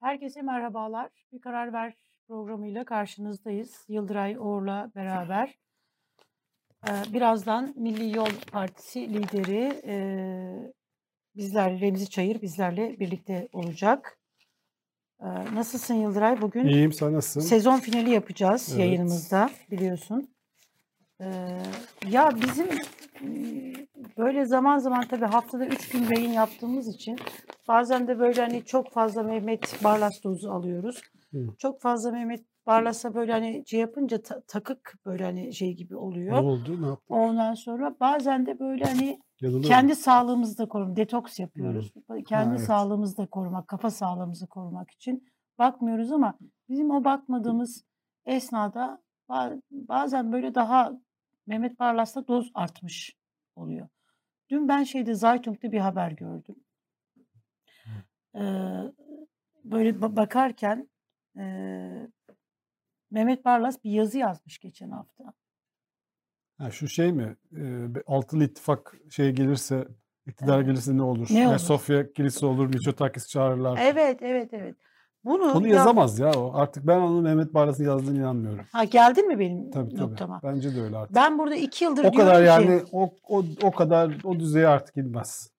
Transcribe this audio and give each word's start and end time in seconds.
Herkese 0.00 0.42
merhabalar. 0.42 1.10
Bir 1.32 1.40
Karar 1.40 1.72
Ver 1.72 1.94
programıyla 2.28 2.84
karşınızdayız. 2.84 3.84
Yıldıray 3.88 4.36
Uğur'la 4.38 4.90
beraber. 4.96 5.58
Ee, 6.88 7.12
birazdan 7.12 7.74
Milli 7.76 8.16
Yol 8.16 8.28
Partisi 8.52 9.14
lideri 9.14 9.80
e, 9.84 9.94
bizler 11.36 11.80
Remzi 11.80 12.10
Çayır 12.10 12.42
bizlerle 12.42 13.00
birlikte 13.00 13.48
olacak. 13.52 14.18
Ee, 15.20 15.26
nasılsın 15.54 15.94
Yıldıray? 15.94 16.40
Bugün 16.40 16.66
İyiyim 16.66 16.92
sen 16.92 17.12
nasılsın? 17.12 17.48
sezon 17.48 17.76
finali 17.76 18.10
yapacağız 18.10 18.68
Evet. 18.70 18.80
yayınımızda 18.80 19.50
biliyorsun. 19.70 20.34
Ee, 21.20 21.62
ya 22.10 22.30
bizim 22.42 22.66
e, 23.22 23.30
böyle 24.18 24.44
zaman 24.44 24.78
zaman 24.78 25.04
tabii 25.10 25.24
haftada 25.24 25.66
üç 25.66 25.88
gün 25.88 26.02
yayın 26.16 26.32
yaptığımız 26.32 26.88
için 26.88 27.16
bazen 27.68 28.08
de 28.08 28.18
böyle 28.18 28.40
hani 28.40 28.64
çok 28.64 28.90
fazla 28.92 29.22
Mehmet 29.22 29.84
Barlas 29.84 30.24
dozu 30.24 30.50
alıyoruz. 30.50 31.00
Hı. 31.32 31.38
Çok 31.58 31.80
fazla 31.80 32.10
Mehmet 32.10 32.44
Barlas'a 32.66 33.14
böyle 33.14 33.32
hani 33.32 33.62
şey 33.66 33.80
yapınca 33.80 34.22
ta- 34.22 34.40
takık 34.48 34.94
böyle 35.06 35.24
hani 35.24 35.54
şey 35.54 35.74
gibi 35.74 35.94
Ne 35.94 35.98
oluyor. 35.98 36.42
oldu? 36.42 36.82
Ne 36.82 36.86
yaptın? 36.86 37.14
Ondan 37.14 37.54
sonra 37.54 37.96
bazen 38.00 38.46
de 38.46 38.58
böyle 38.58 38.84
hani 38.84 39.20
Yanılıyor 39.40 39.64
kendi 39.64 39.88
musun? 39.88 40.02
sağlığımızı 40.02 40.58
da 40.58 40.68
korumak, 40.68 40.96
detoks 40.96 41.38
yapıyoruz. 41.38 41.92
Kendi 42.28 42.50
evet. 42.50 42.60
sağlığımızı 42.66 43.16
da 43.16 43.26
korumak, 43.26 43.68
kafa 43.68 43.90
sağlığımızı 43.90 44.46
korumak 44.46 44.90
için 44.90 45.28
bakmıyoruz 45.58 46.12
ama 46.12 46.34
bizim 46.68 46.90
o 46.90 47.04
bakmadığımız 47.04 47.84
esnada 48.26 49.02
ba- 49.28 49.60
bazen 49.72 50.32
böyle 50.32 50.54
daha 50.54 50.92
Mehmet 51.50 51.78
Barlas'ta 51.78 52.26
doz 52.26 52.50
artmış 52.54 53.16
oluyor. 53.56 53.88
Dün 54.50 54.68
ben 54.68 54.84
şeyde 54.84 55.14
Zaytung'da 55.14 55.72
bir 55.72 55.78
haber 55.78 56.12
gördüm. 56.12 56.56
Ee, 58.34 58.40
böyle 59.64 59.90
ba- 59.90 60.16
bakarken 60.16 60.90
ee, 61.38 62.08
Mehmet 63.10 63.44
Barlas 63.44 63.84
bir 63.84 63.90
yazı 63.90 64.18
yazmış 64.18 64.58
geçen 64.58 64.90
hafta. 64.90 65.32
Ha, 66.58 66.70
şu 66.70 66.88
şey 66.88 67.12
mi? 67.12 67.36
Bir 67.94 68.02
altılı 68.06 68.44
ittifak 68.44 68.94
şey 69.10 69.32
gelirse, 69.32 69.88
iktidar 70.26 70.56
Evet. 70.56 70.66
gelirse 70.66 70.96
ne 70.96 71.02
olur? 71.02 71.28
Ne 71.30 71.40
olur? 71.40 71.48
Ayasofya 71.48 72.12
kilisi 72.12 72.46
olur, 72.46 72.66
Mitsotakis 72.66 73.28
çağırırlar. 73.28 73.78
Evet, 73.82 74.22
evet, 74.22 74.54
evet. 74.54 74.76
Bunu 75.24 75.52
Onu 75.52 75.68
ya- 75.68 75.74
yazamaz 75.76 76.18
ya 76.18 76.32
o. 76.32 76.52
Artık 76.54 76.86
ben 76.86 77.00
onun 77.00 77.22
Mehmet 77.22 77.54
Barlas'ın 77.54 77.84
yazdığını 77.84 78.18
inanmıyorum. 78.18 78.64
Ha 78.72 78.84
geldin 78.84 79.28
mi 79.28 79.38
benim 79.38 79.70
Tabii 79.70 79.90
tabii. 79.90 80.00
noktama? 80.00 80.40
Bence 80.42 80.76
de 80.76 80.82
öyle 80.82 80.96
artık. 80.96 81.16
Ben 81.16 81.38
burada 81.38 81.54
iki 81.54 81.84
yıldır 81.84 82.04
o 82.04 82.12
diyorum 82.12 82.18
kadar 82.18 82.42
ki 82.42 82.46
yani 82.46 82.82
o, 82.92 83.10
o, 83.28 83.44
o 83.62 83.70
kadar 83.70 84.16
o 84.24 84.40
düzeye 84.40 84.68
artık 84.68 84.96
inmez. 84.96 85.50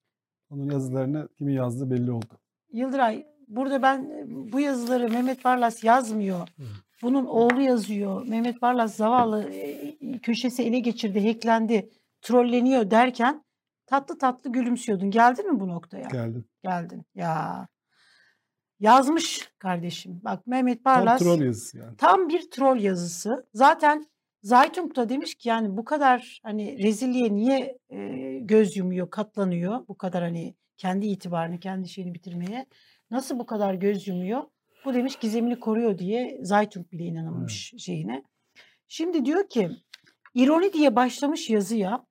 Onun 0.50 0.70
yazılarını 0.70 1.28
kimin 1.38 1.52
yazdığı 1.52 1.90
belli 1.90 2.12
oldu. 2.12 2.38
Yıldıray 2.72 3.26
burada 3.48 3.82
ben 3.82 4.04
e, 4.04 4.24
bu 4.52 4.60
yazıları 4.60 5.10
Mehmet 5.10 5.44
Barlas 5.44 5.84
yazmıyor. 5.84 6.38
Hı. 6.38 6.62
Bunun 7.02 7.26
oğlu 7.26 7.60
yazıyor. 7.60 8.26
Mehmet 8.26 8.62
Barlas 8.62 8.94
zavallı 8.94 9.42
e, 9.50 10.18
köşesi 10.22 10.62
ele 10.62 10.78
geçirdi, 10.78 11.28
hacklendi, 11.28 11.90
trolleniyor 12.22 12.90
derken 12.90 13.44
tatlı 13.86 14.18
tatlı 14.18 14.52
gülümsüyordun. 14.52 15.10
Geldin 15.10 15.52
mi 15.52 15.60
bu 15.60 15.68
noktaya? 15.68 16.08
Geldim. 16.08 16.44
Geldin. 16.62 17.02
Ya. 17.14 17.68
Yazmış 18.82 19.50
kardeşim. 19.58 20.20
Bak 20.24 20.46
Mehmet 20.46 20.84
Tam 20.84 20.94
Barlas 21.00 21.20
troll 21.20 21.40
yazısı 21.40 21.78
yani. 21.78 21.96
tam 21.96 22.28
bir 22.28 22.50
troll 22.50 22.76
yazısı. 22.76 23.46
Zaten 23.54 24.06
Zaytung 24.42 24.96
da 24.96 25.08
demiş 25.08 25.34
ki 25.34 25.48
yani 25.48 25.76
bu 25.76 25.84
kadar 25.84 26.40
hani 26.42 26.82
rezilliğe 26.82 27.34
niye 27.34 27.78
e, 27.90 27.98
göz 28.38 28.76
yumuyor, 28.76 29.10
katlanıyor 29.10 29.88
bu 29.88 29.96
kadar 29.96 30.22
hani 30.22 30.54
kendi 30.76 31.06
itibarını, 31.06 31.60
kendi 31.60 31.88
şeyini 31.88 32.14
bitirmeye 32.14 32.66
nasıl 33.10 33.38
bu 33.38 33.46
kadar 33.46 33.74
göz 33.74 34.08
yumuyor? 34.08 34.42
Bu 34.84 34.94
demiş 34.94 35.16
gizemini 35.16 35.60
koruyor 35.60 35.98
diye 35.98 36.38
Zaytung 36.42 36.92
bile 36.92 37.04
inanamamış 37.04 37.74
şeyine. 37.78 38.24
Şimdi 38.88 39.24
diyor 39.24 39.48
ki 39.48 39.70
ironi 40.34 40.72
diye 40.72 40.96
başlamış 40.96 41.50
yazıya. 41.50 42.06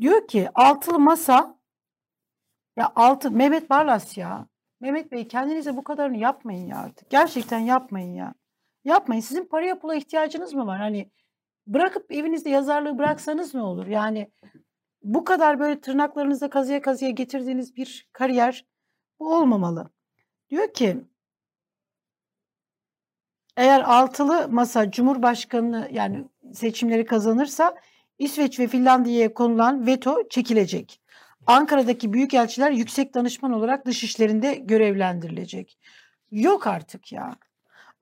Diyor 0.00 0.28
ki 0.28 0.48
altılı 0.54 0.98
masa 0.98 1.58
ya 2.76 2.92
altı 2.96 3.30
Mehmet 3.30 3.70
Barlas 3.70 4.16
ya. 4.18 4.48
Mehmet 4.80 5.12
Bey 5.12 5.28
kendinize 5.28 5.76
bu 5.76 5.84
kadarını 5.84 6.16
yapmayın 6.16 6.66
ya 6.66 6.78
artık. 6.78 7.10
Gerçekten 7.10 7.58
yapmayın 7.58 8.14
ya. 8.14 8.34
Yapmayın. 8.84 9.20
Sizin 9.20 9.44
paraya 9.44 9.78
pula 9.78 9.94
ihtiyacınız 9.94 10.54
mı 10.54 10.66
var? 10.66 10.78
Hani 10.78 11.10
bırakıp 11.66 12.12
evinizde 12.12 12.50
yazarlığı 12.50 12.98
bıraksanız 12.98 13.54
ne 13.54 13.62
olur? 13.62 13.86
Yani 13.86 14.30
bu 15.02 15.24
kadar 15.24 15.60
böyle 15.60 15.80
tırnaklarınızda 15.80 16.50
kazıya 16.50 16.82
kazıya 16.82 17.10
getirdiğiniz 17.10 17.76
bir 17.76 18.08
kariyer 18.12 18.66
bu 19.20 19.34
olmamalı. 19.34 19.90
Diyor 20.50 20.72
ki 20.72 21.04
eğer 23.56 23.80
altılı 23.80 24.48
masa 24.48 24.90
Cumhurbaşkanı 24.90 25.88
yani 25.92 26.28
seçimleri 26.52 27.04
kazanırsa 27.04 27.74
İsveç 28.18 28.60
ve 28.60 28.66
Finlandiya'ya 28.66 29.34
konulan 29.34 29.86
veto 29.86 30.28
çekilecek. 30.28 31.00
Ankara'daki 31.46 32.12
büyükelçiler 32.12 32.70
yüksek 32.70 33.14
danışman 33.14 33.52
olarak 33.52 33.86
dışişlerinde 33.86 34.54
görevlendirilecek. 34.54 35.78
Yok 36.30 36.66
artık 36.66 37.12
ya. 37.12 37.36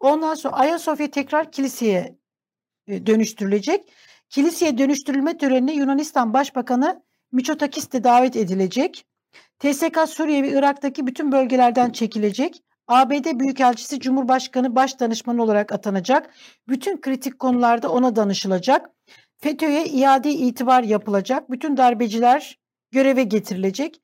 Ondan 0.00 0.34
sonra 0.34 0.55
Ayasofya 0.55 1.10
tekrar 1.10 1.53
kiliseye 1.53 2.19
e, 2.87 3.06
dönüştürülecek. 3.06 3.93
Kiliseye 4.31 4.78
dönüştürülme 4.78 5.38
törenine 5.38 5.75
Yunanistan 5.75 6.32
Başbakanı 6.34 7.03
Mitsotakis 7.32 7.93
de 7.93 8.05
davet 8.05 8.37
edilecek. 8.37 9.06
TSK 9.59 9.99
Suriye 10.09 10.43
ve 10.43 10.49
Irak'taki 10.49 11.06
bütün 11.06 11.32
bölgelerden 11.32 11.91
çekilecek. 11.91 12.62
ABD 12.88 13.41
Büyükelçisi 13.41 14.00
Cumhurbaşkanı 14.00 14.76
Başdanışmanı 14.76 15.43
olarak 15.43 15.72
atanacak. 15.72 16.34
Bütün 16.69 17.00
kritik 17.00 17.38
konularda 17.38 17.93
ona 17.93 18.16
danışılacak. 18.16 18.91
FETÖ'ye 19.38 19.84
iade 19.84 20.31
itibar 20.31 20.82
yapılacak. 20.82 21.50
Bütün 21.50 21.76
darbeciler 21.76 22.59
göreve 22.94 23.22
getirilecek. 23.22 24.00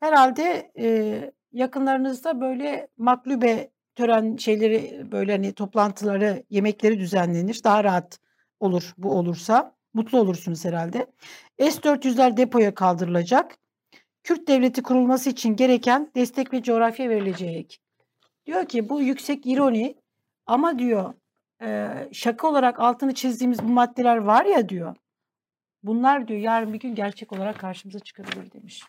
Herhalde 0.00 0.72
e, 0.78 1.32
yakınlarınızda 1.52 2.40
böyle 2.40 2.88
maklube 2.96 3.70
tören 3.94 4.36
şeyleri 4.36 5.12
böyle 5.12 5.32
hani 5.32 5.52
toplantıları, 5.52 6.42
yemekleri 6.50 6.98
düzenlenir. 6.98 7.64
Daha 7.64 7.84
rahat 7.84 8.18
olur 8.60 8.94
bu 8.98 9.10
olursa. 9.10 9.74
Mutlu 9.94 10.18
olursunuz 10.18 10.64
herhalde. 10.64 11.06
S-400'ler 11.58 12.36
depoya 12.36 12.74
kaldırılacak. 12.74 13.58
Kürt 14.22 14.48
devleti 14.48 14.82
kurulması 14.82 15.30
için 15.30 15.56
gereken 15.56 16.10
destek 16.16 16.52
ve 16.52 16.62
coğrafya 16.62 17.08
verilecek. 17.08 17.80
Diyor 18.46 18.66
ki 18.66 18.88
bu 18.88 19.02
yüksek 19.02 19.46
ironi 19.46 19.94
ama 20.46 20.78
diyor 20.78 21.14
e, 21.62 21.88
şaka 22.12 22.48
olarak 22.48 22.80
altını 22.80 23.14
çizdiğimiz 23.14 23.62
bu 23.62 23.68
maddeler 23.68 24.16
var 24.16 24.44
ya 24.44 24.68
diyor. 24.68 24.96
Bunlar 25.82 26.28
diyor 26.28 26.40
yarın 26.40 26.72
bir 26.72 26.80
gün 26.80 26.94
gerçek 26.94 27.32
olarak 27.32 27.60
karşımıza 27.60 27.98
çıkabilir 27.98 28.52
demiş. 28.52 28.82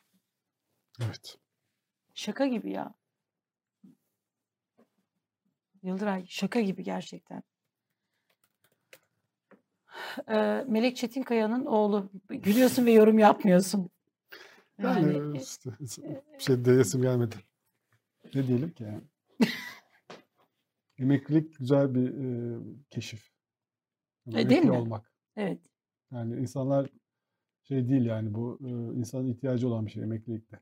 Evet. 1.02 1.38
Şaka 2.14 2.48
gibi 2.48 2.72
ya. 2.72 2.94
Yıldıray 5.84 6.26
şaka 6.28 6.62
gibi 6.62 6.84
gerçekten. 6.84 7.44
Ee, 10.28 10.66
Melek 10.68 10.98
Çetinkaya'nın 10.98 11.66
oğlu. 11.66 12.10
Gülüyorsun 12.30 12.86
ve 12.86 12.92
yorum 12.92 13.20
yapmıyorsun. 13.20 13.90
Yani, 14.78 15.18
Yani 15.18 15.38
işte, 15.38 15.70
bir 16.34 16.44
şey 16.44 16.66
diyesim 16.66 17.02
gelmedi. 17.02 17.36
Ne 18.36 18.48
diyelim 18.48 18.72
ki 18.74 18.84
yani? 18.84 19.02
Emeklilik 20.98 21.58
güzel 21.60 21.96
bir 21.96 22.08
e, 22.08 22.60
keşif. 22.90 23.32
E, 24.28 24.50
değil 24.50 24.64
mi? 24.64 24.72
olmak. 24.72 25.12
evet. 25.36 25.60
Yani 26.14 26.36
insanlar 26.42 26.90
şey 27.64 27.88
değil 27.90 28.06
yani 28.06 28.34
bu 28.34 28.60
e, 28.62 28.70
insanın 29.00 29.28
ihtiyacı 29.28 29.68
olan 29.68 29.86
bir 29.86 29.92
şey 29.92 30.04
emeklilikte. 30.04 30.60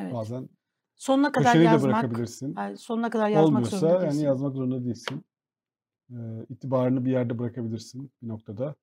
Evet. 0.00 0.12
Bazen 0.14 0.48
Sonuna 0.96 1.32
kadar 1.32 1.46
köşeyi 1.52 1.64
de 1.64 1.68
yazmak, 1.72 1.92
bırakabilirsin. 1.92 2.54
yani 2.56 2.76
sonuna 2.76 3.10
kadar 3.10 3.28
yazmak 3.28 3.46
Olmuyorsa 3.48 3.76
zorunda 3.78 3.94
yani 3.98 4.04
değilsin. 4.04 4.24
yazmak 4.24 4.54
zorunda 4.54 4.84
değilsin. 4.84 5.24
E, 6.10 6.16
itibarını 6.48 7.04
bir 7.04 7.10
yerde 7.10 7.38
bırakabilirsin 7.38 8.12
bir 8.22 8.28
noktada. 8.28 8.64
Yani 8.64 8.74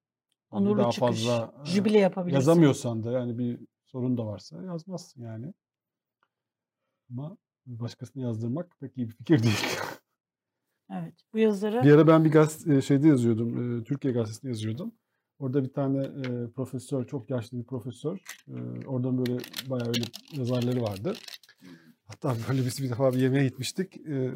Onurlu 0.51 0.77
daha 0.77 0.91
çıkış, 0.91 0.99
fazla 1.09 1.53
e, 1.61 1.65
jübile 1.65 1.99
yapabilirsin. 1.99 2.35
yazamıyorsan 2.35 3.03
da 3.03 3.11
yani 3.11 3.37
bir 3.37 3.59
sorun 3.85 4.17
da 4.17 4.25
varsa 4.25 4.63
yazmazsın 4.63 5.21
yani. 5.23 5.53
Ama 7.11 7.37
başkasını 7.65 8.23
yazdırmak 8.23 8.75
pek 8.79 8.97
iyi 8.97 9.07
bir 9.09 9.13
fikir 9.13 9.39
değil. 9.43 9.65
Evet. 10.91 11.13
Bu 11.33 11.37
yazıları 11.37 11.83
Bir 11.83 11.91
ara 11.93 12.07
ben 12.07 12.25
bir 12.25 12.31
gazete, 12.31 12.81
şeyde 12.81 13.07
yazıyordum, 13.07 13.79
e, 13.79 13.83
Türkiye 13.83 14.13
Gazetesi'nde 14.13 14.49
yazıyordum. 14.49 14.91
Orada 15.39 15.63
bir 15.63 15.73
tane 15.73 16.03
e, 16.03 16.47
profesör, 16.55 17.07
çok 17.07 17.29
yaşlı 17.29 17.57
bir 17.57 17.63
profesör, 17.63 18.17
e, 18.47 18.87
oradan 18.87 19.17
böyle 19.17 19.39
bayağı 19.69 19.87
öyle 19.87 20.03
yazarları 20.31 20.81
vardı. 20.81 21.15
Hatta 22.05 22.35
böyle 22.49 22.65
biz 22.65 22.83
bir 22.83 22.89
defa 22.89 23.13
bir 23.13 23.19
yemeğe 23.19 23.43
gitmiştik. 23.43 23.97
E, 23.97 24.31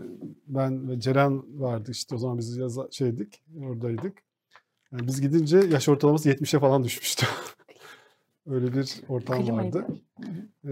ben 0.47 0.89
ve 0.89 0.99
Ceren 0.99 1.61
vardı 1.61 1.91
işte 1.91 2.15
o 2.15 2.17
zaman 2.17 2.37
biz 2.37 2.57
yaza, 2.57 2.87
şeydik, 2.91 3.43
oradaydık. 3.63 4.23
Yani 4.91 5.07
biz 5.07 5.21
gidince 5.21 5.57
yaş 5.57 5.89
ortalaması 5.89 6.29
70'e 6.29 6.59
falan 6.59 6.83
düşmüştü. 6.83 7.25
Öyle 8.45 8.73
bir 8.73 9.01
ortam 9.09 9.49
vardı. 9.49 9.87
Ee, 10.65 10.69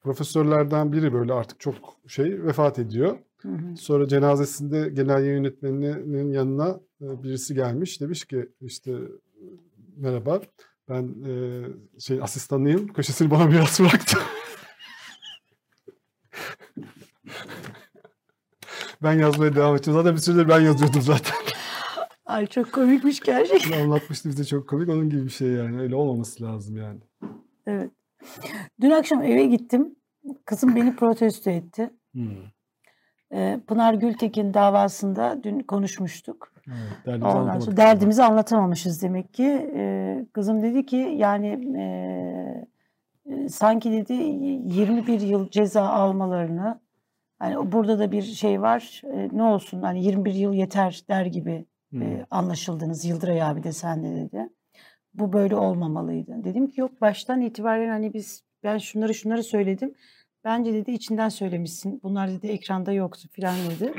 profesörlerden 0.00 0.92
biri 0.92 1.12
böyle 1.12 1.32
artık 1.32 1.60
çok 1.60 1.74
şey 2.06 2.44
vefat 2.44 2.78
ediyor. 2.78 3.18
Hı 3.42 3.48
hı. 3.48 3.76
Sonra 3.76 4.08
cenazesinde 4.08 4.88
genel 4.88 5.24
yayın 5.24 5.36
yönetmeninin 5.36 6.32
yanına 6.32 6.80
e, 7.02 7.22
birisi 7.22 7.54
gelmiş. 7.54 8.00
Demiş 8.00 8.24
ki 8.24 8.48
işte 8.60 8.98
merhaba 9.96 10.40
ben 10.88 11.14
e, 11.26 11.64
şey 12.00 12.22
asistanıyım. 12.22 12.92
Köşesini 12.92 13.30
bana 13.30 13.46
miras 13.46 13.80
bıraktı. 13.80 14.18
ben 19.02 19.12
yazmaya 19.12 19.56
devam 19.56 19.76
edeceğim. 19.76 20.00
Zaten 20.00 20.14
bir 20.14 20.20
süredir 20.20 20.48
ben 20.48 20.60
yazıyordum 20.60 21.02
zaten. 21.02 21.36
Ay 22.26 22.46
çok 22.46 22.72
komikmiş 22.72 23.20
gerçekten. 23.20 23.80
Anlatmıştı 23.84 24.28
bize 24.28 24.44
çok 24.44 24.68
komik. 24.68 24.88
Onun 24.88 25.10
gibi 25.10 25.24
bir 25.24 25.30
şey 25.30 25.48
yani. 25.48 25.80
Öyle 25.80 25.94
olmaması 25.94 26.44
lazım 26.44 26.76
yani. 26.76 27.00
Evet. 27.66 27.90
Dün 28.80 28.90
akşam 28.90 29.22
eve 29.22 29.46
gittim. 29.46 29.96
Kızım 30.44 30.76
beni 30.76 30.96
protesto 30.96 31.50
etti. 31.50 31.90
Ee, 32.16 32.20
Pınar 33.66 33.94
Gültekin 33.94 34.54
davasında 34.54 35.40
dün 35.42 35.60
konuşmuştuk. 35.60 36.52
Evet, 36.66 37.06
derdimizi 37.06 37.36
Ondan 37.36 37.58
sonra 37.58 37.76
derdimizi 37.76 38.22
anlatamamışız 38.22 39.02
demek 39.02 39.34
ki. 39.34 39.70
Ee, 39.76 40.26
kızım 40.32 40.62
dedi 40.62 40.86
ki 40.86 40.96
yani 40.96 41.76
e, 41.78 41.84
e, 43.26 43.48
sanki 43.48 43.92
dedi 43.92 44.12
21 44.12 45.20
yıl 45.20 45.50
ceza 45.50 45.82
almalarını 45.82 46.80
hani 47.38 47.72
burada 47.72 47.98
da 47.98 48.12
bir 48.12 48.22
şey 48.22 48.62
var. 48.62 49.02
e, 49.04 49.28
ne 49.32 49.42
olsun 49.42 49.82
hani 49.82 50.04
21 50.04 50.34
yıl 50.34 50.52
yeter 50.52 51.04
der 51.08 51.26
gibi 51.26 51.66
e, 52.00 52.26
anlaşıldınız 52.30 53.04
Yıldıray 53.04 53.42
abi 53.42 53.62
de 53.62 53.72
sen 53.72 54.04
de 54.04 54.16
dedi. 54.16 54.48
Bu 55.14 55.32
böyle 55.32 55.56
olmamalıydı. 55.56 56.44
Dedim 56.44 56.68
ki 56.68 56.80
yok 56.80 57.00
baştan 57.00 57.40
itibaren 57.40 57.88
hani 57.88 58.14
biz 58.14 58.44
ben 58.62 58.78
şunları 58.78 59.14
şunları 59.14 59.42
söyledim. 59.42 59.94
Bence 60.44 60.72
dedi 60.72 60.90
içinden 60.90 61.28
söylemişsin. 61.28 62.00
Bunlar 62.02 62.30
dedi 62.30 62.46
ekranda 62.46 62.92
yoktu 62.92 63.28
filan 63.32 63.56
dedi. 63.70 63.94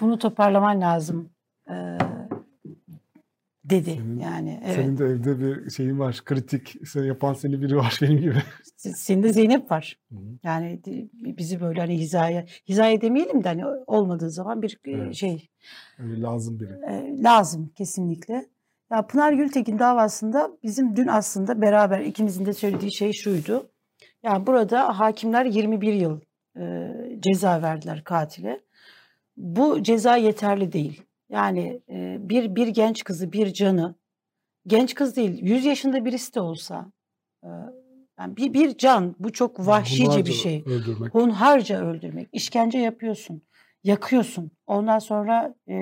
Bunu 0.00 0.18
toparlaman 0.18 0.80
lazım 0.80 1.30
e, 1.70 1.74
dedi. 3.64 3.90
Senin- 3.90 4.18
yani 4.20 4.60
evet. 4.64 4.74
Senin 4.76 4.98
de 4.98 5.04
evde 5.04 5.38
bir 5.40 5.70
şeyin 5.70 5.98
var. 5.98 6.20
Kritik 6.24 6.74
seni 6.88 7.06
yapan 7.06 7.34
seni 7.34 7.60
biri 7.62 7.76
var 7.76 7.98
benim 8.02 8.18
gibi. 8.20 8.42
Senin 8.76 9.22
de 9.22 9.32
Zeynep 9.32 9.70
var. 9.70 9.98
Hı 10.12 10.14
hı. 10.18 10.38
Yani 10.42 10.80
bizi 11.12 11.60
böyle 11.60 11.80
hani 11.80 11.98
hizaya 11.98 12.44
hizaya 12.68 13.00
demeyelim 13.00 13.44
de 13.44 13.48
hani 13.48 13.66
olmadığı 13.86 14.30
zaman 14.30 14.62
bir 14.62 14.80
e, 14.84 14.90
Evet. 14.90 15.14
şey 15.14 15.48
Öyle 15.98 16.20
lazım 16.22 16.60
biri. 16.60 16.72
e, 16.88 17.22
lazım 17.22 17.70
kesinlikle. 17.74 18.46
Ya 18.92 19.06
Pınar 19.06 19.32
Gültekin 19.32 19.78
davasında 19.78 20.50
bizim 20.62 20.96
dün 20.96 21.06
aslında 21.06 21.60
beraber 21.60 22.00
ikimizin 22.00 22.46
de 22.46 22.52
söylediği 22.52 22.92
şey 22.92 23.12
şuydu. 23.12 23.70
Yani 24.28 24.46
burada 24.46 24.98
hakimler 24.98 25.44
21 25.44 25.92
yıl 25.92 26.20
e, 26.60 26.92
ceza 27.20 27.62
verdiler 27.62 28.04
katile. 28.04 28.60
Bu 29.36 29.82
ceza 29.82 30.16
yeterli 30.16 30.72
değil. 30.72 31.02
Yani 31.28 31.80
e, 31.88 32.16
bir 32.20 32.54
bir 32.54 32.66
genç 32.68 33.04
kızı, 33.04 33.32
bir 33.32 33.52
canı, 33.52 33.94
genç 34.66 34.94
kız 34.94 35.16
değil, 35.16 35.38
100 35.42 35.64
yaşında 35.64 36.04
birisi 36.04 36.34
de 36.34 36.40
olsa, 36.40 36.92
e, 37.44 37.48
yani 38.18 38.36
bir 38.36 38.54
bir 38.54 38.78
can, 38.78 39.14
bu 39.18 39.32
çok 39.32 39.66
vahşice 39.66 40.04
bir 40.04 40.08
Hunharca 40.08 40.32
şey 40.32 40.64
Öldürmek. 40.66 41.14
hunharca 41.14 41.80
öldürmek, 41.86 42.28
işkence 42.32 42.78
yapıyorsun, 42.78 43.42
yakıyorsun. 43.84 44.50
Ondan 44.66 44.98
sonra 44.98 45.54
e, 45.68 45.74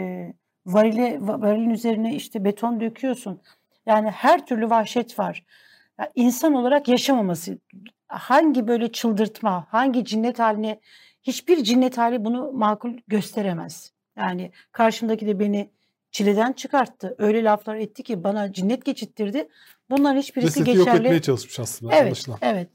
varile, 0.67 1.15
va- 1.15 1.43
varilin 1.43 1.71
üzerine 1.71 2.15
işte 2.15 2.45
beton 2.45 2.81
döküyorsun. 2.81 3.41
Yani 3.87 4.11
her 4.11 4.47
türlü 4.47 4.71
vahşet 4.71 5.19
var. 5.19 5.45
Ya 6.01 6.13
insan 6.15 6.55
olarak 6.55 6.89
yaşamaması, 6.89 7.59
hangi 8.09 8.69
böyle 8.69 8.93
çıldırtma, 8.93 9.67
hangi 9.71 10.05
cinnet 10.05 10.39
haline, 10.39 10.81
hiçbir 11.23 11.65
cinnet 11.65 11.99
hali 11.99 12.25
bunu 12.25 12.53
makul 12.53 12.93
gösteremez. 13.09 13.93
Yani 14.17 14.51
karşımdaki 14.73 15.27
de 15.27 15.39
beni 15.39 15.71
çileden 16.11 16.53
çıkarttı. 16.53 17.15
Öyle 17.19 17.45
laflar 17.45 17.77
etti 17.77 18.03
ki 18.03 18.25
bana 18.25 18.53
cinnet 18.53 18.85
geçittirdi. 18.85 19.49
Bunların 19.91 20.19
hiçbirisi 20.21 20.59
Cesedi 20.59 20.77
yok 20.77 20.87
geçerli. 20.87 21.05
etmeye 21.07 21.23
çalışmış 21.23 21.61
aslında 21.61 21.93
Evet, 21.95 22.05
anlaşılan. 22.07 22.39
evet. 22.43 22.69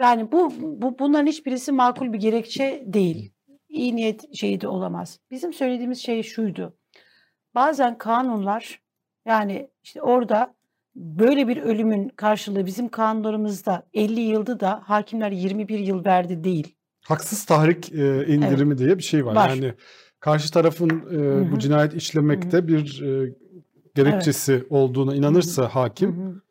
Yani 0.00 0.32
bu, 0.32 0.52
bu 0.60 0.98
bunların 0.98 1.26
hiçbirisi 1.26 1.72
makul 1.72 2.12
bir 2.12 2.18
gerekçe 2.18 2.82
değil. 2.86 3.32
İyi 3.68 3.96
niyet 3.96 4.34
şeyi 4.34 4.60
de 4.60 4.68
olamaz. 4.68 5.18
Bizim 5.30 5.52
söylediğimiz 5.52 5.98
şey 5.98 6.22
şuydu. 6.22 6.76
Bazen 7.54 7.98
kanunlar 7.98 8.82
yani 9.26 9.68
işte 9.82 10.02
orada 10.02 10.54
böyle 10.94 11.48
bir 11.48 11.56
ölümün 11.56 12.08
karşılığı 12.08 12.66
bizim 12.66 12.88
kanunlarımızda 12.88 13.86
50 13.94 14.20
yılda 14.20 14.60
da 14.60 14.82
hakimler 14.84 15.30
21 15.30 15.78
yıl 15.78 16.04
verdi 16.04 16.44
değil. 16.44 16.74
Haksız 17.04 17.44
tahrik 17.44 17.92
e, 17.92 18.26
indirimi 18.26 18.78
diye 18.78 18.98
bir 18.98 19.02
şey 19.02 19.26
var. 19.26 19.34
Var. 19.34 19.48
Yani 19.48 19.74
karşı 20.20 20.52
tarafın 20.52 20.90
e, 20.90 21.52
bu 21.52 21.58
cinayet 21.58 21.94
işlemekte 21.94 22.68
bir 22.68 23.02
e, 23.02 23.34
gerekçesi 23.94 24.66
olduğuna 24.70 25.14
inanırsa 25.14 25.68
hakim, 25.68 26.16
Hı 26.16 26.28
hı. 26.28 26.42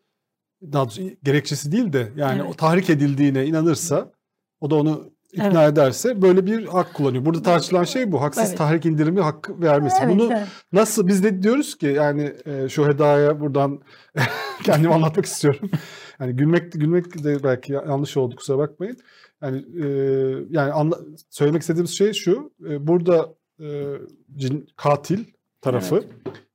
daha 0.74 0.84
doğrusu 0.84 1.02
gerekçesi 1.24 1.72
değil 1.72 1.94
de 1.94 2.12
yani 2.16 2.42
Evet. 2.42 2.52
o 2.54 2.54
tahrik 2.54 2.90
edildiğine 2.90 3.46
inanırsa, 3.46 4.12
o 4.60 4.70
da 4.70 4.76
onu 4.76 5.12
ikna 5.34 5.66
ederse 5.66 6.22
böyle 6.22 6.46
bir 6.46 6.66
hak 6.66 6.94
kullanıyor. 6.94 7.26
Burada 7.26 7.42
tartışılan 7.42 7.84
şey 7.84 8.12
bu. 8.12 8.22
Haksız 8.22 8.48
Evet. 8.48 8.58
tahrik 8.58 8.86
indirimi 8.86 9.22
hakkı 9.22 9.62
vermesi. 9.62 9.96
Evet, 10.04 10.16
Bunu 10.16 10.34
evet. 10.34 10.48
Nasıl 10.74 11.08
biz 11.08 11.24
de 11.24 11.44
diyoruz 11.44 11.78
ki 11.78 11.86
yani 11.88 12.34
e, 12.46 12.70
şu 12.70 12.88
hedaya 12.88 13.40
buradan 13.40 13.80
kendimi 14.64 14.94
anlatmak 14.94 15.26
istiyorum. 15.26 15.70
Yani 16.20 16.36
gülmek 16.36 16.72
gülmek 16.72 17.24
de 17.24 17.44
belki 17.44 17.74
yanlış 17.74 18.18
oldu 18.18 18.36
kusura 18.36 18.58
bakmayın. 18.58 18.98
Yani 19.42 19.58
e, 19.58 19.86
yani 20.50 20.72
anla- 20.72 21.00
söylemek 21.30 21.62
istediğimiz 21.62 21.92
şey 21.98 22.14
şu. 22.14 22.52
e, 22.70 22.88
burada 22.88 23.34
e, 23.60 23.84
cin, 24.36 24.68
katil 24.76 25.20
tarafı 25.62 26.04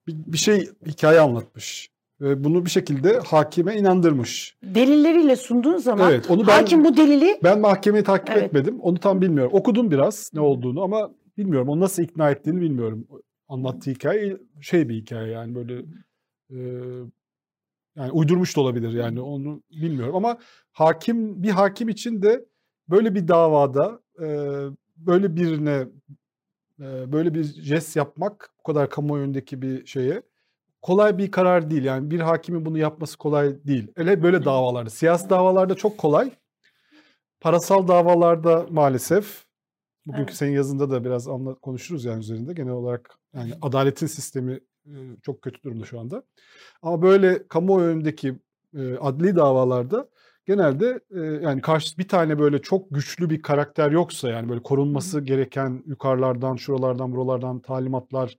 bir, 0.06 0.14
bir 0.26 0.38
şey 0.38 0.70
hikaye 0.87 1.20
anlatmış 1.20 1.90
ve 2.21 2.45
bunu 2.45 2.65
bir 2.65 2.71
şekilde 2.71 3.19
hakime 3.19 3.77
inandırmış. 3.77 4.57
Delilleriyle 4.63 5.37
sunduğun 5.37 5.77
zaman 5.77 6.11
Evet, 6.13 6.31
onu 6.31 6.41
ben- 6.47 6.53
hakim 6.53 6.85
bu 6.85 6.97
delili 6.97 7.39
Ben 7.45 7.61
mahkemeyi 7.61 8.05
takip 8.05 8.31
Evet. 8.31 8.43
etmedim. 8.43 8.81
Onu 8.81 8.99
tam 8.99 9.21
bilmiyorum. 9.21 9.53
Okudum 9.55 9.91
biraz 9.91 10.31
ne 10.35 10.41
olduğunu 10.41 10.83
ama 10.83 11.11
bilmiyorum. 11.39 11.69
Onu 11.69 11.81
nasıl 11.81 12.03
ikna 12.03 12.31
ettiğini 12.31 12.61
bilmiyorum. 12.61 13.07
Anlattığı 13.49 13.91
hikaye 13.91 14.37
şey 14.61 14.89
bir 14.89 14.95
hikaye 14.95 15.33
yani 15.33 15.55
böyle 15.55 15.75
e, 16.51 16.57
yani 17.97 18.13
uydurmuş 18.13 18.57
da 18.57 18.61
olabilir 18.61 18.93
yani 18.93 19.21
onu 19.21 19.63
bilmiyorum 19.71 20.17
ama 20.17 20.39
hakim 20.73 21.43
bir 21.43 21.51
hakim 21.51 21.89
için 21.89 22.23
de 22.23 22.45
böyle 22.89 23.15
bir 23.15 23.29
davada 23.29 24.01
e, 24.23 24.27
böyle 24.97 25.37
birine 25.37 25.87
e, 26.81 27.13
böyle 27.13 27.35
bir 27.35 27.45
jest 27.45 27.97
yapmak 27.97 28.51
bu 28.58 28.63
kadar 28.63 28.91
kamuoyundaki 28.91 29.63
bir 29.63 29.87
şeye 29.87 30.23
kolay 30.86 31.19
bir 31.19 31.31
karar 31.31 31.70
değil. 31.70 31.84
Yani 31.84 32.10
bir 32.10 32.20
hakimin 32.20 32.66
bunu 32.66 32.78
yapması 32.78 33.19
kolay 33.19 33.64
değil. 33.64 33.93
Hele 33.96 34.22
böyle 34.22 34.44
davalarda, 34.44 34.90
siyasi 34.90 35.31
davalarda 35.31 35.74
çok 35.74 35.98
kolay. 35.98 36.31
Parasal 37.40 37.88
davalarda 37.88 38.66
maalesef 38.70 39.44
bugünkü 40.06 40.31
Evet. 40.31 40.36
senin 40.36 40.52
yazında 40.52 40.90
da 40.90 41.05
biraz 41.05 41.28
anla, 41.28 41.55
konuşuruz 41.55 42.05
yani 42.05 42.20
üzerinde. 42.20 42.52
Genel 42.52 42.72
olarak 42.72 43.10
yani 43.34 43.52
adaletin 43.62 44.06
sistemi 44.06 44.60
e, 44.86 44.94
çok 45.22 45.43
kötü 45.43 45.62
durumda 45.62 45.84
şu 45.84 46.00
anda. 46.00 46.22
Ama 46.82 47.02
böyle 47.02 47.48
kamuoyundaki 47.48 48.34
e, 48.76 48.96
adli 48.96 49.36
davalarda 49.36 50.08
genelde 50.46 51.00
e, 51.10 51.20
yani 51.20 51.60
karşı 51.60 51.98
bir 51.98 52.08
tane 52.08 52.38
böyle 52.38 52.62
çok 52.62 52.90
güçlü 52.90 53.31
bir 53.31 53.43
karakter 53.43 53.90
yoksa 53.90 54.28
yani 54.28 54.48
böyle 54.48 54.62
korunması 54.62 55.20
gereken 55.20 55.82
yukarılardan, 55.86 56.56
şuralardan, 56.56 57.12
buralardan 57.12 57.60
talimatlar 57.60 58.38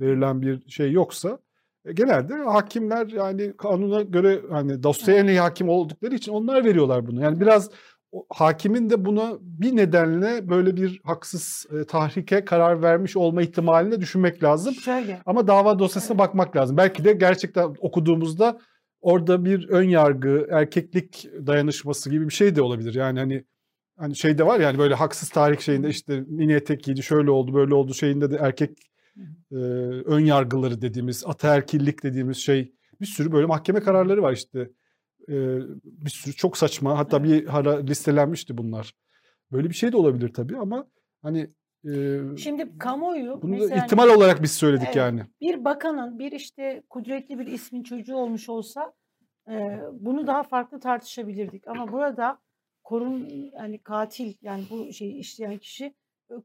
verilen 0.00 0.42
bir 0.42 0.68
şey 0.70 0.92
yoksa 0.92 1.38
genelde 1.94 2.34
hakimler 2.34 3.06
yani 3.06 3.56
kanuna 3.56 4.02
göre 4.02 4.40
hani 4.50 4.82
iyi 5.30 5.40
hakim 5.40 5.68
oldukları 5.68 6.14
için 6.14 6.32
onlar 6.32 6.64
veriyorlar 6.64 7.06
bunu. 7.06 7.22
Yani 7.22 7.40
biraz 7.40 7.70
hakimin 8.28 8.90
de 8.90 9.04
buna 9.04 9.32
bir 9.40 9.76
nedenle 9.76 10.48
böyle 10.48 10.76
bir 10.76 11.00
haksız 11.04 11.66
e, 11.72 11.84
tahrike 11.84 12.44
karar 12.44 12.82
vermiş 12.82 13.16
olma 13.16 13.42
ihtimalini 13.42 14.00
düşünmek 14.00 14.42
lazım. 14.42 14.74
şöyle. 14.74 15.22
Ama 15.26 15.46
dava 15.46 15.78
dosyasına 15.78 16.18
bakmak 16.18 16.56
lazım. 16.56 16.76
Belki 16.76 17.04
de 17.04 17.12
gerçekten 17.12 17.74
okuduğumuzda 17.80 18.60
orada 19.00 19.44
bir 19.44 19.68
ön 19.68 19.88
yargı, 19.88 20.46
erkeklik 20.50 21.28
dayanışması 21.46 22.10
gibi 22.10 22.28
bir 22.28 22.34
şey 22.34 22.56
de 22.56 22.62
olabilir. 22.62 22.94
Yani 22.94 23.18
hani 23.18 23.44
hani 23.98 24.16
şey 24.16 24.38
de 24.38 24.46
var 24.46 24.60
yani 24.60 24.78
böyle 24.78 24.94
haksız 24.94 25.28
tahrik 25.28 25.60
şeyinde 25.60 25.88
işte 25.88 26.24
mini 26.26 26.52
etek 26.52 26.84
giydi, 26.84 27.02
şöyle 27.02 27.30
oldu, 27.30 27.54
böyle 27.54 27.74
oldu 27.74 27.94
şeyinde 27.94 28.30
de 28.30 28.36
erkek 28.40 28.78
e, 29.52 29.54
ön 30.04 30.20
yargıları 30.20 30.82
dediğimiz, 30.82 31.24
ataerkillik 31.26 32.02
dediğimiz 32.02 32.36
şey 32.36 32.74
bir 33.00 33.06
sürü 33.06 33.32
böyle 33.32 33.46
mahkeme 33.46 33.80
kararları 33.80 34.22
var 34.22 34.32
işte. 34.32 34.70
E, 35.28 35.34
bir 35.84 36.10
sürü 36.10 36.34
çok 36.34 36.56
saçma. 36.56 36.98
Hatta 36.98 37.24
bir 37.24 37.58
ara 37.58 37.78
listelenmişti 37.80 38.58
bunlar. 38.58 38.94
Böyle 39.52 39.68
bir 39.70 39.74
şey 39.74 39.92
de 39.92 39.96
olabilir 39.96 40.32
tabii 40.32 40.56
ama 40.56 40.86
hani 41.22 41.50
e, 41.84 42.20
Şimdi 42.36 42.78
kamuoyu 42.78 43.42
bunu 43.42 43.50
mesela 43.50 43.84
ihtimal 43.84 44.08
olarak 44.08 44.42
biz 44.42 44.52
söyledik 44.52 44.86
Evet. 44.86 44.96
yani. 44.96 45.22
bir 45.40 45.64
bakanın 45.64 46.18
bir 46.18 46.32
işte 46.32 46.82
kudretli 46.90 47.38
bir 47.38 47.46
ismin 47.46 47.82
çocuğu 47.82 48.16
olmuş 48.16 48.48
olsa 48.48 48.92
Eee, 49.48 49.80
bunu 49.92 50.26
daha 50.26 50.42
farklı 50.42 50.80
tartışabilirdik 50.80 51.68
ama 51.68 51.92
burada 51.92 52.38
korun 52.84 53.28
yani 53.58 53.78
katil 53.78 54.34
yani 54.42 54.64
bu 54.70 54.92
şeyi 54.92 55.14
işleyen 55.14 55.58
kişi 55.58 55.84
e, 55.84 55.94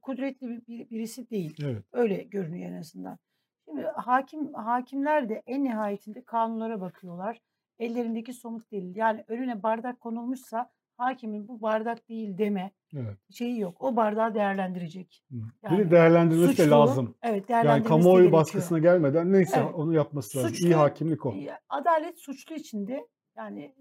kudretli 0.02 0.48
bir, 0.50 0.68
bir- 0.68 0.90
birisi 0.90 1.30
değil. 1.30 1.56
Evet. 1.64 1.84
Öyle 1.94 2.24
görünüyor 2.24 2.70
en 2.72 2.80
azından. 2.80 3.18
Şimdi 3.66 3.82
hakim 3.82 4.54
hakimler 4.54 5.30
de 5.30 5.44
en 5.48 5.64
nihayetinde 5.64 6.24
kanunlara 6.24 6.82
bakıyorlar. 6.82 7.40
Ellerindeki 7.80 8.34
somut 8.34 8.72
delil. 8.72 8.96
Yani 8.96 9.24
önüne 9.28 9.64
bardak 9.64 10.00
konulmuşsa 10.00 10.70
hakimin 10.98 11.48
bu 11.48 11.62
bardak 11.62 12.10
değil 12.10 12.38
deme 12.38 12.72
Evet. 12.94 13.18
şeyi 13.32 13.60
yok. 13.60 13.82
O 13.84 13.96
bardağı 13.96 14.34
değerlendirecek. 14.36 15.24
Yani 15.64 15.78
Biri 15.78 15.92
değerlendirmesi 15.92 16.58
de 16.58 16.64
suçluluğu- 16.64 16.70
lazım. 16.72 17.16
Evet 17.24 17.50
Yani 17.50 17.84
de 17.84 17.88
kamuoyu 17.88 18.16
gerekiyor. 18.18 18.32
baskısına 18.42 18.80
gelmeden 18.80 19.32
neyse 19.32 19.60
Evet. 19.64 19.76
onu 19.76 19.94
yapması 19.94 20.38
lazım. 20.38 20.50
Suçlu- 20.52 20.66
İyi 20.68 20.76
hakimlik 20.76 21.26
o. 21.26 21.34
Adalet 21.70 22.20
suçlu 22.20 22.56
içinde 22.56 23.08
yani 23.38 23.62
e, 23.64 23.74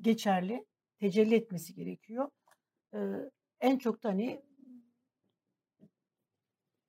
geçerli, 0.00 0.64
tecelli 1.00 1.34
etmesi 1.34 1.74
gerekiyor. 1.74 2.28
Ee, 2.94 2.98
en 3.60 3.78
çok 3.78 4.02
da 4.04 4.08
hani 4.08 4.42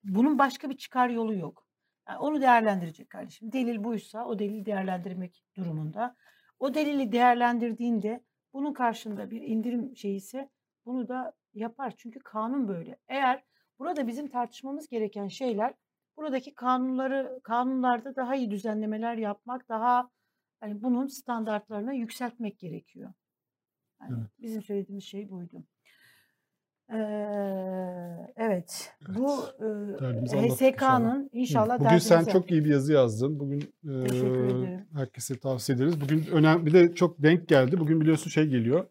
bunun 0.08 0.40
başka 0.40 0.70
bir 0.70 0.78
çıkar 0.78 1.10
yolu 1.10 1.36
yok. 1.36 1.68
Yani 2.08 2.20
onu 2.20 2.42
değerlendirecek 2.42 3.10
kardeşim. 3.10 3.52
Delil 3.52 3.84
buysa 3.84 4.26
o 4.26 4.40
delili 4.40 4.66
değerlendirmek 4.66 5.44
durumunda. 5.58 6.16
O 6.60 6.74
delili 6.74 7.12
değerlendirdiğinde 7.12 8.24
bunun 8.54 8.74
karşında 8.74 9.32
bir 9.32 9.42
indirim 9.42 9.98
şeyi 9.98 10.16
ise 10.16 10.50
bunu 10.86 11.08
da 11.08 11.34
yapar. 11.54 11.94
Çünkü 11.98 12.20
kanun 12.20 12.68
böyle. 12.68 12.98
Eğer 13.08 13.44
burada 13.80 14.08
bizim 14.08 14.30
tartışmamız 14.30 14.88
gereken 14.88 15.28
şeyler 15.28 15.74
buradaki 16.18 16.56
kanunları 16.56 17.40
kanunlarda 17.44 18.16
daha 18.16 18.36
iyi 18.36 18.52
düzenlemeler 18.52 19.18
yapmak, 19.18 19.70
daha 19.70 20.10
hani 20.60 20.84
bunun 20.84 21.08
standartlarını 21.08 21.96
yükseltmek 21.96 22.60
gerekiyor. 22.60 23.14
Yani 24.02 24.16
Evet. 24.20 24.30
bizim 24.40 24.62
söylediğimiz 24.62 25.04
şey 25.04 25.30
buydu. 25.30 25.64
Ee, 26.94 26.98
evet, 28.38 28.94
bu 29.08 29.46
e. 29.60 30.50
HSK'nın 30.50 31.30
inşallah 31.34 31.80
Bugün 31.80 31.98
sen 31.98 32.26
çok 32.26 32.52
iyi 32.52 32.66
bir 32.66 32.70
yazı 32.70 32.94
yazdın. 32.94 33.40
Bugün 33.40 33.74
e, 33.86 34.86
herkese 34.94 35.40
tavsiye 35.40 35.76
ederiz. 35.76 36.02
Bugün 36.02 36.26
önemli 36.26 36.66
bir 36.66 36.74
de 36.74 36.96
çok 36.96 37.24
denk 37.24 37.48
geldi. 37.48 37.80
Bugün 37.80 38.02
biliyorsun 38.02 38.30
şey 38.30 38.46
geliyor. 38.46 38.88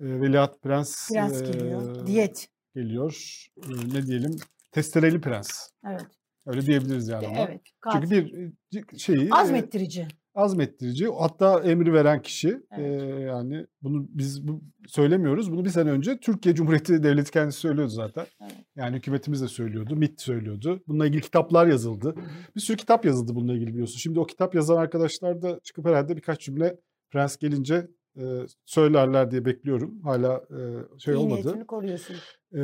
E, 0.00 0.04
Veliaht 0.04 0.62
Prens, 0.62 1.08
Prens 1.12 1.42
e, 1.42 1.44
geliyor. 1.44 2.06
Diyet. 2.06 2.48
geliyor. 2.74 3.44
E, 3.56 3.94
ne 3.94 4.06
diyelim? 4.06 4.36
Testereli 4.72 5.20
Prens. 5.20 5.68
Evet. 5.86 6.06
Öyle 6.46 6.66
diyebiliriz 6.66 7.08
yani 7.08 7.26
ona. 7.26 7.38
Evet. 7.38 7.60
Çünkü 7.64 8.08
katil. 8.08 8.10
bir 8.10 8.94
e, 8.94 8.98
şeyi 8.98 9.28
azmettirici. 9.32 10.08
Azmettirici 10.34 11.08
hatta 11.18 11.60
emri 11.60 11.92
veren 11.92 12.22
kişi 12.22 12.60
Evet. 12.78 13.02
e, 13.02 13.20
yani 13.20 13.66
bunu 13.82 14.06
biz 14.08 14.48
bu, 14.48 14.62
söylemiyoruz. 14.86 15.52
Bunu 15.52 15.64
bir 15.64 15.70
sene 15.70 15.90
önce 15.90 16.18
Türkiye 16.20 16.54
Cumhuriyeti 16.54 16.92
Devleti 17.02 17.30
kendisi 17.30 17.58
söylüyordu 17.60 17.90
zaten. 17.90 18.26
Evet. 18.42 18.52
Yani 18.76 18.96
hükümetimiz 18.96 19.42
de 19.42 19.48
söylüyordu, 19.48 19.96
MİT 19.96 20.20
söylüyordu. 20.20 20.82
Bununla 20.88 21.06
ilgili 21.06 21.20
kitaplar 21.20 21.66
yazıldı. 21.66 22.14
Bir 22.56 22.60
sürü 22.60 22.76
kitap 22.76 23.04
yazıldı 23.04 23.34
bununla 23.34 23.54
ilgili 23.54 23.72
biliyorsun. 23.72 23.98
Şimdi 23.98 24.20
o 24.20 24.26
kitap 24.26 24.54
yazan 24.54 24.76
arkadaşlar 24.76 25.42
da 25.42 25.60
çıkıp 25.64 25.86
herhalde 25.86 26.16
birkaç 26.16 26.40
cümle 26.40 26.76
Prens 27.10 27.36
gelince 27.36 27.88
e, 28.16 28.22
söylerler 28.64 29.30
diye 29.30 29.44
bekliyorum. 29.44 30.00
Hala 30.02 30.34
e, 30.50 30.58
şey 30.98 31.14
İyi 31.14 31.16
olmadı. 31.16 31.42
niyetini 31.42 31.66
koruyorsun. 31.66 32.16
Ee, 32.56 32.60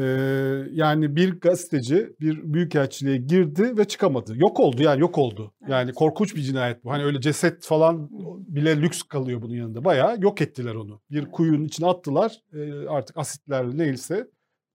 yani 0.71 1.17
bir 1.17 1.41
gazeteci 1.41 2.11
bir 2.21 2.53
büyükelçiliğe 2.55 3.17
girdi 3.17 3.77
ve 3.79 3.85
çıkamadı. 3.85 4.33
Yok 4.37 4.61
oldu 4.61 4.83
yani 4.83 5.01
yok 5.01 5.19
oldu. 5.19 5.55
Yani 5.69 5.85
Evet. 5.85 5.95
korkunç 5.95 6.37
bir 6.37 6.41
cinayet 6.41 6.85
bu. 6.85 6.91
Hani 6.91 7.05
öyle 7.05 7.21
ceset 7.21 7.65
falan 7.65 8.09
bile 8.49 8.81
lüks 8.83 9.03
kalıyor 9.03 9.43
bunun 9.43 9.55
yanında. 9.55 9.85
Bayağı 9.85 10.21
yok 10.21 10.41
ettiler 10.41 10.75
onu. 10.75 11.01
Bir 11.11 11.19
Evet. 11.23 11.31
kuyunun 11.33 11.65
içine 11.65 11.87
attılar. 11.87 12.41
Ee, 12.55 12.87
artık 12.89 13.17
asitler 13.19 13.67
neyse 13.79 14.27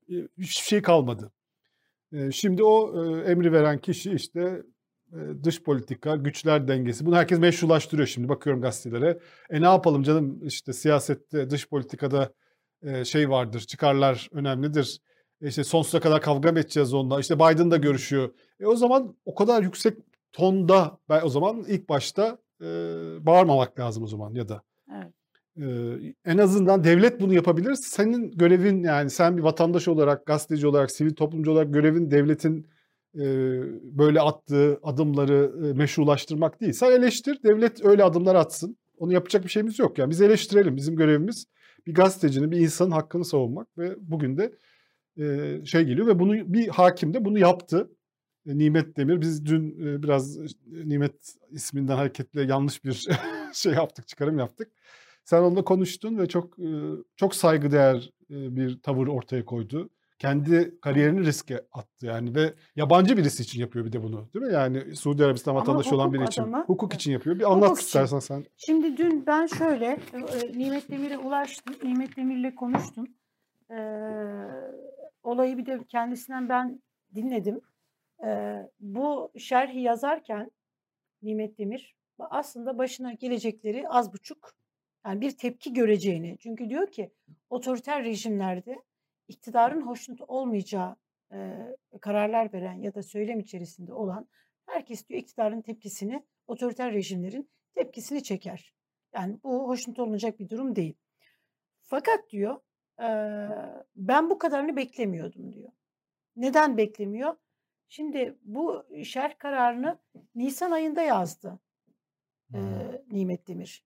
e, 0.10 0.14
hiçbir 0.38 0.66
şey 0.68 0.82
kalmadı. 0.82 1.32
Ee, 2.14 2.32
şimdi 2.32 2.64
o 2.64 3.06
e, 3.06 3.22
emri 3.32 3.52
veren 3.52 3.78
kişi 3.78 4.12
işte 4.12 4.42
e, 4.42 4.64
dış 5.44 5.64
politika, 5.64 6.16
güçler 6.16 6.68
dengesi. 6.68 7.06
Bunu 7.06 7.16
herkes 7.16 7.40
meşrulaştırıyor 7.40 8.08
şimdi. 8.08 8.30
Bakıyorum 8.30 8.62
gazetelere. 8.62 9.20
E 9.50 9.62
ne 9.62 9.66
yapalım 9.66 10.04
canım 10.04 10.40
işte 10.44 10.74
siyasette, 10.74 11.50
dış 11.50 11.70
politikada 11.70 12.34
e, 12.84 13.06
şey 13.06 13.30
vardır, 13.30 13.60
çıkarlar 13.60 14.30
önemlidir. 14.32 15.00
E 15.42 15.48
İşte 15.48 15.64
sonsuza 15.64 16.00
kadar 16.00 16.22
kavga 16.22 16.52
mı 16.52 16.60
edeceğiz 16.60 16.94
onunla? 16.94 17.20
İşte 17.20 17.36
Biden 17.36 17.72
da 17.72 17.78
görüşüyor. 17.78 18.30
E 18.60 18.66
o 18.66 18.76
zaman 18.76 19.16
o 19.26 19.36
kadar 19.36 19.64
yüksek 19.64 19.98
tonda 20.34 20.98
ben 21.10 21.22
o 21.24 21.30
zaman 21.30 21.64
ilk 21.68 21.90
başta 21.90 22.38
e, 22.62 22.66
bağırmamak 23.26 23.80
lazım 23.80 24.04
o 24.04 24.08
zaman 24.08 24.34
ya 24.34 24.50
da. 24.50 24.62
Evet. 24.94 25.14
E, 25.58 25.66
en 26.26 26.38
azından 26.38 26.84
devlet 26.84 27.22
bunu 27.22 27.34
yapabilir. 27.34 27.74
Senin 27.74 28.32
görevin 28.32 28.84
yani 28.84 29.10
sen 29.10 29.38
bir 29.38 29.42
vatandaş 29.42 29.88
olarak, 29.88 30.26
gazeteci 30.26 30.68
olarak, 30.68 30.92
sivil 30.92 31.14
toplumcu 31.14 31.52
olarak 31.52 31.74
görevin 31.74 32.12
devletin 32.12 32.62
e, 32.62 32.75
böyle 33.98 34.22
attığı 34.22 34.80
adımları 34.84 35.52
meşrulaştırmak 35.76 36.62
değil. 36.62 36.74
Sen 36.74 36.92
eleştir, 36.92 37.44
devlet 37.44 37.86
öyle 37.86 38.04
adımlar 38.04 38.36
atsın. 38.36 38.78
Onu 38.98 39.14
yapacak 39.14 39.44
bir 39.44 39.50
şeyimiz 39.50 39.80
yok. 39.80 39.98
Yani 39.98 40.10
biz 40.10 40.22
eleştirelim. 40.22 40.76
Bizim 40.76 40.96
görevimiz 40.96 41.46
bir 41.88 41.94
gazetecinin, 41.94 42.52
bir 42.52 42.58
insanın 42.58 42.92
hakkını 42.92 43.26
savunmak 43.26 43.78
ve 43.78 43.96
bugün 44.00 44.38
de 44.38 44.52
şey 45.66 45.84
geliyor 45.84 46.08
ve 46.08 46.20
bunu 46.20 46.54
bir 46.54 46.68
hakim 46.68 47.14
de 47.14 47.26
bunu 47.26 47.40
yaptı. 47.40 47.90
E, 48.48 48.58
Nimet 48.58 48.98
Demir. 48.98 49.22
Biz 49.22 49.46
dün 49.46 49.88
e, 49.88 50.04
biraz 50.04 50.38
e, 50.38 50.44
Nimet 50.66 51.36
isminden 51.52 51.96
hareketle 51.96 52.42
yanlış 52.42 52.86
bir 52.86 53.08
şey 53.54 53.74
yaptık, 53.74 54.08
çıkarım 54.08 54.40
yaptık. 54.40 54.72
Sen 55.24 55.42
onunla 55.42 55.64
konuştun 55.64 56.18
ve 56.18 56.28
çok 56.28 56.58
çok 57.16 57.36
saygıdeğer 57.36 58.10
bir 58.30 58.80
tavır 58.82 59.08
ortaya 59.08 59.46
koydu. 59.46 59.90
Kendi 60.20 60.80
kariyerini 60.82 61.26
riske 61.26 61.62
attı 61.72 62.06
yani 62.06 62.36
ve 62.36 62.54
yabancı 62.76 63.18
birisi 63.18 63.44
için 63.44 63.60
yapıyor 63.62 63.86
bir 63.86 63.92
de 63.94 64.04
bunu 64.04 64.30
değil 64.34 64.46
mi? 64.46 64.54
Yani 64.54 64.96
Suudi 64.96 65.26
Arabistan 65.26 65.56
vatandaşı 65.56 65.96
olan 65.96 66.14
biri 66.14 66.24
için. 66.24 66.42
adamı- 66.42 66.64
Hukuk 66.68 66.94
için 66.94 67.12
yapıyor. 67.12 67.40
Bir 67.40 67.52
anlat 67.52 67.72
için. 67.78 67.86
istersen 67.86 68.20
sen. 68.20 68.46
Şimdi 68.58 68.98
dün 68.98 69.26
ben 69.28 69.46
şöyle 69.46 69.86
e, 70.14 70.58
Nimet 70.60 70.90
Demir'e 70.90 71.18
ulaştım. 71.18 71.76
Nimet 71.84 72.18
Demir'le 72.18 72.56
konuştum. 72.56 73.08
Ee, 73.72 73.76
olayı 75.24 75.58
bir 75.58 75.66
de 75.66 75.80
kendisinden 75.90 76.50
ben 76.50 76.82
dinledim. 77.16 77.62
Ee, 78.26 78.56
bu 78.80 79.32
şerhi 79.40 79.80
yazarken 79.80 80.52
Nimet 81.22 81.58
Demir 81.58 81.96
aslında 82.20 82.78
başına 82.78 83.14
gelecekleri 83.14 83.90
az 83.90 84.14
buçuk 84.14 84.54
yani 85.06 85.22
bir 85.22 85.32
tepki 85.38 85.74
göreceğini. 85.74 86.38
Çünkü 86.40 86.70
diyor 86.70 86.92
ki 86.92 87.12
otoriter 87.50 88.04
rejimlerde 88.04 88.82
iktidarın 89.28 89.82
hoşnut 89.82 90.22
olmayacağı 90.22 90.96
e, 91.34 91.60
kararlar 92.02 92.54
veren 92.54 92.82
ya 92.82 92.94
da 92.96 93.04
söylem 93.04 93.40
içerisinde 93.40 93.94
olan 93.94 94.28
herkes 94.66 95.08
diyor 95.08 95.20
iktidarın 95.22 95.62
tepkisini 95.62 96.26
otoriter 96.48 96.94
rejimlerin 96.94 97.50
tepkisini 97.76 98.24
çeker. 98.24 98.74
Yani 99.14 99.40
bu 99.44 99.68
hoşnut 99.68 100.00
olunacak 100.00 100.40
bir 100.40 100.50
durum 100.50 100.76
değil. 100.76 100.96
Fakat 101.82 102.30
diyor 102.30 102.60
eee, 103.00 103.84
ben 103.96 104.30
bu 104.30 104.38
kadarını 104.40 104.76
beklemiyordum 104.76 105.54
diyor. 105.54 105.72
Neden 106.36 106.78
beklemiyor? 106.78 107.36
Şimdi 107.90 108.38
bu 108.42 108.86
şerh 109.04 109.38
kararını 109.38 110.00
Nisan 110.36 110.72
ayında 110.72 111.02
yazdı 111.02 111.60
eee, 112.54 113.04
Nimet 113.12 113.48
Demir. 113.48 113.86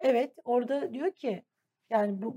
Evet 0.00 0.34
orada 0.44 0.94
diyor 0.94 1.10
ki 1.12 1.44
yani 1.90 2.22
bu 2.22 2.36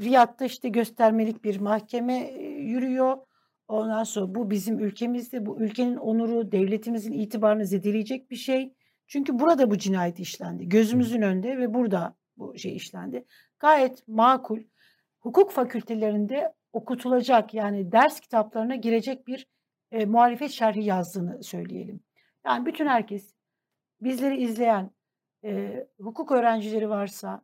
Riyad'da 0.00 0.44
işte 0.44 0.68
göstermelik 0.68 1.44
bir 1.44 1.60
mahkeme 1.60 2.30
yürüyor. 2.42 3.16
Ondan 3.68 4.04
sonra 4.04 4.34
bu 4.34 4.50
bizim 4.50 4.78
ülkemizde 4.78 5.46
bu 5.46 5.60
ülkenin 5.60 5.96
onuru, 5.96 6.52
devletimizin 6.52 7.12
itibarını 7.12 7.66
zedeleyecek 7.66 8.30
bir 8.30 8.36
şey. 8.36 8.74
Çünkü 9.06 9.38
burada 9.38 9.70
bu 9.70 9.78
cinayet 9.78 10.20
işlendi. 10.20 10.68
Gözümüzün 10.68 11.22
önünde 11.22 11.58
ve 11.58 11.74
burada 11.74 12.16
bu 12.36 12.58
şey 12.58 12.76
işlendi. 12.76 13.24
Gayet 13.58 14.08
makul. 14.08 14.60
Hukuk 15.20 15.50
fakültelerinde 15.50 16.54
okutulacak 16.72 17.54
yani 17.54 17.92
ders 17.92 18.20
kitaplarına 18.20 18.76
girecek 18.76 19.26
bir 19.26 19.46
e, 19.92 20.04
muhalefet 20.06 20.50
şerhi 20.50 20.84
yazdığını 20.84 21.42
söyleyelim. 21.42 22.00
Yani 22.46 22.66
bütün 22.66 22.86
herkes 22.86 23.34
bizleri 24.00 24.42
izleyen 24.42 24.90
e, 25.44 25.84
hukuk 26.00 26.32
öğrencileri 26.32 26.88
varsa 26.88 27.42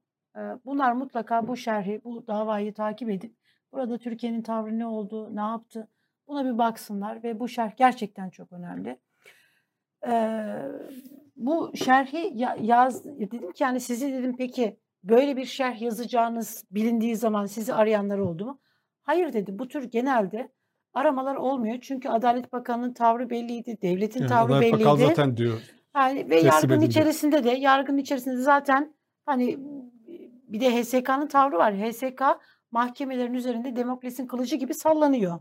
bunlar 0.65 0.93
mutlaka 0.93 1.49
bu 1.49 1.57
şerhi, 1.57 2.01
bu 2.05 2.27
davayı 2.27 2.75
takip 2.75 3.11
edip 3.11 3.35
burada 3.73 3.99
Türkiye'nin 3.99 4.43
tavrı 4.43 4.79
ne 4.79 4.87
oldu, 4.87 5.37
ne 5.37 5.41
yaptı 5.41 5.89
buna 6.29 6.45
bir 6.45 6.59
baksınlar 6.59 7.23
ve 7.23 7.41
bu 7.41 7.49
şerh 7.49 7.77
gerçekten 7.77 8.31
çok 8.31 8.53
önemli. 8.53 8.99
Bu 11.37 11.73
şerhi 11.77 12.31
ya- 12.35 12.57
yaz 12.61 13.05
dedim 13.05 13.53
ki 13.53 13.63
yani 13.63 13.81
sizi 13.81 14.13
dedim 14.13 14.37
peki 14.39 14.79
böyle 15.05 15.37
bir 15.37 15.45
şerh 15.45 15.83
yazacağınız 15.83 16.65
bilindiği 16.71 17.17
zaman 17.17 17.47
sizi 17.47 17.75
arayanlar 17.75 18.19
oldu 18.19 18.47
mu? 18.47 18.61
Hayır 19.03 19.33
dedi. 19.33 19.59
Bu 19.59 19.69
tür 19.69 19.83
genelde 19.85 20.53
aramalar 20.95 21.35
olmuyor. 21.37 21.79
Çünkü 21.81 22.09
Adalet 22.09 22.53
Bakanı'nın 22.53 22.93
tavrı 22.93 23.31
belliydi, 23.31 23.79
devletin 23.83 24.21
Yani 24.21 24.29
tavrı 24.29 24.53
Adalet 24.55 24.73
Bakan 24.73 24.97
belliydi. 24.99 25.09
zaten 25.09 25.37
diyor. 25.37 25.61
Yani 25.97 26.31
ve 26.31 26.41
yargının 26.41 26.77
edildi. 26.79 26.91
içerisinde 26.91 27.45
de 27.45 27.51
yargının 27.51 27.99
içerisinde 27.99 28.37
de 28.37 28.43
zaten 28.43 28.95
hani 29.27 29.59
bir 30.53 30.61
de 30.61 30.83
HSK'nın 30.83 31.27
tavrı 31.27 31.59
var. 31.59 31.75
HSK 31.75 32.23
mahkemelerin 32.71 33.35
üzerinde 33.35 33.77
Demokles'in 33.77 34.27
kılıcı 34.27 34.57
gibi 34.57 34.75
sallanıyor. 34.75 35.39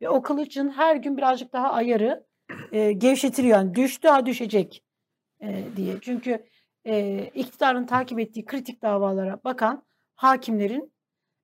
Ve 0.00 0.08
o 0.08 0.22
kılıcın 0.22 0.70
her 0.70 0.96
gün 0.96 1.16
birazcık 1.16 1.52
daha 1.52 1.72
ayarı 1.72 2.26
e, 2.72 2.92
gevşetiliyor. 2.92 3.58
Yani 3.58 3.74
düştü 3.74 4.08
ha 4.08 4.26
düşecek 4.26 4.84
e, 5.42 5.64
diye. 5.76 6.00
Çünkü 6.00 6.46
e, 6.86 7.24
iktidarın 7.34 7.86
takip 7.86 8.18
ettiği 8.18 8.44
kritik 8.44 8.82
davalara 8.82 9.40
bakan 9.44 9.84
hakimlerin 10.14 10.92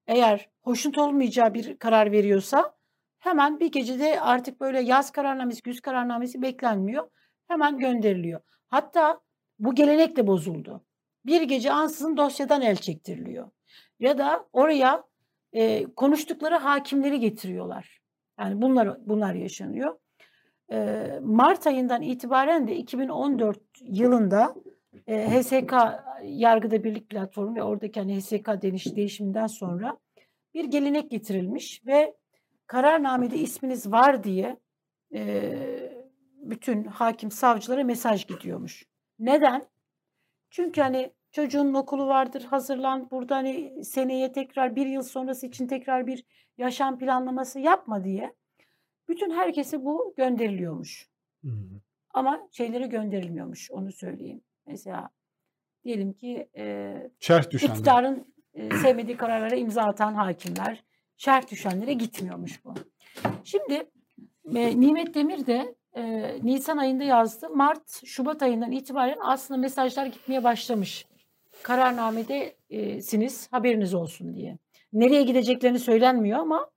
eğer 0.07 0.51
hoşnut 0.63 0.99
olmayacağı 0.99 1.55
bir 1.55 1.79
karar 1.79 2.13
veriyorsa 2.13 2.75
hemen 3.19 3.61
bir 3.61 3.73
gecede 3.73 4.21
artık 4.21 4.61
böyle 4.61 4.81
yaz 4.81 5.11
kararnamesi, 5.11 5.63
güz 5.63 5.81
kararnamesi 5.81 6.43
beklenmiyor. 6.43 7.11
Hemen 7.49 7.79
gönderiliyor. 7.79 8.41
Hatta 8.69 9.21
bu 9.59 9.75
gelenek 9.75 10.17
de 10.17 10.27
bozuldu. 10.27 10.84
Bir 11.27 11.43
gece 11.43 11.73
ansızın 11.73 12.17
dosyadan 12.17 12.63
el 12.63 12.77
çektiriliyor. 12.77 13.51
Ya 14.01 14.19
da 14.19 14.47
oraya 14.53 15.05
e, 15.53 15.85
konuştukları 15.85 16.55
hakimleri 16.55 17.21
getiriyorlar. 17.21 18.01
Yani 18.41 18.63
bunlar 18.63 18.97
bunlar 19.07 19.35
yaşanıyor. 19.35 19.99
E, 20.73 21.09
Mart 21.23 21.67
ayından 21.67 22.03
itibaren 22.03 22.69
de 22.69 22.77
2014 22.77 23.59
yılında 23.81 24.55
e, 25.07 25.29
HSK 25.29 25.75
Yargıda 26.23 26.85
Birlik 26.85 27.09
Platformu 27.09 27.57
ve 27.57 27.63
oradaki 27.63 28.01
hani 28.01 28.21
HSK 28.21 28.63
değiş, 28.63 28.97
değişiminden 28.97 29.47
sonra 29.47 29.99
bir 30.55 30.65
gelenek 30.65 31.11
getirilmiş 31.11 31.87
ve 31.87 32.17
kararnamede 32.67 33.39
isminiz 33.39 33.93
var 33.93 34.25
diye 34.25 34.57
e, 35.15 35.53
bütün 36.37 36.85
hakim 36.85 37.31
savcılara 37.31 37.85
mesaj 37.85 38.27
gidiyormuş. 38.27 38.85
Neden? 39.19 39.63
Çünkü 40.55 40.81
hani 40.81 41.13
çocuğun 41.33 41.75
okulu 41.75 42.07
vardır 42.07 42.43
hazırlan 42.43 43.11
burada 43.11 43.37
hani 43.37 43.85
seneye 43.85 44.33
tekrar 44.33 44.77
bir 44.77 44.87
yıl 44.87 45.03
sonrası 45.03 45.47
için 45.47 45.67
tekrar 45.67 46.07
bir 46.07 46.25
yaşam 46.59 46.99
planlaması 46.99 47.61
yapma 47.61 48.05
diye 48.05 48.35
bütün 49.09 49.31
herkese 49.31 49.85
bu 49.85 50.15
gönderiliyormuş. 50.17 51.09
Hı 51.45 51.49
hı. 51.51 51.81
Ama 52.11 52.49
şeyleri 52.53 52.89
gönderilmiyormuş 52.89 53.71
onu 53.71 53.93
söyleyeyim. 53.93 54.41
Mesela 54.67 55.11
diyelim 55.85 56.13
ki 56.13 56.49
e, 56.57 56.95
şerh 57.21 57.51
düşenler. 57.51 57.75
iktidarın 57.75 58.35
e, 58.55 58.71
sevmediği 58.71 59.17
kararlara 59.17 59.55
imza 59.55 59.83
atan 59.83 60.15
hakimler 60.15 60.85
şerh 61.17 61.51
düşenlere 61.51 61.93
gitmiyormuş 61.93 62.65
bu. 62.65 62.75
Şimdi 63.45 63.91
e, 64.55 64.81
Nimet 64.81 65.15
Demir 65.15 65.47
de 65.47 65.75
e, 65.97 66.03
Nisan 66.43 66.77
ayında 66.77 67.05
yazdı. 67.05 67.51
Mart, 67.51 68.07
Şubat 68.07 68.43
ayından 68.43 68.73
itibaren 68.73 69.19
aslında 69.21 69.61
mesajlar 69.61 70.07
gitmeye 70.07 70.45
başlamış. 70.45 71.07
Kararnamede 71.63 72.57
e, 72.71 73.01
siniz 73.01 73.53
haberiniz 73.53 73.95
olsun 73.95 74.35
diye. 74.35 74.59
Nereye 74.93 75.23
gideceklerini 75.23 75.79
söylenmiyor 75.79 76.39
ama 76.39 76.71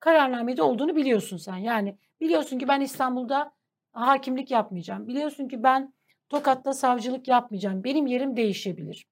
kararnamede 0.00 0.62
olduğunu 0.62 0.96
biliyorsun 0.96 1.36
sen. 1.36 1.56
Yani 1.56 1.98
biliyorsun 2.20 2.58
ki 2.58 2.68
ben 2.68 2.80
İstanbul'da 2.80 3.52
hakimlik 3.92 4.50
yapmayacağım. 4.50 5.08
Biliyorsun 5.08 5.48
ki 5.48 5.62
ben 5.62 5.94
Tokat'ta 6.28 6.72
savcılık 6.72 7.28
yapmayacağım. 7.28 7.84
Benim 7.84 8.06
yerim 8.06 8.36
değişebilir. 8.36 9.06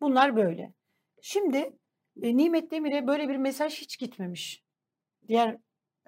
Bunlar 0.00 0.36
böyle. 0.36 0.72
Şimdi 1.22 1.76
e, 2.22 2.36
Nimet 2.36 2.70
Demir'e 2.70 3.06
böyle 3.06 3.28
bir 3.28 3.36
mesaj 3.36 3.80
hiç 3.80 3.98
gitmemiş. 3.98 4.62
Diğer 5.28 5.58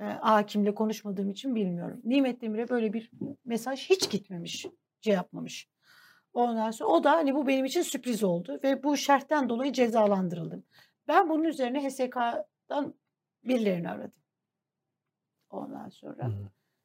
e, 0.00 0.04
hakimle 0.04 0.74
konuşmadığım 0.74 1.30
için 1.30 1.54
bilmiyorum. 1.54 2.00
Nimet 2.04 2.40
Demir'e 2.40 2.68
böyle 2.68 2.92
bir 2.92 3.10
mesaj 3.44 3.90
hiç 3.90 4.10
gitmemiş. 4.10 4.66
Şey 5.00 5.14
yapmamış. 5.14 5.68
Ondan 6.32 6.70
sonra 6.70 6.90
o 6.90 7.04
da 7.04 7.12
hani 7.12 7.34
bu 7.34 7.46
benim 7.46 7.64
için 7.64 7.82
sürpriz 7.82 8.24
oldu 8.24 8.60
ve 8.64 8.82
bu 8.82 8.96
şerhten 8.96 9.48
dolayı 9.48 9.72
cezalandırıldım. 9.72 10.64
Ben 11.08 11.28
bunun 11.28 11.44
üzerine 11.44 11.88
HSK'dan 11.88 12.94
birilerini 13.44 13.90
aradım. 13.90 14.22
Ondan 15.50 15.88
sonra 15.88 16.30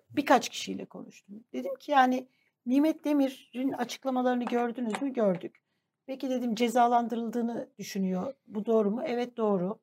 birkaç 0.10 0.50
kişiyle 0.50 0.86
konuştum. 0.86 1.44
Dedim 1.54 1.76
ki 1.76 1.92
yani 1.92 2.28
Nimet 2.66 3.06
Demir'in 3.06 3.72
açıklamalarını 3.72 4.44
gördünüz 4.46 5.02
mü? 5.02 5.14
Gördük. 5.14 5.62
Peki 6.06 6.30
dedim 6.30 6.56
cezalandırıldığını 6.56 7.70
düşünüyor. 7.78 8.34
Bu 8.48 8.66
doğru 8.66 8.92
mu? 8.92 9.02
Evet 9.06 9.38
doğru. 9.38 9.80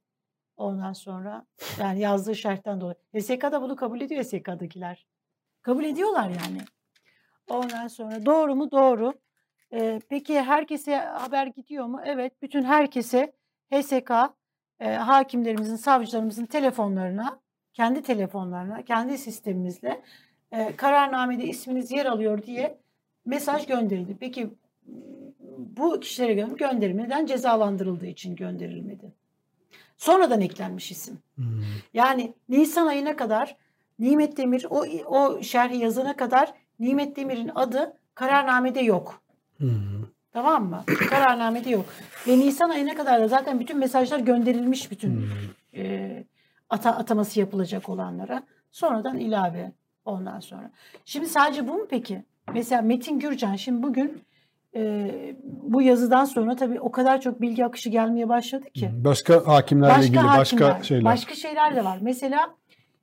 Ondan 0.57 0.93
sonra 0.93 1.47
yani 1.81 2.01
yazdığı 2.01 2.37
şerhten 2.37 2.81
dolayı. 2.81 2.97
HSK 3.15 3.43
da 3.43 3.63
bunu 3.63 3.77
kabul 3.77 4.01
ediyor 4.01 4.25
HSK'dakiler. 4.25 5.07
Kabul 5.63 5.85
ediyorlar 5.85 6.29
yani. 6.29 6.59
Ondan 7.49 7.89
sonra 7.89 8.27
doğru 8.27 8.57
mu? 8.57 8.71
Doğru. 8.71 9.15
Ee, 9.73 10.01
peki 10.09 10.41
herkese 10.41 10.97
haber 10.97 11.47
gidiyor 11.47 11.87
mu? 11.87 12.01
Evet. 12.05 12.43
Bütün 12.43 12.63
herkese 12.63 13.33
HSK 13.73 14.11
e, 14.81 14.95
hakimlerimizin, 14.95 15.77
savcılarımızın 15.77 16.47
telefonlarına, 16.47 17.41
kendi 17.73 18.03
telefonlarına, 18.03 18.83
kendi 18.83 19.19
sistemimizle 19.19 20.03
e, 20.53 20.77
kararnamede 20.77 21.45
isminiz 21.45 21.91
yer 21.91 22.07
alıyor 22.07 22.43
diye 22.43 22.79
mesaj 23.25 23.67
gönderildi. 23.67 24.17
Peki 24.21 24.51
bu 25.59 26.01
kişilere 26.01 26.35
gö 26.35 26.57
gönderilmeden 26.57 27.27
cezalandırıldığı 27.27 28.07
için 28.07 28.37
gönderilmedi. 28.37 29.13
Sonradan 29.97 30.41
eklenmiş 30.41 30.91
isim. 30.91 31.19
Hmm. 31.35 31.63
Yani 31.95 32.35
Nisan 32.49 32.87
ayına 32.87 33.17
kadar 33.17 33.57
Nimet 33.99 34.37
Demir 34.37 34.67
o 34.71 34.85
o 35.07 35.43
şerhi 35.43 35.77
yazana 35.77 36.17
kadar 36.17 36.55
Nimet 36.81 37.17
Demir'in 37.17 37.51
adı 37.55 37.97
kararnamede 38.15 38.81
yok. 38.81 39.23
Hmm. 39.59 40.07
Tamam 40.33 40.65
mı? 40.65 40.85
Kararnamede 41.11 41.71
yok. 41.71 41.85
Ve 42.27 42.39
Nisan 42.39 42.71
ayına 42.71 42.95
kadar 42.95 43.21
da 43.21 43.29
zaten 43.29 43.61
bütün 43.61 43.79
mesajlar 43.79 44.19
gönderilmiş 44.19 44.91
bütün 44.91 45.11
hmm. 45.11 45.29
e, 45.75 46.25
ata, 46.71 46.91
ataması 46.91 47.41
yapılacak 47.41 47.89
olanlara. 47.89 48.43
Sonradan 48.71 49.19
ilave 49.19 49.73
ondan 50.05 50.41
sonra. 50.41 50.71
Şimdi 51.05 51.27
sadece 51.27 51.69
bu 51.69 51.75
mu 51.75 51.87
peki? 51.91 52.25
Mesela 52.55 52.83
Metin 52.83 53.19
Gürcan 53.19 53.57
şimdi 53.57 53.83
bugün 53.83 54.23
e, 54.77 55.11
bu 55.45 55.83
yazıdan 55.83 56.25
sonra 56.25 56.57
tabii 56.57 56.81
o 56.81 56.91
kadar 56.91 57.21
çok 57.21 57.41
bilgi 57.41 57.65
akışı 57.65 57.91
gelmeye 57.91 58.29
başladı 58.29 58.71
ki. 58.71 58.91
Başka 59.05 59.47
hakimlerle 59.47 59.93
başka 59.93 60.07
ilgili 60.07 60.19
hakimler, 60.19 60.71
başka 60.71 60.85
şeyler. 60.85 61.05
Başka 61.05 61.35
şeyler 61.35 61.77
de 61.77 61.85
var. 61.85 61.99
Mesela 62.01 62.55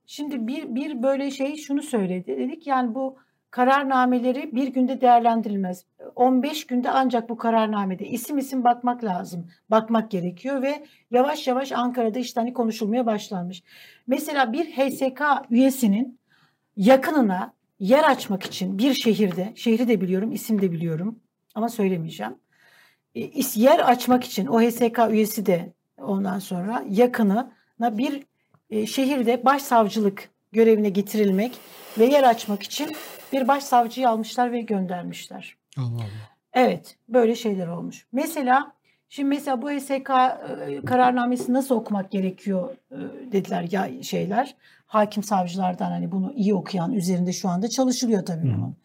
şimdi 0.06 0.48
bir, 0.48 0.76
bir 0.76 1.04
böyle 1.04 1.32
şey 1.32 1.56
şunu 1.56 1.82
söyledi. 1.82 2.38
Dedik 2.38 2.68
yani 2.68 2.96
bu 2.96 3.18
kararnameleri 3.52 4.56
bir 4.56 4.68
günde 4.68 5.02
değerlendirilmez. 5.02 5.86
15 6.16 6.68
günde 6.68 6.92
ancak 6.92 7.30
bu 7.30 7.38
kararnamede 7.38 8.08
isim 8.08 8.38
isim 8.38 8.64
bakmak 8.64 9.04
lazım. 9.04 9.48
Bakmak 9.70 10.12
gerekiyor 10.12 10.62
ve 10.62 10.84
yavaş 11.12 11.48
yavaş 11.48 11.72
Ankara'da 11.72 12.20
işte 12.20 12.42
hani 12.42 12.54
konuşulmaya 12.54 13.06
başlanmış. 13.06 13.64
Mesela 14.08 14.54
bir 14.54 14.66
HSK 14.66 15.22
üyesinin 15.50 16.20
yakınına 16.76 17.54
yer 17.80 18.04
açmak 18.04 18.44
için 18.44 18.78
bir 18.78 18.94
şehirde, 18.94 19.52
şehri 19.56 19.88
de 19.88 20.02
biliyorum, 20.02 20.32
isim 20.32 20.62
de 20.62 20.72
biliyorum 20.72 21.20
ama 21.56 21.70
söylemeyeceğim. 21.70 22.36
E, 23.16 23.30
yer 23.56 23.80
açmak 23.80 24.24
için 24.24 24.46
o 24.46 24.62
HSK 24.62 25.00
üyesi 25.10 25.46
de 25.46 25.74
ondan 25.98 26.40
sonra 26.40 26.84
yakınına 26.90 27.98
bir 27.98 28.24
e, 28.70 28.86
şehirde 28.86 29.46
başsavcılık 29.46 30.30
görevine 30.52 30.90
getirilmek 30.90 31.58
ve 32.00 32.06
yer 32.06 32.24
açmak 32.24 32.64
için 32.64 32.96
bir 33.34 33.48
başsavcıyı 33.48 34.10
almışlar 34.10 34.52
ve 34.52 34.62
göndermişler. 34.62 35.58
Allah 35.78 35.86
Allah. 35.86 36.34
Evet, 36.54 36.98
böyle 37.10 37.36
şeyler 37.36 37.68
olmuş. 37.68 38.06
Mesela 38.12 38.74
şimdi 39.10 39.30
mesela 39.30 39.62
bu 39.62 39.72
HSK 39.72 40.10
e, 40.10 40.82
kararnamesi 40.86 41.54
nasıl 41.54 41.76
okumak 41.76 42.12
gerekiyor 42.12 42.78
dediler 43.32 43.68
ya 43.72 44.04
şeyler. 44.04 44.56
Hakim 44.86 45.24
savcılardan 45.24 45.92
hani 45.92 46.12
bunu 46.12 46.34
iyi 46.34 46.54
okuyan 46.54 46.94
üzerinde 46.94 47.34
şu 47.34 47.50
anda 47.50 47.68
çalışılıyor 47.68 48.26
tabii 48.26 48.44
bunun. 48.44 48.76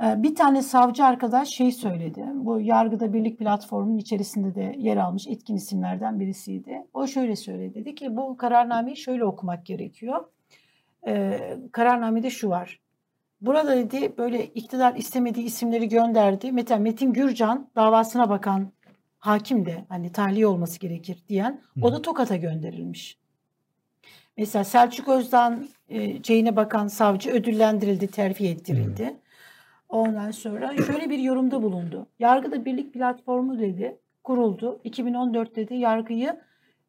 Bir 0.00 0.34
tane 0.34 0.62
savcı 0.62 1.04
arkadaş 1.04 1.48
şey 1.48 1.72
söyledi. 1.72 2.24
Bu 2.34 2.60
Yargıda 2.60 3.12
Birlik 3.12 3.38
platformunun 3.38 3.98
içerisinde 3.98 4.54
de 4.54 4.74
yer 4.78 4.96
almış 4.96 5.26
etkin 5.26 5.56
isimlerden 5.56 6.20
birisiydi. 6.20 6.86
O 6.94 7.06
şöyle 7.06 7.36
söyledi. 7.36 7.74
Dedi 7.74 7.94
ki 7.94 8.16
bu 8.16 8.36
kararnameyi 8.36 8.96
şöyle 8.96 9.24
okumak 9.24 9.66
gerekiyor. 9.66 10.24
Ee, 11.06 11.58
kararnamede 11.72 12.30
şu 12.30 12.48
var. 12.48 12.80
Burada 13.40 13.76
dedi 13.76 14.12
böyle 14.18 14.46
iktidar 14.46 14.94
istemediği 14.94 15.44
isimleri 15.44 15.88
gönderdi. 15.88 16.52
Mesela 16.52 16.80
Metin 16.80 17.12
Gürcan 17.12 17.68
davasına 17.76 18.30
bakan 18.30 18.72
hakim 19.18 19.66
de 19.66 19.84
hani 19.88 20.12
tahliye 20.12 20.46
olması 20.46 20.80
gerekir 20.80 21.18
diyen 21.28 21.60
o 21.82 21.92
da 21.92 22.02
Tokat'a 22.02 22.36
gönderilmiş. 22.36 23.18
Mesela 24.36 24.64
Selçuk 24.64 25.08
Özdağ'ın 25.08 25.68
e, 25.88 26.22
şeyine 26.22 26.56
bakan 26.56 26.88
savcı 26.88 27.30
ödüllendirildi, 27.30 28.06
terfi 28.06 28.48
ettirildi. 28.48 29.06
Hmm. 29.08 29.16
Ondan 29.90 30.30
sonra 30.30 30.76
şöyle 30.76 31.10
bir 31.10 31.18
yorumda 31.18 31.62
bulundu. 31.62 32.06
Yargıda 32.18 32.64
Birlik 32.64 32.94
Platformu 32.94 33.58
dedi, 33.58 33.98
kuruldu. 34.24 34.80
2014 34.84 35.56
dedi 35.56 35.74
yargıyı 35.74 36.40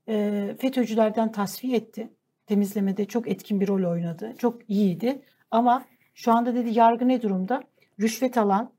e, 0.07 0.55
FETÖ'cülerden 0.59 1.31
tasfiye 1.31 1.77
etti. 1.77 2.09
Temizlemede 2.45 3.05
çok 3.05 3.27
etkin 3.27 3.61
bir 3.61 3.67
rol 3.67 3.91
oynadı. 3.91 4.33
Çok 4.37 4.69
iyiydi. 4.69 5.21
Ama 5.51 5.85
şu 6.13 6.31
anda 6.31 6.55
dedi 6.55 6.79
yargı 6.79 7.07
ne 7.07 7.21
durumda? 7.21 7.63
Rüşvet 7.99 8.37
alan, 8.37 8.71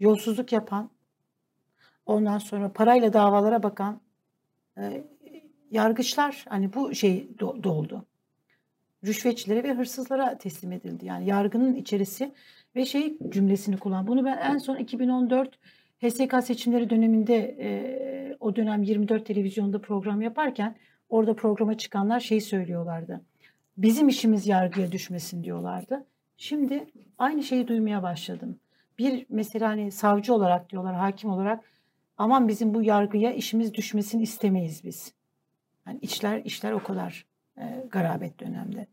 yolsuzluk 0.00 0.52
yapan, 0.52 0.90
ondan 2.06 2.38
sonra 2.38 2.72
parayla 2.72 3.12
davalara 3.12 3.62
bakan 3.62 4.00
e, 4.78 5.04
yargıçlar 5.70 6.44
hani 6.48 6.72
bu 6.72 6.94
şey 6.94 7.28
do- 7.38 7.62
doldu. 7.62 8.04
Rüşvetçilere 9.06 9.62
ve 9.62 9.74
hırsızlara 9.74 10.38
teslim 10.38 10.72
edildi. 10.72 11.06
Yani 11.06 11.26
yargının 11.26 11.74
içerisi 11.74 12.32
ve 12.76 12.86
şey 12.86 13.18
cümlesini 13.28 13.76
kullan. 13.76 14.06
Bunu 14.06 14.24
ben 14.24 14.38
en 14.38 14.58
son 14.58 14.76
2014 14.76 15.58
HSK 16.02 16.44
seçimleri 16.44 16.90
döneminde 16.90 17.56
e, 17.60 18.36
o 18.40 18.56
dönem 18.56 18.82
24 18.82 19.26
televizyonda 19.26 19.80
program 19.80 20.22
yaparken 20.22 20.76
orada 21.08 21.34
programa 21.34 21.78
çıkanlar 21.78 22.20
şey 22.20 22.40
söylüyorlardı. 22.40 23.20
Bizim 23.76 24.08
işimiz 24.08 24.46
yargıya 24.46 24.92
düşmesin 24.92 25.44
diyorlardı. 25.44 26.06
Şimdi 26.36 26.86
aynı 27.18 27.42
şeyi 27.42 27.68
duymaya 27.68 28.02
başladım. 28.02 28.58
Bir 28.98 29.26
mesela 29.28 29.68
hani 29.68 29.92
savcı 29.92 30.34
olarak 30.34 30.70
diyorlar, 30.70 30.94
hakim 30.94 31.30
olarak 31.30 31.64
aman 32.18 32.48
bizim 32.48 32.74
bu 32.74 32.82
yargıya 32.82 33.32
işimiz 33.32 33.74
düşmesini 33.74 34.22
istemeyiz 34.22 34.84
biz. 34.84 35.14
Yani 35.86 35.98
işler 36.02 36.44
işler 36.44 36.72
o 36.72 36.82
kadar 36.82 37.26
e, 37.58 37.84
garabet 37.90 38.40
dönemde. 38.40 38.86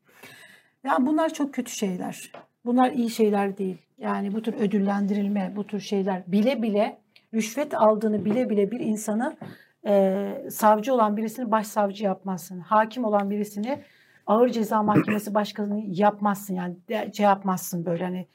Yani 0.83 1.05
bunlar 1.05 1.33
çok 1.33 1.53
kötü 1.53 1.71
şeyler. 1.71 2.31
Bunlar 2.67 2.91
iyi 2.91 3.09
şeyler 3.09 3.57
değil. 3.57 3.77
Yani 3.97 4.33
bu 4.33 4.41
tür 4.41 4.53
ödüllendirilme, 4.53 5.53
bu 5.55 5.67
tür 5.67 5.79
şeyler 5.79 6.23
bile 6.27 6.61
bile 6.61 6.97
rüşvet 7.33 7.73
aldığını 7.73 8.25
bile 8.25 8.49
bile 8.49 8.71
bir 8.71 8.79
insanı 8.79 9.37
e, 9.87 10.33
savcı 10.49 10.93
olan 10.93 11.17
birisini 11.17 11.51
başsavcı 11.51 12.03
yapmazsın. 12.03 12.59
Hakim 12.59 13.05
olan 13.05 13.29
birisini 13.29 13.79
ağır 14.25 14.49
ceza 14.49 14.83
mahkemesi 14.83 15.33
başkanı 15.33 15.83
yapmazsın. 15.87 16.55
Yani 16.55 16.75
şey 17.13 17.23
yapmazsın 17.23 17.85
böyle 17.85 18.03
hani 18.03 18.27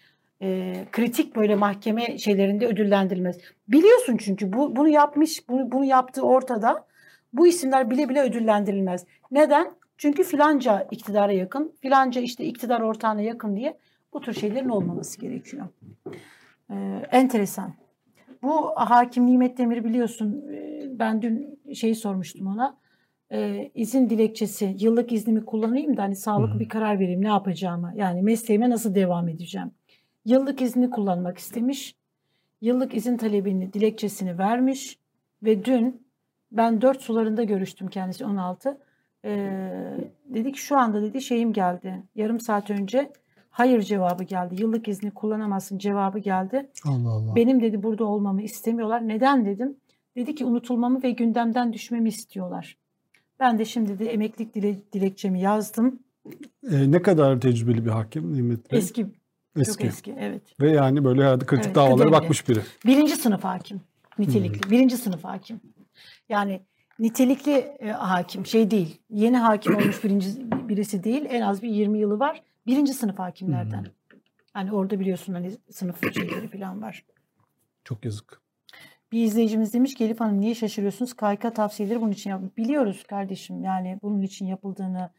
e, 0.42 0.74
kritik 0.92 1.36
böyle 1.36 1.54
mahkeme 1.54 2.18
şeylerinde 2.18 2.66
ödüllendirilmez. 2.66 3.38
Biliyorsun 3.68 4.16
çünkü 4.16 4.52
bu, 4.52 4.76
bunu 4.76 4.88
yapmış, 4.88 5.48
bunu, 5.48 5.72
bunu 5.72 5.84
yaptığı 5.84 6.22
ortada. 6.22 6.86
Bu 7.32 7.46
isimler 7.46 7.90
bile 7.90 8.08
bile 8.08 8.22
ödüllendirilmez. 8.22 9.06
Neden? 9.30 9.72
Çünkü 9.98 10.24
filanca 10.24 10.88
iktidara 10.90 11.32
yakın, 11.32 11.74
filanca 11.80 12.20
işte 12.20 12.44
iktidar 12.44 12.80
ortağına 12.80 13.20
yakın 13.20 13.56
diye 13.56 13.78
bu 14.12 14.20
tür 14.20 14.32
şeylerin 14.32 14.68
olmaması 14.68 15.20
gerekiyor. 15.20 15.66
Ee, 16.70 17.02
enteresan. 17.10 17.74
Bu 18.42 18.66
hakim 18.76 19.26
Nimet 19.26 19.58
Demir 19.58 19.84
biliyorsun 19.84 20.44
ben 20.98 21.22
dün 21.22 21.60
şeyi 21.74 21.94
sormuştum 21.94 22.46
ona. 22.46 22.76
Ee, 23.32 23.70
izin 23.74 24.10
dilekçesi, 24.10 24.76
yıllık 24.78 25.12
iznimi 25.12 25.44
kullanayım 25.44 25.96
da 25.96 26.02
hani 26.02 26.16
sağlıklı 26.16 26.60
bir 26.60 26.68
karar 26.68 26.98
vereyim 27.00 27.22
ne 27.22 27.28
yapacağımı. 27.28 27.92
Yani 27.96 28.22
mesleğime 28.22 28.70
nasıl 28.70 28.94
devam 28.94 29.28
edeceğim. 29.28 29.70
Yıllık 30.24 30.62
izni 30.62 30.90
kullanmak 30.90 31.38
istemiş. 31.38 31.96
Yıllık 32.60 32.94
izin 32.94 33.16
talebini, 33.16 33.72
dilekçesini 33.72 34.38
vermiş 34.38 34.98
ve 35.42 35.64
dün 35.64 36.06
ben 36.52 36.82
dört 36.82 37.00
sularında 37.00 37.42
görüştüm 37.42 37.88
kendisi 37.88 38.24
16. 38.24 38.78
Ee, 39.24 39.70
dedik 40.24 40.56
şu 40.56 40.78
anda 40.78 41.02
dedi 41.02 41.20
şeyim 41.20 41.52
geldi. 41.52 42.02
Yarım 42.14 42.40
saat 42.40 42.70
önce 42.70 43.12
hayır 43.52 43.82
cevabı 43.82 44.24
geldi. 44.24 44.62
Yıllık 44.62 44.88
izni 44.88 45.10
kullanamazsın 45.10 45.78
cevabı 45.78 46.18
geldi. 46.18 46.70
Allah 46.84 47.10
Allah. 47.10 47.34
Benim 47.36 47.62
dedi 47.62 47.82
burada 47.82 48.04
olmamı 48.04 48.42
istemiyorlar. 48.42 49.08
Neden 49.08 49.44
dedim. 49.46 49.76
Dedi 50.16 50.34
ki 50.34 50.44
unutulmamı 50.44 51.02
ve 51.02 51.10
gündemden 51.10 51.72
düşmemi 51.72 52.08
istiyorlar. 52.08 52.76
Ben 53.40 53.58
de 53.58 53.64
şimdi 53.64 53.98
de 53.98 54.06
emeklilik 54.12 54.54
dile, 54.54 54.76
dilekçemi 54.92 55.40
yazdım. 55.40 55.98
E, 56.70 56.90
ne 56.90 57.02
kadar 57.02 57.40
tecrübeli 57.40 57.84
bir 57.84 57.90
hakim 57.90 58.34
Nimet 58.34 58.72
Bey? 58.72 58.78
Eski, 58.78 59.06
Eski. 59.56 59.72
çok 59.72 59.84
eski 59.84 60.14
evet. 60.18 60.42
Ve 60.60 60.70
yani 60.70 61.04
böyle 61.04 61.22
herhalde 61.22 61.46
kritik 61.46 61.66
Evet, 61.66 61.74
davalara 61.76 61.96
kıdemli. 61.96 62.12
bakmış 62.12 62.48
biri. 62.48 62.60
Birinci 62.86 63.16
sınıf 63.16 63.44
hakim. 63.44 63.80
Nitelikli. 64.18 64.70
Birinci 64.70 64.96
sınıf 64.96 65.24
hakim. 65.24 65.60
Yani 66.28 66.60
nitelikli 66.98 67.52
e, 67.52 67.90
hakim 67.90 68.46
şey 68.46 68.70
değil. 68.70 68.98
Yeni 69.10 69.36
hakim 69.36 69.76
olmuş 69.76 70.04
birinci 70.04 70.28
birisi 70.68 71.04
değil. 71.04 71.24
En 71.28 71.40
az 71.40 71.62
bir 71.62 71.68
20 71.68 71.98
yılı 71.98 72.18
var. 72.18 72.42
Birinci 72.66 72.94
sınıf 72.94 73.18
hakimlerden. 73.18 73.86
Hani 74.52 74.72
orada 74.72 75.00
biliyorsun 75.00 75.32
hani 75.34 75.50
sınıf 75.70 76.14
şeyleri 76.14 76.48
falan 76.48 76.82
var. 76.82 77.04
Çok 77.84 78.04
yazık. 78.04 78.40
Bir 79.12 79.24
izleyicimiz 79.24 79.74
demiş 79.74 79.94
ki 79.94 80.04
Elif 80.04 80.20
Hanım 80.20 80.40
niye 80.40 80.54
şaşırıyorsunuz? 80.54 81.14
KYK 81.16 81.54
tavsiyeleri 81.54 82.00
bunun 82.00 82.10
için 82.12 82.30
yap. 82.30 82.42
Biliyoruz 82.56 83.04
kardeşim 83.08 83.64
yani 83.64 83.98
bunun 84.02 84.22
için 84.22 84.46
yapıldığını. 84.46 85.10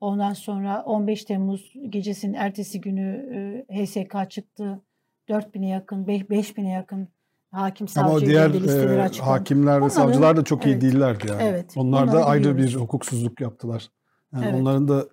Ondan 0.00 0.32
sonra 0.32 0.82
15 0.82 1.24
Temmuz 1.24 1.72
gecesinin 1.88 2.34
ertesi 2.34 2.80
günü 2.80 3.26
e, 3.68 3.84
HSK 3.86 4.30
çıktı. 4.30 4.80
4000'e 5.28 5.68
yakın, 5.68 6.04
5000'e 6.04 6.68
yakın 6.70 7.08
hakim 7.50 7.86
Ama 7.96 8.08
savcı 8.08 8.26
diğer 8.26 8.50
elinde 8.50 8.64
listeleri 8.64 9.16
e, 9.16 9.20
hakimler 9.20 9.72
ve 9.72 9.76
Onların- 9.76 9.88
savcılar 9.88 10.36
da 10.36 10.44
çok 10.44 10.66
iyi 10.66 10.72
evet. 10.72 10.82
değillerdi 10.82 11.26
yani. 11.28 11.42
Evet, 11.42 11.74
Onlar 11.76 12.12
da 12.12 12.24
ayrı 12.26 12.56
bir 12.56 12.74
hukuksuzluk 12.74 13.40
yaptılar. 13.40 13.88
Yani 14.32 14.44
Evet. 14.44 14.54
onların 14.60 14.88
da 14.88 15.04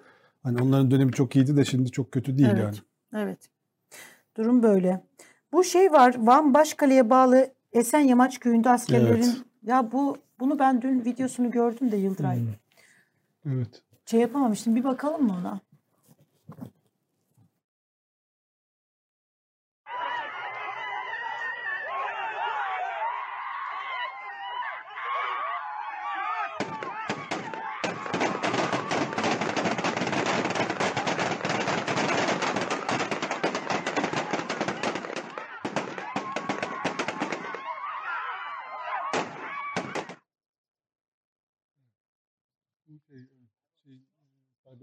hani 0.45 0.62
onların 0.62 0.91
dönemi 0.91 1.12
çok 1.12 1.36
iyiydi 1.36 1.58
de 1.58 1.65
şimdi 1.65 1.91
çok 1.91 2.12
kötü 2.12 2.38
değil 2.38 2.49
evet. 2.49 2.63
yani. 2.63 2.75
Evet. 3.23 3.49
Durum 4.38 4.63
böyle. 4.63 5.03
Bu 5.53 5.63
şey 5.63 5.91
var. 5.91 6.15
Van 6.17 6.53
Başkale'ye 6.53 7.10
bağlı 7.10 7.55
Esenyamaç 7.73 8.39
köyünde 8.39 8.69
askerlerin 8.69 9.23
Evet. 9.23 9.38
ya 9.63 9.91
bu 9.91 10.17
bunu 10.39 10.60
ben 10.60 10.81
dün 10.81 11.05
videosunu 11.05 11.51
gördüm 11.51 11.91
de 11.91 11.97
Yıldıray. 11.97 12.38
Hmm. 12.38 13.53
Evet. 13.53 13.81
Şey 14.05 14.19
yapamamıştım. 14.19 14.75
Bir 14.75 14.84
bakalım 14.84 15.23
mı 15.23 15.36
ona? 15.41 15.60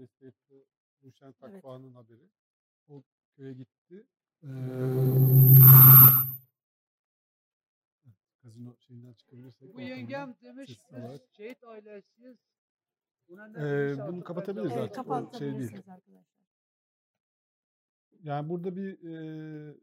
Yapı 0.01 0.65
Ruşen 1.03 1.25
Evet. 1.25 1.39
Takva'nın 1.39 1.93
haberi. 1.93 2.29
O 2.87 3.03
köye 3.35 3.53
gitti. 3.53 4.07
Ee, 4.43 4.47
şeyinden 8.79 9.13
çıkabilirsek. 9.13 9.73
Bu 9.73 9.81
yengem 9.81 10.35
demiş 10.43 10.79
şehit. 11.31 11.57
Buna 13.29 13.47
ne 13.47 13.57
Ee, 13.57 14.07
bunu 14.07 14.23
kapatabiliriz 14.23 14.69
de 14.69 14.73
Evet, 14.73 14.83
artık. 14.83 14.95
Şey 14.95 15.03
kapatabilirsiniz 15.03 15.71
değil. 15.71 15.93
arkadaşlar. 15.93 16.23
Yani 18.23 18.49
burada 18.49 18.75
bir 18.75 19.13
e, 19.13 19.77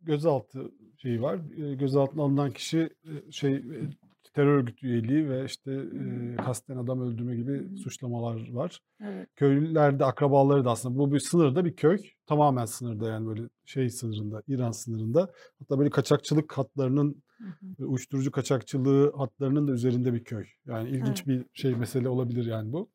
gözaltı 0.00 0.72
şeyi 0.96 1.22
var. 1.22 1.40
E, 1.56 1.74
gözaltına 1.74 2.22
alınan 2.22 2.52
kişi 2.52 2.90
e, 3.04 3.32
şey 3.32 3.54
e, 3.54 3.90
terör 4.38 4.56
örgütü 4.56 4.86
üyeliği 4.86 5.30
ve 5.30 5.44
işte 5.44 5.72
e, 5.72 6.36
kasten 6.36 6.76
adam 6.76 7.00
öldürme 7.00 7.36
gibi 7.36 7.78
suçlamalar 7.78 8.52
var. 8.52 8.80
Evet. 9.00 9.28
Köylüler 9.36 9.98
de 9.98 10.04
akrabaları 10.04 10.64
da 10.64 10.70
aslında 10.70 10.98
bu 10.98 11.12
bir 11.12 11.18
sınırda 11.18 11.64
bir 11.64 11.76
köy. 11.76 11.98
Tamamen 12.26 12.64
sınırda 12.64 13.08
yani 13.08 13.26
böyle 13.26 13.42
şey 13.64 13.90
sınırında, 13.90 14.42
İran 14.48 14.70
sınırında. 14.70 15.32
Hatta 15.58 15.78
böyle 15.78 15.90
kaçakçılık 15.90 16.52
hatlarının 16.52 17.22
Hı 17.38 17.44
hı. 17.78 17.86
uyuşturucu 17.86 18.30
kaçakçılığı 18.30 19.12
hatlarının 19.16 19.68
da 19.68 19.72
üzerinde 19.72 20.14
bir 20.14 20.24
köy. 20.24 20.44
Yani 20.66 20.88
ilginç 20.88 21.24
Evet. 21.26 21.26
bir 21.26 21.44
şey 21.52 21.74
mesele 21.74 22.08
olabilir 22.08 22.46
yani 22.46 22.72
bu. 22.72 22.88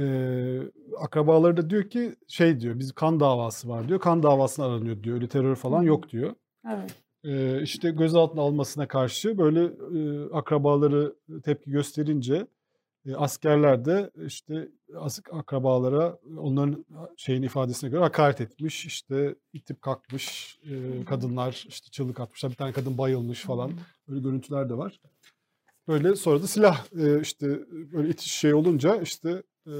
Ee, 0.00 0.60
akrabaları 1.00 1.56
da 1.56 1.70
diyor 1.70 1.90
ki 1.90 2.16
şey 2.28 2.60
diyor 2.60 2.78
biz 2.78 2.92
kan 2.92 3.20
davası 3.20 3.68
var 3.68 3.88
diyor. 3.88 4.00
Kan 4.00 4.22
davasına 4.22 4.66
aranıyor 4.66 5.02
diyor. 5.02 5.16
Öyle 5.16 5.28
terör 5.28 5.56
falan 5.56 5.82
yok 5.82 6.08
diyor. 6.08 6.34
Evet. 6.68 7.01
Ee, 7.24 7.62
işte 7.62 7.90
gözaltına 7.90 8.40
almasına 8.42 8.88
karşı 8.88 9.38
böyle 9.38 9.64
e, 9.64 10.30
akrabaları 10.32 11.14
tepki 11.44 11.70
gösterince 11.70 12.46
e, 13.06 13.14
askerler 13.14 13.84
de 13.84 14.10
işte 14.26 14.68
akrabalara 15.32 16.18
onların 16.38 16.84
şeyin 17.16 17.42
ifadesine 17.42 17.90
göre 17.90 18.00
hakaret 18.00 18.40
etmiş. 18.40 18.86
İşte 18.86 19.34
itip 19.52 19.82
kalkmış 19.82 20.58
e, 20.70 21.04
kadınlar 21.04 21.64
işte 21.68 21.90
çığlık 21.90 22.20
atmışlar. 22.20 22.50
Bir 22.50 22.56
tane 22.56 22.72
kadın 22.72 22.98
bayılmış 22.98 23.40
falan. 23.40 23.72
Böyle 24.08 24.20
görüntüler 24.20 24.68
de 24.70 24.74
var. 24.78 25.00
Böyle 25.88 26.16
sonra 26.16 26.42
da 26.42 26.46
silah 26.46 26.84
e, 26.98 27.20
işte 27.20 27.46
böyle 27.92 28.08
itiş 28.08 28.32
şey 28.32 28.54
olunca 28.54 28.96
işte 28.96 29.42
e, 29.66 29.72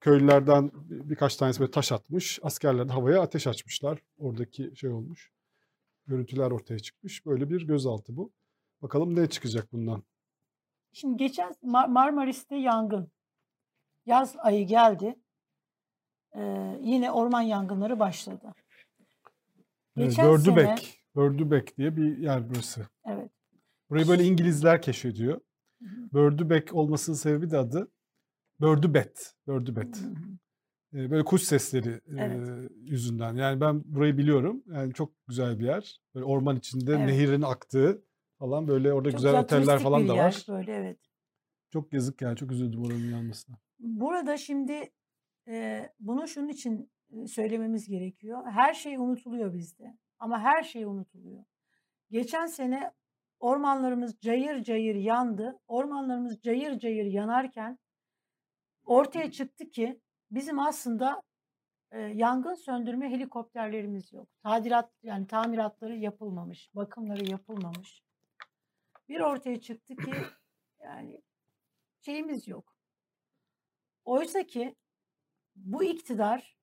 köylülerden 0.00 0.70
bir- 0.74 1.10
birkaç 1.10 1.36
tanesi 1.36 1.60
böyle 1.60 1.70
taş 1.70 1.92
atmış. 1.92 2.38
Askerler 2.42 2.88
de 2.88 2.92
havaya 2.92 3.20
ateş 3.22 3.46
açmışlar. 3.46 3.98
Oradaki 4.18 4.72
şey 4.76 4.90
olmuş. 4.90 5.30
Görüntüler 6.06 6.50
ortaya 6.50 6.78
çıkmış. 6.78 7.26
Böyle 7.26 7.50
bir 7.50 7.66
gözaltı 7.66 8.16
bu. 8.16 8.32
Bakalım 8.82 9.16
ne 9.16 9.28
çıkacak 9.30 9.72
bundan. 9.72 10.02
Şimdi 10.92 11.16
geçen 11.16 11.52
Mar- 11.62 11.90
Marmaris'te 11.92 12.56
yangın. 12.56 13.10
Yaz 14.06 14.36
ayı 14.38 14.66
geldi. 14.66 15.16
Ee, 16.36 16.78
yine 16.82 17.12
orman 17.12 17.42
yangınları 17.42 17.98
başladı. 17.98 18.54
Evet, 19.96 20.10
Geçen 20.10 20.36
sene- 20.36 20.54
Gördübek. 20.54 21.02
Gördübek 21.14 21.76
diye 21.78 21.96
bir 21.96 22.18
yer 22.18 22.50
burası. 22.50 22.86
Evet. 23.04 23.30
Burayı 23.90 24.08
böyle 24.08 24.24
İngilizler 24.24 24.82
keşfediyor. 24.82 25.40
Bördübek 26.12 26.74
olmasının 26.74 27.16
sebebi 27.16 27.50
de 27.50 27.58
adı 27.58 27.90
Bördübet. 28.60 29.34
Bördübet. 29.46 30.00
Böyle 30.92 31.24
kuş 31.24 31.42
sesleri 31.42 31.90
e, 31.90 32.00
Evet. 32.18 32.70
yüzünden. 32.76 33.34
Yani 33.34 33.60
ben 33.60 33.82
burayı 33.84 34.18
biliyorum. 34.18 34.62
Yani 34.66 34.92
çok 34.94 35.26
güzel 35.26 35.58
bir 35.58 35.64
yer. 35.64 36.00
Böyle 36.14 36.24
orman 36.24 36.56
içinde 36.56 36.92
Evet. 36.92 37.06
nehirin 37.06 37.42
aktığı 37.42 38.04
falan 38.38 38.68
böyle 38.68 38.92
orada 38.92 39.10
Çok 39.10 39.18
güzel 39.18 39.42
güzel 39.42 39.44
oteller 39.44 39.78
falan 39.78 40.08
da 40.08 40.14
yer, 40.14 40.24
var. 40.24 40.44
Böyle 40.48 40.72
evet. 40.72 40.98
Çok 41.70 41.92
yazık 41.92 42.22
yani 42.22 42.36
çok 42.36 42.52
üzüldüm 42.52 42.82
oranın 42.82 43.10
yanmasına. 43.10 43.56
Burada 43.78 44.36
şimdi 44.36 44.90
e, 45.48 45.88
bunu 46.00 46.28
şunun 46.28 46.48
için 46.48 46.90
söylememiz 47.26 47.88
gerekiyor. 47.88 48.46
Her 48.50 48.74
şey 48.74 48.96
unutuluyor 48.96 49.54
bizde. 49.54 49.98
Ama 50.18 50.40
her 50.40 50.62
şey 50.62 50.84
unutuluyor. 50.84 51.44
Geçen 52.10 52.46
sene 52.46 52.92
ormanlarımız 53.40 54.18
cayır 54.20 54.62
cayır 54.62 54.94
yandı. 54.94 55.58
Ormanlarımız 55.68 56.40
cayır 56.40 56.78
cayır 56.78 57.04
yanarken 57.04 57.78
ortaya 58.84 59.30
çıktı 59.30 59.70
ki 59.70 60.00
bizim 60.30 60.58
aslında 60.58 61.22
e, 61.90 62.00
yangın 62.00 62.54
söndürme 62.54 63.10
helikopterlerimiz 63.10 64.12
yok. 64.12 64.28
Tadilat 64.42 64.90
yani 65.02 65.26
tamiratları 65.26 65.96
yapılmamış, 65.96 66.70
bakımları 66.74 67.30
yapılmamış. 67.30 68.02
Bir 69.08 69.20
ortaya 69.20 69.60
çıktı 69.60 69.96
ki 69.96 70.12
yani 70.82 71.22
şeyimiz 72.00 72.48
yok. 72.48 72.76
Oysa 74.04 74.42
ki 74.42 74.74
bu 75.56 75.84
iktidar 75.84 76.56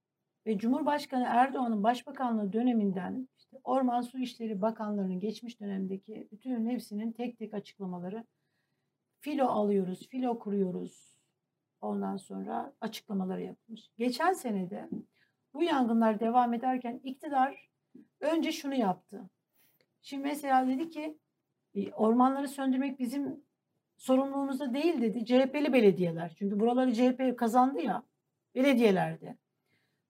ve 0.45 0.58
Cumhurbaşkanı 0.58 1.26
Erdoğan'ın 1.28 1.84
başbakanlığı 1.84 2.54
döneminden 2.54 3.30
işte 3.38 3.60
Orman 3.63 4.02
Su 4.02 4.19
İşleri 4.19 4.62
Bakanlarının 4.62 5.19
geçmiş 5.19 5.60
dönemdeki 5.60 6.28
bütün 6.32 6.69
hepsinin 6.69 7.12
tek 7.12 7.38
tek 7.38 7.54
açıklamaları 7.54 8.26
filo 9.19 9.47
alıyoruz, 9.47 10.08
filo 10.10 10.39
kuruyoruz. 10.39 11.12
Ondan 11.84 12.17
sonra 12.17 12.74
açıklamaları 12.82 13.41
yapılmış. 13.41 13.89
Geçen 13.98 14.34
senede 14.34 14.89
bu 15.54 15.63
yangınlar 15.63 16.19
devam 16.19 16.54
ederken 16.54 17.00
iktidar 17.04 17.69
önce 18.19 18.52
şunu 18.52 18.76
yaptı. 18.76 19.30
Şimdi 20.02 20.24
mesela 20.24 20.67
dedi 20.67 20.89
ki 20.89 21.17
"E, 21.76 21.91
ormanları 21.91 22.48
söndürmek 22.48 23.00
bizim 23.00 23.43
sorumluluğumuzda 23.98 24.74
değil 24.74 25.02
dedi. 25.02 25.26
CHP'li 25.26 25.74
belediyeler. 25.74 26.36
Çünkü 26.39 26.60
buraları 26.60 26.93
CHP 26.93 27.38
kazandı 27.38 27.82
ya 27.82 28.04
belediyelerde. 28.56 29.38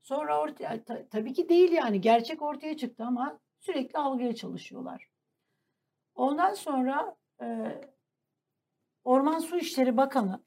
Sonra 0.01 0.41
ortaya 0.41 0.83
ta- 0.83 1.07
tabii 1.07 1.33
ki 1.33 1.49
değil 1.49 1.71
yani 1.71 2.01
gerçek 2.01 2.41
ortaya 2.41 2.77
çıktı 2.77 3.03
ama 3.05 3.39
sürekli 3.59 3.99
algıya 3.99 4.36
çalışıyorlar. 4.36 5.07
Ondan 6.15 6.53
sonra 6.53 7.15
e, 7.41 7.45
Orman 9.03 9.39
Su 9.39 9.57
İşleri 9.57 9.97
Bakanı 9.97 10.39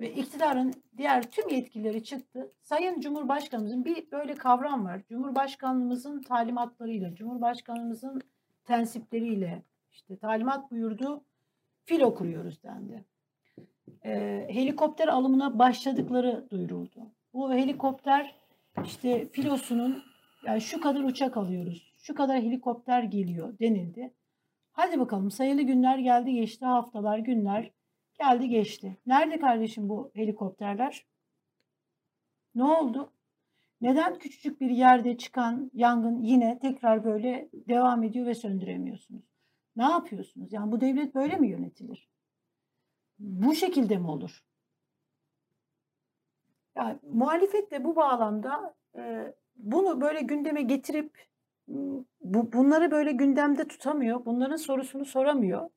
ve 0.00 0.12
iktidarın 0.14 0.74
diğer 0.96 1.30
tüm 1.30 1.48
yetkilileri 1.48 2.04
çıktı. 2.04 2.52
Sayın 2.62 3.00
Cumhurbaşkanımızın 3.00 3.84
bir 3.84 4.10
böyle 4.10 4.34
kavram 4.34 4.84
var. 4.84 5.02
Cumhurbaşkanlığımızın 5.08 6.22
talimatlarıyla, 6.22 7.14
Cumhurbaşkanımızın 7.14 8.22
tensipleriyle 8.64 9.62
işte 9.92 10.16
talimat 10.16 10.70
buyurdu 10.70 11.24
filo 11.84 12.14
kuruyoruz 12.14 12.62
dendi. 12.62 13.04
Ee, 14.04 14.46
helikopter 14.50 15.08
alımına 15.08 15.58
başladıkları 15.58 16.46
duyuruldu. 16.50 17.12
Bu 17.34 17.54
helikopter 17.54 18.34
işte 18.84 19.28
filosunun 19.28 20.02
yani 20.46 20.60
şu 20.60 20.80
kadar 20.80 21.00
uçak 21.04 21.36
alıyoruz, 21.36 21.92
şu 21.98 22.14
kadar 22.14 22.36
helikopter 22.36 23.02
geliyor 23.02 23.58
denildi. 23.58 24.14
Hadi 24.72 25.00
bakalım 25.00 25.30
sayılı 25.30 25.62
günler 25.62 25.98
geldi 25.98 26.32
geçti, 26.32 26.64
haftalar, 26.64 27.18
günler 27.18 27.70
geldi 28.18 28.48
geçti. 28.48 28.98
Nerede 29.06 29.38
kardeşim 29.38 29.88
bu 29.88 30.10
helikopterler? 30.14 31.06
Ne 32.54 32.64
oldu? 32.64 33.12
Neden 33.80 34.18
küçücük 34.18 34.60
bir 34.60 34.70
yerde 34.70 35.16
çıkan 35.16 35.70
yangın 35.74 36.22
yine 36.22 36.58
tekrar 36.58 37.04
böyle 37.04 37.48
devam 37.52 38.02
ediyor 38.02 38.26
ve 38.26 38.34
söndüremiyorsunuz? 38.34 39.24
Ne 39.76 39.84
yapıyorsunuz? 39.84 40.52
Yani 40.52 40.72
bu 40.72 40.80
devlet 40.80 41.14
böyle 41.14 41.36
mi 41.36 41.48
yönetilir? 41.48 42.08
Bu 43.18 43.54
şekilde 43.54 43.96
mi 43.96 44.10
olur? 44.10 44.44
Yani 46.76 46.98
muhalefet 47.02 47.70
de 47.70 47.84
bu 47.84 47.96
bağlamda 47.96 48.74
e, 48.96 49.34
bunu 49.56 50.00
böyle 50.00 50.20
gündeme 50.20 50.62
getirip 50.62 51.26
bunları 52.20 52.90
böyle 52.90 53.12
gündemde 53.12 53.68
tutamıyor. 53.68 54.24
Bunların 54.24 54.56
sorusunu 54.56 55.04
soramıyor. 55.04 55.70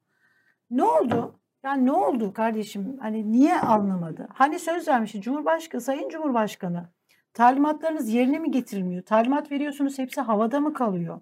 Ne 0.69 0.83
oldu? 0.83 1.39
Yani 1.63 1.85
ne 1.85 1.91
oldu 1.91 2.33
kardeşim? 2.33 2.97
Hani 3.01 3.31
niye 3.31 3.59
anlamadı? 3.59 4.27
Hani 4.33 4.59
söz 4.59 4.87
vermişti 4.87 5.21
Cumhurbaşkanı, 5.21 5.81
Sayın 5.81 6.09
Cumhurbaşkanı 6.09 6.89
talimatlarınız 7.33 8.09
yerine 8.09 8.39
mi 8.39 8.51
getirilmiyor? 8.51 9.03
Talimat 9.03 9.51
veriyorsunuz 9.51 9.97
hepsi 9.99 10.21
havada 10.21 10.59
mı 10.59 10.73
kalıyor? 10.73 11.21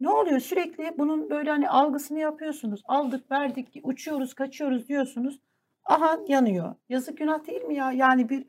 Ne 0.00 0.08
oluyor? 0.10 0.40
Sürekli 0.40 0.94
bunun 0.98 1.30
böyle 1.30 1.50
hani 1.50 1.68
algısını 1.70 2.18
yapıyorsunuz. 2.18 2.82
Aldık, 2.84 3.30
verdik, 3.30 3.80
uçuyoruz, 3.82 4.34
kaçıyoruz 4.34 4.88
diyorsunuz. 4.88 5.40
Aha 5.84 6.18
yanıyor. 6.28 6.74
Yazık 6.88 7.18
günah 7.18 7.46
değil 7.46 7.62
mi 7.62 7.74
ya? 7.74 7.92
Yani 7.92 8.28
bir 8.28 8.46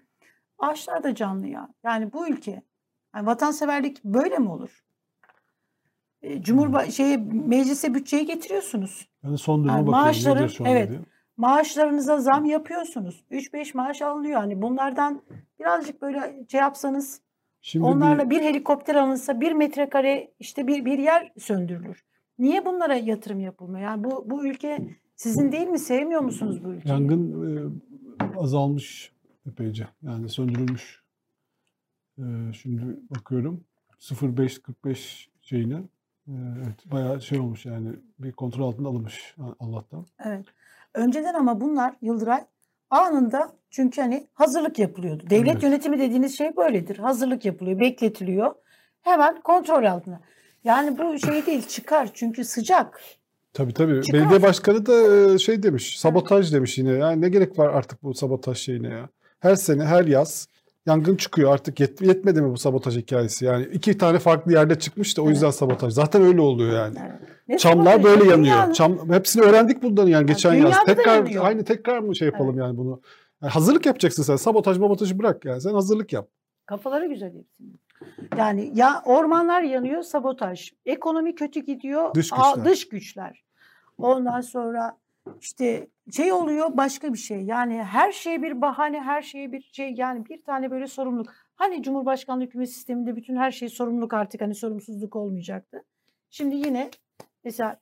ağaçlar 0.60 1.04
da 1.04 1.16
canlı 1.16 1.48
ya. 1.48 1.70
Yani 1.84 2.14
bu 2.14 2.28
ülke. 2.28 2.62
Yani 3.16 3.26
vatanseverlik 3.26 4.04
böyle 4.04 4.38
mi 4.38 4.50
olur? 4.50 4.84
E, 6.22 6.42
Cumhurba 6.42 6.86
şeye 6.86 7.18
meclise 7.48 7.94
bütçeyi 7.94 8.26
getiriyorsunuz. 8.26 9.08
Yani 9.24 9.38
son 9.38 9.60
duruma 9.64 9.78
Yani 9.78 9.88
bakıyorum 9.88 10.08
maaşları- 10.08 10.36
nedir 10.42 10.50
şu 10.50 10.64
anda 10.64 10.72
evet. 10.74 10.90
diye. 10.90 11.00
Maaşlarınıza 11.38 12.18
zam 12.18 12.46
yapıyorsunuz. 12.46 13.24
3-5 13.32 13.78
maaş 13.78 14.02
alınıyor. 14.02 14.40
Hani 14.40 14.62
bunlardan 14.62 15.22
birazcık 15.60 16.02
böyle 16.02 16.46
şey 16.52 16.60
yapsanız 16.60 17.22
Şimdi 17.66 17.86
Onlarla 17.86 18.30
bir, 18.30 18.36
bir 18.36 18.42
helikopter 18.42 18.96
alınsa 18.96 19.42
bir 19.42 19.52
metrekare 19.52 20.32
işte 20.40 20.68
bir, 20.68 20.86
bir 20.86 21.00
yer 21.00 21.32
söndürülür. 21.38 22.06
Niye 22.40 22.66
bunlara 22.66 22.96
yatırım 22.96 23.40
yapılmıyor? 23.40 23.86
Yani 23.86 24.04
bu, 24.04 24.30
bu 24.30 24.48
ülke 24.48 24.98
sizin 25.16 25.52
değil 25.52 25.68
mi? 25.68 25.80
Sevmiyor 25.80 26.22
musunuz 26.22 26.64
bu 26.64 26.74
ülkeyi? 26.74 26.92
yangın 26.92 27.56
e, 27.58 28.40
azalmış 28.40 29.12
epeyce. 29.46 29.88
Yani 30.02 30.30
söndürülmüş. 30.30 31.04
E, 32.18 32.24
şimdi 32.54 33.00
bakıyorum 33.10 33.64
0545 34.22 35.30
şeyine. 35.42 35.76
E, 36.28 36.34
evet 36.58 36.92
bayağı 36.92 37.22
şey 37.22 37.40
olmuş 37.40 37.66
yani 37.66 37.90
bir 38.20 38.32
kontrol 38.32 38.68
altında 38.68 38.90
alınmış 38.90 39.36
Allah'tan. 39.60 40.06
Evet. 40.26 40.46
Önceden 40.94 41.34
ama 41.34 41.62
bunlar 41.62 41.94
Yıldıray 42.02 42.42
anında 42.90 43.54
çünkü 43.70 44.02
hani 44.02 44.28
hazırlık 44.34 44.80
yapılıyordu. 44.80 45.24
Devlet 45.30 45.52
Evet. 45.54 45.64
yönetimi 45.64 46.00
dediğiniz 46.00 46.38
şey 46.38 46.58
böyledir. 46.58 46.98
Hazırlık 46.98 47.46
yapılıyor, 47.46 47.80
bekletiliyor. 47.80 48.56
Hemen 49.02 49.42
kontrol 49.42 49.84
altına. 49.86 50.22
Yani 50.64 50.98
bu 50.98 51.20
şey 51.20 51.46
değil 51.46 51.68
çıkar 51.68 52.10
çünkü 52.14 52.46
sıcak. 52.46 53.02
Tabii 53.54 53.74
tabii. 53.74 54.02
Çıkar. 54.02 54.22
Belediye 54.22 54.42
başkanı 54.42 54.86
da 54.86 55.16
e, 55.34 55.38
şey 55.38 55.64
demiş, 55.64 56.00
sabotaj 56.00 56.54
demiş 56.54 56.78
yine. 56.78 56.92
Yani 56.92 57.22
ne 57.22 57.30
gerek 57.30 57.60
var 57.60 57.74
artık 57.74 58.04
bu 58.04 58.14
sabotaj 58.14 58.58
şeyine 58.58 58.88
ya? 58.88 59.10
Her 59.40 59.56
sene, 59.56 59.84
her 59.84 60.06
yaz 60.06 60.48
yangın 60.86 61.16
çıkıyor. 61.16 61.54
Artık 61.54 61.80
yet- 61.80 62.06
yetmedi 62.08 62.42
mi 62.42 62.52
bu 62.52 62.58
sabotaj 62.58 62.98
hikayesi? 62.98 63.46
Yani 63.46 63.66
iki 63.74 63.98
tane 63.98 64.20
farklı 64.20 64.52
yerde 64.54 64.80
çıkmış 64.80 65.18
da 65.18 65.22
o 65.22 65.26
Evet. 65.26 65.36
yüzden 65.36 65.50
sabotaj. 65.52 65.94
Zaten 65.94 66.22
öyle 66.22 66.42
oluyor 66.42 66.74
yani. 66.74 66.98
Yani 66.98 67.12
ne 67.48 67.58
Çamlar 67.58 67.92
sabotajı? 67.94 68.04
böyle 68.20 68.32
yanıyor. 68.32 68.56
Dünyanın- 68.56 68.74
Çam 68.74 69.10
hepsini 69.10 69.44
öğrendik 69.44 69.84
bundan 69.84 70.08
yani 70.08 70.26
geçen 70.26 70.54
yaz. 70.54 70.64
dünyada 70.66 70.82
da 70.82 70.96
Tekrar 70.96 71.16
yanıyor. 71.16 71.46
aynı 71.46 71.64
tekrar 71.64 72.00
mı 72.00 72.16
şey 72.16 72.26
yapalım 72.28 72.58
yani 72.58 72.78
bunu? 72.78 73.02
Yani 73.42 73.52
hazırlık 73.52 73.86
yapacaksın 73.86 74.24
sen. 74.24 74.36
Sabotaj, 74.36 74.78
mabotajı 74.78 75.20
bırak 75.20 75.46
yani. 75.46 75.62
Sen 75.62 75.74
hazırlık 75.74 76.14
yap. 76.14 76.28
Kafaları 76.66 77.08
güzel 77.08 77.34
hepsinin. 77.38 77.80
Yani 78.38 78.72
ya 78.76 79.02
ormanlar 79.06 79.62
yanıyor, 79.62 80.02
sabotaj. 80.02 80.72
Ekonomi 80.86 81.36
kötü 81.36 81.60
gidiyor, 81.60 82.14
Dış 82.16 82.30
güçler. 82.30 82.66
dış 82.66 82.90
güçler. 82.90 83.44
Ondan 83.98 84.42
sonra 84.42 84.98
işte 85.42 85.88
şey 86.12 86.34
oluyor 86.34 86.78
başka 86.78 87.14
bir 87.14 87.18
şey. 87.18 87.42
Yani 87.42 87.84
her 87.84 88.12
şeye 88.12 88.42
bir 88.42 88.62
bahane, 88.62 89.02
her 89.02 89.22
şeye 89.22 89.52
bir 89.52 89.62
şey 89.62 89.94
yani 89.98 90.26
bir 90.26 90.44
tane 90.44 90.72
böyle 90.72 90.88
sorumluluk. 90.88 91.34
Hani 91.56 91.84
Cumhurbaşkanlığı 91.84 92.44
hükümet 92.44 92.70
sisteminde 92.70 93.16
bütün 93.16 93.36
her 93.36 93.52
şey 93.52 93.70
sorumluluk 93.70 94.14
artık 94.14 94.42
hani 94.42 94.56
sorumsuzluk 94.56 95.16
olmayacaktı. 95.16 95.84
Şimdi 96.30 96.56
yine 96.56 96.90
mesela 97.44 97.80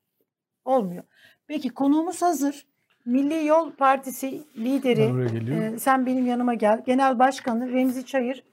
olmuyor. 0.65 1.04
Peki 1.47 1.69
konuğumuz 1.69 2.21
hazır. 2.21 2.65
Milli 3.06 3.45
Yol 3.45 3.71
Partisi 3.71 4.43
lideri 4.58 5.12
ee, 5.54 5.77
sen 5.80 6.06
benim 6.06 6.25
yanıma 6.25 6.54
gel. 6.54 6.84
Genel 6.86 7.19
Başkanı 7.19 7.71
Remzi 7.71 8.06
Çayır 8.06 8.43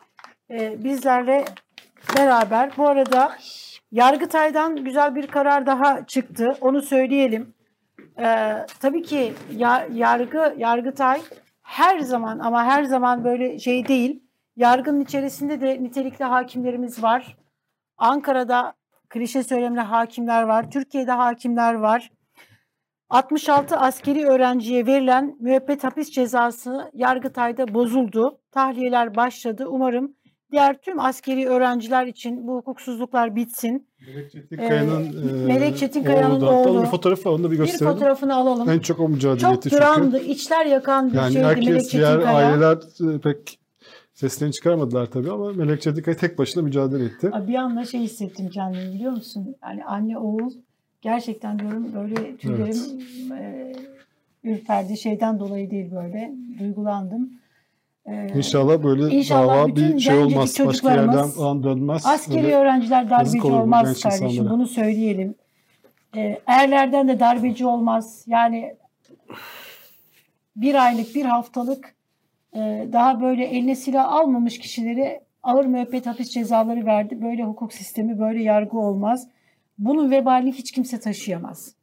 e, 0.50 0.84
bizlerle 0.84 1.44
beraber. 2.16 2.70
Bu 2.76 2.88
arada 2.88 3.36
Yargıtay'dan 3.92 4.84
güzel 4.84 5.14
bir 5.14 5.26
karar 5.26 5.66
daha 5.66 6.06
çıktı. 6.06 6.56
Onu 6.60 6.82
söyleyelim. 6.82 7.54
Ee, 8.20 8.66
tabii 8.80 9.02
ki 9.02 9.34
ya, 9.56 9.86
yargı 9.92 10.54
Yargıtay 10.58 11.20
her 11.62 11.98
zaman 11.98 12.38
ama 12.38 12.64
her 12.64 12.84
zaman 12.84 13.24
böyle 13.24 13.58
şey 13.58 13.88
değil. 13.88 14.22
Yargının 14.56 15.00
içerisinde 15.00 15.60
de 15.60 15.82
nitelikli 15.82 16.24
hakimlerimiz 16.24 17.02
var. 17.02 17.36
Ankara'da 17.98 18.74
klişe 19.08 19.42
söylemle 19.42 19.80
hakimler 19.80 20.42
var. 20.42 20.70
Türkiye'de 20.70 21.12
hakimler 21.12 21.74
var. 21.74 22.10
66 23.10 23.76
askeri 23.76 24.26
öğrenciye 24.26 24.86
verilen 24.86 25.36
müebbet 25.40 25.84
hapis 25.84 26.10
cezası 26.10 26.90
Yargıtay'da 26.94 27.74
bozuldu. 27.74 28.40
Tahliyeler 28.50 29.16
başladı. 29.16 29.66
Umarım 29.68 30.14
diğer 30.52 30.78
tüm 30.80 31.00
askeri 31.00 31.48
öğrenciler 31.48 32.06
için 32.06 32.46
bu 32.48 32.56
hukuksuzluklar 32.56 33.36
bitsin. 33.36 33.86
Melek 34.06 34.30
Çetinkaya'nın 34.32 35.04
Ee, 35.04 35.42
e, 35.42 35.46
Melek 35.46 35.76
Çetinkaya'nın 35.78 36.40
oğlu. 36.40 36.82
Bir 36.82 36.86
fotoğrafı 36.86 37.30
onu 37.30 37.44
da 37.44 37.46
bir 37.50 37.52
Bir 37.52 37.58
gösterelim. 37.64 37.92
fotoğrafını 37.94 38.34
alalım. 38.34 38.70
En 38.70 38.78
çok 38.78 39.00
o 39.00 39.08
mücadele 39.08 39.38
Çok 39.40 39.62
çünkü. 39.62 39.76
dramdı, 39.76 40.18
içler 40.22 40.66
yakan 40.66 41.12
bir 41.12 41.16
Yani 41.16 41.32
şeydi 41.32 41.46
Melek 41.46 41.56
herkes, 41.66 41.92
diğer 41.92 42.12
Çetinkaya. 42.12 42.36
aileler 42.36 42.76
e, 43.14 43.18
pek 43.20 43.58
seslerini 44.14 44.52
çıkarmadılar 44.54 45.06
tabii 45.06 45.30
ama 45.30 45.52
Melek 45.52 45.82
Çetinkaya 45.82 46.16
tek 46.16 46.38
başına 46.38 46.62
mücadele 46.62 47.04
etti. 47.04 47.30
Bir 47.48 47.54
anda 47.54 47.84
şey 47.84 48.00
hissettim 48.00 48.48
kendimi 48.50 48.94
biliyor 48.94 49.12
musun? 49.12 49.56
Yani 49.62 49.84
anne 49.84 50.18
oğul 50.18 50.50
gerçekten 51.02 51.58
diyorum 51.58 51.94
böyle 51.94 52.36
tüylerim 52.36 53.00
e, 53.32 53.72
ürperdi. 54.44 54.96
Şeyden 54.98 55.38
dolayı 55.40 55.70
değil 55.70 55.90
böyle. 55.94 56.32
Duygulandım. 56.58 57.30
İnşallah 58.34 58.82
böyle 58.82 59.16
İnşallah 59.16 59.54
dava 59.54 59.76
bir 59.76 59.98
şey 59.98 60.18
olmaz. 60.18 60.56
Başka 60.66 60.94
yerden 60.94 61.28
falan 61.28 61.62
dönmez. 61.62 62.06
Askeri 62.06 62.44
Öyle- 62.44 62.56
öğrenciler 62.56 63.10
darbeci 63.10 63.42
olmaz 63.42 64.00
kardeşim. 64.00 64.26
insanlara. 64.26 64.54
Bunu 64.54 64.66
söyleyelim. 64.66 65.34
E, 66.16 66.40
erlerden 66.46 67.08
de 67.08 67.20
darbeci 67.20 67.66
olmaz. 67.66 68.24
Yani 68.26 68.76
bir 70.56 70.74
aylık, 70.84 71.14
bir 71.14 71.24
haftalık 71.24 71.94
e, 72.54 72.88
daha 72.92 73.20
böyle 73.20 73.44
eline 73.44 73.74
silah 73.74 74.12
almamış 74.12 74.58
kişilere 74.58 75.20
ağır 75.42 75.64
müebbet 75.64 76.06
hapis 76.06 76.30
cezaları 76.30 76.86
verdi. 76.86 77.22
Böyle 77.22 77.44
hukuk 77.44 77.72
sistemi, 77.72 78.18
böyle 78.18 78.42
yargı 78.42 78.78
olmaz. 78.78 79.28
Bunun 79.78 80.10
vebalini 80.10 80.52
hiç 80.52 80.72
kimse 80.72 81.00
taşıyamaz. 81.00 81.74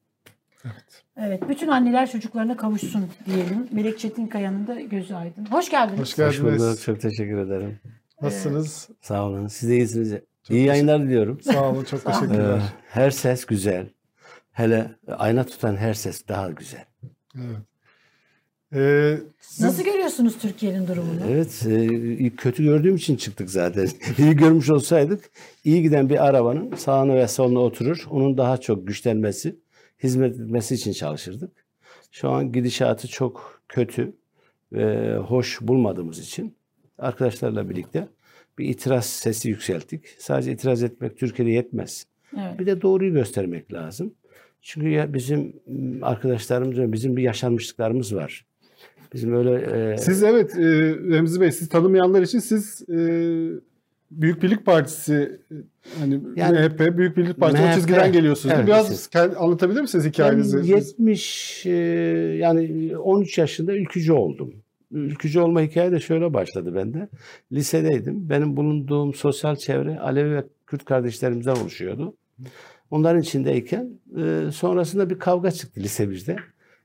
Evet. 0.65 1.04
Evet, 1.21 1.49
bütün 1.49 1.67
anneler 1.67 2.11
çocuklarına 2.11 2.57
kavuşsun 2.57 3.05
diyelim. 3.25 3.67
Melek 3.71 3.99
Çetinkaya'nın 3.99 4.67
da 4.67 4.81
gözü 4.81 5.13
aydın. 5.13 5.45
Hoş 5.45 5.69
geldiniz. 5.69 5.99
Hoş 5.99 6.17
Hoş 6.19 6.39
bulduk. 6.41 6.51
geldiniz. 6.51 6.83
Çok 6.83 7.01
teşekkür 7.01 7.37
ederim. 7.37 7.79
Nasılsınız? 8.21 8.89
Sağ 9.01 9.25
olun. 9.25 9.47
Siz 9.47 9.69
de 9.69 9.75
iyisiniz. 9.77 10.11
İyi 10.11 10.21
teşekkür- 10.43 10.65
yayınlar 10.67 11.01
diliyorum. 11.03 11.41
Sağ 11.41 11.69
olun. 11.69 11.83
Çok 11.83 11.99
Sağ 12.01 12.09
olun. 12.09 12.17
Ee, 12.17 12.27
teşekkürler. 12.27 12.61
her 12.89 13.11
ses 13.11 13.45
güzel. 13.45 13.87
Hele 14.51 14.91
ayna 15.17 15.43
tutan 15.45 15.75
her 15.75 15.93
ses 15.93 16.27
daha 16.27 16.49
güzel. 16.51 16.85
Evet. 17.35 17.57
Ee, 18.75 19.17
siz- 19.39 19.65
Nasıl 19.65 19.83
görüyorsunuz 19.83 20.37
Türkiye'nin 20.41 20.87
durumunu? 20.87 21.19
Evet, 21.29 21.65
e, 21.69 22.29
kötü 22.35 22.63
gördüğüm 22.63 22.95
için 22.95 23.15
çıktık 23.15 23.49
zaten. 23.49 23.87
iyi 24.17 24.35
görmüş 24.35 24.69
olsaydık, 24.69 25.29
iyi 25.63 25.81
giden 25.81 26.09
bir 26.09 26.25
arabanın 26.25 26.75
sağına 26.75 27.15
ve 27.15 27.27
soluna 27.27 27.59
oturur, 27.59 28.05
onun 28.09 28.37
daha 28.37 28.57
çok 28.57 28.87
güçlenmesi, 28.87 29.55
hizmet 30.03 30.35
etmesi 30.35 30.75
için 30.75 30.91
çalışırdık. 30.91 31.51
Şu 32.11 32.29
an 32.29 32.51
gidişatı 32.51 33.07
çok 33.07 33.61
kötü 33.69 34.13
ve 34.71 35.17
hoş 35.17 35.61
bulmadığımız 35.61 36.19
için 36.19 36.55
arkadaşlarla 36.97 37.69
birlikte 37.69 38.07
bir 38.57 38.65
itiraz 38.65 39.05
sesi 39.05 39.49
yükselttik. 39.49 40.05
Sadece 40.17 40.51
itiraz 40.51 40.83
etmek 40.83 41.17
Türkiye'de 41.17 41.51
yetmez. 41.51 42.05
Evet. 42.37 42.59
Bir 42.59 42.65
de 42.65 42.81
doğruyu 42.81 43.13
göstermek 43.13 43.73
lazım. 43.73 44.13
Çünkü 44.61 44.89
ya 44.89 45.13
bizim 45.13 45.53
arkadaşlarımız 46.01 46.77
ve 46.77 46.91
bizim 46.91 47.17
bir 47.17 47.23
yaşanmışlıklarımız 47.23 48.15
var. 48.15 48.45
Bizim 49.13 49.33
öyle 49.33 49.51
e, 49.93 49.97
siz 49.97 50.23
evet 50.23 50.55
e, 50.55 50.61
Remzi 50.95 51.41
Bey 51.41 51.51
siz 51.51 51.69
tanımayanlar 51.69 52.21
için 52.21 52.39
siz 52.39 52.89
e, 52.89 52.97
Büyük 54.21 54.43
Birlik 54.43 54.65
Partisi 54.65 55.39
hani 55.99 56.19
Yani- 56.35 56.59
MHP 56.59 56.97
Büyük 56.97 57.17
Birlik 57.17 57.37
Partisi 57.37 57.63
o 57.63 57.65
MHP, 57.65 57.75
çizgiden 57.75 58.11
geliyorsunuz. 58.11 58.55
evet, 58.57 58.67
Biraz 58.67 58.87
siz- 58.87 59.07
kend- 59.07 59.35
anlatabilir 59.35 59.81
misiniz 59.81 60.05
hikayenizi? 60.05 60.57
Ben 60.57 60.61
Siz- 60.61 60.69
70 60.69 61.65
e, 61.65 61.69
yani 62.39 62.91
13 62.97 63.37
yaşında 63.37 63.73
ülkücü 63.73 64.13
oldum. 64.13 64.53
Ülkücü 64.91 65.39
olma 65.39 65.61
hikaye 65.61 65.91
de 65.91 65.99
şöyle 65.99 66.33
başladı 66.33 66.75
bende. 66.75 67.09
Lisedeydim. 67.51 68.29
Benim 68.29 68.57
bulunduğum 68.57 69.13
sosyal 69.13 69.55
çevre 69.55 69.99
Alevi 69.99 70.35
ve 70.35 70.43
Kürt 70.67 70.85
kardeşlerimizden 70.85 71.55
oluşuyordu. 71.55 72.15
Onların 72.91 73.21
içindeyken 73.21 73.89
e, 74.17 74.51
sonrasında 74.51 75.09
bir 75.09 75.19
kavga 75.19 75.51
çıktı 75.51 75.79
lise 75.79 76.09
bizde. 76.09 76.35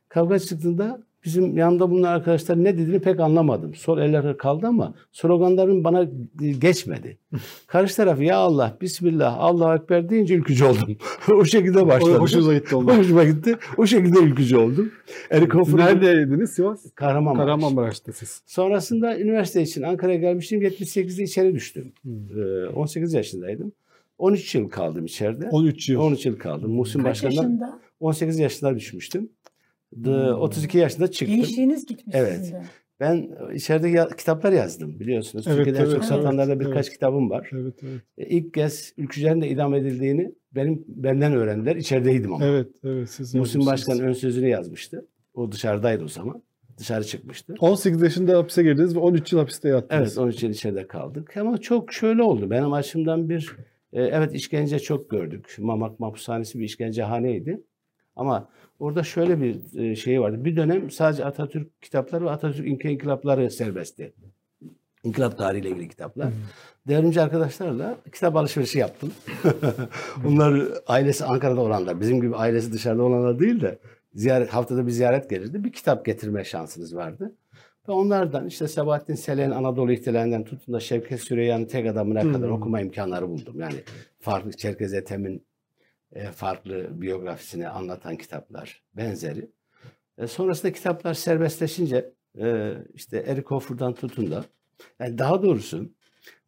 Kavga 0.08 0.38
çıktığında 0.38 1.02
bizim 1.24 1.58
yanında 1.58 1.90
bulunan 1.90 2.12
arkadaşlar 2.12 2.64
ne 2.64 2.78
dediğini 2.78 3.00
pek 3.00 3.20
anlamadım. 3.20 3.74
Sol 3.74 3.98
eller 3.98 4.36
kaldı 4.36 4.66
ama 4.66 4.94
sloganların 5.12 5.84
bana 5.84 6.02
e, 6.42 6.50
geçmedi. 6.50 7.18
Karşı 7.66 7.96
taraf 7.96 8.20
ya 8.20 8.36
Allah, 8.36 8.76
Bismillah, 8.80 9.38
Allahu 9.38 9.82
Ekber 9.82 10.10
deyince 10.10 10.34
ülkücü 10.34 10.64
oldum. 10.64 10.96
o 11.32 11.44
şekilde 11.44 11.86
başladı. 11.86 12.16
O 12.16 12.20
hoşunuza 12.20 12.54
gitti 12.54 12.76
onlar. 12.76 12.98
Hoşuma 12.98 13.24
gitti. 13.24 13.56
O 13.76 13.86
şekilde 13.86 14.18
ülkücü 14.18 14.56
oldum. 14.56 14.92
Erik 15.30 15.54
Hoffer 15.54 15.78
Neredeydiniz? 15.78 16.50
Sivas? 16.50 16.86
Kahramanmaraş. 16.94 17.46
Kahramanmaraş'ta 17.46 18.12
siz. 18.12 18.42
Sonrasında 18.46 19.18
üniversite 19.18 19.62
için 19.62 19.82
Ankara'ya 19.82 20.18
gelmiştim. 20.18 20.62
78'de 20.62 21.22
içeri 21.22 21.54
düştüm. 21.54 21.92
Ee, 22.06 22.66
18 22.74 23.14
yaşındaydım. 23.14 23.72
13 24.18 24.54
yıl 24.54 24.68
kaldım 24.68 25.04
içeride. 25.04 25.48
13 25.50 25.88
yıl. 25.88 26.00
13 26.00 26.26
yıl 26.26 26.38
kaldım. 26.38 26.72
Muhsin 26.72 26.98
Kaç 26.98 27.06
Başkan'dan 27.06 27.42
yaşında? 27.42 27.80
18 28.00 28.38
yaşında 28.38 28.76
düşmüştüm. 28.76 29.28
The- 30.04 30.32
32 30.32 30.78
yaşında 30.78 31.10
çıktım. 31.10 31.36
Gençliğiniz 31.36 31.86
gitmiş 31.86 32.16
Evet. 32.18 32.38
sizin 32.38 32.54
de. 32.54 32.62
Ben 33.00 33.30
içeride 33.54 33.88
ya- 33.88 34.08
kitaplar 34.08 34.52
yazdım 34.52 35.00
biliyorsunuz. 35.00 35.46
Evet, 35.46 35.56
Türkiye'de 35.56 35.78
evet, 35.82 35.92
çok 35.92 36.04
satanlarda 36.04 36.52
evet, 36.52 36.66
birkaç 36.66 36.86
evet. 36.86 36.92
kitabım 36.92 37.30
var. 37.30 37.50
Evet, 37.52 37.74
evet. 37.82 38.00
E, 38.18 38.26
İlk 38.26 38.54
kez 38.54 38.94
ülkücülerin 38.96 39.42
de 39.42 39.48
idam 39.48 39.74
edildiğini 39.74 40.34
benim 40.54 40.84
benden 40.88 41.32
öğrendiler. 41.32 41.76
İçerideydim 41.76 42.32
ama. 42.34 42.44
Evet, 42.44 42.68
evet. 42.84 43.10
Siz 43.10 43.34
Muhsin. 43.34 43.66
Başkan 43.66 44.00
ön 44.00 44.12
sözünü 44.12 44.48
yazmıştı. 44.48 45.06
O 45.34 45.52
dışarıdaydı 45.52 46.04
o 46.04 46.08
zaman. 46.08 46.42
Dışarı 46.78 47.04
çıkmıştı. 47.04 47.54
18 47.60 48.02
yaşında 48.02 48.38
hapise 48.38 48.62
girdiniz 48.62 48.96
ve 48.96 48.98
13 48.98 49.32
yıl 49.32 49.40
hapiste 49.40 49.68
yattınız. 49.68 50.08
Evet 50.08 50.18
13 50.18 50.42
yıl 50.42 50.50
içeride 50.50 50.86
kaldık. 50.86 51.36
Ama 51.36 51.58
çok 51.58 51.92
şöyle 51.92 52.22
oldu. 52.22 52.50
Benim 52.50 52.72
açımdan 52.72 53.28
bir 53.28 53.56
e, 53.92 54.02
evet 54.02 54.34
işkence 54.34 54.78
çok 54.78 55.10
gördük. 55.10 55.56
Mamak 55.58 56.00
Mahpushanesi 56.00 56.58
bir 56.58 56.64
işkencehaneydi. 56.64 57.62
Ama 58.16 58.48
orada 58.80 59.02
şöyle 59.02 59.40
bir 59.40 59.78
e, 59.78 59.96
şey 59.96 60.20
vardı. 60.20 60.44
Bir 60.44 60.56
dönem 60.56 60.90
sadece 60.90 61.24
Atatürk 61.24 61.82
kitapları 61.82 62.24
ve 62.24 62.30
Atatürk 62.30 62.84
inkılapları 62.84 63.50
serbestti. 63.50 64.12
İnkılap 65.04 65.38
tarihiyle 65.38 65.68
ilgili 65.68 65.88
kitaplar. 65.88 66.28
Devrimci 66.88 67.20
arkadaşlarla 67.20 67.96
kitap 68.12 68.36
alışverişi 68.36 68.78
yaptım. 68.78 69.12
Bunlar 70.24 70.68
ailesi 70.86 71.24
Ankara'da 71.24 71.60
olanlar. 71.60 72.00
Bizim 72.00 72.20
gibi 72.20 72.36
ailesi 72.36 72.72
dışarıda 72.72 73.02
olanlar 73.02 73.38
değil 73.38 73.60
de 73.60 73.78
ziyaret, 74.14 74.48
haftada 74.48 74.86
bir 74.86 74.90
ziyaret 74.92 75.30
gelirdi. 75.30 75.64
Bir 75.64 75.72
kitap 75.72 76.06
getirme 76.06 76.44
şansınız 76.44 76.96
vardı. 76.96 77.32
Ve 77.88 77.92
onlardan 77.92 78.46
işte 78.46 78.68
Sabahattin 78.68 79.14
Selek'in 79.14 79.50
Anadolu 79.50 79.92
ihtilalinden 79.92 80.44
tutun 80.44 80.74
da 80.74 80.80
Şevket 80.80 81.20
Süreyya'nın 81.20 81.64
tek 81.64 81.86
adamına 81.86 82.22
kadar 82.22 82.48
Hmm. 82.48 82.52
okuma 82.52 82.80
imkanları 82.80 83.28
buldum. 83.28 83.60
Yani 83.60 83.74
farklı 84.20 84.52
Çerkez 84.52 84.94
Ethem'in 84.94 85.42
e, 86.12 86.24
farklı 86.24 87.00
biyografisini 87.00 87.68
anlatan 87.68 88.16
kitaplar 88.16 88.82
benzeri. 88.96 89.50
E, 90.18 90.26
sonrasında 90.26 90.72
kitaplar 90.72 91.14
serbestleşince 91.14 92.12
e, 92.38 92.74
işte 92.94 93.18
Eric 93.18 93.46
Hoffer'dan 93.46 93.94
tutun 93.94 94.30
da 94.30 94.44
yani 95.00 95.18
daha 95.18 95.42
doğrusu 95.42 95.90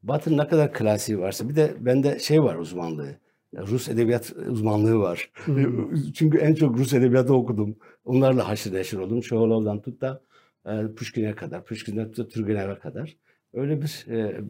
Batı'nın 0.03 0.39
ne 0.39 0.49
kadar 0.49 0.73
klasiği 0.73 1.19
varsa 1.19 1.49
bir 1.49 1.57
de 1.57 1.75
bende 1.81 2.19
şey 2.19 2.43
var 2.43 2.57
uzmanlığı. 2.57 3.17
Rus 3.57 3.89
edebiyat 3.89 4.33
uzmanlığı 4.49 4.99
var. 4.99 5.31
Çünkü 6.15 6.39
en 6.39 6.55
çok 6.55 6.79
Rus 6.79 6.93
edebiyatı 6.93 7.35
okudum. 7.35 7.77
Onlarla 8.05 8.49
haşır 8.49 8.75
neşir 8.75 8.99
oldum. 8.99 9.21
Çoğalov'dan 9.21 9.83
tut 9.83 10.01
da 10.01 10.23
e, 10.67 10.95
Pushkin'e 10.97 11.35
kadar, 11.35 11.65
Pushkin'den 11.65 12.07
tut 12.07 12.19
da 12.19 12.29
Turgenev'e 12.29 12.79
kadar. 12.79 13.17
Öyle 13.55 13.83
bir 13.83 14.07
e, 14.11 14.41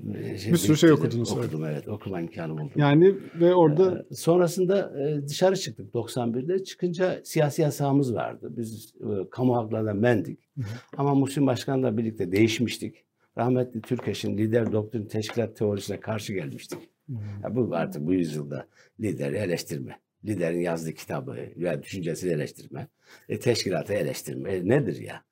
Bir 0.52 0.56
sürü 0.56 0.76
şey 0.76 0.92
okudunuz, 0.92 1.32
evet. 1.32 1.44
Okudum 1.44 1.64
evet. 1.64 1.88
Okuma 1.88 2.20
imkanı 2.20 2.52
buldum. 2.52 2.70
Yani 2.76 3.14
ve 3.40 3.54
orada 3.54 4.06
Ee, 4.10 4.14
Sonrasında 4.14 5.00
e, 5.00 5.28
dışarı 5.28 5.56
çıktık 5.56 5.94
91'de. 5.94 6.64
Çıkınca 6.64 7.20
siyasi 7.24 7.62
yasağımız 7.62 8.14
vardı. 8.14 8.52
Biz 8.56 8.94
e, 9.00 9.30
kamu 9.30 9.56
haklarına 9.56 9.92
mendik. 9.94 10.38
Ama 10.96 11.14
Muhsin 11.14 11.46
Başkan'la 11.46 11.96
birlikte 11.96 12.32
değişmiştik. 12.32 13.04
Rahmetli 13.38 13.80
Türkeş'in 13.80 14.38
lider 14.38 14.72
doktrin 14.72 15.04
teşkilat 15.04 15.56
teorisine 15.56 16.00
karşı 16.00 16.32
gelmiştik. 16.32 16.78
Ya 17.42 17.56
bu 17.56 17.70
artık 17.72 18.06
bu 18.06 18.12
yüzyılda 18.14 18.66
lideri 19.00 19.36
eleştirme. 19.36 19.98
Liderin 20.24 20.60
yazdığı 20.60 20.92
kitabı 20.92 21.36
veya 21.56 21.82
düşüncesini 21.82 22.32
eleştirme. 22.32 22.88
E, 23.28 23.38
teşkilatı 23.38 23.92
eleştirme. 23.92 24.52
E, 24.52 24.68
nedir 24.68 25.00
ya? 25.00 25.22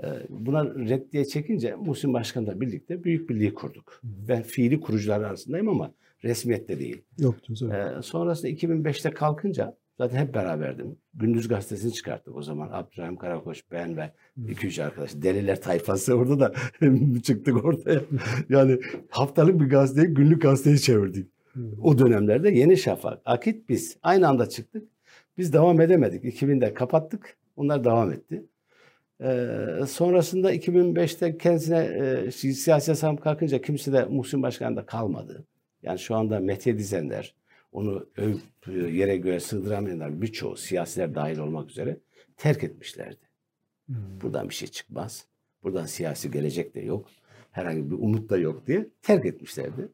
E, 0.00 0.06
buna 0.28 0.64
reddiye 0.64 1.24
çekince 1.24 1.74
Muhsin 1.74 2.12
Başkan'la 2.12 2.60
birlikte 2.60 3.04
büyük 3.04 3.30
birliği 3.30 3.54
kurduk. 3.54 4.00
Ben 4.04 4.42
fiili 4.42 4.80
kurucular 4.80 5.20
arasındayım 5.20 5.68
ama 5.68 5.94
resmiyette 6.24 6.78
değil. 6.80 7.02
yoktu. 7.18 7.54
Ee, 7.72 8.02
sonrasında 8.02 8.50
2005'te 8.50 9.10
kalkınca 9.10 9.76
zaten 9.98 10.18
hep 10.18 10.34
beraberdim. 10.34 10.96
Gündüz 11.14 11.48
gazetesini 11.48 11.92
çıkarttık 11.92 12.36
o 12.36 12.42
zaman. 12.42 12.68
Abdurrahim 12.72 13.16
Karakoç, 13.16 13.62
ben 13.72 13.96
ve 13.96 14.12
iki 14.48 14.66
üç 14.66 14.78
arkadaş. 14.78 15.14
Deliler 15.14 15.60
tayfası 15.60 16.14
orada 16.14 16.40
da 16.40 16.52
çıktık 17.22 17.64
ortaya. 17.64 18.00
Yani 18.48 18.78
haftalık 19.10 19.60
bir 19.60 19.68
gazeteyi 19.70 20.06
günlük 20.14 20.42
gazeteyi 20.42 20.80
çevirdik. 20.80 21.26
O 21.82 21.98
dönemlerde 21.98 22.50
Yeni 22.50 22.76
Şafak, 22.76 23.22
Akit 23.24 23.68
biz 23.68 23.96
aynı 24.02 24.28
anda 24.28 24.48
çıktık. 24.48 24.88
Biz 25.38 25.52
devam 25.52 25.80
edemedik. 25.80 26.24
2000'de 26.24 26.74
kapattık. 26.74 27.36
Onlar 27.56 27.84
devam 27.84 28.12
etti. 28.12 28.44
Ee, 29.22 29.86
sonrasında 29.88 30.54
2005'te 30.54 31.38
kendisine 31.38 31.78
e, 31.78 32.30
si- 32.30 32.54
siyasi 32.54 32.90
hesabım 32.90 33.16
kalkınca 33.16 33.60
kimse 33.62 33.92
de 33.92 34.04
Muhsin 34.04 34.42
Başkan'da 34.42 34.86
kalmadı. 34.86 35.44
Yani 35.82 35.98
şu 35.98 36.14
anda 36.16 36.40
Mete 36.40 36.78
Dizenler, 36.78 37.34
onu 37.72 38.06
övüp 38.16 38.40
yere 38.92 39.16
göğe 39.16 39.40
sığdıramayanlar 39.40 40.22
birçoğu 40.22 40.56
siyasiler 40.56 41.14
dahil 41.14 41.38
olmak 41.38 41.70
üzere 41.70 41.96
terk 42.36 42.64
etmişlerdi. 42.64 43.20
Buradan 44.22 44.48
bir 44.48 44.54
şey 44.54 44.68
çıkmaz. 44.68 45.26
Buradan 45.62 45.86
siyasi 45.86 46.30
gelecek 46.30 46.74
de 46.74 46.80
yok. 46.80 47.08
Herhangi 47.50 47.90
bir 47.90 47.94
umut 47.96 48.30
da 48.30 48.36
yok 48.38 48.66
diye 48.66 48.86
terk 49.02 49.26
etmişlerdi. 49.26 49.88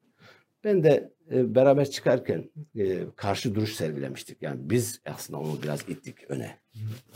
Ben 0.65 0.85
de 0.85 1.13
e, 1.31 1.55
beraber 1.55 1.91
çıkarken 1.91 2.51
e, 2.77 2.99
karşı 3.17 3.55
duruş 3.55 3.75
sergilemiştik. 3.75 4.43
Yani 4.43 4.71
biz 4.71 5.01
aslında 5.07 5.41
onu 5.41 5.63
biraz 5.63 5.89
ittik 5.89 6.31
öne. 6.31 6.59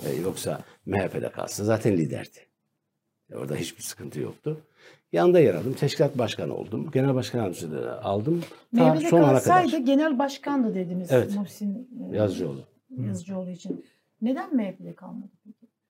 E, 0.07 0.15
yoksa 0.23 0.61
MHP'de 0.87 1.31
kalsa 1.31 1.65
zaten 1.65 1.97
liderdi. 1.97 2.39
E, 3.31 3.37
orada 3.37 3.57
hiçbir 3.57 3.83
sıkıntı 3.83 4.21
yoktu. 4.21 4.61
Yanında 5.13 5.41
yer 5.41 5.55
aldım. 5.55 5.73
Teşkilat 5.73 6.19
başkanı 6.19 6.55
oldum. 6.55 6.91
Genel 6.91 7.15
başkan 7.15 7.39
yardımcısı 7.39 7.73
da 7.73 8.05
aldım. 8.05 8.43
Ta 8.77 8.95
MHP'de 8.95 9.09
son 9.09 9.23
ana 9.23 9.33
kalsaydı 9.33 9.71
kadar. 9.71 9.83
genel 9.83 10.19
başkandı 10.19 10.75
dediniz 10.75 11.13
Evet. 11.13 11.35
Muhsin 11.35 11.89
e, 12.13 12.17
Yazıcıoğlu. 12.17 12.65
Yazıcıoğlu 13.07 13.51
için. 13.51 13.85
Neden 14.23 14.57
MHP'de 14.57 14.95
kalmadı? 14.95 15.31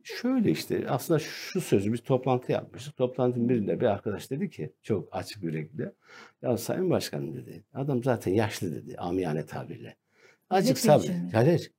Şöyle 0.05 0.50
işte 0.50 0.84
aslında 0.88 1.18
şu 1.18 1.61
sözü 1.61 1.92
biz 1.92 2.03
toplantı 2.03 2.53
yapmıştık. 2.53 2.96
Toplantının 2.96 3.48
birinde 3.48 3.80
bir 3.80 3.86
arkadaş 3.86 4.30
dedi 4.30 4.50
ki 4.50 4.72
çok 4.82 5.09
açık 5.12 5.42
yürekli. 5.42 5.92
Ya 6.42 6.59
Sayın 6.59 6.90
Başkanım 6.90 7.34
dedi. 7.34 7.62
Adam 7.74 8.03
zaten 8.03 8.32
yaşlı 8.32 8.74
dedi 8.74 8.96
amiyane 8.98 9.46
tabirle. 9.46 9.96
Azıcık 10.50 10.78
sabret. 10.78 11.11
Hayır. 11.32 11.70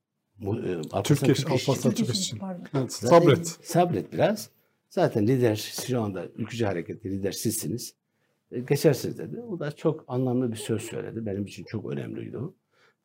Türkeş. 1.04 1.46
Alparslan 1.46 1.76
Türk 1.76 1.96
Türkeş 1.96 2.18
için. 2.20 2.38
Evet, 2.74 2.92
sabret. 2.92 3.58
Sabret 3.62 4.12
biraz. 4.12 4.50
Zaten 4.90 5.26
lider 5.26 5.56
şu 5.88 6.00
anda 6.02 6.26
ülkücü 6.36 6.64
harekette 6.64 7.10
lider 7.10 7.32
sizsiniz. 7.32 7.94
E, 8.52 8.60
Geçersiniz 8.60 9.18
dedi. 9.18 9.40
O 9.40 9.58
da 9.58 9.72
çok 9.72 10.04
anlamlı 10.08 10.52
bir 10.52 10.56
söz 10.56 10.82
söyledi. 10.82 11.26
Benim 11.26 11.44
için 11.44 11.64
çok 11.64 11.92
önemliydi 11.92 12.38
o. 12.38 12.54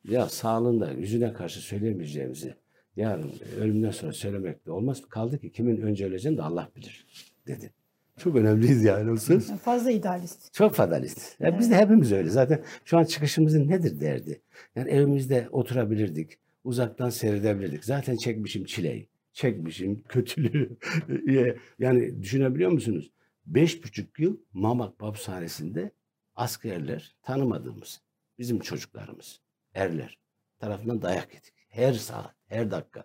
Ya 0.08 0.28
sağlığında 0.28 0.90
yüzüne 0.90 1.32
karşı 1.32 1.60
söyleyemeyeceğimizi 1.60 2.54
yarın 2.96 3.32
ölümden 3.60 3.90
sonra 3.90 4.12
söylemek 4.12 4.66
de 4.66 4.70
olmaz. 4.70 5.02
Kaldı 5.08 5.38
ki 5.38 5.52
kimin 5.52 5.80
önce 5.80 6.06
öleceğini 6.06 6.38
de 6.38 6.42
Allah 6.42 6.68
bilir 6.76 7.06
dedi. 7.46 7.72
Çok 8.18 8.36
önemliydi 8.36 8.86
yani 8.86 9.10
o 9.10 9.16
söz. 9.16 9.48
Yani 9.48 9.58
fazla 9.64 9.90
idealist. 9.90 10.54
Çok 10.54 10.74
fatalist. 10.74 11.40
Ya 11.40 11.58
Biz 11.58 11.70
de 11.70 11.76
hepimiz 11.76 12.12
öyle. 12.12 12.30
Zaten 12.30 12.62
şu 12.84 12.98
an 12.98 13.04
çıkışımızın 13.04 13.68
nedir 13.68 14.00
derdi. 14.00 14.40
Yani 14.76 14.90
evimizde 14.90 15.48
oturabilirdik. 15.52 16.38
Uzaktan 16.64 17.10
seyredebilirdik. 17.10 17.84
Zaten 17.84 18.16
çekmişim 18.16 18.64
çileyi. 18.64 19.08
Çekmişim 19.32 20.02
kötülüğü. 20.02 20.76
yani 21.78 22.22
düşünebiliyor 22.22 22.70
musunuz? 22.70 23.10
Beş 23.46 23.84
buçuk 23.84 24.20
yıl 24.20 24.36
Mamak 24.52 25.02
hapishanesinde 25.02 25.90
askerler 26.34 27.14
tanımadığımız 27.22 28.00
bizim 28.38 28.60
çocuklarımız, 28.60 29.40
erler 29.74 30.18
tarafından 30.58 31.02
dayak 31.02 31.34
yedik. 31.34 31.59
Her 31.70 31.92
saat, 31.92 32.34
her 32.46 32.70
dakika. 32.70 33.04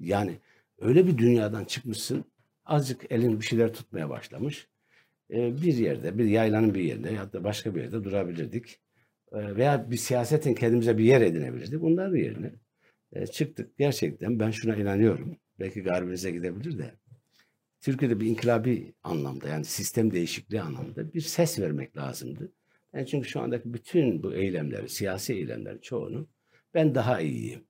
Yani 0.00 0.38
öyle 0.78 1.06
bir 1.06 1.18
dünyadan 1.18 1.64
çıkmışsın. 1.64 2.24
Azıcık 2.64 3.12
elin 3.12 3.40
bir 3.40 3.44
şeyler 3.44 3.72
tutmaya 3.72 4.10
başlamış 4.10 4.68
e, 5.30 5.62
bir 5.62 5.74
yerde, 5.74 6.18
bir 6.18 6.24
yaylanın 6.24 6.74
bir 6.74 6.82
yerinde 6.82 7.32
da 7.32 7.44
başka 7.44 7.74
bir 7.74 7.80
yerde 7.82 8.04
durabilirdik. 8.04 8.80
E, 9.32 9.56
Veya 9.56 9.90
bir 9.90 9.96
siyasetin 9.96 10.54
kendimize 10.54 10.98
bir 10.98 11.04
yer 11.04 11.20
edinebilirdik. 11.20 11.80
Bunların 11.80 12.16
yerine 12.16 12.52
e, 13.12 13.26
çıktık. 13.26 13.78
Gerçekten 13.78 14.40
ben 14.40 14.50
şuna 14.50 14.76
inanıyorum. 14.76 15.36
Belki 15.60 15.82
garbinize 15.82 16.30
gidebilir 16.30 16.78
de. 16.78 16.94
Türkiye'de 17.80 18.20
bir 18.20 18.26
inkılabi 18.26 18.94
anlamda 19.02 19.48
yani 19.48 19.64
sistem 19.64 20.10
değişikliği 20.10 20.60
anlamda 20.60 21.12
bir 21.12 21.20
ses 21.20 21.60
vermek 21.60 21.96
lazımdı. 21.96 22.52
Ben 22.94 23.04
çünkü 23.04 23.28
şu 23.28 23.40
andaki 23.40 23.74
bütün 23.74 24.22
bu 24.22 24.34
eylemleri, 24.34 24.88
siyasi 24.88 25.34
eylemlerin 25.34 25.78
çoğunu 25.78 26.28
ben 26.74 26.94
daha 26.94 27.20
iyiyim. 27.20 27.65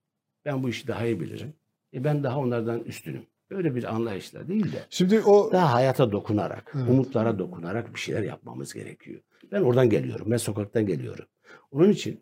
Ben 0.46 0.62
bu 0.62 0.68
işi 0.68 0.88
daha 0.88 1.06
iyi 1.06 1.20
bilirim. 1.20 1.52
E 1.94 2.04
ben 2.04 2.22
daha 2.22 2.38
onlardan 2.38 2.80
üstünüm. 2.80 3.22
Böyle 3.50 3.74
bir 3.74 3.94
anlayışla 3.94 4.48
değil 4.48 4.72
de 4.72 4.78
Şimdi 4.90 5.20
o 5.20 5.52
daha 5.52 5.72
hayata 5.74 6.12
dokunarak, 6.12 6.72
Evet. 6.76 6.90
umutlara 6.90 7.38
dokunarak 7.38 7.94
bir 7.94 8.00
şeyler 8.00 8.22
yapmamız 8.22 8.74
gerekiyor. 8.74 9.20
Ben 9.52 9.62
oradan 9.62 9.90
geliyorum. 9.90 10.30
Ben 10.30 10.36
sokaktan 10.36 10.86
geliyorum. 10.86 11.24
Onun 11.72 11.90
için 11.90 12.20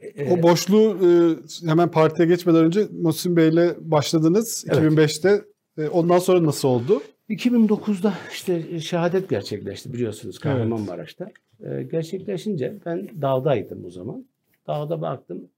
e, 0.00 0.32
o 0.32 0.42
boşluğu 0.42 0.98
e, 1.02 1.68
hemen 1.68 1.90
partiye 1.90 2.28
geçmeden 2.28 2.64
önce 2.64 2.86
Muhsin 3.02 3.36
Bey'le 3.36 3.74
başladınız 3.80 4.64
Evet. 4.68 4.92
2005'te. 4.92 5.44
E, 5.78 5.88
ondan 5.88 6.18
sonra 6.18 6.44
nasıl 6.44 6.68
oldu? 6.68 7.02
2009'da 7.30 8.14
işte 8.32 8.80
şehadet 8.80 9.28
gerçekleşti 9.28 9.92
biliyorsunuz 9.92 10.38
Kahramanmaraş'ta. 10.38 11.30
Ee, 11.64 11.82
gerçekleşince 11.82 12.74
ben 12.86 13.08
dağdaydım 13.22 13.84
o 13.84 13.90
zaman. 13.90 14.26
Dağda 14.66 15.00
baktım 15.00 15.48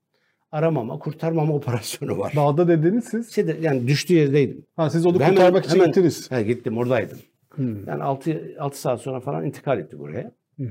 aramama, 0.59 0.99
kurtarmama 0.99 1.55
operasyonu 1.61 2.19
var. 2.19 2.33
Dağda 2.37 2.69
dediniz 2.69 3.05
siz. 3.05 3.35
Şeyde, 3.35 3.57
yani 3.61 3.89
düştüğü 3.89 4.15
yerdeydim. 4.15 4.67
Ha 4.77 4.91
siz 4.91 5.07
onu 5.07 5.15
Hemen- 5.15 5.29
kurtarmak 5.35 5.65
için 5.65 5.75
hemen- 5.75 5.87
gittiniz. 5.87 6.31
Ha, 6.31 6.41
gittim 6.43 6.79
oradaydım. 6.79 7.19
Hmm. 7.55 7.87
Yani 7.89 8.03
6, 8.03 8.55
6 8.59 8.81
saat 8.81 9.01
sonra 9.01 9.21
falan 9.21 9.45
intikal 9.47 9.79
etti 9.79 9.99
buraya. 9.99 10.33
Hı. 10.59 10.65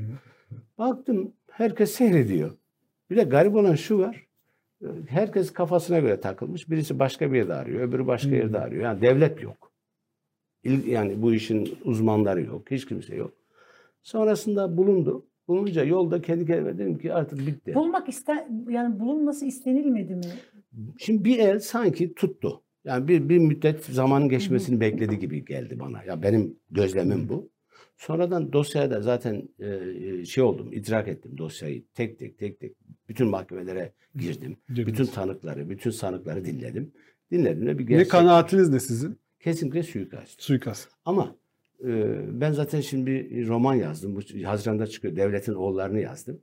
Baktım 0.78 1.34
herkes 1.52 1.92
seyrediyor. 1.92 2.52
Bir 3.10 3.16
de 3.18 3.24
garip 3.24 3.56
olan 3.56 3.76
şu 3.76 4.00
var. 4.00 4.28
Herkes 5.08 5.54
kafasına 5.54 6.00
göre 6.00 6.20
takılmış. 6.20 6.70
Birisi 6.70 7.00
başka 7.00 7.32
bir 7.32 7.38
yerde 7.38 7.54
arıyor, 7.54 7.82
öbürü 7.82 8.08
başka 8.08 8.28
Hmm. 8.30 8.36
yerde 8.36 8.60
arıyor. 8.60 8.84
Yani 8.84 9.02
devlet 9.02 9.44
yok. 9.44 9.72
İl- 10.64 10.88
Yani 10.88 11.22
bu 11.22 11.34
işin 11.34 11.78
uzmanları 11.86 12.42
yok, 12.42 12.72
hiç 12.72 12.86
kimse 12.86 13.16
yok. 13.16 13.34
Sonrasında 14.04 14.78
bulundu. 14.78 15.26
Bulununca 15.48 15.84
yolda 15.84 16.22
kendi 16.22 16.46
kendime 16.46 16.78
dedim 16.78 16.98
ki 16.98 17.14
artık 17.14 17.48
bitti. 17.48 17.76
Bulmak 17.76 18.10
isten 18.10 18.66
yani 18.70 19.00
bulunması 19.00 19.46
istenilmedi 19.46 20.16
mi? 20.16 20.22
Şimdi 20.98 21.26
bir 21.26 21.40
el 21.40 21.60
sanki 21.60 22.14
tuttu. 22.14 22.62
Yani 22.86 23.08
bir, 23.08 23.30
bir 23.30 23.38
müddet 23.38 23.86
zamanın 23.86 24.30
geçmesini 24.30 24.80
bekledi 24.80 25.20
gibi 25.20 25.46
geldi 25.46 25.80
bana. 25.80 26.04
Ya 26.04 26.24
benim 26.24 26.58
gözlemim 26.72 27.30
bu. 27.30 27.50
Sonradan 27.98 28.54
dosyaya 28.54 28.92
da 28.92 29.02
zaten 29.02 29.50
e, 29.60 30.26
şey 30.26 30.44
oldum, 30.44 30.74
idrak 30.74 31.08
ettim 31.08 31.38
dosyayı. 31.38 31.84
Tek 31.94 32.20
tek 32.20 32.38
tek 32.40 32.60
tek 32.60 32.76
bütün 33.10 33.28
mahkemelere 33.28 33.94
girdim. 34.16 34.58
Girdiniz. 34.70 34.88
Bütün 34.88 35.06
tanıkları, 35.06 35.70
bütün 35.70 35.92
sanıkları 35.92 36.46
dinledim. 36.46 36.92
Dinledim 37.32 37.66
de 37.68 37.78
bir 37.80 37.84
Ne 37.84 37.88
gerçek. 37.90 38.12
kanaatiniz 38.12 38.70
ne 38.70 38.80
sizin? 38.80 39.18
Kesinlikle 39.40 39.84
suikast. 39.84 40.42
Suikast. 40.42 40.90
Ama 41.06 41.24
e, 41.24 41.43
ben 42.42 42.52
zaten 42.52 42.82
şimdi 42.82 43.12
bir 43.12 43.48
roman 43.48 43.76
yazdım. 43.76 44.16
Bu 44.16 44.48
Haziran'da 44.48 44.88
çıkıyor. 44.88 45.16
Devletin 45.16 45.54
oğullarını 45.54 46.00
yazdım. 46.00 46.42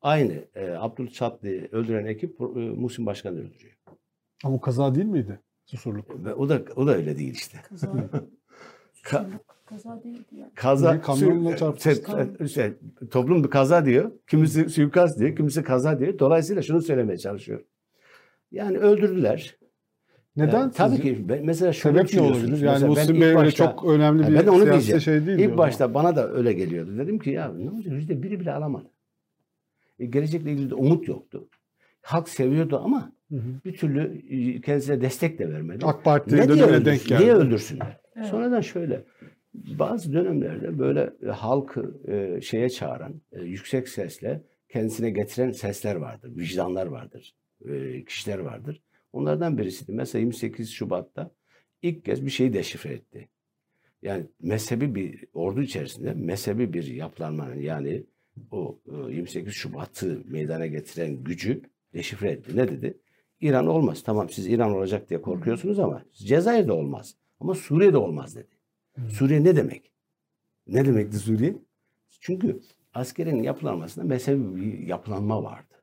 Aynı 0.00 0.44
e, 0.54 0.70
Abdül 0.70 1.08
Çatlı'yı 1.08 1.68
öldüren 1.72 2.06
ekip 2.06 2.40
e, 2.40 2.44
Muhsin 2.58 3.06
Başkan'ı 3.06 3.38
öldürüyor. 3.38 3.76
Ama 4.44 4.60
kaza 4.60 4.94
değil 4.94 5.06
miydi? 5.06 5.40
Susurluk. 5.64 6.24
Ve 6.24 6.34
o 6.34 6.48
da 6.48 6.62
o 6.76 6.86
da 6.86 6.96
öyle 6.96 7.18
değil 7.18 7.34
işte. 7.34 7.58
Kaza. 7.68 7.86
Ka- 9.02 9.26
kaza 9.66 10.02
değildi 10.04 10.24
yani. 10.32 10.52
kaza 10.54 11.00
kamyonla 11.00 11.76
şey, 11.76 11.94
şey, 12.48 12.72
toplum 13.10 13.44
bir 13.44 13.50
kaza 13.50 13.86
diyor. 13.86 14.12
Kimisi 14.26 14.70
suikast 14.70 15.18
diyor, 15.18 15.36
kimisi 15.36 15.62
kaza 15.62 15.98
diyor. 15.98 16.18
Dolayısıyla 16.18 16.62
şunu 16.62 16.82
söylemeye 16.82 17.18
çalışıyor. 17.18 17.64
Yani 18.50 18.78
öldürdüler. 18.78 19.58
Neden? 20.36 20.68
Ee, 20.68 20.72
tabii 20.72 21.00
ki 21.00 21.24
mesela 21.42 21.72
şöyle 21.72 21.98
Sebep 21.98 22.14
ne 22.14 22.20
olabilir? 22.20 22.34
düşünüyorsunuz. 22.42 22.82
Yani 22.82 22.90
Muhsin 22.90 23.20
Bey 23.20 23.28
öyle 23.36 23.50
çok 23.50 23.84
önemli 23.84 24.22
Ya 24.22 24.28
bir 24.28 24.34
ben 24.34 24.46
onu 24.46 24.62
siyasi 24.80 25.00
şey 25.00 25.26
değil. 25.26 25.38
İlk 25.38 25.56
başta 25.58 25.94
bana 25.94 26.16
da 26.16 26.32
öyle 26.32 26.52
geliyordu. 26.52 26.98
Dedim 26.98 27.18
ki 27.18 27.30
ya 27.30 27.52
ne 27.52 27.70
olacak 27.70 27.92
yüzde 27.92 28.22
biri 28.22 28.40
bile 28.40 28.52
alamadı. 28.52 28.90
E, 29.98 30.06
gelecekle 30.06 30.52
ilgili 30.52 30.70
de 30.70 30.74
umut 30.74 31.08
yoktu. 31.08 31.48
Halk 32.02 32.28
seviyordu 32.28 32.80
ama 32.84 33.12
Hı 33.30 33.36
hı. 33.36 33.48
bir 33.64 33.76
türlü 33.76 34.22
e, 34.30 34.60
kendisine 34.60 35.00
destek 35.00 35.38
de 35.38 35.52
vermedi. 35.52 35.86
AK 35.86 36.04
Parti 36.04 36.36
Ne 36.36 36.40
öldürsün, 36.40 36.84
denk 36.84 37.06
geldi. 37.06 37.22
niye 37.22 37.34
öldürsünler? 37.34 38.00
Evet. 38.16 38.26
Sonradan 38.26 38.60
şöyle 38.60 39.04
bazı 39.54 40.12
dönemlerde 40.12 40.78
böyle 40.78 41.10
e, 41.26 41.30
halkı 41.30 41.94
e, 42.08 42.40
şeye 42.40 42.68
çağıran, 42.70 43.14
e, 43.32 43.42
yüksek 43.44 43.88
sesle 43.88 44.42
kendisine 44.68 45.10
getiren 45.10 45.50
sesler 45.50 45.94
vardır, 45.96 46.36
vicdanlar 46.36 46.86
vardır, 46.86 47.34
e, 47.68 48.04
kişiler 48.04 48.38
vardır. 48.38 48.80
Onlardan 49.12 49.58
birisiydi. 49.58 49.92
Mesela 49.92 50.20
28 50.20 50.70
Şubat'ta 50.70 51.30
ilk 51.82 52.04
kez 52.04 52.26
bir 52.26 52.30
şeyi 52.30 52.52
deşifre 52.52 52.92
etti. 52.92 53.28
Yani 54.02 54.26
mezhebi 54.40 54.94
bir 54.94 55.24
ordu 55.34 55.62
içerisinde 55.62 56.14
mezhebi 56.14 56.72
bir 56.72 56.84
yapılanmanın 56.86 57.60
yani 57.60 58.04
o 58.50 58.78
e, 59.08 59.12
28 59.12 59.54
Şubat'ı 59.54 60.22
meydana 60.24 60.66
getiren 60.66 61.24
gücü 61.24 61.62
deşifre 61.94 62.30
etti. 62.30 62.56
Ne 62.56 62.68
dedi? 62.68 62.98
İran 63.40 63.66
olmaz. 63.66 64.02
Tamam 64.02 64.30
siz 64.30 64.46
İran 64.46 64.70
olacak 64.72 65.10
diye 65.10 65.22
korkuyorsunuz 65.22 65.78
ama 65.78 66.04
Cezayir'de 66.12 66.72
olmaz. 66.72 67.16
Ama 67.40 67.54
Suriye'de 67.54 67.96
olmaz 67.96 68.36
dedi. 68.36 68.56
Suriye 69.10 69.44
ne 69.44 69.56
demek? 69.56 69.92
Ne 70.66 70.86
demekti 70.86 71.18
Suriye? 71.18 71.56
Çünkü 72.20 72.60
askerin 72.94 73.42
yapılanmasında 73.42 74.04
mezhebi 74.04 74.56
bir 74.56 74.78
yapılanma 74.78 75.42
vardı. 75.42 75.74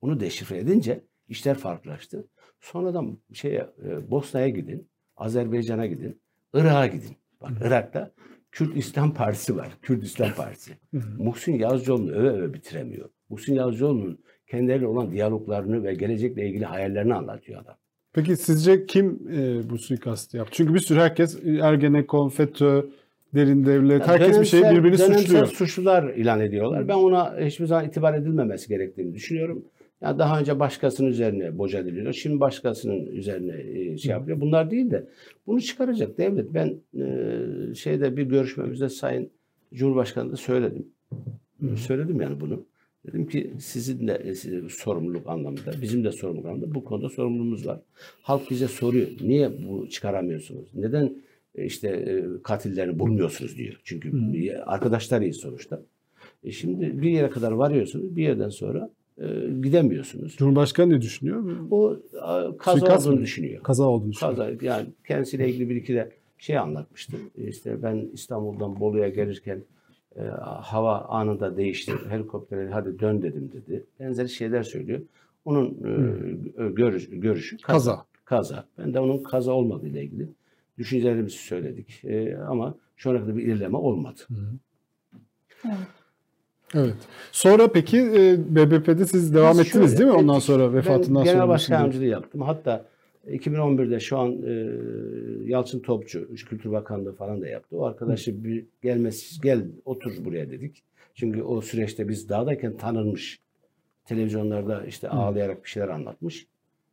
Onu 0.00 0.20
deşifre 0.20 0.58
edince 0.58 1.04
işler 1.28 1.58
farklılaştı. 1.58 2.28
Sonradan 2.60 3.18
şeye, 3.32 3.66
e, 3.86 4.10
Bosna'ya 4.10 4.48
gidin. 4.48 4.88
Azerbaycan'a 5.16 5.86
gidin. 5.86 6.20
Irak'a 6.54 6.86
gidin. 6.86 7.16
Bak 7.40 7.50
Irak'ta 7.64 8.10
Kürt 8.52 8.76
İslam 8.76 9.14
Partisi 9.14 9.56
var. 9.56 9.68
Kürt 9.82 10.04
İslam 10.04 10.32
Partisi. 10.32 10.72
Muhsin 11.18 11.58
Yazıcıoğlu'nu 11.58 12.10
öve 12.10 12.28
öve 12.28 12.54
bitiremiyor. 12.54 13.08
Muhsin 13.28 13.54
Yazıcıoğlu'nun 13.54 14.18
kendileriyle 14.46 14.86
olan 14.86 15.12
diyaloglarını 15.12 15.84
ve 15.84 15.94
gelecekle 15.94 16.48
ilgili 16.48 16.64
hayallerini 16.64 17.14
anlatıyor 17.14 17.62
adam. 17.62 17.76
Peki 18.12 18.36
sizce 18.36 18.86
kim 18.86 19.28
e, 19.32 19.70
bu 19.70 19.78
suikastı 19.78 20.36
yaptı? 20.36 20.52
Çünkü 20.56 20.74
bir 20.74 20.78
sürü 20.78 21.00
herkes 21.00 21.38
Ergenekon, 21.62 22.28
FETÖ, 22.28 22.86
derin 23.34 23.66
devlet, 23.66 24.06
herkes 24.06 24.40
bir 24.40 24.44
şey 24.44 24.62
birbirini 24.62 24.98
dönemsel 24.98 25.18
suçluyor. 25.18 25.46
suçlular 25.46 26.14
ilan 26.14 26.40
ediyorlar. 26.40 26.88
Ben 26.88 26.94
ona 26.94 27.40
hiçbir 27.40 27.66
zaman 27.66 27.84
itibar 27.84 28.14
edilmemesi 28.14 28.68
gerektiğini 28.68 29.14
düşünüyorum. 29.14 29.64
Ya 30.02 30.18
daha 30.18 30.40
önce 30.40 30.58
başkasının 30.58 31.08
üzerine 31.08 31.58
boca 31.58 31.78
ediliyor. 31.78 32.12
Şimdi 32.12 32.40
başkasının 32.40 33.06
üzerine 33.06 33.80
e, 33.80 33.98
şey 33.98 34.10
yapıyor. 34.10 34.40
Bunlar 34.40 34.70
değil 34.70 34.90
de 34.90 35.06
bunu 35.46 35.60
çıkaracak 35.60 36.18
devlet. 36.18 36.54
Ben 36.54 36.74
e, 36.94 37.74
şeyde 37.74 38.16
bir 38.16 38.22
görüşmemizde 38.22 38.88
Sayın 38.88 39.30
Cumhurbaşkanı 39.74 40.32
da 40.32 40.36
söyledim. 40.36 40.86
Söyledim 41.76 42.20
yani 42.20 42.40
bunu. 42.40 42.64
Dedim 43.06 43.26
ki 43.26 43.52
sizin 43.60 44.08
de 44.08 44.14
e, 44.14 44.34
sizin 44.34 44.68
sorumluluk 44.68 45.26
anlamında, 45.26 45.72
bizim 45.82 46.04
de 46.04 46.12
sorumluluk 46.12 46.46
anlamında 46.46 46.74
bu 46.74 46.84
konuda 46.84 47.08
sorumluluğumuz 47.08 47.66
var. 47.66 47.80
Halk 48.22 48.50
bize 48.50 48.68
soruyor. 48.68 49.08
Niye 49.20 49.50
bu 49.68 49.88
çıkaramıyorsunuz? 49.88 50.68
Neden 50.74 51.16
e, 51.54 51.64
işte 51.64 51.88
e, 51.88 52.24
katillerini 52.42 52.98
bulmuyorsunuz 52.98 53.56
diyor. 53.56 53.80
Çünkü 53.84 54.12
bir 54.12 54.74
arkadaşlarıyız 54.74 55.36
sonuçta. 55.36 55.82
E 56.44 56.50
şimdi 56.50 57.02
bir 57.02 57.10
yere 57.10 57.30
kadar 57.30 57.52
varıyorsunuz, 57.52 58.16
bir 58.16 58.22
yerden 58.22 58.48
sonra 58.48 58.90
gidemiyorsunuz. 59.62 60.36
Cumhurbaşkanı 60.36 60.90
ne 60.92 61.00
düşünüyor? 61.00 61.56
O 61.70 61.96
a, 62.20 62.56
kaza 62.58 62.78
Suikast 62.78 63.06
olduğunu 63.06 63.18
mı? 63.18 63.24
düşünüyor. 63.24 63.62
Kaza 63.62 63.84
olduğunu 63.84 64.12
düşünüyor. 64.12 64.36
Kaza 64.36 64.66
yani 64.66 64.86
kendisiyle 65.06 65.48
ilgili 65.48 65.68
bir 65.68 65.76
iki 65.76 65.94
de 65.94 66.10
şey 66.38 66.58
anlatmıştı. 66.58 67.16
İşte 67.36 67.82
ben 67.82 68.08
İstanbul'dan 68.12 68.80
Bolu'ya 68.80 69.08
gelirken 69.08 69.62
e, 70.16 70.22
hava 70.62 70.98
anında 71.00 71.56
değişti. 71.56 71.92
Helikoptere 72.08 72.70
hadi 72.70 72.98
dön 72.98 73.22
dedim 73.22 73.50
dedi. 73.52 73.84
Benzeri 74.00 74.28
şeyler 74.28 74.62
söylüyor. 74.62 75.00
Onun 75.44 75.66
e, 76.58 76.70
görüş, 76.70 77.08
görüşü 77.10 77.56
kaza. 77.58 77.90
Kaza. 77.90 78.04
Kaza. 78.24 78.64
Ben 78.78 78.94
de 78.94 79.00
onun 79.00 79.22
kaza 79.22 79.52
olmadığıyla 79.52 80.00
ilgili 80.00 80.28
düşüncelerimizi 80.78 81.36
söyledik. 81.36 82.04
E, 82.04 82.36
ama 82.36 82.74
şu 82.96 83.10
ana 83.10 83.20
kadar 83.20 83.36
bir 83.36 83.42
ilerleme 83.42 83.76
olmadı. 83.76 84.20
Evet. 85.64 85.76
Sonra 87.32 87.72
peki 87.72 87.98
e, 87.98 88.36
BBP'de 88.56 89.06
siz 89.06 89.34
devam 89.34 89.52
Biz 89.52 89.60
ettiniz 89.60 89.90
şöyle 89.90 89.98
değil 89.98 90.10
mi? 90.10 90.16
Ondan 90.16 90.38
sonra 90.38 90.74
vefatından 90.74 91.24
ben 91.24 91.24
genel 91.24 91.38
sonra. 91.38 91.48
başkan 91.48 91.68
diyorsunuz. 91.68 91.94
yardımcılığı 91.94 92.12
yaptım. 92.12 92.40
Hatta 92.40 92.84
2011'de 93.28 94.00
şu 94.00 94.18
an 94.18 94.32
e, 94.32 94.70
Yalçın 95.50 95.80
Topçu, 95.80 96.34
Kültür 96.34 96.72
Bakanlığı 96.72 97.14
falan 97.14 97.42
da 97.42 97.48
yaptı. 97.48 97.76
O 97.76 97.84
arkadaşı 97.84 98.44
bir 98.44 98.64
gelmesi, 98.82 99.40
gel 99.40 99.64
otur 99.84 100.12
buraya 100.24 100.50
dedik. 100.50 100.82
Çünkü 101.14 101.42
o 101.42 101.60
süreçte 101.60 102.08
biz 102.08 102.28
dağdayken 102.28 102.76
tanınmış. 102.76 103.40
Televizyonlarda 104.04 104.84
işte 104.84 105.08
ağlayarak 105.08 105.64
bir 105.64 105.68
şeyler 105.68 105.88
anlatmış. 105.88 106.46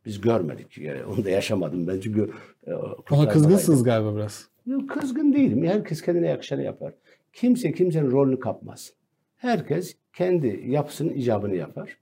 Biz 0.06 0.22
görmedik. 0.22 0.78
Yani 0.78 1.06
onu 1.06 1.26
da 1.26 1.30
yaşamadım 1.30 1.88
ben 1.88 2.00
çünkü 2.00 2.30
e, 2.68 2.74
Ona 3.12 3.30
kızgınsınız 3.30 3.84
galiba 3.84 4.16
biraz. 4.16 4.48
Yok 4.66 4.90
kızgın 4.90 5.34
değilim. 5.34 5.66
Herkes 5.66 6.02
kendine 6.02 6.28
yakışanı 6.28 6.64
yapar. 6.64 6.94
Kimse 7.34 7.72
kimsenin 7.72 8.12
rolünü 8.12 8.40
kapmaz. 8.40 8.94
Herkes 9.38 9.96
kendi 10.14 10.64
yapısının 10.68 11.14
icabını 11.14 11.56
yapar. 11.56 11.98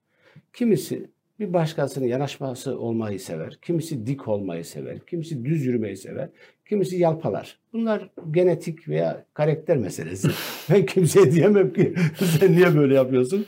Kimisi 0.53 1.09
bir 1.39 1.53
başkasının 1.53 2.05
yanaşması 2.05 2.79
olmayı 2.79 3.19
sever. 3.19 3.57
Kimisi 3.61 4.07
dik 4.07 4.27
olmayı 4.27 4.65
sever. 4.65 4.99
Kimisi 4.99 5.45
düz 5.45 5.65
yürümeyi 5.65 5.97
sever. 5.97 6.29
Kimisi 6.69 6.97
yalpalar. 6.97 7.59
Bunlar 7.73 8.09
genetik 8.31 8.87
veya 8.87 9.25
karakter 9.33 9.77
meselesi. 9.77 10.27
ben 10.69 10.85
kimseye 10.85 11.31
diyemem 11.31 11.73
ki 11.73 11.93
sen 12.39 12.51
niye 12.51 12.75
böyle 12.75 12.95
yapıyorsun. 12.95 13.45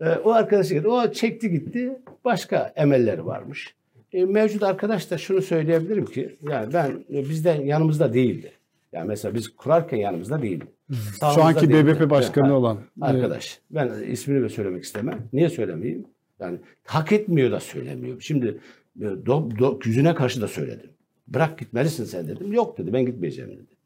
Ee, 0.00 0.08
o 0.08 0.30
arkadaşı 0.30 0.74
geldi. 0.74 0.88
O 0.88 1.12
çekti 1.12 1.50
gitti. 1.50 1.92
Başka 2.24 2.72
emelleri 2.76 3.26
varmış. 3.26 3.74
E, 4.12 4.24
mevcut 4.24 4.62
arkadaş 4.62 5.10
da 5.10 5.18
şunu 5.18 5.42
söyleyebilirim 5.42 6.06
ki 6.06 6.36
yani 6.50 6.72
ben 6.72 7.04
e, 7.14 7.28
bizden 7.28 7.60
yanımızda 7.60 8.12
değildi. 8.12 8.52
Yani 8.96 9.08
mesela 9.08 9.34
biz 9.34 9.48
kurarken 9.48 9.96
yanımızda 9.96 10.42
değildi. 10.42 10.64
Şu 10.90 10.96
Sağımızda 10.96 11.44
anki 11.44 11.68
değildi. 11.68 11.86
BBP 11.86 12.10
başkanı 12.10 12.46
Ha, 12.46 12.52
olan. 12.54 12.78
Arkadaş. 13.00 13.60
Ben 13.70 13.90
ismini 14.10 14.42
de 14.42 14.48
söylemek 14.48 14.84
istemem. 14.84 15.18
Niye 15.32 15.48
söylemeyeyim? 15.48 16.04
Yani 16.40 16.58
hak 16.84 17.12
etmiyor 17.12 17.50
da 17.50 17.60
söylemiyor. 17.60 18.20
Şimdi 18.20 18.58
e, 19.00 19.04
do, 19.26 19.48
do, 19.58 19.78
yüzüne 19.84 20.14
karşı 20.14 20.40
da 20.40 20.48
söyledim. 20.48 20.90
Bırak 21.28 21.58
gitmelisin 21.58 22.04
sen 22.04 22.28
dedim. 22.28 22.52
Yok 22.52 22.78
dedi 22.78 22.92
ben 22.92 23.06
gitmeyeceğim 23.06 23.50
dedi. 23.50 23.76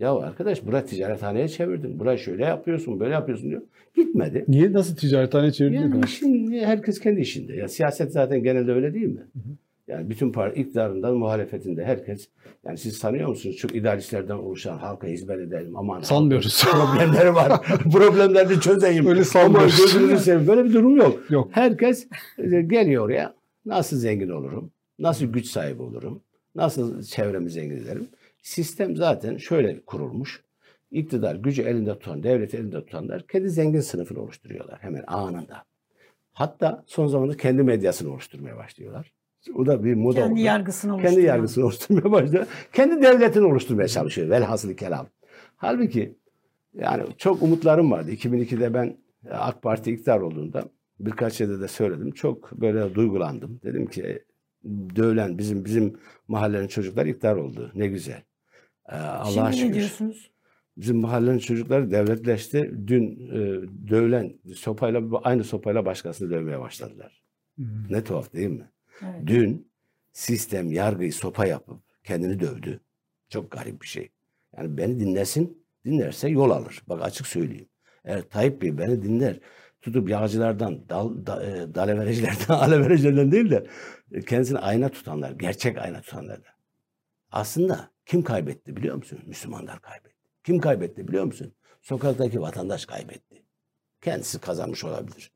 Ya 0.00 0.14
arkadaş 0.14 0.66
burayı 0.66 0.84
ticarethaneye 0.84 1.48
çevirdin. 1.48 1.98
Burayı 1.98 2.18
şöyle 2.18 2.44
yapıyorsun 2.44 3.00
böyle 3.00 3.14
yapıyorsun 3.14 3.50
diyor. 3.50 3.62
Gitmedi. 3.96 4.44
Niye 4.48 4.72
nasıl 4.72 4.96
ticarethane 4.96 5.52
çevirdiniz? 5.52 5.82
Yani 5.82 6.04
işin, 6.04 6.52
herkes 6.52 7.00
kendi 7.00 7.20
işinde. 7.20 7.56
Ya 7.56 7.68
siyaset 7.68 8.12
zaten 8.12 8.42
genelde 8.42 8.72
öyle 8.72 8.94
değil 8.94 9.06
mi? 9.06 9.22
Yani 9.88 10.10
bütün 10.10 10.32
parti 10.32 10.60
iktidarından 10.60 11.16
muhalefetinde 11.16 11.84
herkes 11.84 12.28
yani 12.64 12.78
siz 12.78 12.96
sanıyor 12.96 13.28
musunuz 13.28 13.56
çok 13.56 13.74
idealistlerden 13.74 14.34
oluşan 14.34 14.78
halka 14.78 15.06
hizmet 15.06 15.38
edelim 15.38 15.76
aman 15.76 16.00
Sanmıyoruz. 16.00 16.64
problemleri 16.70 17.34
var. 17.34 17.62
Problemlerini 17.92 18.60
çözeyim. 18.60 19.06
Öyle 19.06 19.24
sanmıyoruz. 19.24 19.76
gözünüzü 19.76 20.18
seveyim. 20.18 20.48
Böyle 20.48 20.64
bir 20.64 20.72
durum 20.72 20.96
yok. 20.96 21.30
Yok. 21.30 21.48
Herkes 21.52 22.06
e, 22.38 22.62
geliyor 22.62 23.04
oraya. 23.04 23.34
Nasıl 23.66 23.96
zengin 23.96 24.28
olurum? 24.28 24.70
Nasıl 24.98 25.26
güç 25.26 25.46
sahibi 25.46 25.82
olurum? 25.82 26.22
Nasıl 26.54 27.02
çevremi 27.02 27.50
zengin 27.50 27.76
ederim? 27.76 28.08
Sistem 28.42 28.96
zaten 28.96 29.36
şöyle 29.36 29.80
kurulmuş. 29.80 30.42
İktidar 30.90 31.34
gücü 31.34 31.62
elinde 31.62 31.98
tutan, 31.98 32.22
devleti 32.22 32.56
elinde 32.56 32.84
tutanlar 32.84 33.26
kendi 33.26 33.50
zengin 33.50 33.80
sınıfını 33.80 34.20
oluşturuyorlar 34.20 34.78
hemen 34.80 35.04
anında. 35.06 35.64
Hatta 36.32 36.84
son 36.86 37.06
zamanlarda 37.06 37.36
kendi 37.36 37.62
medyasını 37.62 38.12
oluşturmaya 38.12 38.56
başlıyorlar. 38.56 39.12
O 39.54 39.66
da 39.66 39.84
bir 39.84 39.94
moda 39.94 40.20
Kendi 40.20 40.32
oldu. 40.32 40.40
yargısını 40.40 40.90
Kendi 40.92 41.02
oluşturuyor. 41.06 41.28
yargısını 41.28 41.64
oluşturmaya 41.64 42.12
başlıyor. 42.12 42.46
Kendi 42.72 43.02
devletini 43.02 43.44
oluşturmaya 43.46 43.88
çalışıyor. 43.88 44.30
Velhasıl 44.30 44.74
kelam. 44.74 45.06
Halbuki 45.56 46.16
yani 46.74 47.02
çok 47.18 47.42
umutlarım 47.42 47.90
vardı. 47.90 48.10
2002'de 48.12 48.74
ben 48.74 48.96
AK 49.30 49.62
Parti 49.62 49.92
iktidar 49.92 50.20
olduğunda 50.20 50.64
birkaç 51.00 51.40
yerde 51.40 51.60
de 51.60 51.68
söyledim. 51.68 52.10
Çok 52.10 52.52
böyle 52.52 52.94
duygulandım. 52.94 53.60
Dedim 53.64 53.86
ki 53.86 54.24
dövlen 54.96 55.38
bizim 55.38 55.64
bizim 55.64 55.96
mahallenin 56.28 56.68
çocukları 56.68 57.08
iktidar 57.08 57.36
oldu. 57.36 57.72
Ne 57.74 57.86
güzel. 57.86 58.22
Ee, 58.88 58.96
Allah'a 58.96 59.30
Şimdi 59.30 59.46
ne 59.50 59.52
şükür. 59.52 59.74
diyorsunuz? 59.74 60.30
Bizim 60.76 60.96
mahallenin 61.00 61.38
çocukları 61.38 61.90
devletleşti. 61.90 62.74
Dün 62.86 63.28
e, 63.32 63.38
dövlen 63.90 64.32
sopayla 64.54 65.02
aynı 65.24 65.44
sopayla 65.44 65.84
başkasını 65.86 66.30
dövmeye 66.30 66.60
başladılar. 66.60 67.22
Ne 67.90 68.04
tuhaf 68.04 68.34
değil 68.34 68.48
mi? 68.48 68.70
Dün 69.26 69.70
sistem 70.12 70.72
yargıyı 70.72 71.12
sopa 71.12 71.46
yapıp 71.46 71.82
kendini 72.04 72.40
dövdü. 72.40 72.80
Çok 73.28 73.50
garip 73.50 73.82
bir 73.82 73.86
şey. 73.86 74.10
Yani 74.56 74.76
beni 74.76 75.00
dinlesin, 75.00 75.66
dinlerse 75.84 76.28
yol 76.28 76.50
alır. 76.50 76.82
Bak 76.88 77.02
açık 77.02 77.26
söyleyeyim. 77.26 77.68
Eğer 78.04 78.22
Tayyip 78.22 78.62
Bey 78.62 78.78
beni 78.78 79.02
dinler, 79.02 79.40
tutup 79.80 80.08
yağcılardan, 80.10 80.88
dal, 80.88 81.26
da, 81.26 81.46
e, 81.46 81.74
dalavericilerden, 81.74 82.54
alevericilerden 82.54 83.32
değil 83.32 83.50
de 83.50 83.66
e, 84.12 84.20
kendisini 84.20 84.58
ayna 84.58 84.88
tutanlar, 84.88 85.30
gerçek 85.30 85.78
ayna 85.78 86.00
tutanlardan. 86.00 86.52
Aslında 87.32 87.90
kim 88.06 88.22
kaybetti 88.22 88.76
biliyor 88.76 88.96
musun? 88.96 89.20
Müslümanlar 89.26 89.82
kaybetti. 89.82 90.28
Kim 90.44 90.60
kaybetti 90.60 91.08
biliyor 91.08 91.24
musun? 91.24 91.54
Sokaktaki 91.82 92.40
vatandaş 92.40 92.86
kaybetti. 92.86 93.42
Kendisi 94.00 94.38
kazanmış 94.40 94.84
olabilir. 94.84 95.32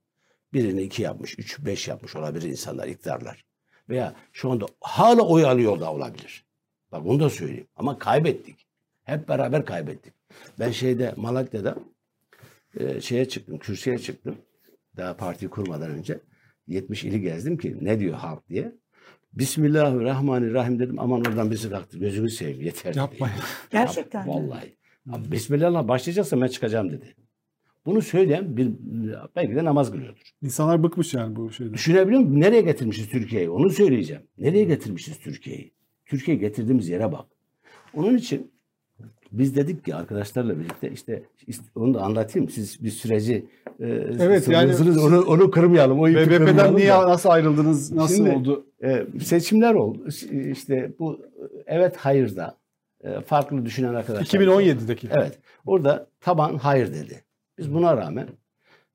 Birini 0.52 0.82
iki 0.82 1.02
yapmış, 1.02 1.38
üç, 1.38 1.64
beş 1.64 1.88
yapmış 1.88 2.16
olabilir 2.16 2.48
insanlar, 2.48 2.88
iktidarlar. 2.88 3.44
Veya 3.88 4.14
şu 4.32 4.50
anda 4.50 4.66
hala 4.80 5.22
oy 5.22 5.44
alıyor 5.44 5.80
da 5.80 5.92
olabilir. 5.92 6.44
Bak 6.92 7.06
onu 7.06 7.20
da 7.20 7.30
söyleyeyim. 7.30 7.66
Ama 7.76 7.98
kaybettik. 7.98 8.66
Hep 9.04 9.28
beraber 9.28 9.64
kaybettik. 9.64 10.12
Ben 10.58 10.70
şeyde 10.70 11.14
Malatya'da 11.16 11.76
e, 12.80 13.00
şeye 13.00 13.28
çıktım, 13.28 13.58
kürsüye 13.58 13.98
çıktım. 13.98 14.36
Daha 14.96 15.16
partiyi 15.16 15.50
kurmadan 15.50 15.90
önce. 15.90 16.20
70 16.66 17.04
ili 17.04 17.20
gezdim 17.20 17.58
ki 17.58 17.76
ne 17.80 18.00
diyor 18.00 18.14
halk 18.14 18.48
diye. 18.48 18.72
Bismillahirrahmanirrahim 19.32 20.78
dedim. 20.78 20.98
Aman 20.98 21.20
oradan 21.20 21.50
birisi 21.50 21.70
kalktı. 21.70 21.98
Gözünü 21.98 22.30
seveyim 22.30 22.60
yeter. 22.60 22.94
Yapmayın. 22.94 23.36
Gerçekten? 23.70 24.28
Vallahi. 24.28 24.76
Abi, 25.12 25.32
Bismillah'la 25.32 25.88
başlayacaksa 25.88 26.40
ben 26.40 26.46
çıkacağım 26.46 26.92
dedi. 26.92 27.14
Bunu 27.86 28.02
söyleyen 28.02 28.56
bir, 28.56 28.70
belki 29.36 29.54
de 29.56 29.64
namaz 29.64 29.90
kılıyordur. 29.92 30.22
İnsanlar 30.42 30.82
bıkmış 30.82 31.14
yani 31.14 31.36
bu 31.36 31.52
şeyden. 31.52 31.74
Düşünebiliyor 31.74 32.20
musun? 32.20 32.40
Nereye 32.40 32.62
getirmişiz 32.62 33.08
Türkiye'yi? 33.08 33.50
Onu 33.50 33.70
söyleyeceğim. 33.70 34.22
Nereye 34.38 34.64
getirmişiz 34.64 35.18
Türkiye'yi? 35.18 35.72
Türkiye'yi 36.06 36.40
getirdiğimiz 36.40 36.88
yere 36.88 37.12
bak. 37.12 37.26
Onun 37.94 38.16
için 38.16 38.52
Biz 39.32 39.56
dedik 39.56 39.84
ki 39.84 39.94
arkadaşlarla 39.94 40.58
birlikte 40.58 40.90
işte, 40.90 41.22
işte 41.46 41.64
onu 41.74 41.94
da 41.94 42.02
anlatayım. 42.02 42.48
Siz 42.48 42.84
bir 42.84 42.90
süreci 42.90 43.46
e, 43.80 43.86
Evet, 44.20 44.48
yani 44.48 44.74
onu 45.00 45.20
onu 45.22 45.50
kırmayalım. 45.50 46.00
O 46.00 46.06
BBP'den 46.06 46.76
niye 46.76 46.88
da. 46.88 47.08
nasıl 47.08 47.28
ayrıldınız? 47.28 47.92
Nasıl 47.92 48.16
Şimdi- 48.16 48.30
oldu? 48.30 48.66
E, 48.84 49.06
seçimler 49.20 49.74
oldu. 49.74 50.08
İşte 50.50 50.92
bu 50.98 51.20
evet 51.66 51.96
hayırda 51.96 52.56
e, 53.04 53.20
farklı 53.20 53.66
düşünen 53.66 53.94
arkadaşlar. 53.94 54.40
2017'deki. 54.40 55.08
Evet. 55.12 55.38
Orada 55.66 56.06
taban 56.20 56.56
hayır 56.56 56.94
dedi. 56.94 57.24
Biz 57.58 57.74
buna 57.74 57.96
rağmen 57.96 58.28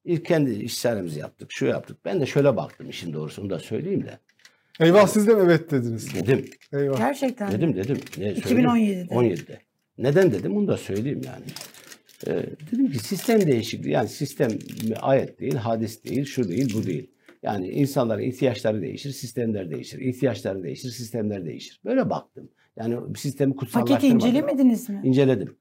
ilk 0.05 0.26
kendi 0.26 0.51
işlerimizi 0.51 1.20
yaptık. 1.20 1.51
Şu 1.51 1.66
yaptık. 1.66 1.97
Ben 2.05 2.22
de 2.22 2.26
şöyle 2.26 2.55
baktım 2.55 2.89
işin 2.89 3.14
doğrusu 3.14 3.41
onu 3.41 3.49
da 3.49 3.60
söyleyeyim 3.60 4.03
de. 4.03 4.20
Eyvah 4.80 5.08
siz 5.08 5.28
de 5.28 5.34
mi 5.36 5.41
evet 5.43 5.72
dediniz? 5.72 6.16
Dedim. 6.16 6.45
Eyvah. 6.74 6.97
Gerçekten. 6.97 7.51
Dedim 7.51 7.76
dedim. 7.76 7.97
Ne 8.18 8.36
söyleyeyim? 8.36 8.70
2017'de. 8.70 9.14
17'de. 9.14 9.60
Neden 9.97 10.32
dedim 10.32 10.58
onu 10.58 10.68
da 10.68 10.78
söyleyeyim 10.78 11.22
yani. 11.26 11.45
Ee, 12.28 12.45
dedim 12.72 12.91
ki 12.91 12.99
sistem 12.99 13.47
değişikliği 13.47 13.91
yani 13.91 14.10
sistem 14.10 14.51
ayet 15.01 15.39
değil, 15.39 15.55
hadis 15.55 16.03
değil, 16.03 16.26
şu 16.26 16.49
değil, 16.49 16.74
bu 16.76 16.86
değil. 16.86 17.12
Yani 17.43 17.70
insanların 17.70 18.22
ihtiyaçları 18.22 18.82
değişir, 18.82 19.12
sistemler 19.12 19.72
değişir. 19.72 19.99
İhtiyaçları 19.99 20.64
değişir, 20.64 20.89
sistemler 20.89 21.45
değişir. 21.45 21.82
Böyle 21.86 22.10
baktım. 22.10 22.49
Yani 22.76 23.18
sistemi 23.18 23.55
Paketi 23.55 23.74
kutsallaştırmadım. 23.74 24.28
incelemediniz 24.28 24.89
mi? 24.89 25.01
İnceledim. 25.03 25.58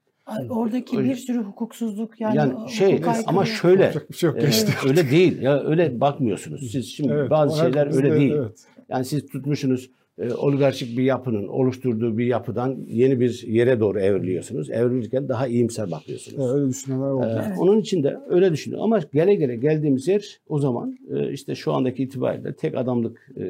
Oradaki 0.49 0.97
Öyle- 0.97 1.09
bir 1.09 1.15
sürü 1.15 1.37
hukuksuzluk 1.37 2.21
yani, 2.21 2.37
Yani, 2.37 2.69
şey 2.69 3.01
ama 3.27 3.45
şöyle 3.45 3.93
şey 4.11 4.29
yok 4.29 4.37
e, 4.37 4.41
geçti. 4.45 4.71
öyle 4.87 5.11
değil. 5.11 5.41
Ya 5.41 5.63
öyle 5.63 5.99
bakmıyorsunuz. 6.01 6.71
Siz 6.71 6.85
şimdi 6.85 7.13
Evet, 7.13 7.29
bazı 7.29 7.59
şeyler 7.59 7.95
öyle 7.95 8.11
de- 8.11 8.19
değil. 8.19 8.33
Evet. 8.33 8.63
Yani 8.89 9.05
siz 9.05 9.25
tutmuşsunuz 9.27 9.89
e, 10.19 10.33
oligarşik 10.33 10.97
bir 10.97 11.03
yapının 11.03 11.47
oluşturduğu 11.47 12.17
bir 12.17 12.25
yapıdan 12.25 12.77
yeni 12.87 13.19
bir 13.19 13.43
yere 13.47 13.79
doğru 13.79 13.99
evriliyorsunuz. 13.99 14.69
Evrilirken 14.69 15.29
daha 15.29 15.47
iyimser 15.47 15.91
bakıyorsunuz. 15.91 16.39
Evet, 16.45 16.55
öyle 16.55 16.69
düşünenler 16.69 17.09
oldu. 17.09 17.25
Ee, 17.25 17.43
Evet. 17.47 17.57
Onun 17.59 17.79
için 17.79 18.03
de 18.03 18.17
öyle 18.29 18.51
düşünüyorum. 18.51 18.83
Ama 18.93 18.99
gele 19.13 19.35
gele 19.35 19.55
geldiğimiz 19.55 20.07
yer 20.07 20.39
o 20.47 20.59
zaman 20.59 20.97
e, 21.15 21.31
işte 21.31 21.55
şu 21.55 21.73
andaki 21.73 22.03
itibariyle 22.03 22.53
tek 22.53 22.77
adamlık 22.77 23.31
e, 23.37 23.43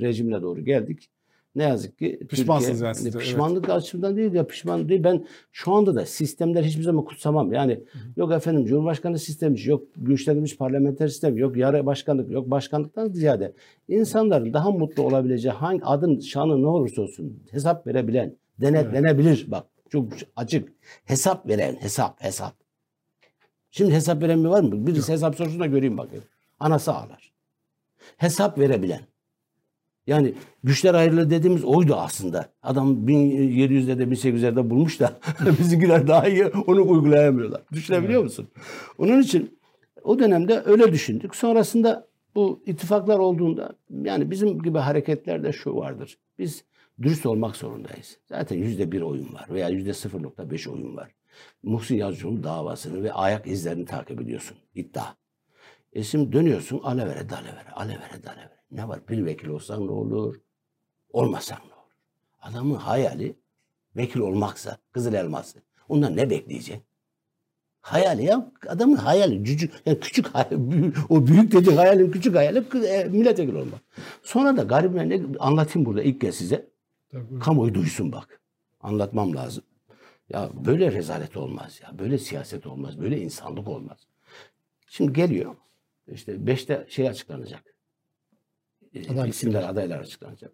rejimine 0.00 0.42
doğru 0.42 0.64
geldik. 0.64 1.08
Ne 1.56 1.62
yazık 1.62 1.98
ki 1.98 2.18
Pişmansınız 2.28 2.78
Türkiye- 2.78 2.86
yani 2.86 2.94
siz 2.94 3.04
de, 3.04 3.08
evet. 3.08 3.20
Pişmanlık 3.20 3.68
açımdan 3.68 4.16
değil 4.16 4.32
ya 4.32 4.46
pişman 4.46 4.88
değil. 4.88 5.04
Ben 5.04 5.26
şu 5.52 5.72
anda 5.72 5.94
da 5.94 6.06
sistemler 6.06 6.64
hiçbir 6.64 6.82
zaman 6.82 7.04
kutsamam. 7.04 7.52
Yani 7.52 7.80
yok 8.16 8.32
efendim 8.32 8.66
Cumhurbaşkanı 8.66 9.18
sistemi, 9.18 9.56
yok 9.64 9.82
güçlenmiş 9.96 10.56
parlamenter 10.56 11.08
sistem, 11.08 11.36
yok 11.36 11.56
yarı 11.56 11.86
başkanlık, 11.86 12.30
yok 12.30 12.50
başkanlıktan 12.50 13.08
ziyade 13.08 13.52
insanların 13.88 14.52
daha 14.52 14.70
mutlu 14.70 15.02
olabileceği 15.02 15.52
hangi 15.54 15.84
adın 15.84 16.20
şanı 16.20 16.62
ne 16.62 16.66
olursa 16.66 17.02
olsun 17.02 17.42
hesap 17.50 17.86
verebilen, 17.86 18.36
denetlenebilir. 18.60 19.50
Bak 19.50 19.66
çok 19.90 20.12
açık. 20.36 20.72
Hesap 21.04 21.48
veren, 21.48 21.76
hesap, 21.80 22.24
hesap. 22.24 22.54
Şimdi 23.70 23.92
hesap 23.92 24.22
veren 24.22 24.38
mi 24.38 24.48
var 24.50 24.60
mı? 24.62 24.86
Birisi 24.86 25.12
hesap 25.12 25.36
sorsun 25.36 25.60
da 25.60 25.66
göreyim 25.66 25.98
bakayım. 25.98 26.24
Anası 26.60 26.92
ağlar. 26.92 27.32
Hesap 28.16 28.58
verebilen. 28.58 29.00
Yani 30.06 30.34
güçler 30.64 30.94
ayrılığı 30.94 31.30
dediğimiz 31.30 31.64
oydu 31.64 31.94
aslında. 31.94 32.48
Adam 32.62 33.08
1700'de 33.08 33.98
de 33.98 34.02
1800'lerde 34.02 34.70
bulmuş 34.70 35.00
da 35.00 35.18
bizimkiler 35.60 36.08
daha 36.08 36.28
iyi 36.28 36.46
onu 36.46 36.88
uygulayamıyorlar. 36.88 37.62
Düşünebiliyor 37.72 38.22
musun? 38.22 38.48
Onun 38.98 39.20
için 39.22 39.58
o 40.04 40.18
dönemde 40.18 40.62
öyle 40.66 40.92
düşündük. 40.92 41.36
Sonrasında 41.36 42.06
bu 42.34 42.62
ittifaklar 42.66 43.18
olduğunda 43.18 43.72
yani 44.02 44.30
bizim 44.30 44.62
gibi 44.62 44.78
hareketlerde 44.78 45.52
şu 45.52 45.76
vardır. 45.76 46.18
Biz 46.38 46.64
dürüst 47.02 47.26
olmak 47.26 47.56
zorundayız. 47.56 48.18
Zaten 48.28 48.56
yüzde 48.56 48.92
bir 48.92 49.00
oyun 49.00 49.34
var 49.34 49.46
veya 49.50 49.68
yüzde 49.68 49.90
0.5 49.90 50.70
oyun 50.70 50.96
var. 50.96 51.10
Muhsin 51.62 51.96
Yazıcı'nın 51.96 52.42
davasını 52.42 53.02
ve 53.02 53.12
ayak 53.12 53.46
izlerini 53.46 53.84
takip 53.84 54.20
ediyorsun. 54.20 54.56
İddia. 54.74 55.04
E 55.92 56.02
şimdi 56.02 56.32
dönüyorsun 56.32 56.80
alevere 56.82 57.28
dalevere, 57.28 57.70
alevere 57.74 58.22
dalevere. 58.24 58.55
Ne 58.70 58.88
var? 58.88 59.00
Bir 59.08 59.24
vekil 59.24 59.48
olsan 59.48 59.86
ne 59.86 59.90
olur? 59.90 60.40
Olmasan 61.12 61.58
ne 61.68 61.74
olur? 61.74 61.92
Adamın 62.42 62.74
hayali 62.74 63.36
vekil 63.96 64.20
olmaksa, 64.20 64.78
Kızıl 64.92 65.12
Elması. 65.14 65.58
Ondan 65.88 66.16
ne 66.16 66.30
bekleyecek? 66.30 66.82
Hayali 67.80 68.24
ya. 68.24 68.52
Adamın 68.68 68.96
hayali 68.96 69.44
cücük, 69.44 69.72
yani 69.86 70.00
küçük 70.00 70.26
hayal, 70.26 70.70
büyük- 70.70 71.10
o 71.10 71.26
büyük 71.26 71.52
dediğin 71.52 71.76
hayalin 71.76 72.10
küçük 72.10 72.34
hayali 72.36 72.86
e, 72.86 73.04
milletvekili 73.04 73.56
olmak. 73.56 73.80
Sonra 74.22 74.56
da 74.56 74.62
garibine 74.62 75.08
ne 75.08 75.22
anlatayım 75.38 75.86
burada 75.86 76.02
ilk 76.02 76.20
kez 76.20 76.34
size. 76.34 76.68
Tabii. 77.10 77.38
Kamuoyu 77.38 77.74
duysun 77.74 78.12
bak. 78.12 78.40
Anlatmam 78.80 79.36
lazım. 79.36 79.64
Ya 80.28 80.50
böyle 80.54 80.92
rezalet 80.92 81.36
olmaz 81.36 81.80
ya. 81.82 81.98
Böyle 81.98 82.18
siyaset 82.18 82.66
olmaz. 82.66 83.00
Böyle 83.00 83.20
insanlık 83.20 83.68
olmaz. 83.68 83.98
Şimdi 84.88 85.12
geliyor. 85.12 85.56
İşte 86.12 86.46
beşte 86.46 86.86
şey 86.88 87.08
açıklanacak. 87.08 87.75
E, 88.96 89.12
Aday 89.12 89.28
isimler, 89.28 89.62
adaylar 89.68 90.00
açıklanacak. 90.00 90.52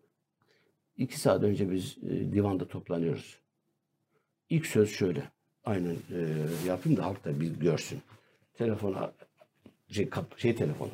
İki 0.97 1.20
saat 1.20 1.43
önce 1.43 1.70
biz 1.70 1.99
e, 2.11 2.32
divanda 2.32 2.68
toplanıyoruz. 2.68 3.38
İlk 4.51 4.66
söz 4.66 4.90
şöyle. 4.90 5.22
Aynen 5.64 5.97
e, 6.14 6.18
yapayım 6.66 6.99
da 6.99 7.05
halk 7.05 7.24
da 7.24 7.40
bir 7.40 7.61
görsün. 7.61 7.99
Telefona 8.55 9.12
şey, 9.88 10.11
kap, 10.11 10.38
şey 10.38 10.55
telefonu. 10.55 10.90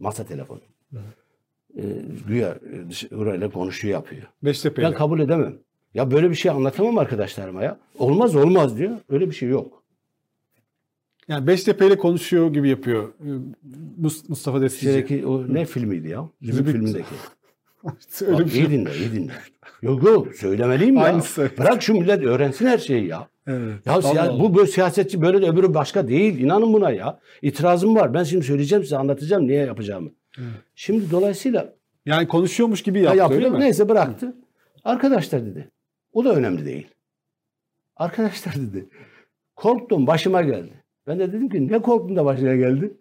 Masa 0.00 0.26
telefonu. 0.26 0.60
E, 1.76 1.82
güya 2.26 2.58
e, 3.10 3.16
orayla 3.16 3.50
konuşuyor 3.50 3.94
yapıyor. 3.94 4.22
Beştepe'yle. 4.42 4.88
Ben 4.88 4.94
kabul 4.94 5.20
edemem. 5.20 5.58
Ya 5.94 6.10
böyle 6.10 6.30
bir 6.30 6.34
şey 6.34 6.50
anlatamam 6.50 6.98
arkadaşlarıma 6.98 7.62
ya. 7.62 7.78
Olmaz 7.98 8.36
olmaz 8.36 8.78
diyor. 8.78 8.98
Öyle 9.08 9.26
bir 9.30 9.34
şey 9.34 9.48
yok. 9.48 9.83
Yani 11.28 11.46
Beştepe'yle 11.46 11.98
konuşuyor 11.98 12.52
gibi 12.52 12.68
yapıyor. 12.68 13.12
Mus- 14.02 14.24
Mustafa 14.28 14.60
Destici. 14.60 14.92
Şeydeki 14.92 15.26
o 15.26 15.54
ne 15.54 15.64
filmiydi 15.64 16.08
ya? 16.08 16.28
Zibit. 16.42 16.72
filmindeki. 16.72 17.04
Öyle 18.26 18.32
Bak, 18.32 18.46
bir 18.46 18.52
iyi 18.52 18.60
şey. 18.62 18.70
dinle, 18.70 18.96
iyi 18.96 19.12
dinle. 19.12 19.32
Yok 19.82 20.02
yok 20.04 20.34
söylemeliyim 20.34 20.96
ya. 20.96 21.02
Aynısı. 21.02 21.50
Bırak 21.58 21.82
şu 21.82 21.94
millet 21.94 22.22
öğrensin 22.22 22.66
her 22.66 22.78
şeyi 22.78 23.06
ya. 23.06 23.28
Evet. 23.46 23.86
Ya 23.86 23.94
siya- 23.94 24.40
bu 24.40 24.56
böyle 24.56 24.66
siyasetçi 24.70 25.22
böyle 25.22 25.42
de 25.42 25.50
öbürü 25.50 25.74
başka 25.74 26.08
değil. 26.08 26.38
İnanın 26.38 26.72
buna 26.72 26.90
ya. 26.90 27.18
İtirazım 27.42 27.96
var. 27.96 28.14
Ben 28.14 28.24
şimdi 28.24 28.44
söyleyeceğim 28.44 28.84
size 28.84 28.96
anlatacağım 28.96 29.46
niye 29.48 29.64
yapacağımı. 29.66 30.10
Şimdi 30.74 31.10
dolayısıyla 31.10 31.74
Yani 32.06 32.28
konuşuyormuş 32.28 32.82
gibi 32.82 33.00
yaptı 33.00 33.18
yapıyor. 33.18 33.40
öyle 33.42 33.50
mi? 33.50 33.60
Neyse 33.60 33.88
bıraktı. 33.88 34.34
Arkadaşlar 34.84 35.46
dedi. 35.46 35.70
O 36.12 36.24
da 36.24 36.34
önemli 36.34 36.64
değil. 36.66 36.86
Arkadaşlar 37.96 38.54
dedi. 38.54 38.88
Korktum 39.56 40.06
başıma 40.06 40.42
geldi. 40.42 40.83
Ben 41.06 41.18
de 41.18 41.28
dedim 41.32 41.48
ki 41.48 41.68
ne 41.68 41.82
korktun 41.82 42.16
da 42.16 42.24
başına 42.24 42.56
geldi? 42.56 42.96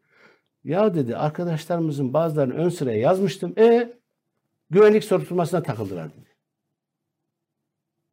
Ya 0.63 0.95
dedi 0.95 1.17
arkadaşlarımızın 1.17 2.13
bazılarını 2.13 2.53
ön 2.53 2.69
sıraya 2.69 2.97
yazmıştım. 2.97 3.53
E 3.57 3.93
güvenlik 4.69 5.03
soruşturmasına 5.03 5.63
takıldılar 5.63 6.09
dedi. 6.13 6.29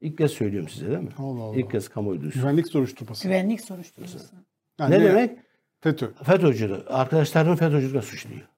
İlk 0.01 0.19
kez 0.19 0.31
söylüyorum 0.31 0.69
size 0.69 0.87
değil 0.87 0.99
mi? 0.99 1.11
Allah 1.19 1.43
Allah. 1.43 1.57
İlk 1.57 1.71
kez 1.71 1.89
kamuoyu 1.89 2.21
duysun. 2.21 2.43
Güvenlik 2.43 2.69
soruşturması. 2.69 3.23
Güvenlik 3.29 3.61
soruşturması. 3.61 4.19
Yani 4.79 4.95
ne 4.95 5.05
demek? 5.05 5.39
FETÖ. 5.81 6.13
FETÖ'cü. 6.25 6.85
Arkadaşlarını 6.89 7.57
FETÖ'cülükle 7.57 8.03
suçluyor. 8.03 8.49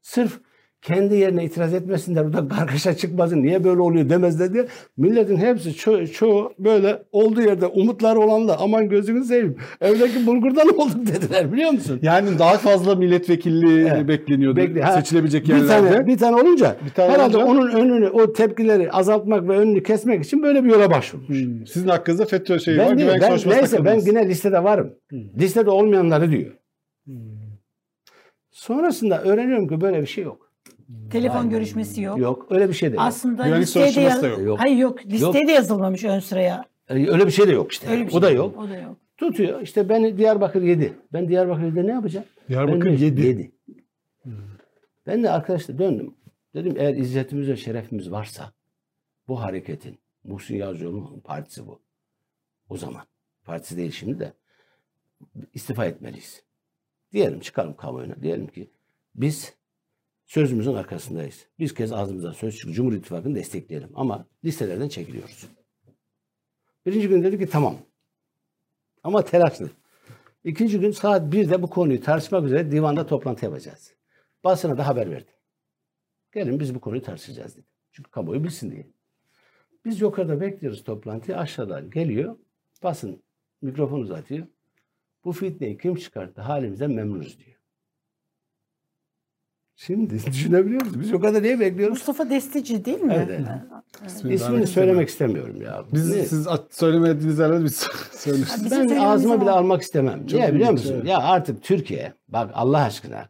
Sırf 0.00 0.40
kendi 0.82 1.14
yerine 1.16 1.44
itiraz 1.44 1.74
etmesinler, 1.74 2.24
burada 2.26 2.48
kargaşa 2.48 2.96
çıkmasın, 2.96 3.42
niye 3.42 3.64
böyle 3.64 3.80
oluyor 3.80 4.08
demezler 4.08 4.52
diye. 4.54 4.66
Milletin 4.96 5.36
hepsi 5.36 5.70
ço- 5.70 6.06
çoğu 6.12 6.52
böyle 6.58 7.02
olduğu 7.12 7.42
yerde 7.42 7.66
umutları 7.66 8.18
olan 8.20 8.48
da 8.48 8.60
aman 8.60 8.88
gözünü 8.88 9.24
seveyim. 9.24 9.56
Evdeki 9.80 10.26
bulgurdan 10.26 10.68
olduk 10.78 11.06
dediler 11.06 11.52
biliyor 11.52 11.70
musun? 11.70 11.98
Yani 12.02 12.38
daha 12.38 12.58
fazla 12.58 12.94
milletvekilliği 12.94 13.88
Evet. 13.94 14.08
bekleniyordu. 14.08 14.56
Bekle- 14.60 14.80
ha, 14.82 14.92
seçilebilecek 14.92 15.44
Bir 15.48 15.54
yerlerde. 15.54 15.90
tane, 15.90 16.06
bir 16.06 16.18
tane 16.18 16.36
olunca 16.36 16.76
Bir 16.86 16.90
tane 16.90 17.12
herhalde 17.12 17.36
olunca- 17.36 17.50
onun 17.50 17.70
önünü, 17.70 18.08
o 18.08 18.32
tepkileri 18.32 18.92
azaltmak 18.92 19.48
ve 19.48 19.58
önünü 19.58 19.82
kesmek 19.82 20.24
için 20.24 20.42
böyle 20.42 20.64
bir 20.64 20.70
yola 20.70 20.90
başvurmuş. 20.90 21.28
Hmm. 21.28 21.66
Sizin 21.66 21.88
hakkınızda 21.88 22.24
FETÖ 22.24 22.58
şeyi 22.58 22.78
var. 22.78 22.86
ben, 22.90 22.98
değil, 22.98 23.08
Güvenlik 23.10 23.22
ben 23.46 23.52
neyse 23.52 23.76
ben 23.76 23.84
takıldınız. 23.84 24.06
yine 24.06 24.28
listede 24.28 24.64
varım. 24.64 24.94
Listede 25.12 25.70
olmayanları 25.70 26.30
diyor. 26.30 26.50
Hmm. 27.04 27.14
Sonrasında 28.50 29.22
öğreniyorum 29.22 29.68
ki 29.68 29.80
böyle 29.80 30.00
bir 30.00 30.06
şey 30.06 30.24
yok. 30.24 30.47
Telefon 31.10 31.50
görüşmesi 31.50 32.02
yok. 32.02 32.18
Yok 32.18 32.46
öyle 32.50 32.68
bir 32.68 32.74
şey 32.74 32.90
de 32.92 32.94
yok. 32.94 33.04
Aslında 33.06 33.44
Güvenlik 33.44 33.66
listeye 33.66 33.90
de, 33.92 33.96
da 33.96 34.00
yaz- 34.00 34.22
yok. 34.22 34.38
Yok. 34.40 34.60
Hayır 34.60 34.76
yok. 34.76 35.06
Listeye 35.06 35.46
de 35.46 35.52
yazılmamış 35.52 36.04
ön 36.04 36.20
sıraya. 36.20 36.64
Ee, 36.88 36.94
Öyle 36.94 37.26
bir 37.26 37.30
şey 37.30 37.48
de 37.48 37.52
yok 37.52 37.72
işte. 37.72 37.88
Öyle 37.88 38.02
bir 38.02 38.08
o 38.08 38.10
şey 38.10 38.22
da 38.22 38.30
yok. 38.30 38.54
yok. 38.56 38.64
O 38.64 38.68
da 38.68 38.76
yok. 38.78 38.96
Tutuyor. 39.16 39.60
İşte 39.60 39.88
beni 39.88 40.18
Diyarbakır 40.18 40.62
yedi. 40.62 40.92
Ben 41.12 41.28
Diyarbakır 41.28 41.62
yedi 41.62 41.86
ne 41.86 41.92
yapacağım? 41.92 42.26
Diyarbakır 42.48 42.86
Ben 42.86 42.98
de- 42.98 43.04
yedi. 43.04 43.26
yedi. 43.26 43.52
Ben 45.06 45.22
de 45.22 45.30
arkadaşlar 45.30 45.78
döndüm. 45.78 46.14
Dedim 46.54 46.74
eğer 46.78 46.94
izzetimiz 46.94 47.48
ve 47.48 47.56
şerefimiz 47.56 48.10
varsa 48.10 48.52
bu 49.28 49.40
hareketin 49.40 49.98
Muhsin 50.24 50.56
Yazıcıoğlu'nun 50.56 51.20
partisi 51.20 51.66
bu. 51.66 51.80
O 52.68 52.76
zaman. 52.76 53.02
Partisi 53.44 53.76
değil 53.76 53.90
şimdi 53.90 54.20
de 54.20 54.32
istifa 55.54 55.84
etmeliyiz. 55.86 56.42
Diyelim 57.12 57.40
çıkalım 57.40 57.76
kamuoyuna. 57.76 58.22
Diyelim 58.22 58.46
ki 58.46 58.70
biz 59.14 59.54
sözümüzün 60.28 60.74
arkasındayız. 60.74 61.46
Biz 61.58 61.74
kez 61.74 61.92
ağzımızdan 61.92 62.32
söz 62.32 62.56
çıktı. 62.56 62.72
Cumhur 62.72 62.92
İttifakı'nı 62.92 63.34
destekleyelim. 63.34 63.90
Ama 63.94 64.26
listelerden 64.44 64.88
çekiliyoruz. 64.88 65.48
Birinci 66.86 67.08
gün 67.08 67.22
dedi 67.22 67.38
ki 67.38 67.46
tamam. 67.46 67.76
Ama 69.02 69.24
telaşlı. 69.24 69.70
İkinci 70.44 70.80
gün 70.80 70.90
saat 70.90 71.34
1'de 71.34 71.62
bu 71.62 71.70
konuyu 71.70 72.00
tartışmak 72.00 72.44
üzere 72.44 72.70
divanda 72.70 73.06
toplantı 73.06 73.44
yapacağız. 73.44 73.94
Basına 74.44 74.78
da 74.78 74.86
haber 74.86 75.10
verdim. 75.10 75.34
Gelin 76.32 76.60
biz 76.60 76.74
bu 76.74 76.80
konuyu 76.80 77.02
tartışacağız 77.02 77.52
dedim. 77.52 77.68
Çünkü 77.92 78.10
kamuoyu 78.10 78.44
bilsin 78.44 78.70
diye. 78.70 78.86
Biz 79.84 80.00
yukarıda 80.00 80.40
bekliyoruz 80.40 80.84
toplantıyı. 80.84 81.38
Aşağıdan 81.38 81.90
geliyor. 81.90 82.38
Basın 82.82 83.22
mikrofon 83.62 84.00
uzatıyor. 84.00 84.46
Bu 85.24 85.32
fitneyi 85.32 85.78
kim 85.78 85.94
çıkarttı? 85.94 86.40
Halimizden 86.40 86.90
memnunuz 86.90 87.38
diyor. 87.38 87.57
Şimdi 89.80 90.22
düşünebiliyor 90.26 90.82
musunuz? 90.82 91.00
Biz 91.00 91.12
o 91.12 91.20
kadar 91.20 91.42
niye 91.42 91.60
bekliyoruz? 91.60 91.92
Mustafa 91.98 92.30
Destici 92.30 92.84
değil 92.84 93.00
mi? 93.00 93.12
Evet, 93.16 93.28
evet. 93.30 94.32
İsmini 94.32 94.66
söylemek 94.66 95.08
istemiyorum 95.08 95.62
ya. 95.62 95.84
Biz 95.92 96.16
Ne? 96.16 96.22
siz 96.24 96.46
at- 96.48 96.74
söylemediğiniz 96.74 97.38
yerlerde 97.38 97.64
biz. 97.64 97.86
Bizim 98.26 98.70
ben 98.90 98.96
ağzıma 98.96 99.40
bile 99.40 99.50
almak 99.50 99.82
istemem. 99.82 100.26
Çok 100.26 100.40
Niye 100.40 100.54
biliyor 100.54 100.70
musun? 100.70 100.92
evet. 100.96 101.06
Ya 101.06 101.18
artık 101.18 101.62
Türkiye 101.62 102.12
bak 102.28 102.50
Allah 102.54 102.78
aşkına 102.78 103.28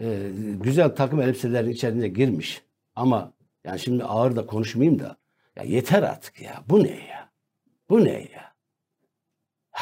e, 0.00 0.30
güzel 0.62 0.88
takım 0.88 1.20
elbiselerin 1.20 1.70
içerisine 1.70 2.08
girmiş. 2.08 2.62
Ama 2.96 3.32
yani 3.64 3.78
şimdi 3.78 4.04
ağır 4.04 4.36
da 4.36 4.46
konuşmayayım 4.46 4.98
da 5.00 5.16
ya 5.56 5.62
yeter 5.62 6.02
artık 6.02 6.40
ya. 6.42 6.62
Bu 6.68 6.84
ne 6.84 6.90
ya? 6.90 7.28
Bu 7.90 8.04
ne 8.04 8.10
ya? 8.12 8.51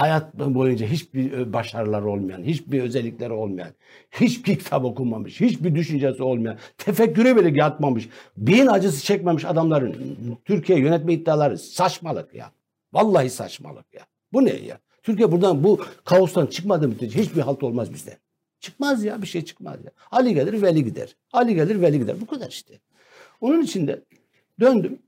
Hayat 0.01 0.35
boyunca 0.35 0.87
hiçbir 0.87 1.53
başarıları 1.53 2.11
olmayan, 2.11 2.43
hiçbir 2.43 2.83
özellikleri 2.83 3.33
olmayan, 3.33 3.71
hiçbir 4.11 4.59
kitap 4.59 4.85
okumamış, 4.85 5.41
hiçbir 5.41 5.75
düşüncesi 5.75 6.23
olmayan, 6.23 6.59
tefekküre 6.79 7.37
bile 7.37 7.59
yatmamış, 7.59 8.09
beyin 8.37 8.67
acısı 8.67 9.05
çekmemiş 9.05 9.45
adamların 9.45 10.17
Türkiye 10.45 10.79
yönetme 10.79 11.13
iddiaları 11.13 11.59
saçmalık 11.59 12.35
ya. 12.35 12.51
Vallahi 12.93 13.31
saçmalık 13.31 13.95
ya. 13.95 14.07
Bu 14.33 14.45
ne 14.45 14.51
ya? 14.51 14.79
Türkiye 15.03 15.33
buradan 15.33 15.65
bu 15.65 15.81
kaostan 16.05 16.47
çıkmadığı 16.47 16.89
müddetçe 16.89 17.23
hiçbir 17.23 17.41
halt 17.41 17.63
olmaz 17.63 17.93
bizde. 17.93 18.19
Çıkmaz 18.61 19.05
ya 19.05 19.23
bir 19.23 19.27
şey 19.27 19.45
çıkmaz 19.45 19.85
ya. 19.85 19.91
Ali 20.11 20.35
gelir 20.35 20.63
veli 20.63 20.85
gider. 20.85 21.17
Ali 21.33 21.55
gelir 21.55 21.83
veli 21.83 21.99
gider. 21.99 22.21
Bu 22.21 22.27
kadar 22.27 22.49
işte. 22.49 22.75
Onun 23.41 23.63
için 23.63 23.87
de 23.87 24.03
döndüm. 24.61 24.99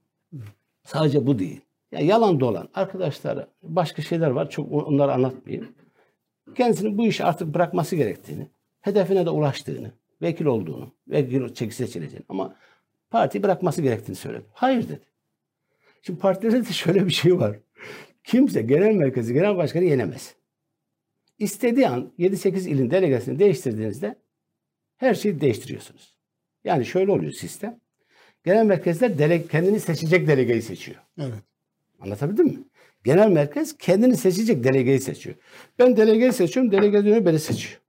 Sadece 0.84 1.26
bu 1.26 1.38
değil. 1.38 1.61
Ya 1.93 2.01
yalan 2.01 2.40
dolan 2.40 2.68
arkadaşlara 2.74 3.49
başka 3.62 4.03
şeyler 4.03 4.30
var. 4.30 4.51
Çok 4.51 4.72
onları 4.72 5.12
anlatmayayım. 5.12 5.74
Kendisinin 6.55 6.99
bu 6.99 7.07
işi 7.07 7.24
artık 7.24 7.55
bırakması 7.55 7.97
gerektiğini, 7.97 8.49
hedefine 8.80 9.26
de 9.26 9.30
ulaştığını, 9.30 9.93
vekil 10.22 10.45
olduğunu, 10.45 10.95
vekil 11.09 11.55
çeki 11.55 11.74
seçileceğini 11.74 12.24
ama 12.28 12.57
parti 13.11 13.43
bırakması 13.43 13.82
gerektiğini 13.82 14.16
söyledim. 14.16 14.47
Hayır 14.53 14.88
dedi. 14.88 15.01
Şimdi 16.03 16.18
partilerde 16.18 16.68
de 16.68 16.72
şöyle 16.72 17.07
bir 17.07 17.11
şey 17.11 17.38
var. 17.38 17.59
Kimse 18.24 18.62
genel 18.62 18.95
merkezi, 18.95 19.34
genel 19.34 19.57
başkanı 19.57 19.84
yenemez. 19.84 20.34
İstediği 21.38 21.88
an 21.88 22.12
7-8 22.18 22.68
ilin 22.68 22.90
delegasını 22.90 23.38
değiştirdiğinizde 23.38 24.18
her 24.97 25.14
şeyi 25.14 25.40
değiştiriyorsunuz. 25.40 26.16
Yani 26.64 26.86
şöyle 26.86 27.12
oluyor 27.12 27.32
sistem. 27.32 27.80
Genel 28.45 28.66
merkezler 28.66 29.18
dele, 29.18 29.47
kendini 29.47 29.80
seçecek 29.80 30.26
delegeyi 30.28 30.62
seçiyor. 30.62 30.99
Evet. 31.18 31.52
Anlatabildim 32.03 32.47
mi? 32.47 32.59
Genel 33.05 33.29
merkez 33.29 33.79
kendini 33.79 34.17
seçecek 34.17 34.65
delegeyi 34.65 35.01
seçiyor. 35.01 35.37
Ben 35.79 35.97
delegeyi 35.97 36.33
seçiyorum, 36.33 36.73
delege 36.73 36.99
dönüyor 36.99 37.25
beni 37.25 37.39
seçiyor. 37.39 37.81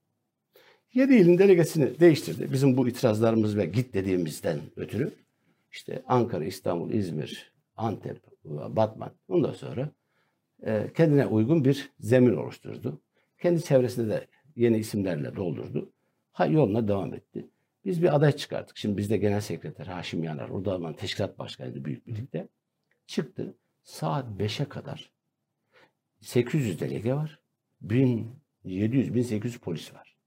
7 0.93 1.16
ilin 1.16 1.38
delegesini 1.38 1.99
değiştirdi. 1.99 2.53
Bizim 2.53 2.78
bu 2.78 2.88
itirazlarımız 2.88 3.57
ve 3.57 3.66
git 3.66 3.93
dediğimizden 3.93 4.59
ötürü. 4.76 5.14
işte 5.72 6.03
Ankara, 6.07 6.45
İstanbul, 6.45 6.91
İzmir, 6.91 7.53
Antep, 7.78 8.22
Batman. 8.45 9.11
Ondan 9.28 9.53
sonra 9.53 9.89
e, 10.66 10.88
kendine 10.95 11.26
uygun 11.26 11.66
bir 11.66 11.91
zemin 11.99 12.36
oluşturdu. 12.36 13.01
Kendi 13.41 13.64
çevresinde 13.64 14.09
de 14.09 14.28
yeni 14.55 14.78
isimlerle 14.78 15.36
doldurdu. 15.36 15.91
Ha, 16.32 16.45
yoluna 16.45 16.88
devam 16.88 17.14
etti. 17.14 17.47
Biz 17.86 18.01
bir 18.01 18.16
aday 18.16 18.32
çıkarttık. 18.32 18.78
Şimdi 18.78 18.97
bizde 18.97 19.18
genel 19.18 19.41
sekreter 19.41 19.86
Haşim 19.86 20.24
Yanar, 20.24 20.49
o 20.49 20.61
zaman 20.61 20.93
teşkilat 20.93 21.39
başkanıydı 21.39 21.86
büyük 21.86 22.07
birlikte. 22.07 22.47
Çıktı. 23.07 23.55
Saat 23.84 24.25
5'e 24.39 24.69
kadar 24.69 25.11
800 26.21 26.79
delege 26.79 27.13
var. 27.13 27.39
1700-1800 28.65 29.59
polis 29.59 29.93
var. 29.93 30.17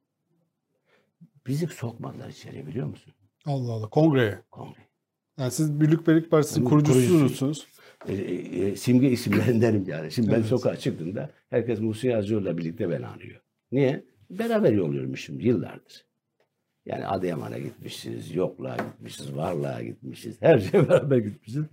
Bizi 1.46 1.66
sokmadılar 1.66 2.28
içeri 2.28 2.66
biliyor 2.66 2.86
musun? 2.86 3.14
Allah 3.44 3.72
Allah. 3.72 3.88
Kongreye. 3.90 4.42
Kongre. 4.50 4.80
Yani 5.38 5.50
siz 5.50 5.80
Birlik 5.80 6.07
Birlik 6.07 6.30
Partisi'nin 6.30 6.64
Tabii, 6.64 6.70
kurucususunuz. 6.70 7.66
E, 8.09 8.14
e, 8.14 8.66
e, 8.66 8.76
simge 8.76 9.11
isimlerindenim 9.11 9.84
yani. 9.88 10.12
Şimdi 10.12 10.28
ben 10.28 10.34
Evet. 10.34 10.46
sokağa 10.46 10.76
çıktığımda 10.76 11.30
herkes 11.50 11.80
Muhsin 11.80 12.11
Yazıcıoğlu'la 12.11 12.59
birlikte 12.59 12.90
beni 12.90 13.07
anıyor. 13.07 13.40
Niye? 13.72 14.04
Beraber 14.30 14.72
yol 14.72 14.94
yürümüşüm 14.94 15.40
yıllardır. 15.40 16.07
Yani 16.86 17.07
Adıyaman'a 17.07 17.59
gitmişiz, 17.59 18.34
Yokluğa 18.34 18.76
gitmişiz, 18.76 19.36
Varlığa 19.36 19.82
gitmişiz. 19.82 20.42
Her 20.42 20.59
şeye 20.59 20.88
beraber 20.88 21.18
gitmişiz. 21.18 21.64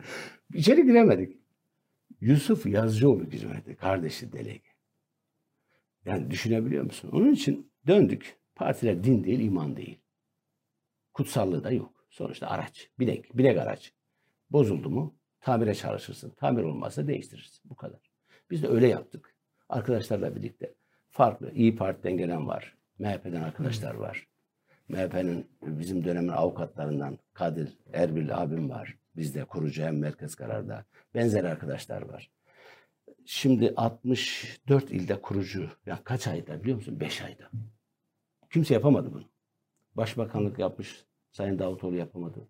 İçeri 0.53 0.85
giremedik. 0.85 1.37
Yusuf 2.23 2.65
Yazıcıoğlu 2.65 3.29
girmedi. 3.29 3.75
Kardeşi 3.75 4.33
delege. 4.33 4.69
Yani 6.05 6.31
düşünebiliyor 6.31 6.83
musun? 6.83 7.09
Onun 7.13 7.31
için 7.31 7.71
döndük. 7.87 8.37
Partiler 8.55 9.03
din 9.03 9.23
değil, 9.23 9.39
iman 9.39 9.75
değil. 9.75 9.99
Kutsallığı 11.13 11.63
da 11.63 11.71
yok. 11.71 12.07
Sonuçta 12.09 12.47
araç. 12.47 12.89
Binek. 12.99 13.37
Binek 13.37 13.57
araç. 13.57 13.93
Bozuldu 14.49 14.89
mu 14.89 15.15
tamire 15.41 15.75
çalışırsın. 15.75 16.29
Tamir 16.29 16.63
olmazsa 16.63 17.07
değiştirirsin. 17.07 17.69
Bu 17.69 17.75
kadar. 17.75 18.11
Biz 18.51 18.63
de 18.63 18.67
öyle 18.67 18.87
yaptık. 18.87 19.35
Arkadaşlarla 19.69 20.35
birlikte. 20.35 20.73
Farklı. 21.09 21.51
İyi 21.51 21.75
Parti'den 21.75 22.17
gelen 22.17 22.47
var. 22.47 22.77
MHP'den 22.99 23.41
arkadaşlar 23.41 23.95
var. 23.95 24.27
MHP'nin 24.87 25.47
bizim 25.61 26.05
dönemin 26.05 26.27
avukatlarından 26.27 27.19
Kadir 27.33 27.77
Erbil 27.93 28.37
abim 28.37 28.69
var. 28.69 28.97
Bizde 29.15 29.45
kurucu 29.45 29.83
hem 29.83 29.97
merkez 29.97 30.35
kararda. 30.35 30.85
Benzer 31.15 31.43
arkadaşlar 31.43 32.01
var. 32.01 32.31
Şimdi 33.25 33.73
64 33.75 34.91
ilde 34.91 35.21
kurucu. 35.21 35.69
Ya 35.85 35.99
kaç 36.03 36.27
ayda 36.27 36.63
biliyor 36.63 36.77
musun? 36.77 36.99
5 36.99 37.21
ayda. 37.21 37.49
Kimse 38.49 38.73
yapamadı 38.73 39.13
bunu. 39.13 39.23
Başbakanlık 39.95 40.59
yapmış. 40.59 41.05
Sayın 41.31 41.59
Davutoğlu 41.59 41.95
yapamadı. 41.95 42.47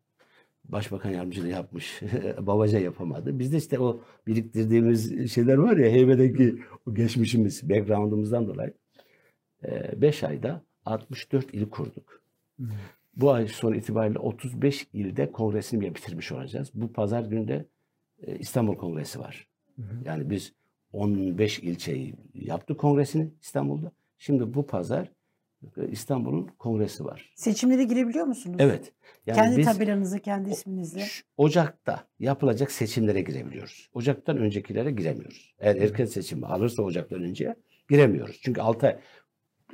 Başbakan 0.66 1.10
yardımcılığı 1.10 1.50
yapmış. 1.50 2.02
Babaca 2.40 2.80
yapamadı. 2.80 3.40
Bizde 3.40 3.58
işte 3.58 3.80
o 3.80 4.02
biriktirdiğimiz 4.28 5.32
şeyler 5.34 5.58
var 5.58 5.78
ya 5.78 5.92
heybedeki 5.92 6.64
o 6.86 6.94
geçmişimiz, 6.94 7.70
background'umuzdan 7.70 8.48
dolayı 8.48 8.74
5 9.96 10.24
ayda 10.24 10.62
64 10.86 11.54
il 11.54 11.70
kurduk. 11.70 12.24
Bu 13.16 13.32
ay 13.32 13.48
sonu 13.48 13.76
itibariyle 13.76 14.20
35 14.20 14.88
ilde 14.94 15.32
kongresini 15.32 15.82
bile 15.82 15.96
bitirmiş 15.96 16.32
olacağız. 16.32 16.72
Bu 16.74 16.94
pazar 16.94 17.24
günü 17.24 17.48
de 17.48 17.66
e, 18.22 18.40
İstanbul 18.40 18.76
Kongresi 18.76 19.20
var. 19.20 19.48
Yani 20.06 20.30
biz 20.30 20.54
15 20.94 21.60
ilçeyi 21.60 22.16
yaptık 22.34 22.80
kongresini 22.80 23.32
İstanbul'da. 23.42 23.92
Şimdi 24.18 24.54
bu 24.54 24.68
pazar 24.68 25.12
e, 25.78 25.88
İstanbul'un 25.88 26.48
kongresi 26.60 27.06
var. 27.06 27.34
Seçimlere 27.36 27.84
girebiliyor 27.84 28.26
musunuz? 28.26 28.58
Evet. 28.60 28.94
Yani 29.26 29.36
kendi 29.36 29.58
biz 29.58 29.66
tabelanızı, 29.66 30.20
kendi 30.20 30.50
isminizle. 30.50 31.04
Ocak'ta 31.38 32.08
yapılacak 32.20 32.72
seçimlere 32.72 33.22
girebiliyoruz. 33.22 33.90
Ocak'tan 33.94 34.38
öncekilere 34.38 34.92
giremiyoruz. 34.92 35.56
Eğer 35.60 35.76
erken 35.76 36.06
seçim 36.06 36.44
alırsa 36.44 36.84
Ocak'tan 36.84 37.24
önce 37.24 37.56
giremiyoruz. 37.90 38.40
Çünkü 38.42 38.62
6 38.62 38.88
ay 38.88 38.98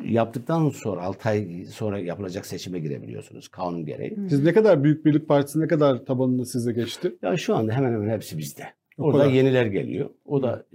yaptıktan 0.05 0.69
sonra 0.69 1.01
6 1.01 1.29
ay 1.29 1.65
sonra 1.65 1.99
yapılacak 1.99 2.45
seçime 2.45 2.79
girebiliyorsunuz 2.79 3.47
kanun 3.47 3.85
gereği. 3.85 4.17
Siz 4.29 4.43
ne 4.43 4.53
kadar 4.53 4.83
Büyük 4.83 5.05
Birlik 5.05 5.27
Partisi 5.27 5.59
ne 5.59 5.67
kadar 5.67 6.05
tabanını 6.05 6.45
size 6.45 6.73
geçti? 6.73 7.15
Ya 7.21 7.37
şu 7.37 7.55
anda 7.55 7.71
hemen 7.73 7.93
hemen 7.93 8.09
hepsi 8.09 8.37
bizde. 8.37 8.63
Orada 8.97 9.23
kadar. 9.23 9.31
yeniler 9.33 9.65
geliyor. 9.65 10.09
O 10.25 10.43
da 10.43 10.65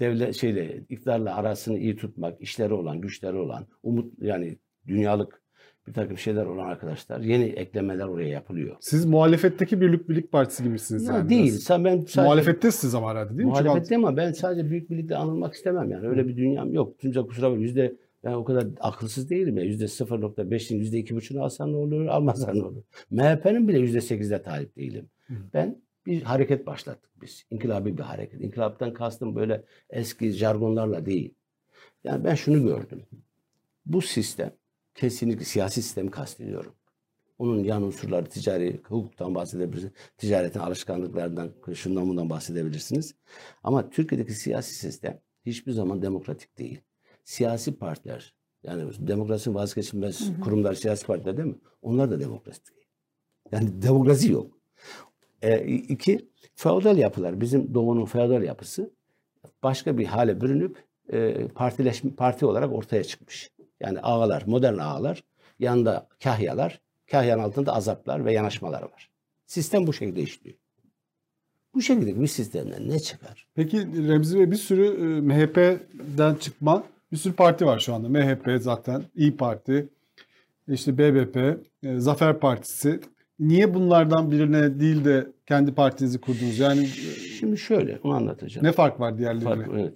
devlet 0.00 0.34
şeyle 0.34 0.76
iktidarla 0.88 1.36
arasını 1.36 1.78
iyi 1.78 1.96
tutmak, 1.96 2.40
işleri 2.42 2.74
olan, 2.74 3.00
güçleri 3.00 3.36
olan, 3.36 3.66
umut 3.82 4.12
yani 4.20 4.56
dünyalık 4.86 5.42
bir 5.86 5.92
takım 5.92 6.18
şeyler 6.18 6.46
olan 6.46 6.66
arkadaşlar 6.68 7.20
yeni 7.20 7.44
eklemeler 7.44 8.06
oraya 8.06 8.28
yapılıyor. 8.28 8.76
Siz 8.80 9.04
muhalefetteki 9.06 9.80
Birlik 9.80 10.08
Birlik 10.08 10.32
Partisi 10.32 10.62
gibisiniz 10.64 11.08
Ya 11.08 11.14
yani. 11.14 11.28
değil. 11.28 11.44
biraz. 11.44 11.62
Sen 11.62 11.84
ben 11.84 11.96
sadece 11.96 12.22
Muhalefettesiniz 12.22 12.94
ama 12.94 13.10
herhalde 13.10 13.28
değil 13.28 13.48
mi? 13.48 13.52
Çünkü 13.56 13.64
Muhalefette 13.68 13.96
ama 13.96 14.16
ben 14.16 14.32
sadece 14.32 14.70
büyük 14.70 14.90
birlikte 14.90 15.16
anılmak 15.16 15.54
istemem 15.54 15.90
yani. 15.90 16.08
Öyle 16.08 16.28
bir 16.28 16.36
dünyam 16.36 16.72
yok. 16.72 17.00
Kimse 17.00 17.20
kusura 17.20 17.50
bakma. 17.50 17.62
Yüzde 17.62 17.94
ben 18.24 18.32
o 18.32 18.44
kadar 18.44 18.66
akılsız 18.80 19.30
değilim 19.30 19.56
ya. 19.56 19.64
Yüzde 19.64 19.84
0.5'in 19.84 20.78
yüzde 20.78 21.00
2.5'unu 21.00 21.40
alsan 21.42 21.72
ne 21.72 21.76
olur, 21.76 22.06
almasan 22.06 22.58
ne 22.58 22.64
olur. 22.64 22.82
MHP'nin 23.10 23.68
bile 23.68 23.78
yüzde 23.78 23.98
8'de 23.98 24.42
talip 24.42 24.76
değilim. 24.76 25.10
Hı. 25.26 25.34
Ben 25.54 25.82
bir 26.06 26.22
hareket 26.22 26.66
başlattık 26.66 27.10
biz. 27.22 27.44
İnkilabi 27.50 27.98
bir 27.98 28.02
hareket. 28.02 28.40
İnkılaptan 28.40 28.92
kastım 28.92 29.36
böyle 29.36 29.64
eski 29.90 30.30
jargonlarla 30.30 31.06
değil. 31.06 31.34
Yani 32.04 32.24
ben 32.24 32.34
şunu 32.34 32.62
gördüm. 32.62 33.02
Bu 33.86 34.02
sistem 34.02 34.52
kesinlikle 34.94 35.44
siyasi 35.44 35.82
sistemi 35.82 36.10
kastediyorum. 36.10 36.74
Onun 37.38 37.64
yan 37.64 37.82
unsurları 37.82 38.26
ticari 38.26 38.80
hukuktan 38.88 39.34
bahsedebilirsiniz. 39.34 39.92
Ticaretin 40.16 40.60
alışkanlıklarından, 40.60 41.52
şundan 41.74 42.08
bundan 42.08 42.30
bahsedebilirsiniz. 42.30 43.14
Ama 43.62 43.90
Türkiye'deki 43.90 44.32
siyasi 44.32 44.74
sistem 44.74 45.20
hiçbir 45.46 45.72
zaman 45.72 46.02
demokratik 46.02 46.58
değil. 46.58 46.80
Siyasi 47.28 47.78
partiler, 47.78 48.34
yani 48.62 48.90
demokrasinin 48.98 49.54
vazgeçilmez 49.54 50.40
kurumlar, 50.40 50.74
siyasi 50.74 51.06
partiler 51.06 51.36
değil 51.36 51.48
mi? 51.48 51.58
Onlar 51.82 52.10
da 52.10 52.20
demokratik 52.20 52.76
değil. 52.76 52.86
Yani 53.52 53.82
demokrasi 53.82 54.32
yok. 54.32 54.58
E, 55.42 55.66
iki, 55.66 56.28
feodal 56.54 56.98
yapılar. 56.98 57.40
Bizim 57.40 57.74
doğunun 57.74 58.04
feodal 58.04 58.42
yapısı 58.42 58.90
başka 59.62 59.98
bir 59.98 60.06
hale 60.06 60.40
bürünüp 60.40 60.84
e, 61.12 61.48
partileşme, 61.48 62.10
parti 62.10 62.46
olarak 62.46 62.72
ortaya 62.72 63.04
çıkmış. 63.04 63.50
Yani 63.80 64.00
ağalar, 64.00 64.42
modern 64.46 64.78
ağalar, 64.78 65.24
yanında 65.58 66.08
kahyalar, 66.22 66.80
kahyanın 67.10 67.42
altında 67.42 67.74
azaplar 67.74 68.24
ve 68.24 68.32
yanaşmalar 68.32 68.82
var. 68.82 69.10
Sistem 69.46 69.86
bu 69.86 69.92
şekilde 69.92 70.22
işliyor. 70.22 70.56
Bu 71.74 71.82
şekilde 71.82 72.20
bir 72.20 72.26
sistemden 72.26 72.88
ne 72.88 72.98
çıkar? 72.98 73.48
Peki 73.54 74.08
Remzi 74.08 74.38
Bey 74.38 74.50
bir 74.50 74.56
sürü 74.56 74.86
e, 74.86 75.20
MHP'den 75.20 76.34
çıkma 76.34 76.84
bir 77.12 77.16
sürü 77.16 77.34
parti 77.34 77.66
var 77.66 77.78
şu 77.78 77.94
anda. 77.94 78.08
MHP 78.08 78.62
zaten, 78.62 79.02
İyi 79.14 79.36
Parti, 79.36 79.88
işte 80.68 80.98
BBP, 80.98 81.36
e, 81.82 81.98
Zafer 81.98 82.40
Partisi. 82.40 83.00
Niye 83.40 83.74
bunlardan 83.74 84.30
birine 84.30 84.80
değil 84.80 85.04
de 85.04 85.26
kendi 85.46 85.74
partinizi 85.74 86.20
kurdunuz? 86.20 86.58
Yani 86.58 86.80
e, 86.82 86.86
Şimdi 87.38 87.58
şöyle 87.58 87.98
onu 88.02 88.14
anlatacağım. 88.14 88.66
ne 88.66 88.72
fark 88.72 89.00
var 89.00 89.18
diğerlerine? 89.18 89.44
Fark- 89.44 89.68
evet. 89.74 89.94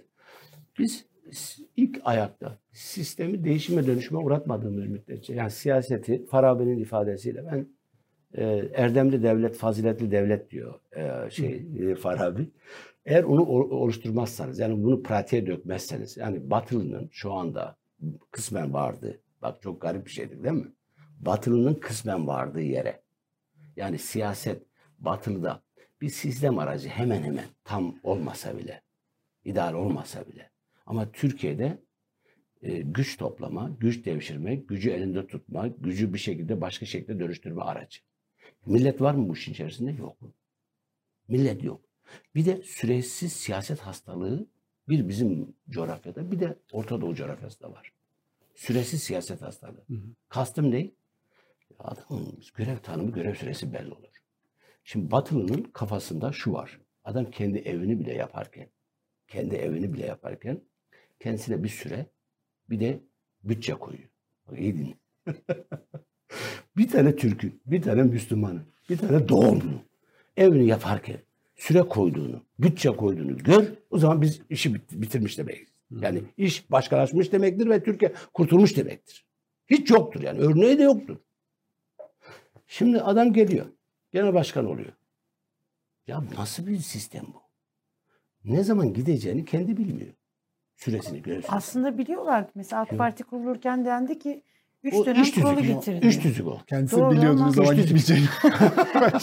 Biz 0.79 1.05
ilk 1.77 2.01
ayakta 2.03 2.57
sistemi 2.71 3.43
değişime 3.43 3.87
dönüşüme 3.87 4.19
uğratmadığımız 4.19 4.87
müddetçe 4.87 5.33
yani 5.33 5.51
siyaseti 5.51 6.25
Farabi'nin 6.25 6.77
ifadesiyle 6.77 7.45
ben 7.51 7.67
e, 8.33 8.69
erdemli 8.73 9.23
devlet, 9.23 9.55
faziletli 9.55 10.11
devlet 10.11 10.51
diyor 10.51 10.73
e, 10.95 11.31
şey 11.31 11.65
e, 11.79 11.95
Farabi. 11.95 12.49
Eğer 13.05 13.23
onu 13.23 13.45
oluşturmazsanız 13.51 14.59
yani 14.59 14.83
bunu 14.83 15.03
pratiğe 15.03 15.47
dökmezseniz 15.47 16.17
yani 16.17 16.49
Batılı'nın 16.49 17.09
şu 17.11 17.33
anda 17.33 17.77
kısmen 18.31 18.73
vardı. 18.73 19.21
Bak 19.41 19.61
çok 19.61 19.81
garip 19.81 20.05
bir 20.05 20.11
şeydir 20.11 20.43
değil 20.43 20.55
mi? 20.55 20.71
Batılı'nın 21.19 21.73
kısmen 21.73 22.27
vardığı 22.27 22.61
yere 22.61 23.03
yani 23.75 23.97
siyaset 23.97 24.63
Batılı'da 24.99 25.63
bir 26.01 26.09
sistem 26.09 26.59
aracı 26.59 26.89
hemen 26.89 27.23
hemen 27.23 27.45
tam 27.63 27.95
olmasa 28.03 28.57
bile 28.57 28.81
ideal 29.45 29.73
olmasa 29.73 30.27
bile. 30.27 30.49
Ama 30.85 31.11
Türkiye'de 31.11 31.77
e, 32.61 32.81
güç 32.81 33.17
toplama, 33.17 33.77
güç 33.79 34.05
devşirme, 34.05 34.55
gücü 34.55 34.89
elinde 34.89 35.27
tutma, 35.27 35.67
gücü 35.67 36.13
bir 36.13 36.19
şekilde 36.19 36.61
başka 36.61 36.85
şekilde 36.85 37.19
dönüştürme 37.19 37.61
aracı. 37.61 37.99
Millet 38.65 39.01
var 39.01 39.13
mı 39.13 39.29
bu 39.29 39.33
işin 39.33 39.51
içerisinde? 39.51 39.91
Yok. 39.91 40.17
Millet 41.27 41.63
yok. 41.63 41.81
Bir 42.35 42.45
de 42.45 42.61
süresiz 42.63 43.33
siyaset 43.33 43.79
hastalığı 43.79 44.47
bir 44.89 45.07
bizim 45.07 45.55
coğrafyada 45.69 46.31
bir 46.31 46.39
de 46.39 46.57
Orta 46.71 47.01
Doğu 47.01 47.15
coğrafyasında 47.15 47.71
var. 47.71 47.93
Süresiz 48.55 49.03
siyaset 49.03 49.41
hastalığı. 49.41 49.85
Kastım 50.29 50.71
ne? 50.71 50.91
Adamın 51.79 52.43
görev 52.55 52.77
tanımı, 52.77 53.11
görev 53.11 53.35
süresi 53.35 53.73
belli 53.73 53.93
olur. 53.93 54.09
Şimdi 54.83 55.11
Batılı'nın 55.11 55.63
kafasında 55.63 56.31
şu 56.31 56.53
var. 56.53 56.79
Adam 57.03 57.31
kendi 57.31 57.57
evini 57.57 57.99
bile 57.99 58.13
yaparken, 58.13 58.69
kendi 59.27 59.55
evini 59.55 59.93
bile 59.93 60.05
yaparken 60.05 60.61
kendisine 61.19 61.63
bir 61.63 61.69
süre 61.69 62.05
bir 62.69 62.79
de 62.79 62.99
bütçe 63.43 63.73
koyuyor. 63.73 64.09
Bak 64.47 64.59
iyi 64.59 64.77
dinle. 64.77 64.93
bir 66.77 66.89
tane 66.89 67.15
Türk'ü, 67.15 67.59
bir 67.65 67.81
tane 67.81 68.03
Müslümanı, 68.03 68.61
bir 68.89 68.97
tane 68.97 69.27
doğumlu 69.29 69.81
evini 70.37 70.67
yaparken 70.67 71.19
süre 71.63 71.81
koyduğunu, 71.81 72.43
bütçe 72.59 72.89
koyduğunu 72.89 73.37
gör. 73.37 73.67
O 73.89 73.97
zaman 73.97 74.21
biz 74.21 74.41
işi 74.49 74.73
bit- 74.75 74.91
bitirmiş 74.91 75.37
demeyiz. 75.37 75.69
Yani 75.91 76.21
iş 76.37 76.71
başkalaşmış 76.71 77.31
demektir 77.31 77.69
ve 77.69 77.83
Türkiye 77.83 78.13
kurtulmuş 78.33 78.77
demektir. 78.77 79.25
Hiç 79.67 79.89
yoktur 79.91 80.21
yani. 80.21 80.39
Örneği 80.39 80.79
de 80.79 80.83
yoktur. 80.83 81.17
Şimdi 82.67 83.01
adam 83.01 83.33
geliyor. 83.33 83.65
Genel 84.11 84.33
başkan 84.33 84.65
oluyor. 84.65 84.91
Ya 86.07 86.23
nasıl 86.37 86.67
bir 86.67 86.77
sistem 86.77 87.23
bu? 87.33 87.41
Ne 88.43 88.63
zaman 88.63 88.93
gideceğini 88.93 89.45
kendi 89.45 89.77
bilmiyor. 89.77 90.13
Süresini 90.75 91.21
gösteriyor. 91.21 91.43
Aslında 91.57 91.97
biliyorlar. 91.97 92.45
Mesela 92.55 92.81
AK. 92.81 92.97
Parti 92.97 93.23
kurulurken 93.23 93.85
dendi 93.85 94.19
ki 94.19 94.43
3 94.83 94.93
O 94.93 95.05
dönem 95.05 95.21
üç 95.21 95.35
kuralı 95.35 95.61
getirdi. 95.61 96.05
Üç 96.07 96.19
tüzük 96.19 96.47
o. 96.47 96.57
Kendisi 96.67 96.97
Doğru 96.97 97.13
Üç 97.13 97.55
tüzük. 97.55 97.75
gitmeyeceğini. 97.75 98.25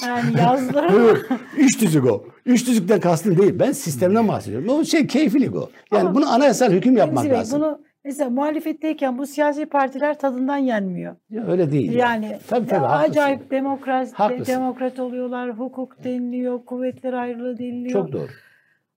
Yani 0.07 0.41
yazdılar 0.41 0.85
ama 0.85 1.13
Üç 1.59 1.77
tüzük 1.79 2.07
o. 2.07 2.25
Üç 2.47 2.65
tüzükten 2.65 3.01
kastım 3.01 3.39
değil. 3.39 3.59
Ben 3.59 3.73
sistemden 3.73 4.29
bahsediyorum. 4.29 4.69
O 4.69 4.85
şey 4.85 5.07
keyfilik 5.07 5.57
o. 5.57 5.71
Yani 5.93 6.01
Ama- 6.01 6.15
bunu 6.15 6.33
anayasal 6.33 6.71
hüküm 6.73 6.97
yapmak 6.97 7.25
Bey, 7.25 7.33
lazım. 7.33 7.61
bunu 7.61 7.81
mesela 8.05 8.31
muhalefetteyken 8.31 9.19
bu 9.19 9.27
siyasi 9.27 9.67
partiler 9.67 10.19
tadından 10.19 10.57
yenmiyor. 10.57 11.17
Ya 11.31 11.47
öyle 11.47 11.73
değil. 11.73 11.93
Yani 11.93 12.39
Tabii, 12.49 12.67
tabii, 12.67 12.85
ya 12.85 12.91
acayip 12.91 13.51
demokrat, 13.51 14.13
Haklısın. 14.13 14.53
demokrat 14.55 14.99
oluyorlar, 14.99 15.51
hukuk 15.59 16.05
deniliyor, 16.05 16.65
kuvvetler 16.65 17.13
ayrılığı 17.13 17.59
deniliyor. 17.59 17.93
Çok 18.05 18.13
doğru. 18.13 18.29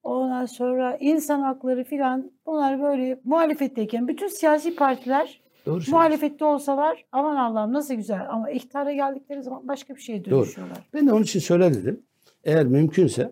Ondan 0.04 0.46
sonra 0.46 0.98
insan 1.00 1.40
hakları 1.42 1.84
filan 1.84 2.32
bunlar 2.46 2.82
böyle 2.82 3.20
muhalefetteyken 3.24 4.08
bütün 4.08 4.28
siyasi 4.28 4.76
partiler 4.76 5.42
Doğru 5.66 5.84
muhalefette 5.92 6.46
olsalar 6.46 7.06
aman 7.12 7.36
Allah'ım 7.36 7.74
nasıl 7.74 7.94
güzel 7.94 8.30
ama 8.30 8.52
iktidara 8.52 8.94
geldikleri 8.94 9.44
zaman 9.44 9.68
başka 9.68 9.96
bir 9.96 10.02
şeye 10.02 10.26
Doğru. 10.26 10.42
dönüşüyorlar. 10.44 10.90
Ben 10.94 11.08
de 11.08 11.14
onun 11.14 11.24
için 11.24 11.40
söyle 11.40 11.74
dedim. 11.74 12.02
Eğer 12.44 12.66
mümkünse 12.66 13.32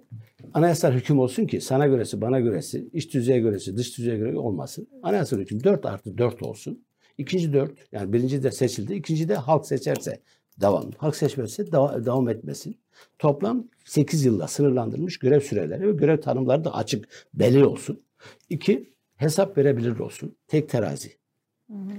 anayasal 0.53 0.91
hüküm 0.91 1.19
olsun 1.19 1.45
ki 1.45 1.61
sana 1.61 1.87
göresi, 1.87 2.21
bana 2.21 2.39
göresi, 2.39 2.89
iç 2.93 3.13
düzeye 3.13 3.39
göresi, 3.39 3.77
dış 3.77 3.97
düzeye 3.97 4.17
göre 4.17 4.37
olmasın. 4.37 4.87
Anayasal 5.03 5.37
hüküm 5.37 5.63
4 5.63 5.85
artı 5.85 6.17
4 6.17 6.43
olsun. 6.43 6.83
İkinci 7.17 7.53
4 7.53 7.71
yani 7.91 8.13
birinci 8.13 8.43
de 8.43 8.51
seçildi. 8.51 8.93
ikinci 8.93 9.29
de 9.29 9.35
halk 9.35 9.65
seçerse 9.65 10.19
devam. 10.61 10.91
Halk 10.97 11.15
seçmezse 11.15 11.63
deva- 11.63 12.05
devam 12.05 12.29
etmesin. 12.29 12.77
Toplam 13.19 13.67
8 13.85 14.25
yılla 14.25 14.47
sınırlandırılmış 14.47 15.19
görev 15.19 15.39
süreleri 15.39 15.87
ve 15.87 15.91
görev 15.91 16.21
tanımları 16.21 16.63
da 16.63 16.75
açık 16.75 17.09
belli 17.33 17.65
olsun. 17.65 18.01
İki, 18.49 18.93
hesap 19.15 19.57
verebilir 19.57 19.99
olsun. 19.99 20.35
Tek 20.47 20.69
terazi. 20.69 21.20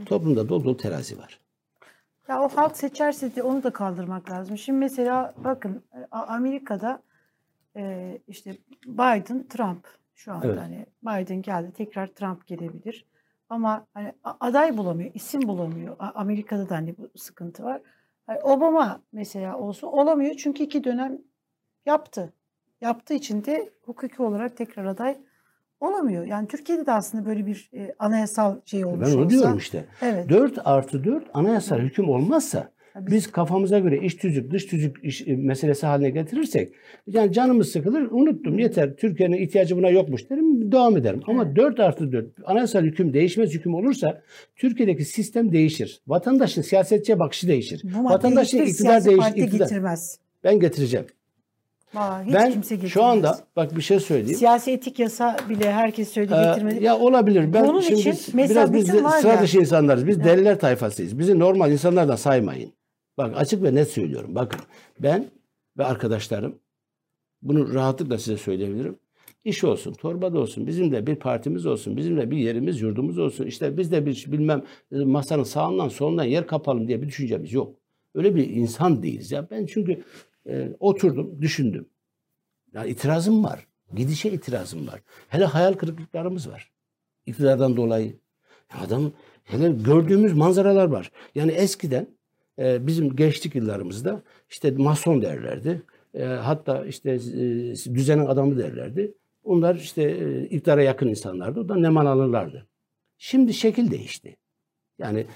Toplumda 0.06 0.48
dolu 0.48 0.64
dolu 0.64 0.76
terazi 0.76 1.18
var. 1.18 1.40
Ya 2.28 2.42
o 2.42 2.48
halk 2.48 2.76
seçerse 2.76 3.36
de 3.36 3.42
onu 3.42 3.62
da 3.62 3.70
kaldırmak 3.72 4.30
lazım. 4.30 4.58
Şimdi 4.58 4.78
mesela 4.78 5.34
bakın 5.44 5.82
A- 6.10 6.22
Amerika'da 6.26 7.02
e, 7.76 8.18
işte 8.28 8.56
Biden, 8.86 9.48
Trump 9.48 9.86
şu 10.14 10.32
anda 10.32 10.46
Evet. 10.46 10.58
hani 10.58 10.86
Biden 11.02 11.42
geldi 11.42 11.72
tekrar 11.72 12.06
Trump 12.06 12.46
gelebilir. 12.46 13.04
Ama 13.48 13.86
hani 13.94 14.12
aday 14.40 14.76
bulamıyor, 14.76 15.10
isim 15.14 15.42
bulamıyor. 15.42 15.96
Amerika'da 15.98 16.68
da 16.68 16.74
hani 16.76 16.94
bu 16.98 17.18
sıkıntı 17.18 17.64
var. 17.64 17.80
Hani 18.26 18.38
Obama 18.40 19.00
mesela 19.12 19.58
olsun 19.58 19.86
olamıyor 19.86 20.34
çünkü 20.36 20.62
iki 20.62 20.84
dönem 20.84 21.18
yaptı. 21.86 22.32
Yaptığı 22.80 23.14
için 23.14 23.44
de 23.44 23.70
hukuki 23.82 24.22
olarak 24.22 24.56
tekrar 24.56 24.84
aday 24.84 25.18
olamıyor. 25.82 26.24
Yani 26.26 26.48
Türkiye'de 26.48 26.86
de 26.86 26.92
aslında 26.92 27.26
böyle 27.26 27.46
bir 27.46 27.70
e, 27.74 27.94
anayasal 27.98 28.56
şey 28.64 28.84
olmuş 28.84 29.06
Ben 29.08 29.12
onu 29.12 29.20
olsa. 29.20 29.30
diyorum 29.30 29.56
işte. 29.58 29.84
Evet. 30.02 30.28
4 30.28 30.58
artı 30.64 31.04
4 31.04 31.24
anayasal 31.34 31.78
hüküm 31.78 32.08
olmazsa 32.08 32.70
Tabii. 32.94 33.10
biz 33.10 33.32
kafamıza 33.32 33.78
göre 33.78 33.98
iç 34.06 34.16
tüzük 34.16 34.50
dış 34.50 34.66
tüzük 34.66 35.04
iş, 35.04 35.28
e, 35.28 35.36
meselesi 35.36 35.86
haline 35.86 36.10
getirirsek 36.10 36.72
yani 37.06 37.32
canımız 37.32 37.68
sıkılır 37.68 38.02
unuttum 38.10 38.58
yeter 38.58 38.96
Türkiye'nin 38.96 39.36
ihtiyacı 39.36 39.76
buna 39.76 39.88
yokmuş 39.90 40.30
derim 40.30 40.72
devam 40.72 40.96
ederim. 40.96 41.20
Ama 41.26 41.44
Evet. 41.44 41.56
4 41.56 41.80
artı 41.80 42.12
4 42.12 42.26
anayasal 42.44 42.82
hüküm 42.82 43.12
değişmez 43.14 43.54
hüküm 43.54 43.74
olursa 43.74 44.22
Türkiye'deki 44.56 45.04
sistem 45.04 45.52
değişir. 45.52 46.00
Vatandaşın 46.06 46.62
siyasetçiye 46.62 47.18
bakışı 47.18 47.48
değişir. 47.48 47.82
Bu 48.00 48.04
Vatandaşın 48.04 48.58
hiçbir 48.58 48.70
iktidar 48.70 48.88
siyasi 48.90 49.08
değiş 49.10 49.18
parti 49.20 49.40
iktidar. 49.40 49.66
getirmez. 49.68 50.18
Ben 50.44 50.60
getireceğim. 50.60 51.06
Aa, 51.94 52.22
hiç 52.22 52.34
ben 52.34 52.52
kimse 52.52 52.74
getirmez. 52.74 52.92
şu 52.92 53.04
anda 53.04 53.38
bak 53.56 53.76
bir 53.76 53.82
şey 53.82 54.00
söyleyeyim. 54.00 54.38
Siyasi 54.38 54.70
etik 54.70 54.98
yasa 54.98 55.36
bile 55.48 55.72
herkes 55.72 56.08
söyledi 56.08 56.34
Ee, 56.34 56.44
getirmedi. 56.44 56.84
ya 56.84 56.98
olabilir. 56.98 57.52
Ben 57.52 57.68
Bunun 57.68 57.80
şimdi 57.80 58.00
için 58.00 58.12
biz- 58.12 58.50
biraz 58.50 58.72
biz 58.74 58.92
de 58.92 58.98
sıra 59.20 59.42
dışı 59.42 59.58
insanlarız. 59.58 60.06
Biz 60.06 60.16
Evet. 60.16 60.26
deliler 60.26 60.58
tayfasıyız. 60.60 61.18
Bizi 61.18 61.38
normal 61.38 61.72
insanlardan 61.72 62.16
saymayın. 62.16 62.72
Bak 63.18 63.32
açık 63.36 63.62
ve 63.62 63.74
net 63.74 63.88
söylüyorum. 63.88 64.34
Bakın 64.34 64.60
ben 65.00 65.26
ve 65.78 65.84
arkadaşlarım 65.84 66.58
bunu 67.42 67.74
rahatlıkla 67.74 68.18
size 68.18 68.36
söyleyebilirim. 68.36 68.98
İş 69.44 69.64
olsun, 69.64 69.92
torbada 69.92 70.38
olsun, 70.38 70.66
bizim 70.66 70.92
de 70.92 71.06
bir 71.06 71.16
partimiz 71.16 71.66
olsun, 71.66 71.96
bizim 71.96 72.16
de 72.16 72.30
bir 72.30 72.36
yerimiz, 72.36 72.80
yurdumuz 72.80 73.18
olsun. 73.18 73.46
İşte 73.46 73.76
biz 73.76 73.92
de 73.92 74.06
bir 74.06 74.24
bilmem 74.28 74.62
e, 74.92 74.96
masanın 74.96 75.42
sağından 75.42 75.88
solundan 75.88 76.24
yer 76.24 76.46
kapalım 76.46 76.88
diye 76.88 77.02
bir 77.02 77.08
düşüncemiz 77.08 77.52
yok. 77.52 77.74
Öyle 78.14 78.34
bir 78.34 78.50
insan 78.50 79.02
değiliz 79.02 79.32
ya. 79.32 79.50
Ben 79.50 79.66
çünkü 79.66 80.02
e, 80.48 80.76
oturdum, 80.80 81.42
düşündüm. 81.42 81.88
Ya 82.74 82.84
itirazım 82.84 83.44
var. 83.44 83.66
Gidişe 83.94 84.30
itirazım 84.30 84.86
var. 84.86 85.00
Hele 85.28 85.44
hayal 85.44 85.72
kırıklıklarımız 85.72 86.48
var. 86.48 86.70
İktidardan 87.26 87.76
dolayı. 87.76 88.16
Adam 88.70 89.12
hele 89.44 89.68
gördüğümüz 89.68 90.32
manzaralar 90.32 90.86
var. 90.86 91.12
Yani 91.34 91.52
eskiden 91.52 92.06
e, 92.58 92.86
bizim 92.86 93.16
gençlik 93.16 93.54
yıllarımızda 93.54 94.22
işte 94.50 94.70
mason 94.70 95.22
derlerdi. 95.22 95.82
E, 96.14 96.24
hatta 96.24 96.86
işte 96.86 97.10
e, 97.10 97.94
düzenin 97.94 98.26
adamı 98.26 98.58
derlerdi. 98.58 99.14
Onlar 99.44 99.74
işte 99.74 100.02
e, 100.02 100.48
iftara 100.48 100.82
yakın 100.82 101.08
insanlardı. 101.08 101.60
O 101.60 101.68
da 101.68 101.76
neman 101.76 102.06
alırlardı. 102.06 102.66
Şimdi 103.18 103.54
şekil 103.54 103.90
değişti. 103.90 104.36
Yani 104.98 105.26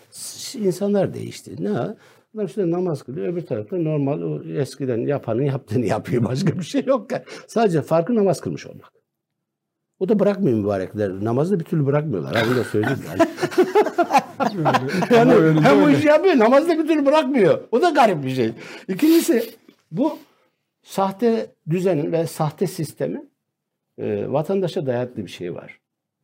insanlar 0.54 1.14
değişti. 1.14 1.64
Ne? 1.64 1.96
Adam 2.36 2.46
işte 2.46 2.70
namaz 2.70 3.02
kılıyor. 3.02 3.28
Öbür 3.28 3.46
tarafta 3.46 3.76
normal 3.76 4.22
o 4.22 4.42
eskiden 4.44 4.98
yapanın 4.98 5.42
yaptığını 5.42 5.86
yapıyor. 5.86 6.24
Başka 6.28 6.58
bir 6.58 6.64
şey 6.64 6.84
yok. 6.84 7.08
Sadece 7.46 7.82
farkı 7.82 8.14
namaz 8.14 8.40
kılmış 8.40 8.66
olmak. 8.66 8.92
O 10.00 10.08
da 10.08 10.18
bırakmıyor 10.18 10.58
mübarekler. 10.58 11.24
Namazı 11.24 11.60
bir 11.60 11.64
türlü 11.64 11.86
bırakmıyorlar. 11.86 12.44
Bunu 12.48 12.56
da 12.56 12.64
söyleyeyim 12.64 12.98
yani. 13.08 13.30
Yani 15.10 15.60
hem 15.60 15.82
o 15.82 15.90
işi 15.90 16.06
yapıyor, 16.06 16.38
namazı 16.38 16.68
da 16.68 16.78
bir 16.78 16.88
türlü 16.88 17.06
bırakmıyor. 17.06 17.60
O 17.72 17.82
da 17.82 17.90
garip 17.90 18.24
bir 18.24 18.30
şey. 18.30 18.52
İkincisi 18.88 19.50
bu 19.90 20.18
sahte 20.82 21.54
düzenin 21.70 22.12
ve 22.12 22.26
sahte 22.26 22.66
sistemin 22.66 23.30
e, 23.98 24.32
vatandaşa 24.32 24.86
dayattığı 24.86 25.24
bir 25.24 25.30
şey 25.30 25.54
var. 25.54 25.80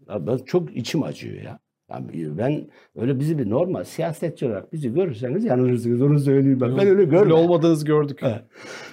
Ya 0.09 0.27
ben 0.27 0.37
çok 0.39 0.77
içim 0.77 1.03
acıyor 1.03 1.43
ya. 1.43 1.59
Yani 1.93 2.39
ben 2.39 2.67
öyle 2.97 3.21
bizi 3.21 3.39
bir 3.39 3.51
normal 3.51 3.85
siyasetçi 3.85 4.47
olarak 4.47 4.73
bizi 4.73 4.95
görürseniz 4.95 5.45
yanılırsınız 5.45 6.03
onu 6.03 6.19
söyleyeyim 6.21 6.61
ben. 6.61 6.71
Ben 6.71 6.79
öyle 6.81 6.91
Öyle 6.91 7.05
görmüyorum. 7.05 7.33
olmadığınızı 7.33 7.87
gördük. 7.87 8.19
Evet. 8.23 8.43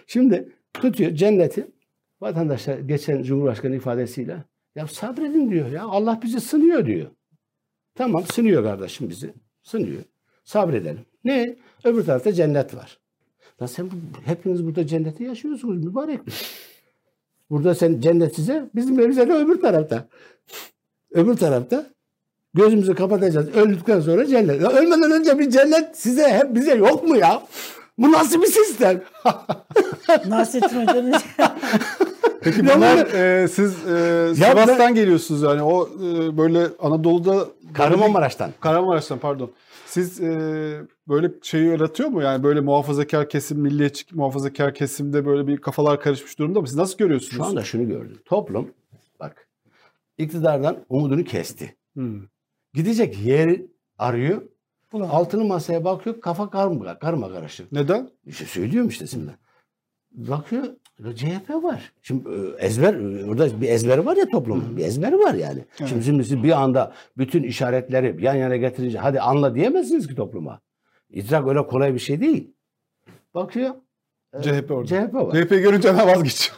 Şimdi 0.07 0.49
tutuyor 0.73 1.11
cenneti 1.11 1.67
vatandaşlar 2.21 2.79
geçen 2.79 3.23
Cumhurbaşkanı 3.23 3.75
ifadesiyle 3.75 4.43
ya 4.75 4.87
sabredin 4.87 5.51
diyor 5.51 5.69
ya 5.71 5.83
Allah 5.83 6.19
bizi 6.23 6.39
sınıyor 6.41 6.85
diyor. 6.85 7.07
Tamam 7.95 8.23
sınıyor 8.33 8.63
kardeşim 8.63 9.09
bizi. 9.09 9.33
Sınıyor. 9.63 10.01
Sabredelim. 10.43 11.05
Ne? 11.23 11.55
Öbür 11.83 12.03
tarafta 12.05 12.33
cennet 12.33 12.75
var. 12.75 12.99
Lan 13.61 13.65
sen 13.67 13.89
hepiniz 14.25 14.65
burada 14.65 14.87
cennette 14.87 15.23
yaşıyorsunuz 15.23 15.85
mübarek. 15.85 16.19
Burada 17.49 17.75
sen 17.75 17.99
cennet 17.99 18.35
size, 18.35 18.69
bizim 18.75 18.99
evimize 18.99 19.27
de 19.27 19.33
öbür 19.33 19.61
tarafta. 19.61 20.07
Öbür 21.11 21.33
tarafta 21.37 21.85
gözümüzü 22.53 22.95
kapatacağız. 22.95 23.55
Öldükten 23.55 23.99
sonra 23.99 24.25
cennet. 24.25 24.61
Ya 24.61 24.69
ölmeden 24.69 25.11
önce 25.11 25.39
bir 25.39 25.49
cennet 25.49 25.97
size 25.97 26.27
hep 26.29 26.55
bize 26.55 26.75
yok 26.75 27.07
mu 27.07 27.17
ya? 27.17 27.43
Bu 27.97 28.11
nasıl 28.11 28.41
bir 28.41 28.47
sistem? 28.47 29.01
Nasrettin 30.27 30.87
Hoca'nın 30.87 31.13
Peki 32.41 32.65
Ya 32.65 32.75
bunlar 32.75 32.97
e, 32.97 33.47
siz 33.47 33.87
e, 33.87 34.35
Sivas'tan 34.35 34.95
geliyorsunuz 34.95 35.41
yani 35.41 35.61
o 35.61 35.89
e, 35.89 36.37
böyle 36.37 36.67
Anadolu'da 36.79 37.47
Kahramanmaraş'tan. 37.73 38.51
Kahramanmaraş'tan 38.59 39.19
pardon. 39.19 39.51
Siz 39.85 40.21
e, 40.21 40.31
böyle 41.07 41.31
şeyi 41.41 41.67
yaratıyor 41.67 42.09
mu? 42.09 42.21
Yani 42.21 42.43
böyle 42.43 42.61
muhafazakar 42.61 43.29
kesim, 43.29 43.59
milliyetçi 43.59 44.05
muhafazakar 44.11 44.73
kesimde 44.73 45.25
böyle 45.25 45.47
bir 45.47 45.57
kafalar 45.57 46.01
karışmış 46.01 46.39
durumda 46.39 46.61
mı? 46.61 46.67
Siz 46.67 46.77
nasıl 46.77 46.97
görüyorsunuz? 46.97 47.35
Şu 47.35 47.43
anda 47.43 47.63
şunu 47.63 47.87
gördüm. 47.87 48.19
Toplum 48.25 48.71
bak 49.19 49.47
iktidardan 50.17 50.77
umudunu 50.89 51.23
kesti. 51.23 51.75
Hmm. 51.93 52.21
Gidecek 52.73 53.19
yeri 53.25 53.67
arıyor. 53.97 54.41
Altını 54.93 55.45
masaya 55.45 55.85
bakıyor. 55.85 56.21
Kafa 56.21 56.49
karma, 56.49 56.99
karma 56.99 57.31
karışık. 57.31 57.71
Neden? 57.71 58.09
İşte 58.25 58.45
söylüyorum 58.45 58.89
işte 58.89 59.07
şimdi. 59.07 59.37
Bakıyor 60.11 60.63
CHP 61.15 61.49
var. 61.49 61.91
Şimdi 62.01 62.29
e, 62.29 62.65
ezber 62.65 62.93
e, 62.93 63.25
orada 63.25 63.61
bir 63.61 63.69
ezber 63.69 63.97
var 63.97 64.17
ya 64.17 64.29
toplumun. 64.29 64.77
Bir 64.77 64.85
ezber 64.85 65.13
var 65.13 65.33
yani. 65.33 65.65
Şimdi, 65.77 66.03
şimdi 66.03 66.23
siz 66.23 66.43
bir 66.43 66.61
anda 66.61 66.93
bütün 67.17 67.43
işaretleri 67.43 68.25
yan 68.25 68.35
yana 68.35 68.55
getirince 68.55 68.97
hadi 68.97 69.21
anla 69.21 69.55
diyemezsiniz 69.55 70.07
ki 70.07 70.15
topluma. 70.15 70.59
İdrak 71.09 71.47
öyle 71.47 71.67
kolay 71.67 71.93
bir 71.93 71.99
şey 71.99 72.21
değil. 72.21 72.53
Bakıyor. 73.33 73.75
e, 74.33 74.41
CHP 74.41 74.71
orada. 74.71 74.87
CHP 74.87 75.13
var. 75.13 75.31
CHP 75.31 75.49
görünce 75.49 75.89
hemen 75.89 76.07
vazgeçiyor. 76.07 76.57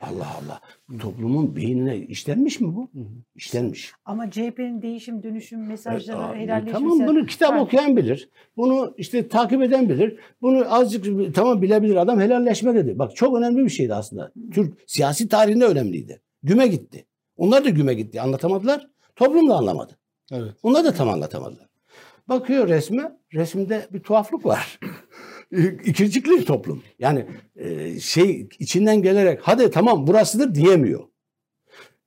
Allah 0.00 0.36
Allah. 0.44 0.60
Toplumun 1.00 1.56
beynine 1.56 1.96
işlenmiş 1.96 2.60
mi 2.60 2.74
bu? 2.76 2.90
İşlenmiş. 3.34 3.92
ama 4.04 4.30
CHP'nin 4.30 4.82
değişim 4.82 5.22
dönüşüm 5.22 5.66
mesajları 5.66 6.18
Aa, 6.18 6.34
helalleşmesi. 6.34 6.72
Tamam 6.72 7.06
bunu 7.06 7.26
kitap 7.26 7.54
Ben- 7.54 7.58
okuyan 7.58 7.96
bilir. 7.96 8.28
Bunu 8.56 8.94
işte 8.96 9.28
takip 9.28 9.62
eden 9.62 9.88
bilir. 9.88 10.18
Bunu 10.42 10.74
azıcık 10.74 11.34
tamam 11.34 11.62
bilebilir 11.62 11.96
adam 11.96 12.20
helalleşme 12.20 12.74
dedi. 12.74 12.98
Bak 12.98 13.16
çok 13.16 13.36
önemli 13.36 13.64
bir 13.64 13.70
şeydi 13.70 13.94
aslında. 13.94 14.32
Türk 14.54 14.74
siyasi 14.86 15.28
tarihinde 15.28 15.64
önemliydi. 15.66 16.20
Güme 16.42 16.66
gitti. 16.66 17.06
Onlar 17.36 17.64
da 17.64 17.68
güme 17.68 17.94
gitti. 17.94 18.20
Anlatamadılar. 18.20 18.86
Toplum 19.16 19.48
da 19.48 19.54
anlamadı. 19.54 19.92
Evet. 20.32 20.52
Onlar 20.62 20.84
da 20.84 20.92
tam 20.92 21.08
anlatamadılar. 21.08 21.66
Bakıyor 22.28 22.68
resme, 22.68 23.12
resimde 23.34 23.86
bir 23.92 24.00
tuhaflık 24.00 24.44
var. 24.46 24.78
İkircikli 25.84 26.44
toplum. 26.44 26.82
Yani 26.98 27.26
e, 27.56 28.00
şey 28.00 28.48
içinden 28.58 29.02
gelerek 29.02 29.40
hadi 29.42 29.70
tamam 29.70 30.06
burasıdır 30.06 30.54
diyemiyor. 30.54 31.04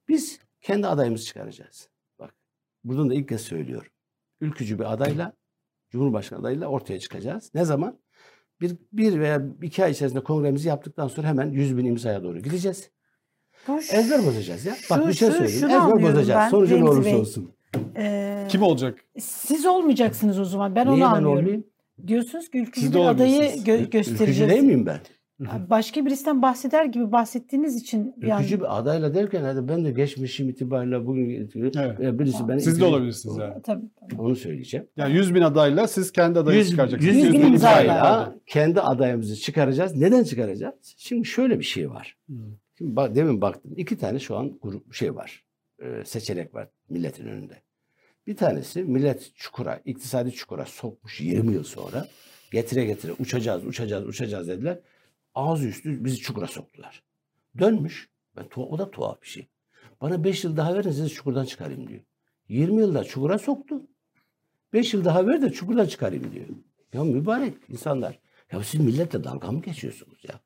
Biz 0.08 0.40
kendi 0.62 0.88
adayımızı 0.88 1.26
çıkaracağız. 1.26 1.90
Bak 2.20 2.36
buradan 2.84 3.10
da 3.10 3.14
ilk 3.14 3.30
kez 3.30 3.42
söylüyorum. 3.42 3.92
Ülkücü 4.42 4.80
bir 4.80 4.94
adayla, 4.94 5.34
Cumhurbaşkanı 5.90 6.40
adayıyla 6.40 6.68
ortaya 6.68 7.00
çıkacağız. 7.00 7.52
Ne 7.54 7.66
zaman? 7.66 8.00
Bir, 8.62 8.76
bir 8.94 9.20
veya 9.20 9.42
iki 9.62 9.84
ay 9.84 9.92
içerisinde 9.92 10.24
kongremizi 10.24 10.68
yaptıktan 10.68 11.08
sonra 11.08 11.28
hemen 11.28 11.50
100 11.52 11.78
bin 11.78 11.86
imzaya 11.86 12.24
doğru 12.24 12.40
gideceğiz. 12.40 12.90
Ezber 13.92 14.26
bozacağız 14.26 14.66
ya. 14.66 14.76
Bak 14.90 15.02
Şu- 15.04 15.08
bir 15.08 15.14
şey 15.14 15.32
söyleyeyim. 15.32 15.64
Ezber 15.66 16.02
bozacağız. 16.02 16.30
ben, 16.30 16.50
Sonucu 16.50 16.80
ne 16.80 16.84
olursa 16.90 17.06
Bey. 17.06 17.16
olsun. 17.16 17.52
Ee, 17.98 18.48
Kim 18.50 18.64
olacak? 18.64 19.00
Siz 19.20 19.66
olmayacaksınız 19.66 20.40
o 20.40 20.46
zaman. 20.46 20.76
Ben 20.76 20.86
Niye 20.88 20.94
onu 20.94 21.02
ben 21.02 21.06
anlıyorum. 21.06 21.38
olmayayım? 21.38 21.64
Diyorsunuz 22.08 22.50
ki 22.50 22.58
ülkücü 22.58 22.93
bir 22.93 23.00
adayı 23.00 23.41
gö- 23.41 23.78
Ülkücü 23.78 23.89
göstereceğiz. 23.89 24.52
değil 24.52 24.64
miyim 24.64 24.86
ben? 24.86 25.00
Başka 25.70 26.06
birisinden 26.06 26.41
bahseder 26.41 26.86
gibi 26.86 27.12
bahsettiğiniz 27.12 27.76
için 27.76 28.14
yani 28.22 28.39
Ülkücü 28.41 28.60
bir 28.60 28.80
adayla 28.80 29.14
derken 29.14 29.43
hadi 29.43 29.68
ben 29.68 29.86
de 29.86 29.91
geçmişim 29.91 30.50
itibariyle 30.50 31.06
bugün 31.06 31.50
Evet. 31.56 32.00
e, 32.00 32.20
birisi 32.20 32.47
ben 32.47 32.58
Siz 32.58 32.80
de 32.82 32.86
olabilirsiniz 32.86 33.38
yani. 33.38 33.62
tabii. 33.64 33.86
Onu 34.18 34.36
söyleyeceğim. 34.36 34.88
Yani 34.97 35.14
100 35.16 35.36
bin 35.36 35.41
adayla 35.41 35.88
siz 35.88 36.12
kendi 36.12 36.39
adayı 36.39 36.58
100, 36.58 36.70
çıkaracaksınız. 36.70 37.16
100 37.16 37.24
100 37.26 37.34
bin 37.34 37.41
bin 37.41 37.47
imzayla 37.47 38.36
kendi 38.47 38.82
adayımızı 38.82 39.36
çıkaracağız. 39.36 39.95
Neden 39.95 40.24
çıkaracağız? 40.24 40.76
Şimdi 40.97 41.26
şöyle 41.28 41.60
bir 41.60 41.64
şey 41.66 41.89
var. 41.89 42.18
Şimdi 42.78 42.95
bak, 42.95 43.16
demin 43.16 43.41
baktım. 43.41 43.72
iki 43.78 43.97
tane 43.97 44.20
şu 44.20 44.38
an 44.38 44.60
grup 44.62 44.93
şey 44.93 45.16
var. 45.16 45.43
Ee, 45.84 46.06
seçenek 46.06 46.54
var 46.56 46.68
milletin 46.89 47.26
önünde. 47.28 47.54
Bir 48.30 48.36
tanesi 48.36 48.84
millet 48.84 49.32
çukura, 49.36 49.82
iktisadi 49.86 50.32
çukura 50.32 50.65
sokmuş 50.65 51.21
20 51.21 51.53
yıl 51.53 51.63
sonra. 51.63 52.07
Getire 52.51 52.86
getire 52.86 53.11
uçacağız, 53.19 53.65
uçacağız, 53.65 54.07
uçacağız 54.07 54.47
dediler. 54.47 54.80
Ağzı 55.36 55.67
üstü 55.67 56.05
bizi 56.05 56.17
çukura 56.17 56.47
soktular. 56.47 57.03
Dönmüş. 57.59 58.09
Ben, 58.38 58.45
o 58.55 58.80
da 58.80 58.91
tuhaf 58.91 59.21
bir 59.21 59.27
şey. 59.27 59.47
Bana 60.01 60.23
5 60.23 60.43
yıl 60.43 60.57
daha 60.57 60.75
verin 60.75 60.91
sizi 60.91 61.09
çukurdan 61.09 61.45
çıkarayım 61.45 61.88
diyor. 61.88 62.01
20 62.49 62.82
yılda 62.82 63.03
çukura 63.03 63.39
soktu. 63.39 63.82
5 64.73 64.93
yıl 64.93 65.05
daha 65.05 65.27
ver 65.27 65.41
de 65.41 65.51
çukurdan 65.51 65.86
çıkarayım 65.86 66.32
diyor. 66.32 66.45
Ya 66.93 67.03
mübarek 67.03 67.53
insanlar. 67.69 68.19
Ya 68.51 68.63
siz 68.63 68.82
milletle 68.82 69.23
dalga 69.23 69.51
mı 69.51 69.61
geçiyorsunuz 69.61 70.19
ya? 70.23 70.39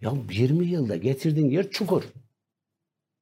Ya 0.00 0.12
20 0.30 0.66
yılda 0.66 0.96
getirdiğin 0.96 1.50
yer 1.50 1.70
çukur. 1.70 2.02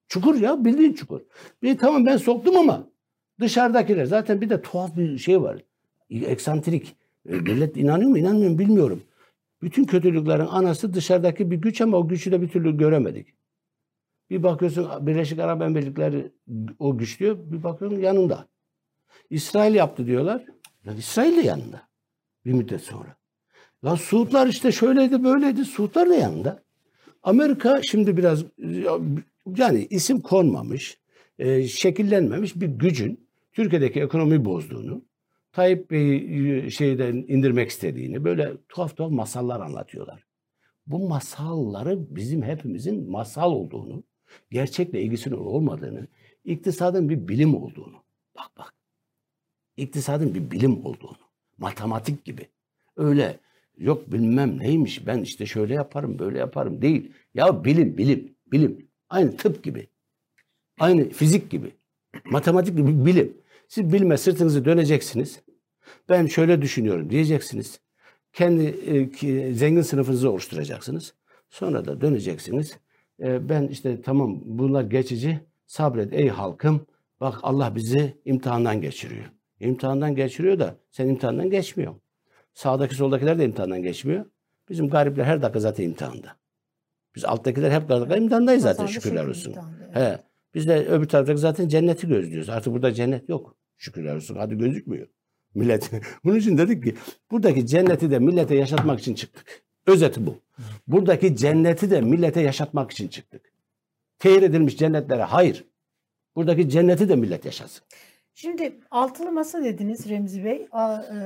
Çukur 0.08 0.34
ya 0.34 0.64
bildiğin 0.64 0.92
çukur. 0.92 1.20
Bir 1.62 1.78
tamam 1.78 2.06
ben 2.06 2.16
soktum 2.16 2.56
ama 2.56 2.95
dışarıdakiler 3.40 4.04
zaten 4.04 4.40
bir 4.40 4.50
de 4.50 4.62
tuhaf 4.62 4.96
bir 4.96 5.18
şey 5.18 5.42
var. 5.42 5.62
Eksantrik. 6.10 6.96
E, 7.28 7.32
Millet 7.32 7.76
inanıyor 7.76 8.10
mu 8.10 8.18
inanmıyor 8.18 8.50
mu 8.50 8.58
bilmiyorum. 8.58 9.02
Bütün 9.62 9.84
kötülüklerin 9.84 10.46
anası 10.46 10.94
dışarıdaki 10.94 11.50
bir 11.50 11.56
güç 11.56 11.80
ama 11.80 11.96
o 11.96 12.08
gücü 12.08 12.32
de 12.32 12.42
bir 12.42 12.48
türlü 12.48 12.76
göremedik. 12.76 13.34
Bir 14.30 14.42
bakıyorsun 14.42 15.06
Birleşik 15.06 15.38
Arap 15.38 15.62
Emirlikleri 15.62 16.32
o 16.78 16.98
güç 16.98 17.20
diyor. 17.20 17.38
Bir 17.38 17.62
bakıyorsun 17.62 17.98
yanında. 17.98 18.46
İsrail 19.30 19.74
yaptı 19.74 20.06
diyorlar. 20.06 20.44
Ya 20.84 20.94
İsrail 20.94 21.36
de 21.36 21.40
yanında. 21.40 21.82
Bir 22.44 22.52
müddet 22.52 22.80
sonra. 22.80 23.16
Lan 23.84 23.94
Suudlar 23.94 24.46
işte 24.46 24.72
şöyleydi 24.72 25.24
böyleydi. 25.24 25.64
Suudlar 25.64 26.08
da 26.08 26.14
yanında. 26.14 26.62
Amerika 27.22 27.80
şimdi 27.82 28.16
biraz 28.16 28.44
yani 29.56 29.86
isim 29.90 30.20
konmamış, 30.20 30.98
e, 31.38 31.68
şekillenmemiş 31.68 32.56
bir 32.56 32.66
gücün 32.66 33.25
Türkiye'deki 33.56 34.00
ekonomiyi 34.00 34.44
bozduğunu, 34.44 35.04
Tayyip 35.52 35.90
Bey'i 35.90 36.70
şeyden 36.70 37.14
indirmek 37.14 37.70
istediğini 37.70 38.24
böyle 38.24 38.52
tuhaf 38.68 38.96
tuhaf 38.96 39.10
masallar 39.10 39.60
anlatıyorlar. 39.60 40.26
Bu 40.86 41.08
masalları 41.08 42.16
bizim 42.16 42.42
hepimizin 42.42 43.10
masal 43.10 43.52
olduğunu, 43.52 44.04
gerçekle 44.50 45.02
ilgisinin 45.02 45.34
olmadığını, 45.34 46.06
iktisadın 46.44 47.08
bir 47.08 47.28
bilim 47.28 47.54
olduğunu. 47.54 47.96
Bak 48.36 48.50
bak. 48.58 48.74
İktisadın 49.76 50.34
bir 50.34 50.50
bilim 50.50 50.86
olduğunu. 50.86 51.18
Matematik 51.58 52.24
gibi. 52.24 52.48
Öyle 52.96 53.40
yok 53.78 54.12
bilmem 54.12 54.58
neymiş 54.58 55.06
ben 55.06 55.18
işte 55.18 55.46
şöyle 55.46 55.74
yaparım 55.74 56.18
böyle 56.18 56.38
yaparım 56.38 56.82
değil. 56.82 57.12
Ya 57.34 57.64
bilim 57.64 57.98
bilim 57.98 58.36
bilim. 58.52 58.88
Aynı 59.08 59.36
tıp 59.36 59.64
gibi. 59.64 59.88
Aynı 60.78 61.08
fizik 61.08 61.50
gibi. 61.50 61.70
Matematik 62.24 62.76
gibi 62.76 63.06
bilim. 63.06 63.45
Siz 63.68 63.92
bilme 63.92 64.16
sırtınızı 64.16 64.64
döneceksiniz. 64.64 65.40
Ben 66.08 66.26
şöyle 66.26 66.62
düşünüyorum 66.62 67.10
diyeceksiniz. 67.10 67.80
Kendi 68.32 68.64
e, 69.22 69.54
zengin 69.54 69.82
sınıfınızı 69.82 70.30
oluşturacaksınız. 70.30 71.14
Sonra 71.50 71.84
da 71.84 72.00
döneceksiniz. 72.00 72.78
e, 73.22 73.48
ben 73.48 73.68
işte 73.68 74.02
tamam 74.02 74.40
bunlar 74.44 74.82
geçici 74.82 75.40
sabret 75.66 76.12
ey 76.12 76.28
halkım 76.28 76.86
bak 77.20 77.38
Allah 77.42 77.74
bizi 77.74 78.16
imtihandan 78.24 78.80
geçiriyor. 78.80 79.24
İmtihandan 79.60 80.14
geçiriyor 80.14 80.58
da 80.58 80.76
sen 80.90 81.08
imtihandan 81.08 81.50
geçmiyor. 81.50 81.94
Sağdaki 82.54 82.94
soldakiler 82.94 83.38
de 83.38 83.44
imtihandan 83.44 83.82
geçmiyor. 83.82 84.24
Bizim 84.68 84.88
garipler 84.88 85.24
her 85.24 85.42
dakika 85.42 85.60
zaten 85.60 85.84
imtihanda. 85.84 86.36
Biz 87.16 87.24
alttakiler 87.24 87.70
hep 87.70 87.88
dakika 87.88 88.16
imtihandayız 88.16 88.62
zaten 88.62 88.86
şükürler 88.86 89.26
olsun. 89.26 89.54
evet. 89.94 90.18
He. 90.20 90.25
Biz 90.56 90.68
de 90.68 90.86
öbür 90.86 91.08
taraftaki 91.08 91.38
zaten 91.38 91.68
cenneti 91.68 92.08
gözlüyoruz. 92.08 92.48
Artık 92.48 92.72
burada 92.72 92.94
cennet 92.94 93.28
yok. 93.28 93.56
Şükürler 93.76 94.16
olsun. 94.16 94.36
Hadi 94.36 94.58
gözükmüyor. 94.58 95.08
Millet. 95.54 95.90
Bunun 96.24 96.36
için 96.36 96.58
dedik 96.58 96.84
ki 96.84 96.94
buradaki 97.30 97.66
cenneti 97.66 98.10
de 98.10 98.18
millete 98.18 98.54
yaşatmak 98.54 99.00
için 99.00 99.14
çıktık. 99.14 99.62
Özeti 99.86 100.26
bu. 100.26 100.34
Buradaki 100.86 101.36
cenneti 101.36 101.90
de 101.90 102.00
millete 102.00 102.40
yaşatmak 102.40 102.90
için 102.90 103.08
çıktık. 103.08 103.52
Tehir 104.18 104.42
edilmiş 104.42 104.76
cennetlere 104.76 105.22
hayır. 105.22 105.64
Buradaki 106.36 106.68
cenneti 106.68 107.08
de 107.08 107.16
millet 107.16 107.44
yaşasın. 107.44 107.84
Şimdi 108.34 108.80
altılı 108.90 109.32
masa 109.32 109.64
dediniz 109.64 110.08
Remzi 110.08 110.44
Bey. 110.44 110.68
A- 110.72 111.02
e, 111.02 111.18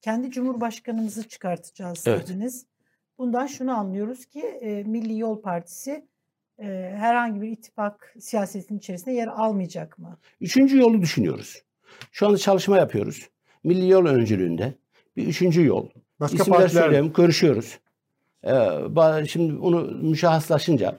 kendi 0.00 0.30
Cumhurbaşkanımızı 0.30 1.28
çıkartacağız 1.28 2.04
Evet. 2.06 2.28
dediniz. 2.28 2.66
Bundan 3.18 3.46
şunu 3.46 3.78
anlıyoruz 3.78 4.26
ki 4.26 4.40
e, 4.40 4.82
Milli 4.82 5.18
Yol 5.18 5.42
Partisi 5.42 6.06
herhangi 6.58 7.40
bir 7.42 7.48
ittifak 7.48 8.14
siyasetinin 8.20 8.78
içerisinde 8.78 9.14
yer 9.14 9.28
almayacak 9.28 9.98
mı? 9.98 10.18
Üçüncü 10.40 10.78
yolu 10.78 11.02
düşünüyoruz. 11.02 11.62
Şu 12.12 12.26
anda 12.26 12.38
çalışma 12.38 12.76
yapıyoruz. 12.76 13.28
Milli 13.64 13.88
Yol 13.88 14.06
öncülüğünde 14.06 14.74
bir 15.16 15.26
üçüncü 15.26 15.66
yol. 15.66 15.88
Başka 16.20 16.36
İsimler 16.36 16.58
partiler 16.58 16.82
söyleyeyim, 16.82 17.12
görüşüyoruz. 17.16 17.78
Ee, 18.44 19.26
şimdi 19.28 19.58
onu 19.58 19.80
müşahhaslaşınca, 20.02 20.98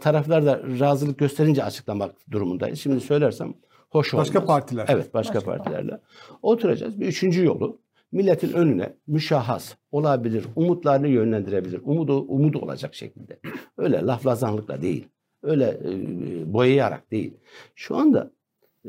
taraflar 0.00 0.46
da 0.46 0.62
razılık 0.80 1.18
gösterince 1.18 1.64
açıklamak 1.64 2.14
durumundayız. 2.30 2.80
Şimdi 2.80 3.00
söylersem 3.00 3.54
hoş 3.90 4.14
olmaz. 4.14 4.26
Başka 4.26 4.44
partiler. 4.44 4.86
Evet, 4.88 5.14
başka, 5.14 5.34
Başka 5.34 5.50
partilerle. 5.50 6.00
Oturacağız. 6.42 7.00
Bir 7.00 7.06
üçüncü 7.06 7.44
yolu 7.44 7.80
milletin 8.12 8.52
önüne 8.52 8.96
müşahhas 9.06 9.74
olabilir, 9.92 10.44
umutlarını 10.56 11.08
yönlendirebilir. 11.08 11.80
Umudu, 11.84 12.20
umudu 12.20 12.58
olacak 12.58 12.94
şekilde. 12.94 13.38
Öyle 13.76 13.96
laflazanlıkla 14.02 14.82
değil. 14.82 15.08
Öyle 15.42 15.80
e, 15.84 16.52
boyayarak 16.52 17.10
değil. 17.10 17.34
Şu 17.74 17.96
anda 17.96 18.30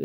e, 0.00 0.04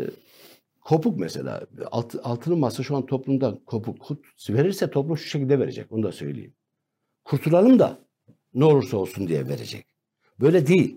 kopuk 0.80 1.20
mesela. 1.20 1.66
Alt, 1.90 2.14
altılı 2.22 2.56
masa 2.56 2.82
şu 2.82 2.96
an 2.96 3.06
toplumda 3.06 3.58
kopuk. 3.66 4.00
Kut- 4.00 4.50
Verirse 4.50 4.90
toplum 4.90 5.18
şu 5.18 5.28
şekilde 5.28 5.58
verecek. 5.58 5.92
Onu 5.92 6.02
da 6.02 6.12
söyleyeyim. 6.12 6.54
Kurtulalım 7.24 7.78
da 7.78 7.98
ne 8.54 8.64
olursa 8.64 8.96
olsun 8.96 9.28
diye 9.28 9.48
verecek. 9.48 9.86
Böyle 10.40 10.66
değil. 10.66 10.96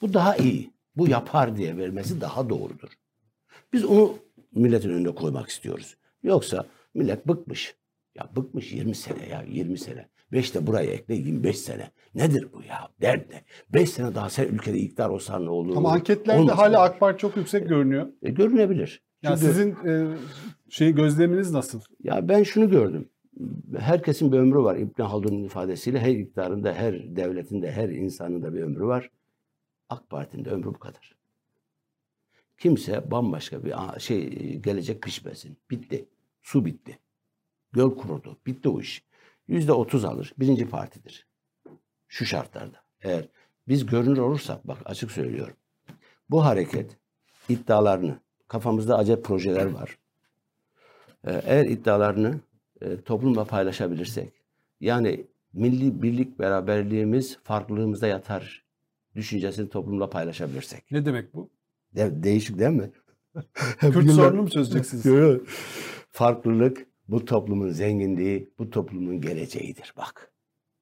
Bu 0.00 0.14
daha 0.14 0.36
iyi. 0.36 0.70
Bu 0.96 1.08
yapar 1.08 1.56
diye 1.56 1.76
vermesi 1.76 2.20
daha 2.20 2.48
doğrudur. 2.48 2.88
Biz 3.72 3.84
onu 3.84 4.14
milletin 4.52 4.90
önüne 4.90 5.14
koymak 5.14 5.48
istiyoruz. 5.48 5.96
Yoksa 6.22 6.66
millet 6.94 7.28
bıkmış. 7.28 7.76
Ya 8.14 8.30
bıkmış 8.36 8.72
20 8.72 8.94
sene 8.94 9.28
ya 9.28 9.42
20 9.48 9.78
sene. 9.78 10.08
5 10.32 10.54
de 10.54 10.66
buraya 10.66 10.90
ekle 10.90 11.14
25 11.14 11.58
sene. 11.58 11.90
Nedir 12.14 12.48
bu 12.52 12.62
ya? 12.62 12.88
Dert 13.00 13.30
ne? 13.30 13.44
5 13.70 13.90
sene 13.90 14.14
daha 14.14 14.30
sen 14.30 14.44
ülkede 14.44 14.78
iktidar 14.78 15.08
olsan 15.08 15.44
ne 15.44 15.50
olur? 15.50 15.76
Ama 15.76 15.92
anketlerde 15.92 16.40
Olmasa 16.40 16.58
hala? 16.58 16.82
AK 16.82 17.00
Parti 17.00 17.18
çok 17.20 17.36
yüksek 17.36 17.68
görünüyor. 17.68 18.06
E, 18.22 18.30
görünebilir. 18.30 19.02
Yani 19.22 19.38
Çünkü- 19.38 19.52
sizin 19.52 19.70
e, 19.86 20.16
şey 20.68 20.92
gözleminiz 20.94 21.52
nasıl? 21.52 21.80
Ya 22.02 22.28
ben 22.28 22.42
şunu 22.42 22.70
gördüm. 22.70 23.08
Herkesin 23.78 24.32
bir 24.32 24.38
ömrü 24.38 24.58
var. 24.58 24.76
İbn 24.76 25.02
Haldun'un 25.02 25.44
ifadesiyle 25.44 26.00
her 26.00 26.10
iktidarında, 26.14 26.72
her 26.74 27.16
devletinde, 27.16 27.72
her 27.72 27.88
insanın 27.88 28.42
da 28.42 28.54
bir 28.54 28.60
ömrü 28.60 28.84
var. 28.84 29.10
AK 29.88 30.10
Parti'nin 30.10 30.44
de 30.44 30.50
ömrü 30.50 30.66
bu 30.66 30.78
kadar. 30.78 31.16
Kimse 32.58 33.10
bambaşka 33.10 33.64
bir 33.64 34.00
şey 34.00 34.28
gelecek 34.58 35.02
pişmesin. 35.02 35.56
Bitti. 35.70 36.08
Su 36.42 36.64
bitti. 36.64 36.98
Göl 37.72 37.90
kurudu. 37.90 38.36
Bitti 38.46 38.68
o 38.68 38.80
iş. 38.80 39.04
Yüzde 39.48 39.72
otuz 39.72 40.04
alır. 40.04 40.34
Birinci 40.38 40.68
partidir. 40.68 41.26
Şu 42.08 42.26
şartlarda. 42.26 42.76
Eğer 43.02 43.28
biz 43.68 43.86
görünür 43.86 44.18
olursak 44.18 44.68
bak 44.68 44.78
açık 44.84 45.10
söylüyorum. 45.10 45.54
Bu 46.30 46.44
hareket 46.44 46.96
iddialarını 47.48 48.18
kafamızda 48.48 48.98
acayip 48.98 49.24
projeler 49.24 49.66
var. 49.66 49.98
Ee, 51.26 51.42
Eğer 51.44 51.64
iddialarını 51.66 52.40
e, 52.80 53.00
toplumla 53.00 53.44
paylaşabilirsek, 53.44 54.32
yani 54.80 55.26
milli 55.52 56.02
birlik 56.02 56.38
beraberliğimiz 56.38 57.38
farklılığımızda 57.44 58.06
yatar 58.06 58.64
düşüncesini 59.16 59.68
toplumla 59.68 60.10
paylaşabilirsek. 60.10 60.90
Ne 60.90 61.04
demek 61.04 61.34
bu? 61.34 61.50
De- 61.96 62.22
değişik 62.22 62.58
değil 62.58 62.70
mi? 62.70 62.90
Kürt 63.80 64.10
sorunu 64.10 64.42
mu 64.42 64.50
çözeceksiniz? 64.50 65.02
Farklılık 66.12 66.86
bu 67.08 67.24
toplumun 67.24 67.70
zenginliği, 67.70 68.50
bu 68.58 68.70
toplumun 68.70 69.20
geleceğidir 69.20 69.94
bak. 69.96 70.32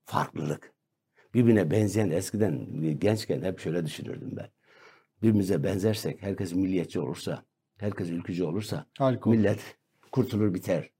Farklılık. 0.04 0.72
Birbirine 1.34 1.70
benzeyen 1.70 2.10
eskiden 2.10 2.66
gençken 2.98 3.42
hep 3.42 3.58
şöyle 3.60 3.86
düşünürdüm 3.86 4.30
ben. 4.36 4.48
Birbirimize 5.22 5.62
benzersek, 5.62 6.22
herkes 6.22 6.52
milliyetçi 6.52 7.00
olursa, 7.00 7.44
herkes 7.78 8.10
ülkücü 8.10 8.44
olursa 8.44 8.86
Harika. 8.98 9.30
millet 9.30 9.76
kurtulur 10.12 10.54
biter. 10.54 10.90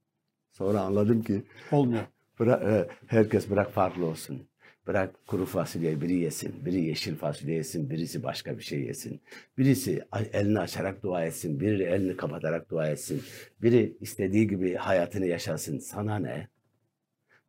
Sonra 0.51 0.81
anladım 0.81 1.21
ki 1.23 1.43
Olmuyor. 1.71 2.03
bırak, 2.39 2.63
e, 2.63 2.87
herkes 3.07 3.49
bırak 3.49 3.71
farklı 3.71 4.05
olsun. 4.05 4.47
Bırak 4.87 5.27
kuru 5.27 5.45
fasulye 5.45 6.01
biri 6.01 6.13
yesin, 6.15 6.65
biri 6.65 6.81
yeşil 6.81 7.15
fasulye 7.15 7.55
yesin, 7.55 7.89
birisi 7.89 8.23
başka 8.23 8.57
bir 8.57 8.63
şey 8.63 8.79
yesin. 8.81 9.21
Birisi 9.57 10.03
elini 10.33 10.59
açarak 10.59 11.03
dua 11.03 11.25
etsin, 11.25 11.59
biri 11.59 11.83
elini 11.83 12.17
kapatarak 12.17 12.69
dua 12.69 12.89
etsin. 12.89 13.21
Biri 13.61 13.97
istediği 14.01 14.47
gibi 14.47 14.75
hayatını 14.75 15.25
yaşasın. 15.25 15.79
Sana 15.79 16.19
ne? 16.19 16.47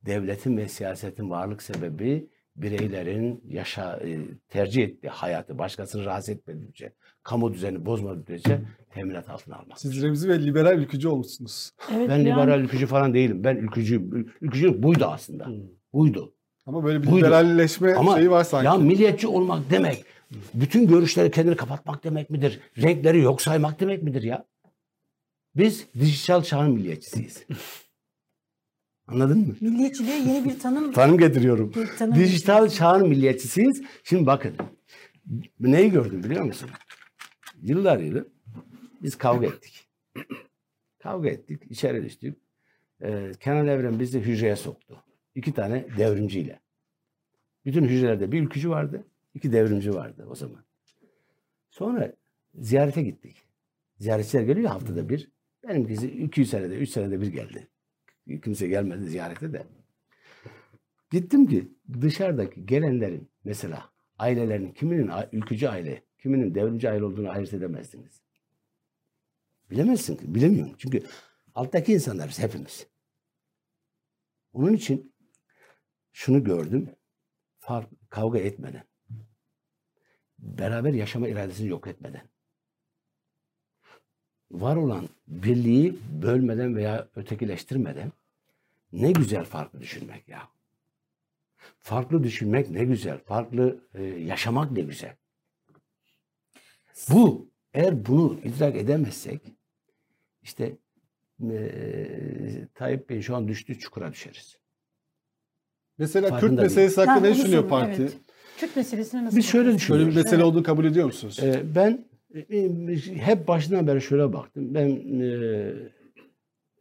Devletin 0.06 0.56
ve 0.56 0.68
siyasetin 0.68 1.30
varlık 1.30 1.62
sebebi 1.62 2.26
bireylerin 2.56 3.44
yaşa 3.48 3.96
e, 3.96 4.18
tercih 4.48 4.82
ettiği 4.84 5.08
hayatı 5.08 5.58
başkasını 5.58 6.04
rahatsız 6.04 6.28
etmedikçe, 6.28 6.92
kamu 7.22 7.54
düzeni 7.54 7.86
bozmadıkça 7.86 8.60
teminat 8.90 9.28
altına 9.30 9.56
almak. 9.56 9.78
Siz 9.80 10.02
Remzi 10.02 10.28
ve 10.28 10.44
liberal 10.44 10.78
ülkücü 10.78 11.08
olmuşsunuz. 11.08 11.70
Evet, 11.94 12.08
Ben 12.08 12.14
an- 12.20 12.24
liberal 12.24 12.60
ülkücü 12.60 12.86
falan 12.86 13.14
değilim. 13.14 13.44
Ben 13.44 13.56
ülkücüyüm. 13.56 14.32
Ülkücülük 14.40 14.82
buydu 14.82 15.04
aslında. 15.04 15.48
Buydu. 15.92 16.34
Ama 16.70 16.84
böyle 16.84 17.02
bir 17.02 17.06
Buydu. 17.10 17.16
liberalleşme 17.26 17.94
Ama 17.94 18.16
şeyi 18.16 18.30
var 18.30 18.44
sanki. 18.44 18.66
ya 18.66 18.74
milliyetçi 18.74 19.26
olmak 19.26 19.70
demek 19.70 20.04
bütün 20.54 20.86
görüşleri 20.86 21.30
kendini 21.30 21.56
kapatmak 21.56 22.04
demek 22.04 22.30
midir? 22.30 22.60
Renkleri 22.82 23.20
yok 23.20 23.42
saymak 23.42 23.80
demek 23.80 24.02
midir 24.02 24.22
ya? 24.22 24.44
Biz 25.56 25.86
dijital 26.00 26.42
çağın 26.42 26.72
milliyetçisiyiz. 26.72 27.44
Anladın 29.08 29.38
mı? 29.38 29.54
milliyetçiliğe 29.60 30.16
yeni 30.16 30.44
bir 30.44 30.58
tanım 30.58 30.92
Tanım 30.92 31.18
getiriyorum. 31.18 31.72
bir 31.76 31.86
tanım 31.98 32.14
Dijital 32.14 32.68
çağın 32.68 33.08
milliyetçisiyiz. 33.08 33.82
Şimdi 34.04 34.26
bakın. 34.26 34.54
Neyi 35.60 35.90
gördüm 35.90 36.24
biliyor 36.24 36.44
musun? 36.44 36.70
Yıllar 37.62 37.98
yılı 37.98 38.28
biz 39.02 39.18
kavga 39.18 39.46
ettik. 39.46 39.88
kavga 41.02 41.28
ettik. 41.28 41.62
içeri 41.70 42.04
düştük. 42.04 42.36
Ee, 43.02 43.32
Kenan 43.40 43.68
Evren 43.68 44.00
bizi 44.00 44.20
hücreye 44.20 44.56
soktu. 44.56 45.02
İki 45.34 45.52
tane 45.54 45.86
devrimciyle. 45.98 46.60
Bütün 47.64 47.84
hücrelerde 47.84 48.32
bir 48.32 48.42
ülkücü 48.42 48.70
vardı. 48.70 49.04
iki 49.34 49.52
devrimci 49.52 49.94
vardı 49.94 50.26
o 50.30 50.34
zaman. 50.34 50.64
Sonra 51.70 52.12
ziyarete 52.54 53.02
gittik. 53.02 53.36
Ziyaretçiler 53.98 54.42
geliyor 54.42 54.70
haftada 54.70 55.08
bir. 55.08 55.30
Benimkisi 55.68 56.10
200 56.10 56.50
senede, 56.50 56.76
3 56.76 56.90
senede 56.90 57.20
bir 57.20 57.26
geldi. 57.26 57.68
Kimse 58.42 58.68
gelmedi 58.68 59.04
ziyarete 59.04 59.52
de. 59.52 59.66
Gittim 61.10 61.46
ki 61.46 61.68
dışarıdaki 62.00 62.66
gelenlerin 62.66 63.28
mesela 63.44 63.90
ailelerinin 64.18 64.72
kiminin 64.72 65.10
ülkücü 65.32 65.68
aile, 65.68 66.02
kiminin 66.18 66.54
devrimci 66.54 66.90
aile 66.90 67.04
olduğunu 67.04 67.30
ayırt 67.30 67.54
edemezdiniz. 67.54 68.20
Bilemezsin 69.70 70.34
bilemiyorum. 70.34 70.74
Çünkü 70.78 71.02
alttaki 71.54 71.92
insanlarız 71.92 72.38
hepimiz. 72.38 72.86
Onun 74.52 74.72
için 74.72 75.12
şunu 76.12 76.44
gördüm. 76.44 76.90
Fark, 77.58 77.88
kavga 78.10 78.38
etmeden, 78.38 78.84
beraber 80.38 80.92
yaşama 80.92 81.28
iradesini 81.28 81.68
yok 81.68 81.86
etmeden, 81.86 82.28
var 84.50 84.76
olan 84.76 85.08
birliği 85.28 85.98
bölmeden 86.22 86.76
veya 86.76 87.08
ötekileştirmeden 87.16 88.12
ne 88.92 89.12
güzel 89.12 89.44
farklı 89.44 89.80
düşünmek 89.80 90.28
ya. 90.28 90.48
Farklı 91.80 92.22
düşünmek 92.22 92.70
ne 92.70 92.84
güzel. 92.84 93.18
Farklı 93.18 93.88
e, 93.94 94.02
yaşamak 94.02 94.70
ne 94.70 94.80
güzel. 94.80 95.16
Bu 97.10 97.50
eğer 97.74 98.06
bunu 98.06 98.40
idrak 98.44 98.76
edemezsek 98.76 99.40
işte 100.42 100.76
e, 101.50 102.68
Tayyip 102.74 103.08
Bey 103.08 103.22
şu 103.22 103.36
an 103.36 103.48
düştüğü 103.48 103.78
çukura 103.78 104.12
düşeriz. 104.12 104.59
Mesela 106.00 106.28
Kürt 106.28 106.40
Farkında 106.40 106.62
meselesi 106.62 106.96
hakkında 106.96 107.14
Ha, 107.14 107.20
ne 107.30 107.34
düşünüyor 107.34 107.68
parti? 107.68 108.02
evet. 108.02 108.16
Kürt 108.58 108.76
meselesine 108.76 109.24
nasıl 109.24 109.36
Biz 109.36 109.46
şöyle 109.46 109.64
bakıyorsunuz? 109.64 109.86
Şöyle 109.88 110.00
bir 110.02 110.06
düşünüyoruz. 110.06 110.30
mesele 110.32 110.44
olduğunu 110.44 110.62
kabul 110.62 110.84
ediyor 110.84 111.06
musunuz? 111.06 111.38
Ee, 111.42 111.62
ben 111.74 112.04
e, 112.34 112.68
hep 113.16 113.48
başından 113.48 113.86
beri 113.86 114.00
şöyle 114.02 114.32
baktım. 114.32 114.74
Ben 114.74 114.88
e, 115.20 115.72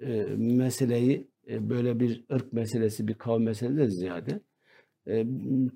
e, 0.02 0.26
meseleyi 0.38 1.28
e, 1.50 1.70
böyle 1.70 2.00
bir 2.00 2.26
ırk 2.34 2.54
meselesi, 2.54 3.08
bir 3.08 3.14
kavim 3.14 3.44
meselesi 3.46 3.78
de 3.78 3.90
ziyade 3.90 4.40
e, 5.08 5.26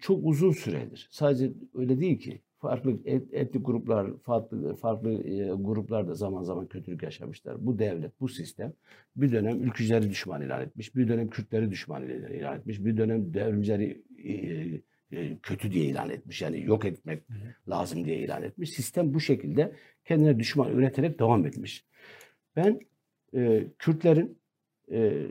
çok 0.02 0.20
uzun 0.26 0.52
süredir. 0.52 1.08
Sadece 1.12 1.52
öyle 1.74 2.00
değil 2.00 2.20
ki. 2.20 2.42
Farklı 2.64 3.00
et- 3.06 3.34
etnik 3.34 3.66
gruplar, 3.66 4.08
farklı 4.18 4.76
farklı 4.76 5.14
e, 5.14 5.52
gruplar 5.54 6.08
da 6.08 6.16
zaman 6.16 6.44
zaman 6.44 6.68
kötülük 6.68 7.04
yaşamışlar. 7.04 7.66
Bu 7.66 7.80
devlet, 7.80 8.22
bu 8.22 8.28
sistem 8.28 8.74
bir 9.16 9.32
dönem 9.32 9.64
ülkücüleri 9.64 10.10
düşman 10.10 10.42
ilan 10.42 10.62
etmiş, 10.62 10.96
bir 10.96 11.08
dönem 11.08 11.30
Kürtleri 11.30 11.72
düşman 11.72 12.10
ilan 12.10 12.58
etmiş, 12.58 12.86
bir 12.86 12.98
dönem 12.98 13.34
devrimcileri 13.34 14.04
e, 14.24 14.34
e, 15.18 15.38
kötü 15.38 15.72
diye 15.72 15.86
ilan 15.86 16.10
etmiş. 16.10 16.42
Yani 16.42 16.64
yok 16.64 16.86
etmek 16.86 17.24
lazım 17.70 18.06
diye 18.06 18.18
ilan 18.18 18.44
etmiş. 18.44 18.70
Sistem 18.70 19.14
bu 19.14 19.20
şekilde 19.20 19.72
kendine 20.06 20.40
düşman 20.40 20.72
üreterek 20.72 21.20
devam 21.20 21.46
etmiş. 21.46 21.86
Ben 22.56 22.80
e, 23.36 23.68
Kürtlerin 23.80 24.38
e, 24.92 25.28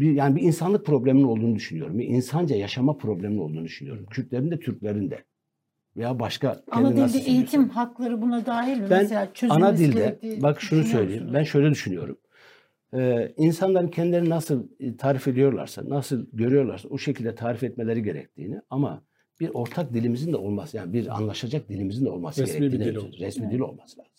bir 0.00 0.12
yani 0.12 0.36
bir 0.36 0.42
insanlık 0.42 0.86
probleminin 0.86 1.24
olduğunu 1.24 1.54
düşünüyorum. 1.54 1.98
Bir 1.98 2.06
insanca 2.06 2.56
yaşama 2.56 2.96
probleminin 2.96 3.38
olduğunu 3.38 3.64
düşünüyorum. 3.64 4.06
Kürtlerin 4.10 4.50
de 4.50 4.60
Türklerin 4.60 5.10
de 5.10 5.24
veya 5.96 6.18
başka 6.18 6.62
Ana 6.70 6.96
dilde 6.96 7.18
eğitim 7.18 7.68
hakları 7.68 8.22
buna 8.22 8.46
dahil 8.46 8.78
mi? 8.78 8.86
Ben 8.90 9.02
Mesela 9.02 9.28
ana 9.48 9.76
dilde 9.78 10.18
bak 10.42 10.60
şunu 10.60 10.84
söyleyeyim. 10.84 11.30
Ben 11.34 11.42
şöyle 11.42 11.70
düşünüyorum. 11.70 12.18
Ee, 12.94 13.32
insanların 13.36 13.88
kendilerini 13.88 14.30
nasıl 14.30 14.68
e, 14.80 14.96
tarif 14.96 15.28
ediyorlarsa, 15.28 15.82
nasıl 15.88 16.26
görüyorlarsa 16.32 16.88
o 16.88 16.98
şekilde 16.98 17.34
tarif 17.34 17.62
etmeleri 17.62 18.02
gerektiğini 18.02 18.60
ama 18.70 19.02
bir 19.40 19.50
ortak 19.54 19.94
dilimizin 19.94 20.32
de 20.32 20.36
olması, 20.36 20.76
yani 20.76 20.92
bir 20.92 21.16
anlaşacak 21.16 21.68
dilimizin 21.68 22.04
de 22.06 22.10
olması 22.10 22.42
Resmi 22.42 22.60
bir 22.60 22.70
gerektiğini, 22.70 22.90
dil 22.94 22.96
olması. 22.96 23.20
resmi 23.20 23.42
Evet. 23.44 23.54
dil 23.54 23.60
olması 23.60 23.98
lazım. 23.98 24.12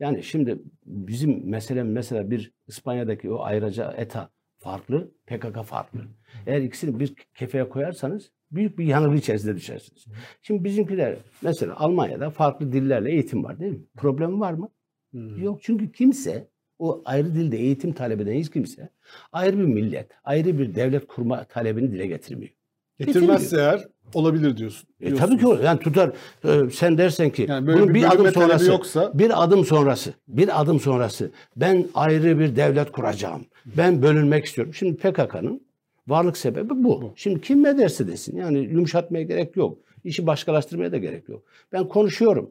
Yani 0.00 0.22
şimdi 0.22 0.58
bizim 0.86 1.48
meselem 1.50 1.92
mesela 1.92 2.30
bir 2.30 2.52
İspanya'daki 2.68 3.30
o 3.30 3.42
ayrıca 3.42 3.92
ETA 3.92 4.30
farklı, 4.58 5.10
PKK 5.26 5.64
farklı. 5.64 6.00
Eğer 6.46 6.60
ikisini 6.60 7.00
bir 7.00 7.14
kefeye 7.34 7.68
koyarsanız 7.68 8.30
büyük 8.52 8.78
bir 8.78 8.84
yanılgı 8.84 9.16
içerisinde 9.16 9.56
düşersiniz. 9.56 10.04
Şimdi 10.42 10.64
bizimkiler 10.64 11.16
mesela 11.42 11.76
Almanya'da 11.76 12.30
farklı 12.30 12.72
dillerle 12.72 13.10
eğitim 13.10 13.44
var 13.44 13.60
değil 13.60 13.72
mi? 13.72 13.84
Problem 13.96 14.40
var 14.40 14.52
mı? 14.52 14.68
Hmm. 15.10 15.42
Yok 15.42 15.62
çünkü 15.62 15.92
kimse 15.92 16.48
o 16.78 17.02
ayrı 17.04 17.34
dilde 17.34 17.58
eğitim 17.58 17.92
talep 17.92 18.20
eden 18.20 18.32
hiç 18.32 18.50
kimse 18.50 18.88
ayrı 19.32 19.58
bir 19.58 19.64
millet, 19.64 20.10
ayrı 20.24 20.58
bir 20.58 20.74
devlet 20.74 21.06
kurma 21.06 21.44
talebini 21.44 21.92
dile 21.92 22.06
getirmiyor. 22.06 22.52
Getirmezse 22.98 23.56
eğer 23.56 23.88
olabilir 24.14 24.56
diyorsun. 24.56 24.88
E, 25.00 25.14
tabii 25.14 25.38
ki 25.38 25.46
o. 25.46 25.62
Yani 25.62 25.80
tutar 25.80 26.12
e, 26.44 26.70
sen 26.70 26.98
dersen 26.98 27.30
ki 27.30 27.46
Yani 27.48 27.66
bunun 27.66 27.88
bir, 27.88 27.94
bir, 27.94 28.14
adım 28.14 28.32
sonrası 28.32 28.70
yoksa 28.70 29.10
bir 29.14 29.44
adım 29.44 29.64
sonrası 29.64 30.14
bir 30.28 30.60
adım 30.60 30.80
sonrası 30.80 31.30
ben 31.56 31.86
ayrı 31.94 32.38
bir 32.38 32.56
devlet 32.56 32.92
kuracağım. 32.92 33.46
Ben 33.76 34.02
bölünmek 34.02 34.44
istiyorum. 34.44 34.74
Şimdi 34.74 34.96
PKK'nın 34.96 35.69
varlık 36.10 36.36
sebebi 36.36 36.70
bu. 36.70 37.02
Bu. 37.02 37.12
Şimdi 37.16 37.40
kim 37.40 37.62
ne 37.62 37.78
derse 37.78 38.06
desin. 38.06 38.36
Yani 38.36 38.58
yumuşatmaya 38.58 39.24
gerek 39.24 39.56
yok. 39.56 39.78
İşi 40.04 40.26
başkalaştırmaya 40.26 40.92
da 40.92 40.98
gerek 40.98 41.28
yok. 41.28 41.42
Ben 41.72 41.88
konuşuyorum. 41.88 42.50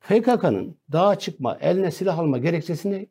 PKK'nın 0.00 0.76
dağa 0.92 1.18
çıkma, 1.18 1.58
eline 1.60 1.90
silah 1.90 2.18
alma 2.18 2.38
gerekçesi 2.38 2.90
ne? 2.90 3.06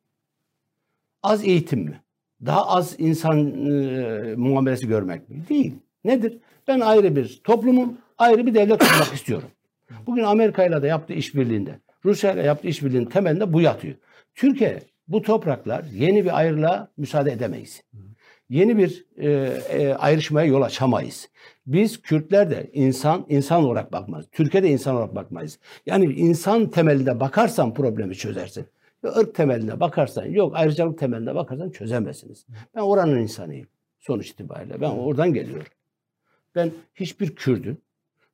Az 1.23 1.45
eğitim 1.45 1.79
mi? 1.79 2.01
Daha 2.45 2.67
az 2.67 2.95
insan 2.97 3.67
e, 3.71 4.35
muamelesi 4.35 4.87
görmek 4.87 5.29
mi? 5.29 5.35
Değil. 5.49 5.73
Nedir? 6.03 6.37
Ben 6.67 6.79
ayrı 6.79 7.15
bir 7.15 7.41
toplumum, 7.43 7.97
ayrı 8.17 8.45
bir 8.45 8.53
devlet 8.53 8.79
kurmak 8.79 9.13
istiyorum. 9.13 9.49
Bugün 10.07 10.23
Amerika 10.23 10.65
ile 10.65 10.81
de 10.81 10.87
yaptığı 10.87 11.13
işbirliğinde, 11.13 11.79
Rusya 12.05 12.33
ile 12.33 12.43
yaptığı 12.43 12.67
işbirliğinin 12.67 13.09
temelinde 13.09 13.53
bu 13.53 13.61
yatıyor. 13.61 13.95
Türkiye 14.35 14.79
bu 15.07 15.21
topraklar 15.21 15.83
yeni 15.83 16.25
bir 16.25 16.37
ayrılığa 16.37 16.87
müsaade 16.97 17.31
edemeyiz. 17.31 17.83
Yeni 18.51 18.77
bir 18.77 19.05
e, 19.17 19.29
e, 19.69 19.93
ayrışmaya 19.93 20.47
yol 20.47 20.61
açamayız. 20.61 21.29
Biz 21.67 22.01
Kürtler 22.01 22.49
de 22.49 22.69
insan 22.73 23.25
insan 23.29 23.63
olarak 23.63 23.91
bakmaz. 23.93 24.25
Türkiye'de 24.31 24.69
insan 24.69 24.95
olarak 24.95 25.15
bakmayız. 25.15 25.59
Yani 25.85 26.05
insan 26.05 26.69
temelinde 26.69 27.19
bakarsan 27.19 27.73
problemi 27.73 28.15
çözersin. 28.15 28.65
Ve 29.03 29.07
ırk 29.07 29.35
temeline 29.35 29.79
bakarsan, 29.79 30.25
yok 30.25 30.55
ayrıcalık 30.55 30.99
temeline 30.99 31.35
bakarsan 31.35 31.69
çözemezsiniz. 31.69 32.45
Ben 32.75 32.81
oranın 32.81 33.19
insanıyım 33.19 33.67
sonuç 33.99 34.29
itibariyle. 34.29 34.81
Ben 34.81 34.89
oradan 34.89 35.33
geliyorum. 35.33 35.67
Ben 36.55 36.71
hiçbir 36.95 37.35
Kürdün 37.35 37.81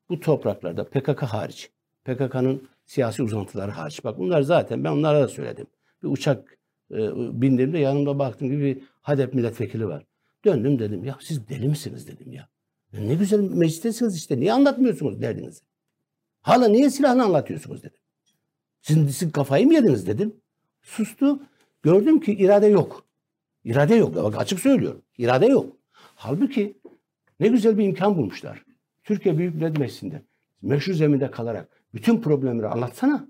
bu 0.10 0.20
topraklarda 0.20 0.84
PKK 0.84 1.24
hariç, 1.24 1.70
PKK'nın 2.06 2.68
siyasi 2.86 3.24
uzantıları 3.24 3.72
hariç. 3.72 4.04
Bak 4.04 4.20
bunlar 4.20 4.42
zaten 4.42 4.84
ben 4.84 4.92
onlara 4.92 5.22
da 5.22 5.28
söyledim. 5.28 5.68
Bir 6.04 6.08
uçak 6.08 6.58
e, 6.92 6.98
bindiğimde 7.42 7.80
yanımda 7.80 8.20
baktım 8.20 8.50
gibi 8.50 8.84
HADEP 9.08 9.34
milletvekili 9.34 9.88
var. 9.88 10.06
Döndüm 10.46 10.80
dedim 10.80 11.04
ya 11.04 11.18
siz 11.22 11.50
deli 11.50 11.68
misiniz 11.68 12.08
dedim 12.08 12.34
ya. 12.34 12.50
Ne 12.94 13.16
güzel 13.16 13.40
meclistesiniz 13.40 14.18
işte. 14.18 14.40
Niye 14.40 14.54
anlatmıyorsunuz 14.54 15.22
derdinizi? 15.22 15.62
Hala 16.42 16.68
niye 16.68 16.90
silahını 16.90 17.24
anlatıyorsunuz 17.24 17.84
dedim. 17.84 18.00
Siz, 18.82 19.18
siz 19.18 19.32
kafayı 19.32 19.68
mı 19.68 19.74
yediniz 19.74 20.08
dedim. 20.08 20.36
Sustu. 20.82 21.40
Gördüm 21.84 22.20
ki 22.20 22.34
irade 22.34 22.68
yok. 22.68 23.06
İrade 23.64 23.96
yok. 23.96 24.16
Bak 24.16 24.38
açık 24.38 24.60
söylüyorum. 24.60 25.02
İrade 25.18 25.46
yok. 25.46 25.78
Halbuki 25.94 26.78
ne 27.40 27.48
güzel 27.48 27.78
bir 27.78 27.86
imkan 27.86 28.18
bulmuşlar. 28.18 28.66
Türkiye 29.04 29.38
Büyük 29.38 29.56
Millet 29.56 29.78
Meclisi'nde 29.78 30.22
meşru 30.62 30.94
zeminde 30.94 31.32
kalarak 31.32 31.70
bütün 31.94 32.22
problemleri 32.22 32.68
anlatsana. 32.68 33.28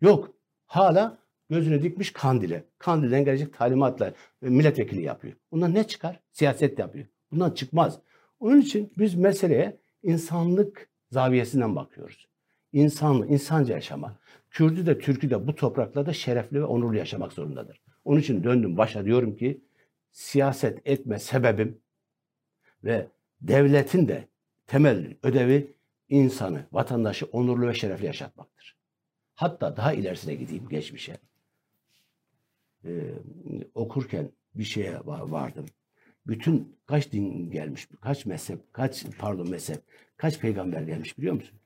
Yok. 0.00 0.34
Hala 0.66 1.18
gözünü 1.52 1.82
dikmiş 1.82 2.12
Kandil'e. 2.12 2.64
Kandil'den 2.78 3.24
gelecek 3.24 3.58
talimatla 3.58 4.06
e, 4.42 4.48
milletvekili 4.48 5.02
yapıyor. 5.02 5.34
Bundan 5.50 5.74
ne 5.74 5.84
çıkar? 5.84 6.20
Siyaset 6.32 6.78
yapıyor. 6.78 7.06
Bundan 7.32 7.50
çıkmaz. 7.50 7.98
Onun 8.40 8.60
için 8.60 8.92
biz 8.98 9.14
meseleye 9.14 9.78
insanlık 10.02 10.88
zaviyesinden 11.10 11.76
bakıyoruz. 11.76 12.28
İnsanlı, 12.72 13.26
insanca 13.26 13.74
yaşama. 13.74 14.18
Kürdü 14.50 14.86
de 14.86 14.98
Türk'ü 14.98 15.30
de 15.30 15.46
bu 15.46 15.54
topraklarda 15.54 16.12
şerefli 16.12 16.60
ve 16.60 16.64
onurlu 16.64 16.96
yaşamak 16.96 17.32
zorundadır. 17.32 17.80
Onun 18.04 18.20
için 18.20 18.44
döndüm 18.44 18.76
başa 18.76 19.04
diyorum 19.04 19.36
ki 19.36 19.60
siyaset 20.10 20.80
etme 20.84 21.18
sebebim 21.18 21.78
ve 22.84 23.06
devletin 23.40 24.08
de 24.08 24.28
temel 24.66 25.16
ödevi 25.22 25.74
insanı, 26.08 26.66
vatandaşı 26.72 27.26
onurlu 27.26 27.68
ve 27.68 27.74
şerefli 27.74 28.06
yaşatmaktır. 28.06 28.76
Hatta 29.34 29.76
daha 29.76 29.92
ilerisine 29.92 30.34
gideyim 30.34 30.68
geçmişe. 30.68 31.16
Ee, 32.84 33.14
okurken 33.74 34.30
bir 34.54 34.64
şeye 34.64 34.92
va- 34.92 35.30
vardım. 35.30 35.66
Bütün 36.26 36.76
kaç 36.86 37.12
din 37.12 37.50
gelmiş, 37.50 37.88
kaç 38.00 38.26
mezhep, 38.26 38.72
kaç 38.72 39.06
pardon 39.18 39.50
mezhep, 39.50 39.82
kaç 40.16 40.38
peygamber 40.38 40.82
gelmiş 40.82 41.18
biliyor 41.18 41.34
musun? 41.34 41.58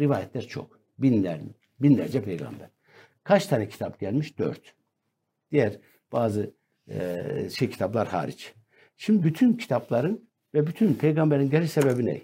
Rivayetler 0.00 0.46
çok. 0.48 0.80
Binler, 0.98 1.40
binlerce 1.80 2.24
peygamber. 2.24 2.68
Kaç 3.24 3.46
tane 3.46 3.68
kitap 3.68 4.00
gelmiş? 4.00 4.38
Dört. 4.38 4.74
Diğer 5.50 5.78
bazı 6.12 6.54
e, 6.88 7.48
şey 7.54 7.70
kitaplar 7.70 8.08
hariç. 8.08 8.54
Şimdi 8.96 9.24
bütün 9.24 9.52
kitapların 9.52 10.28
ve 10.54 10.66
bütün 10.66 10.94
peygamberin 10.94 11.50
geliş 11.50 11.70
sebebi 11.70 12.06
ne? 12.06 12.20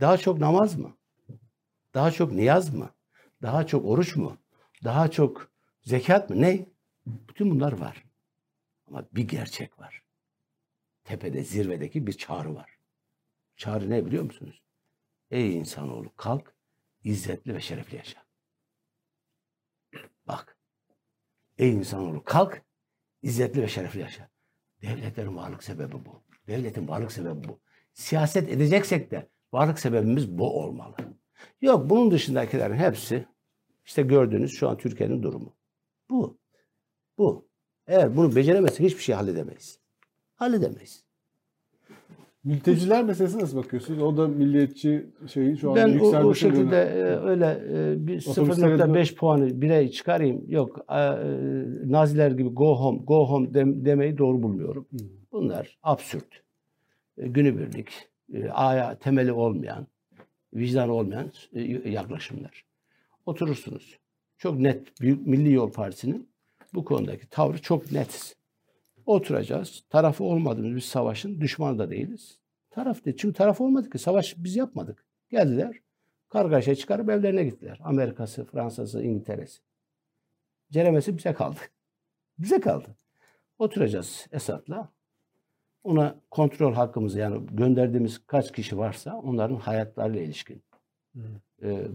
Daha 0.00 0.16
çok 0.18 0.38
namaz 0.38 0.78
mı? 0.78 0.96
Daha 1.94 2.10
çok 2.10 2.32
niyaz 2.32 2.74
mı? 2.74 2.90
Daha 3.42 3.66
çok 3.66 3.84
oruç 3.84 4.16
mu? 4.16 4.36
Daha 4.84 5.10
çok 5.10 5.53
zekat 5.84 6.30
mı? 6.30 6.42
Ne? 6.42 6.66
Bütün 7.06 7.50
bunlar 7.50 7.72
var. 7.72 8.04
Ama 8.86 9.08
bir 9.12 9.28
gerçek 9.28 9.78
var. 9.78 10.02
Tepede, 11.04 11.44
zirvedeki 11.44 12.06
bir 12.06 12.12
çağrı 12.12 12.54
var. 12.54 12.78
Çağrı 13.56 13.90
ne 13.90 14.06
biliyor 14.06 14.24
musunuz? 14.24 14.62
Ey 15.30 15.56
insanoğlu 15.56 16.16
kalk, 16.16 16.54
izzetli 17.04 17.54
ve 17.54 17.60
şerefli 17.60 17.96
yaşa. 17.96 18.24
Bak. 20.28 20.58
Ey 21.58 21.72
insanoğlu 21.72 22.24
kalk, 22.24 22.62
izzetli 23.22 23.62
ve 23.62 23.68
şerefli 23.68 24.00
yaşa. 24.00 24.30
Devletlerin 24.82 25.36
varlık 25.36 25.64
sebebi 25.64 25.92
bu. 25.92 26.22
Devletin 26.46 26.88
varlık 26.88 27.12
sebebi 27.12 27.48
bu. 27.48 27.60
Siyaset 27.92 28.48
edeceksek 28.48 29.10
de 29.10 29.28
varlık 29.52 29.78
sebebimiz 29.78 30.38
bu 30.38 30.60
olmalı. 30.60 30.96
Yok 31.60 31.90
bunun 31.90 32.10
dışındakilerin 32.10 32.74
hepsi 32.74 33.26
işte 33.84 34.02
gördüğünüz 34.02 34.52
şu 34.52 34.68
an 34.68 34.78
Türkiye'nin 34.78 35.22
durumu. 35.22 35.56
Bu. 36.10 36.38
Bu. 37.18 37.48
Eğer 37.86 38.16
bunu 38.16 38.36
beceremezsek 38.36 38.86
hiçbir 38.86 39.02
şey 39.02 39.14
halledemeyiz. 39.14 39.78
Halledemeyiz. 40.34 41.04
mülteciler 42.44 43.04
meselesine 43.04 43.42
nasıl 43.42 43.56
bakıyorsunuz? 43.56 44.02
O 44.02 44.16
da 44.16 44.28
milliyetçi 44.28 45.06
şeyi 45.32 45.56
şu 45.56 45.70
anda 45.70 45.80
Ben 45.80 45.88
o, 45.88 45.92
yükselmesi 45.92 46.26
o 46.26 46.34
şekilde 46.34 46.76
e, 46.76 47.02
öyle 47.02 47.62
e, 47.70 48.06
bir 48.06 48.26
Otobüslere 48.26 48.74
0.5 48.74 49.14
puanı 49.14 49.62
bire 49.62 49.90
çıkarayım. 49.90 50.44
Yok 50.48 50.78
e, 50.90 50.98
Naziler 51.90 52.30
gibi 52.30 52.48
go 52.48 52.74
home, 52.74 52.98
go 53.04 53.28
home 53.28 53.54
dem- 53.54 53.84
demeyi 53.84 54.18
doğru 54.18 54.42
bulmuyorum. 54.42 54.86
Hı. 54.90 54.96
Bunlar 55.32 55.78
absürt. 55.82 56.42
E, 57.18 57.28
günübirlik 57.28 57.88
e, 58.32 58.48
aya 58.48 58.98
temeli 58.98 59.32
olmayan, 59.32 59.86
vicdan 60.54 60.88
olmayan 60.88 61.32
e, 61.52 61.90
yaklaşımlar. 61.90 62.64
Oturursunuz. 63.26 63.98
Çok 64.38 64.58
net 64.58 65.00
Büyük 65.00 65.26
Milli 65.26 65.52
Yol 65.52 65.72
Partisi'nin 65.72 66.28
bu 66.74 66.84
konudaki 66.84 67.28
tavrı 67.28 67.62
çok 67.62 67.92
net. 67.92 68.36
Oturacağız. 69.06 69.84
Tarafı 69.90 70.24
olmadığımız 70.24 70.74
bir 70.74 70.80
savaşın 70.80 71.40
düşmanı 71.40 71.78
da 71.78 71.90
değiliz. 71.90 72.38
Taraf 72.70 73.04
değil. 73.04 73.16
Çünkü 73.16 73.34
taraf 73.34 73.60
olmadık 73.60 73.92
ki. 73.92 73.98
Savaş 73.98 74.34
biz 74.38 74.56
yapmadık. 74.56 75.06
Geldiler. 75.30 75.76
Kargaşa 76.28 76.74
çıkarıp 76.74 77.10
evlerine 77.10 77.44
gittiler. 77.44 77.80
Amerika'sı, 77.84 78.44
Fransa'sı, 78.44 79.02
İngiltere'si. 79.02 79.58
Ceremesi 80.70 81.18
bize 81.18 81.32
kaldı. 81.32 81.58
Bize 82.38 82.60
kaldı. 82.60 82.96
Oturacağız 83.58 84.26
Esad'la. 84.32 84.88
Ona 85.84 86.20
kontrol 86.30 86.74
hakkımızı 86.74 87.18
yani 87.18 87.46
gönderdiğimiz 87.52 88.26
kaç 88.26 88.52
kişi 88.52 88.78
varsa 88.78 89.16
onların 89.16 89.56
hayatlarıyla 89.56 90.22
ilişkin 90.22 90.62
e, 91.62 91.88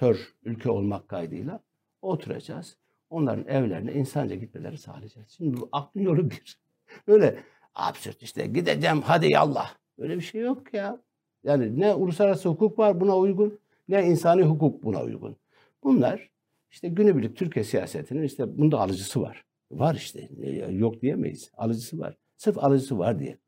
garantör 0.00 0.34
ülke 0.44 0.70
olmak 0.70 1.08
kaydıyla 1.08 1.60
oturacağız. 2.02 2.76
Onların 3.10 3.48
evlerine 3.48 3.92
insanca 3.92 4.34
gitmeleri 4.34 4.78
sağlayacağız. 4.78 5.28
Şimdi 5.30 5.60
bu 5.60 5.68
aklın 5.72 6.02
yolu 6.02 6.30
bir. 6.30 6.58
Öyle 7.06 7.38
absürt 7.74 8.22
işte 8.22 8.46
gideceğim 8.46 9.02
hadi 9.02 9.32
yallah. 9.32 9.74
Öyle 9.98 10.16
bir 10.16 10.20
şey 10.20 10.40
yok 10.40 10.74
ya. 10.74 10.98
Yani 11.44 11.80
ne 11.80 11.94
uluslararası 11.94 12.48
hukuk 12.48 12.78
var 12.78 13.00
buna 13.00 13.16
uygun 13.16 13.58
ne 13.88 14.06
insani 14.06 14.42
hukuk 14.42 14.84
buna 14.84 15.02
uygun. 15.02 15.36
Bunlar 15.84 16.30
işte 16.70 16.88
günübirlik 16.88 17.36
Türkiye 17.36 17.64
siyasetinin 17.64 18.22
işte 18.22 18.58
bunda 18.58 18.80
alıcısı 18.80 19.22
var. 19.22 19.44
Var 19.70 19.94
işte. 19.94 20.28
Yok 20.70 21.02
diyemeyiz. 21.02 21.50
Alıcısı 21.56 21.98
var. 21.98 22.16
Sırf 22.36 22.58
alıcısı 22.58 22.98
var 22.98 23.18
diye. 23.18 23.38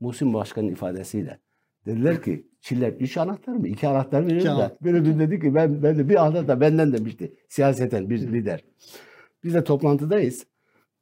Muhsin 0.00 0.34
Başkan'ın 0.34 0.68
ifadesiyle. 0.68 1.38
Dediler 1.88 2.22
ki 2.22 2.46
Çiller 2.60 2.92
üç 2.92 3.16
anahtar 3.16 3.52
mı? 3.52 3.68
İki 3.68 3.88
anahtar 3.88 4.22
anahtar. 4.22 4.72
Böyle 4.82 5.04
bir 5.04 5.18
dedi 5.18 5.40
ki 5.40 5.54
ben, 5.54 5.82
ben 5.82 5.98
de 5.98 6.08
bir 6.08 6.26
anahtar 6.26 6.60
benden 6.60 6.92
demişti. 6.92 7.32
Siyaseten 7.48 8.10
bir 8.10 8.18
lider. 8.18 8.64
Biz 9.44 9.54
de 9.54 9.64
toplantıdayız. 9.64 10.46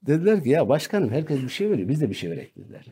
Dediler 0.02 0.42
ki 0.42 0.48
ya 0.48 0.68
başkanım 0.68 1.10
herkes 1.10 1.42
bir 1.42 1.48
şey 1.48 1.70
veriyor. 1.70 1.88
Biz 1.88 2.00
de 2.00 2.10
bir 2.10 2.14
şey 2.14 2.30
verek 2.30 2.56
dediler. 2.56 2.86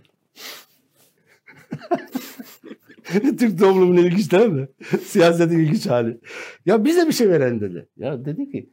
Türk 3.39 3.59
toplumunun 3.59 3.97
ilginç 3.97 4.33
değil 4.33 4.49
mi? 4.49 4.69
Siyasetin 5.03 5.59
ilginç 5.59 5.87
hali. 5.87 6.21
Ya 6.67 6.85
bize 6.85 7.07
bir 7.07 7.13
şey 7.13 7.29
veren 7.31 7.61
dedi. 7.61 7.89
Ya 7.97 8.25
dedi 8.25 8.51
ki 8.51 8.71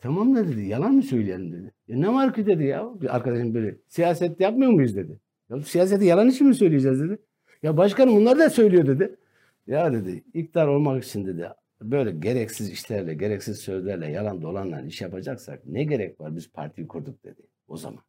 tamam 0.00 0.36
da 0.36 0.48
dedi 0.48 0.62
yalan 0.62 0.94
mı 0.94 1.02
söyleyelim 1.02 1.52
dedi. 1.52 1.72
Ya 1.88 1.96
ne 1.96 2.08
var 2.12 2.34
ki 2.34 2.46
dedi 2.46 2.64
ya 2.64 2.88
bir 3.00 3.16
arkadaşım 3.16 3.54
böyle 3.54 3.76
siyaset 3.88 4.40
yapmıyor 4.40 4.70
muyuz 4.70 4.96
dedi. 4.96 5.20
Ya 5.50 5.62
siyaseti 5.62 6.04
yalan 6.04 6.28
için 6.28 6.46
mi 6.46 6.54
söyleyeceğiz 6.54 7.00
dedi. 7.00 7.18
Ya 7.62 7.76
başkanım 7.76 8.16
bunlar 8.16 8.38
da 8.38 8.50
söylüyor 8.50 8.86
dedi. 8.86 9.16
Ya 9.66 9.92
dedi 9.92 10.24
iktidar 10.34 10.66
olmak 10.66 11.04
için 11.04 11.26
dedi 11.26 11.48
böyle 11.82 12.10
gereksiz 12.10 12.70
işlerle, 12.70 13.14
gereksiz 13.14 13.58
sözlerle, 13.58 14.10
yalan 14.10 14.42
dolanla 14.42 14.82
iş 14.82 15.00
yapacaksak 15.00 15.66
ne 15.66 15.84
gerek 15.84 16.20
var 16.20 16.36
biz 16.36 16.52
partiyi 16.52 16.88
kurduk 16.88 17.24
dedi 17.24 17.42
o 17.68 17.76
zaman. 17.76 18.02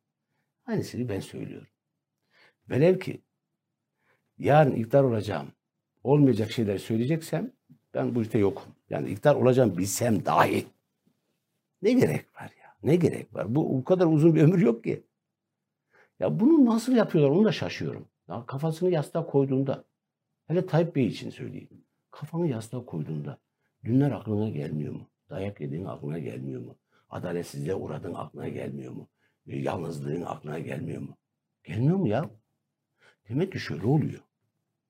Aynısını 0.66 1.10
ben 1.10 1.20
söylüyorum. 1.20 1.68
Velev 2.70 3.00
ki 3.00 3.22
yarın 4.38 4.72
iktidar 4.72 5.04
olacağım, 5.04 5.48
olmayacak 6.04 6.52
şeyler 6.52 6.78
söyleyeceksem 6.78 7.52
ben 7.94 8.16
bu 8.16 8.22
işte 8.22 8.40
yokum. 8.40 8.76
Yani 8.90 9.10
iktidar 9.10 9.36
olacağım 9.36 9.78
bilsem 9.78 10.26
dahi. 10.26 10.66
Ne 11.82 11.94
gerek 11.94 12.36
var 12.36 12.52
ya? 12.62 12.76
Ne 12.84 12.96
gerek 12.96 13.34
var? 13.34 13.56
Bu 13.56 13.78
bu 13.78 13.84
kadar 13.84 14.06
uzun 14.06 14.36
bir 14.36 14.42
ömür 14.42 14.62
yok 14.62 14.84
ki. 14.84 15.04
Ya 16.20 16.40
bunu 16.40 16.66
nasıl 16.66 16.94
yapıyorlar 16.96 17.36
onu 17.36 17.46
da 17.46 17.52
şaşıyorum. 17.52 18.08
Ya 18.30 18.45
kafasını 18.45 18.90
yastığa 18.90 19.26
koyduğunda, 19.26 19.84
hele 20.48 20.66
Tayyip 20.66 20.95
Bey 20.95 21.08
için 21.08 21.30
söyleyeyim. 21.30 21.86
Kafanı 22.12 22.48
yastığa 22.48 22.86
koyduğunda 22.86 23.38
dünler 23.86 24.12
aklına 24.12 24.50
gelmiyor 24.50 24.94
mu? 24.94 25.10
Dayak 25.30 25.62
yediğin 25.62 25.86
aklına 25.86 26.20
gelmiyor 26.20 26.62
mu? 26.62 26.76
Adaletsizliğe 27.10 27.76
uğradığın 27.76 28.14
aklına 28.14 28.48
gelmiyor 28.48 28.94
mu? 28.94 29.08
E, 29.48 29.58
Yalnızlığın 29.58 30.22
aklına 30.22 30.60
gelmiyor 30.60 31.02
mu? 31.02 31.18
Gelmiyor 31.64 31.98
mu 31.98 32.08
ya? 32.08 32.30
Demek 33.30 33.52
ki 33.52 33.60
şöyle 33.60 33.86
oluyor. 33.86 34.22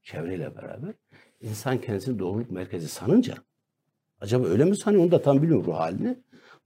Çevreyle 0.04 0.56
beraber 0.56 0.94
insan 1.42 1.82
kendisini 1.82 2.20
doğruluk 2.20 2.52
merkezi 2.52 2.88
sanınca 2.88 3.36
acaba 4.20 4.48
öyle 4.48 4.66
mi 4.66 4.76
sanıyor 4.76 5.04
onu 5.04 5.12
da 5.12 5.22
tam 5.22 5.42
bilmiyorum 5.42 5.66
ruh 5.66 5.76
halini. 5.76 6.18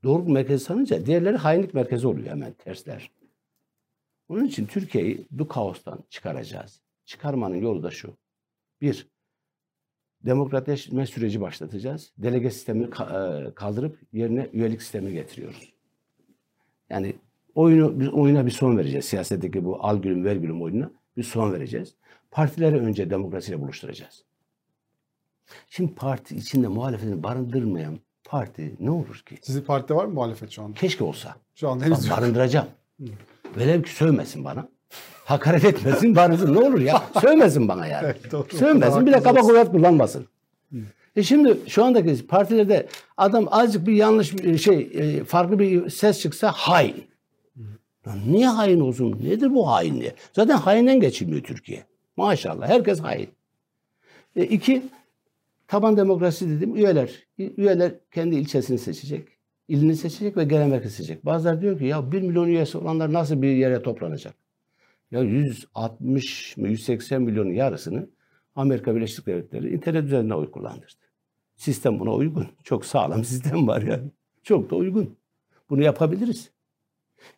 Doğruluk 0.03 0.27
merkezi 0.27 0.63
sanınca 0.65 1.05
diğerleri 1.05 1.37
hainlik 1.37 1.73
merkezi 1.73 2.07
oluyor 2.07 2.27
hemen 2.27 2.53
tersler. 2.53 3.11
Onun 4.29 4.45
için 4.45 4.65
Türkiye'yi 4.65 5.27
bu 5.31 5.47
kaostan 5.47 5.99
çıkaracağız. 6.09 6.81
Çıkarmanın 7.05 7.55
yolu 7.55 7.83
da 7.83 7.91
şu. 7.91 8.17
Bir, 8.81 9.07
demokratleşme 10.25 11.05
süreci 11.05 11.41
başlatacağız. 11.41 12.11
Delege 12.17 12.51
sistemini 12.51 12.85
e, 12.85 13.53
kaldırıp 13.55 13.99
yerine 14.13 14.49
üyelik 14.53 14.81
sistemi 14.81 15.13
getiriyoruz. 15.13 15.73
Yani 16.89 17.15
oyunu 17.55 17.99
biz 17.99 18.09
oyuna 18.09 18.45
bir 18.45 18.51
son 18.51 18.77
vereceğiz. 18.77 19.05
Siyasetteki 19.05 19.65
bu 19.65 19.85
al 19.85 20.01
gülüm 20.01 20.25
ver 20.25 20.35
gülüm 20.35 20.61
oyununa 20.61 20.91
bir 21.17 21.23
son 21.23 21.53
vereceğiz. 21.53 21.95
Partileri 22.31 22.75
önce 22.75 23.09
demokrasiyle 23.09 23.61
buluşturacağız. 23.61 24.23
Şimdi 25.69 25.95
parti 25.95 26.35
içinde 26.35 26.67
muhalefetini 26.67 27.23
barındırmayan 27.23 27.99
parti 28.23 28.75
ne 28.79 28.91
olur 28.91 29.23
ki? 29.25 29.37
Sizin 29.41 29.61
partide 29.61 29.95
var 29.95 30.05
mı 30.05 30.13
muhalefet 30.13 30.51
şu 30.51 30.63
anda? 30.63 30.73
Keşke 30.73 31.03
olsa. 31.03 31.35
Şu 31.55 31.69
anda 31.69 31.83
Bak, 31.83 31.91
henüz 31.91 32.07
yok. 32.07 32.17
barındıracağım. 32.17 32.67
Velev 33.57 33.83
ki 33.83 33.95
sövmesin 33.95 34.43
bana. 34.43 34.69
Hakaret 35.25 35.65
etmesin, 35.65 36.15
barındırsın. 36.15 36.53
Ne 36.55 36.59
olur 36.59 36.79
ya? 36.79 37.03
Sövmesin 37.21 37.67
bana 37.67 37.87
yani. 37.87 38.05
Evet, 38.05 38.31
doğru. 38.31 38.47
Sövmesin, 38.57 39.05
bir 39.05 39.13
de 39.13 39.23
kaba 39.23 39.41
kuvvet 39.41 39.71
kullanmasın. 39.71 40.27
E 41.15 41.23
şimdi 41.23 41.57
şu 41.67 41.85
andaki 41.85 42.27
partilerde 42.27 42.87
adam 43.17 43.47
azıcık 43.51 43.87
bir 43.87 43.93
yanlış 43.93 44.37
bir 44.37 44.57
şey, 44.57 44.91
e, 44.93 45.23
farklı 45.23 45.59
bir 45.59 45.89
ses 45.89 46.19
çıksa 46.19 46.51
hain. 46.51 47.03
Lan 48.07 48.19
niye 48.27 48.47
hain 48.47 48.79
olsun? 48.79 49.19
Nedir 49.23 49.53
bu 49.55 49.69
hainliği? 49.69 50.13
Zaten 50.33 50.57
hainden 50.57 50.99
geçilmiyor 50.99 51.43
Türkiye. 51.43 51.83
Maşallah 52.17 52.67
herkes 52.67 52.99
hain. 52.99 53.29
E, 54.35 54.43
iki, 54.43 54.83
taban 55.67 55.97
demokrasi 55.97 56.49
dedim. 56.49 56.75
Üyeler, 56.75 57.09
üyeler 57.37 57.91
kendi 58.11 58.35
ilçesini 58.35 58.77
seçecek. 58.77 59.27
İlini 59.67 59.95
seçecek 59.95 60.37
ve 60.37 60.43
genel 60.43 60.67
merkezi 60.67 60.95
seçecek. 60.95 61.25
Bazıları 61.25 61.61
diyor 61.61 61.79
ki 61.79 61.85
ya 61.85 62.11
1 62.11 62.21
milyon 62.21 62.47
üyesi 62.47 62.77
olanlar 62.77 63.13
nasıl 63.13 63.41
bir 63.41 63.55
yere 63.55 63.81
toplanacak? 63.81 64.35
Ya 65.11 65.21
160 65.21 66.57
mı 66.57 66.67
180 66.67 67.21
milyonun 67.21 67.53
yarısını 67.53 68.09
Amerika 68.55 68.95
Birleşik 68.95 69.25
Devletleri 69.25 69.73
internet 69.73 70.03
üzerinden 70.03 70.35
oy 70.35 70.51
kullandırdı. 70.51 71.07
Sistem 71.55 71.99
buna 71.99 72.13
uygun. 72.13 72.47
Çok 72.63 72.85
sağlam 72.85 73.23
sistem 73.23 73.67
var 73.67 73.81
yani. 73.81 74.11
Çok 74.43 74.69
da 74.71 74.75
uygun. 74.75 75.17
Bunu 75.69 75.83
yapabiliriz. 75.83 76.51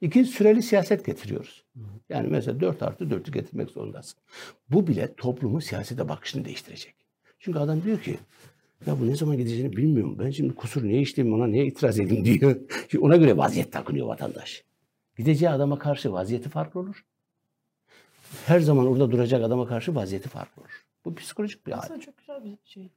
İki, 0.01 0.25
süreli 0.25 0.61
siyaset 0.61 1.05
getiriyoruz. 1.05 1.65
Yani 2.09 2.27
mesela 2.27 2.59
4 2.59 2.83
artı 2.83 3.03
4'ü 3.03 3.31
getirmek 3.31 3.69
zorundasın. 3.69 4.19
Bu 4.69 4.87
bile 4.87 5.13
toplumun 5.15 5.59
siyasete 5.59 6.09
bakışını 6.09 6.45
değiştirecek. 6.45 6.95
Çünkü 7.39 7.59
adam 7.59 7.83
diyor 7.83 8.01
ki 8.01 8.19
ya 8.87 8.99
bu 8.99 9.07
ne 9.07 9.15
zaman 9.15 9.37
gideceğini 9.37 9.77
bilmiyorum. 9.77 10.15
Ben 10.19 10.29
şimdi 10.29 10.55
kusur 10.55 10.83
niye 10.83 11.01
işleyeyim 11.01 11.39
ona 11.39 11.47
niye 11.47 11.65
itiraz 11.65 11.99
edeyim 11.99 12.25
diyor. 12.25 12.55
Şimdi 12.91 13.05
ona 13.05 13.15
göre 13.15 13.37
vaziyet 13.37 13.71
takınıyor 13.71 14.07
vatandaş. 14.07 14.63
Gideceği 15.17 15.49
adama 15.49 15.79
karşı 15.79 16.13
vaziyeti 16.13 16.49
farklı 16.49 16.79
olur. 16.79 17.05
Her 18.45 18.59
zaman 18.59 18.87
orada 18.87 19.11
duracak 19.11 19.43
adama 19.43 19.67
karşı 19.67 19.95
vaziyeti 19.95 20.29
farklı 20.29 20.61
olur. 20.61 20.85
Bu 21.05 21.15
psikolojik 21.15 21.67
bir 21.67 21.71
hal. 21.71 21.79
Aslında 21.79 21.99
çok 21.99 22.17
güzel 22.17 22.43
bir 22.43 22.57
şey. 22.65 22.89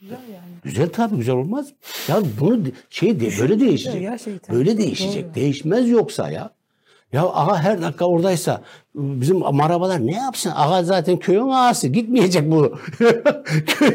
Güzel 0.00 0.28
yani. 0.34 0.52
Güzel 0.62 0.88
tabii 0.88 1.16
güzel 1.16 1.34
olmaz. 1.34 1.72
Ya 2.08 2.22
bunu 2.40 2.64
şey 2.90 3.20
de 3.20 3.30
böyle 3.40 3.60
değişecek. 3.60 4.00
Gerçekten. 4.00 4.56
Böyle 4.56 4.78
değişecek. 4.78 5.24
Doğru. 5.24 5.34
Değişmez 5.34 5.88
yoksa 5.88 6.30
ya. 6.30 6.50
Ya 7.14 7.22
ağa 7.22 7.58
her 7.58 7.82
dakika 7.82 8.04
oradaysa 8.04 8.62
bizim 8.94 9.38
marabalar 9.38 10.06
ne 10.06 10.12
yapsın? 10.14 10.52
Ağa 10.56 10.82
zaten 10.82 11.16
köyün 11.16 11.48
ağası. 11.48 11.88
Gitmeyecek 11.88 12.50
bu. 12.50 12.78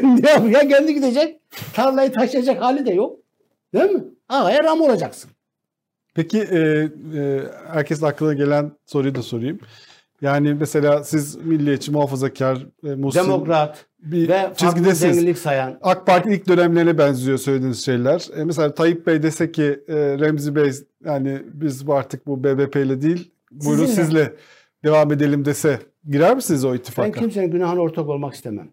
Ne 0.02 0.30
yapıyor? 0.30 0.62
Ya 0.62 0.68
kendi 0.68 0.94
gidecek. 0.94 1.40
Tarlayı 1.74 2.12
taşıyacak 2.12 2.62
hali 2.62 2.86
de 2.86 2.92
yok. 2.92 3.16
Değil 3.74 3.90
mi? 3.90 4.04
Ağaya 4.28 4.64
ram 4.64 4.80
olacaksın. 4.80 5.30
Peki 6.14 6.38
e, 6.38 6.58
e, 6.58 7.42
herkesin 7.72 8.06
aklına 8.06 8.34
gelen 8.34 8.72
soruyu 8.86 9.14
da 9.14 9.22
sorayım. 9.22 9.60
Yani 10.22 10.54
mesela 10.54 11.04
siz 11.04 11.36
milliyetçi, 11.36 11.92
muhafazakar, 11.92 12.66
e, 12.84 12.94
Muhsin 12.94 13.20
Demokrat 13.20 13.86
bir 13.98 14.28
ve 14.28 14.38
farklı 14.42 14.56
çizgidesiniz. 14.56 14.98
zenginlik 15.14 15.38
sayan. 15.38 15.78
AK 15.82 16.06
Parti 16.06 16.30
ilk 16.30 16.48
dönemlerine 16.48 16.98
benziyor 16.98 17.38
söylediğiniz 17.38 17.84
şeyler. 17.84 18.26
E, 18.36 18.44
mesela 18.44 18.74
Tayyip 18.74 19.06
Bey 19.06 19.22
dese 19.22 19.52
ki 19.52 19.80
e, 19.88 19.94
Remzi 19.96 20.54
Bey 20.54 20.70
yani 21.04 21.42
biz 21.52 21.86
bu 21.86 21.94
artık 21.94 22.26
bu 22.26 22.44
BBP 22.44 22.76
ile 22.76 23.02
değil 23.02 23.30
buyurun 23.50 23.86
Sizinle. 23.86 24.04
sizle 24.06 24.34
devam 24.84 25.12
edelim 25.12 25.44
dese 25.44 25.78
girer 26.10 26.34
misiniz 26.36 26.64
o 26.64 26.72
Ben 26.72 26.76
ittifaka? 26.76 27.20
kimsenin 27.20 27.50
günahına 27.50 27.80
ortak 27.80 28.08
olmak 28.08 28.34
istemem. 28.34 28.68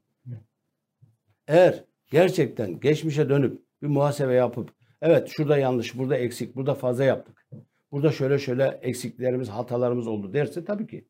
Eğer 1.48 1.84
gerçekten 2.12 2.80
geçmişe 2.80 3.30
dönüp 3.30 3.62
bir 3.82 3.88
muhasebe 3.88 4.34
yapıp 4.34 4.70
evet 5.02 5.30
şurada 5.38 5.58
yanlış, 5.58 5.98
burada 5.98 6.18
eksik, 6.18 6.56
burada 6.56 6.76
fazla 6.76 7.04
yaptık. 7.04 7.48
Burada 7.92 8.12
şöyle 8.12 8.40
şöyle 8.40 8.80
eksiklerimiz, 8.82 9.50
hatalarımız 9.50 10.08
oldu 10.08 10.34
derse 10.34 10.66
tabii 10.66 10.88
ki. 10.88 11.06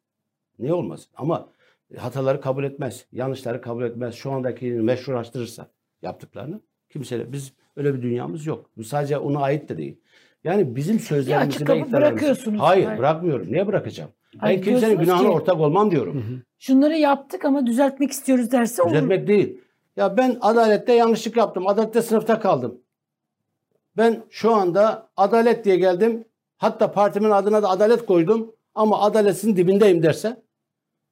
Niye 0.60 0.74
olmasın? 0.74 1.08
Ama 1.16 1.50
hataları 1.98 2.42
kabul 2.42 2.64
etmez, 2.64 3.06
yanlışları 3.12 3.62
kabul 3.62 3.84
etmez. 3.84 4.16
Şu 4.16 4.32
andaki 4.32 4.66
meşrulaştırırsa 4.72 5.68
yaptıklarını 6.02 6.62
kimse 6.90 7.32
biz 7.32 7.54
öyle 7.76 7.94
bir 7.94 8.02
dünyamız 8.02 8.46
yok. 8.46 8.70
Bu 8.78 8.84
sadece 8.84 9.18
ona 9.18 9.40
ait 9.40 9.70
de 9.70 9.78
değil. 9.78 10.00
Yani 10.44 10.76
bizim 10.76 11.00
sözlerimizi 11.00 11.56
açık 11.56 11.70
ve 11.70 11.92
bırakıyorsunuz. 11.92 12.60
Hayır, 12.62 12.86
Hayır. 12.86 13.00
bırakmıyorum. 13.00 13.48
Niye 13.52 13.68
bırakacağım? 13.68 14.10
Ben 14.34 14.40
Hayır, 14.40 14.58
kimsenin 14.64 14.80
diyorsunuz 14.82 15.06
günahına 15.06 15.28
ki- 15.28 15.34
ortak 15.34 15.60
olmam 15.60 15.92
diyorum. 15.92 16.42
Şunları 16.60 16.98
yaptık 16.98 17.46
ama 17.46 17.66
düzeltmek 17.68 18.12
istiyoruz 18.12 18.52
derse 18.52 18.82
olur. 18.82 18.92
Düzeltmek 18.92 19.28
değil. 19.28 19.62
Ya 19.96 20.18
ben 20.18 20.38
adalette 20.42 20.94
yanlışlık 20.94 21.38
yaptım. 21.38 21.68
Adalette 21.68 22.02
sınıfta 22.02 22.40
kaldım. 22.40 22.82
Ben 23.98 24.24
şu 24.30 24.54
anda 24.56 25.10
adalet 25.18 25.66
diye 25.66 25.78
geldim. 25.78 26.26
Hatta 26.58 26.92
partimin 26.92 27.30
adına 27.32 27.64
da 27.64 27.70
adalet 27.70 28.06
koydum. 28.06 28.52
Ama 28.76 29.02
adaletin 29.02 29.56
dibindeyim 29.56 30.04
derse 30.04 30.42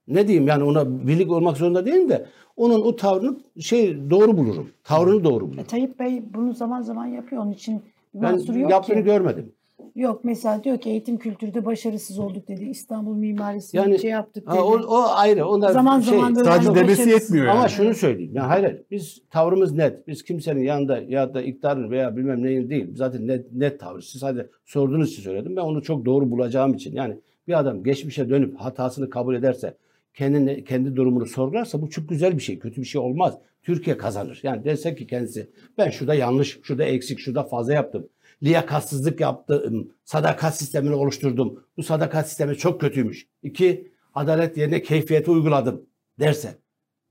ne 0.08 0.28
diyeyim 0.28 0.48
yani 0.48 0.64
ona 0.64 1.08
birlik 1.08 1.32
olmak 1.32 1.58
zorunda 1.58 1.86
değilim 1.86 2.10
de 2.10 2.26
onun 2.58 2.82
o 2.82 2.96
tavrını 2.96 3.38
şey 3.60 4.10
doğru 4.10 4.38
bulurum. 4.38 4.70
Tavrını 4.84 5.24
doğru 5.24 5.46
E, 5.46 5.48
bulurum. 5.48 5.64
Tayyip 5.64 6.00
Bey 6.00 6.24
bunu 6.34 6.54
zaman 6.54 6.82
zaman 6.82 7.06
yapıyor. 7.06 7.42
Onun 7.42 7.52
için 7.52 7.82
bir 8.14 8.22
Ben 8.22 8.32
mahsuru 8.32 8.60
yok 8.60 8.72
yaptığını 8.72 8.98
ki. 8.98 9.04
görmedim. 9.04 9.52
Yok 9.96 10.20
mesela 10.24 10.64
diyor 10.64 10.78
ki 10.78 10.90
eğitim 10.90 11.18
kültürde 11.18 11.66
başarısız 11.66 12.20
olduk 12.20 12.48
dedi. 12.48 12.64
İstanbul 12.66 13.16
mimarisini 13.16 13.82
Yani- 13.82 14.00
şey 14.00 14.10
yaptık 14.12 14.48
dedi. 14.48 14.56
Ha, 14.56 14.64
o, 14.64 14.80
o 14.88 15.04
ayrı. 15.16 15.48
Onlar 15.48 15.72
Zaman 15.72 16.00
şey, 16.00 16.14
zaman 16.20 16.36
böyle 16.36 16.46
Sadece 16.50 16.76
demesi 16.76 17.10
yetmiyor 17.10 17.46
Ama 17.48 17.60
yani. 17.60 17.70
şunu 17.70 17.94
söyleyeyim. 17.94 18.32
Yani 18.36 18.48
hayır, 18.48 18.64
hayır. 18.64 18.82
Biz 18.92 19.22
tavrımız 19.32 19.72
net. 19.74 20.08
Biz 20.08 20.24
kimsenin 20.24 20.64
yanında 20.64 21.00
ya 21.08 21.34
da 21.34 21.42
iktidarın 21.42 21.92
veya 21.92 22.18
bilmem 22.18 22.44
neyin 22.44 22.70
değil. 22.70 22.88
Zaten 22.96 23.28
net, 23.28 23.52
net 23.54 23.80
tavır. 23.80 24.02
Siz 24.02 24.22
sadece 24.22 24.48
sorduğunuz 24.66 25.12
için 25.12 25.22
söyledim. 25.24 25.56
Ben 25.56 25.62
onu 25.62 25.84
çok 25.84 26.06
doğru 26.06 26.32
bulacağım 26.32 26.74
için. 26.74 26.96
Yani 26.96 27.18
bir 27.48 27.60
adam 27.60 27.84
geçmişe 27.84 28.30
dönüp 28.30 28.56
hatasını 28.58 29.10
kabul 29.10 29.36
ederse, 29.36 29.78
kendine, 30.16 30.64
kendi 30.64 30.96
durumunu 30.96 31.26
sorgularsa 31.26 31.82
bu 31.82 31.90
çok 31.90 32.10
güzel 32.10 32.38
bir 32.38 32.44
şey. 32.44 32.60
Kötü 32.60 32.82
bir 32.82 32.86
şey 32.86 33.02
olmaz. 33.02 33.38
Türkiye 33.64 33.98
kazanır. 33.98 34.40
Yani 34.44 34.64
derse 34.64 34.96
ki 34.96 35.08
kendisi 35.08 35.50
ben 35.78 35.90
şurada 35.90 36.14
yanlış, 36.14 36.60
şurada 36.64 36.84
eksik, 36.84 37.20
şurada 37.20 37.44
fazla 37.44 37.74
yaptım. 37.74 38.10
Liyakatsızlık 38.44 39.20
yaptım. 39.20 39.92
Sadakat 40.04 40.58
sistemini 40.58 40.94
oluşturdum. 40.94 41.64
Bu 41.78 41.84
sadakat 41.84 42.28
sistemi 42.28 42.58
çok 42.58 42.82
kötüymüş. 42.82 43.28
İki, 43.44 43.92
adalet 44.14 44.58
yerine 44.58 44.82
keyfiyeti 44.82 45.32
uyguladım 45.32 45.86
derse. 46.20 46.58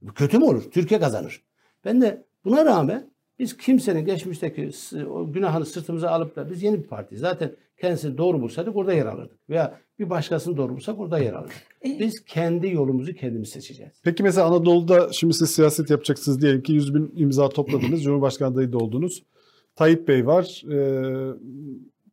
Bu 0.03 0.15
kötü 0.15 0.39
mü 0.39 0.45
olur? 0.45 0.71
Türkiye 0.71 1.01
kazanır. 1.01 1.43
Ben 1.85 2.03
de 2.03 2.25
buna 2.45 2.65
rağmen 2.65 3.11
biz 3.39 3.57
kimsenin 3.57 4.05
geçmişteki 4.05 4.71
o 5.11 5.33
günahını 5.33 5.67
sırtımıza 5.67 6.11
alıp 6.11 6.37
da 6.37 6.51
biz 6.51 6.63
yeni 6.63 6.83
bir 6.83 6.87
partiyiz. 6.87 7.21
Zaten 7.21 7.53
kendisini 7.81 8.19
doğru 8.19 8.41
bulsaydık 8.41 8.77
orada 8.77 8.93
yer 8.93 9.07
alırdık. 9.07 9.39
Veya 9.51 9.81
bir 9.99 10.11
başkasını 10.11 10.57
doğru 10.57 10.77
bulsak 10.77 11.01
orada 11.01 11.19
yer 11.19 11.33
alırdık. 11.33 11.55
E, 11.85 11.99
Biz 11.99 12.25
kendi 12.27 12.69
yolumuzu 12.69 13.15
kendimiz 13.15 13.49
seçeceğiz. 13.49 13.93
Peki 14.05 14.23
mesela 14.23 14.47
Anadolu'da 14.47 15.13
şimdi 15.13 15.35
siz 15.35 15.51
siyaset 15.51 15.91
yapacaksınız 15.91 16.43
diyelim 16.43 16.63
ki 16.63 16.73
100 16.73 16.95
bin 16.95 17.13
imza 17.17 17.49
topladınız. 17.49 18.03
Cumhurbaşkanı 18.05 18.53
adayı 18.53 18.73
da 18.73 18.79
oldunuz. 18.79 19.23
Tayyip 19.77 20.09
Bey 20.09 20.27
var. 20.27 20.63
E, 20.73 20.79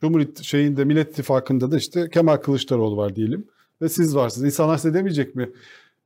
Cumhur 0.02 0.22
şeyinde 0.42 0.86
Millet 0.86 1.10
İttifakı'nda 1.10 1.72
da 1.72 1.78
işte 1.78 2.10
Kemal 2.10 2.38
Kılıçdaroğlu 2.38 2.98
var 2.98 3.16
diyelim. 3.16 3.48
Ve 3.82 3.90
siz 3.90 4.16
varsınız. 4.16 4.46
İnsanlar 4.46 4.78
size 4.78 4.94
demeyecek 4.94 5.36
mi? 5.36 5.50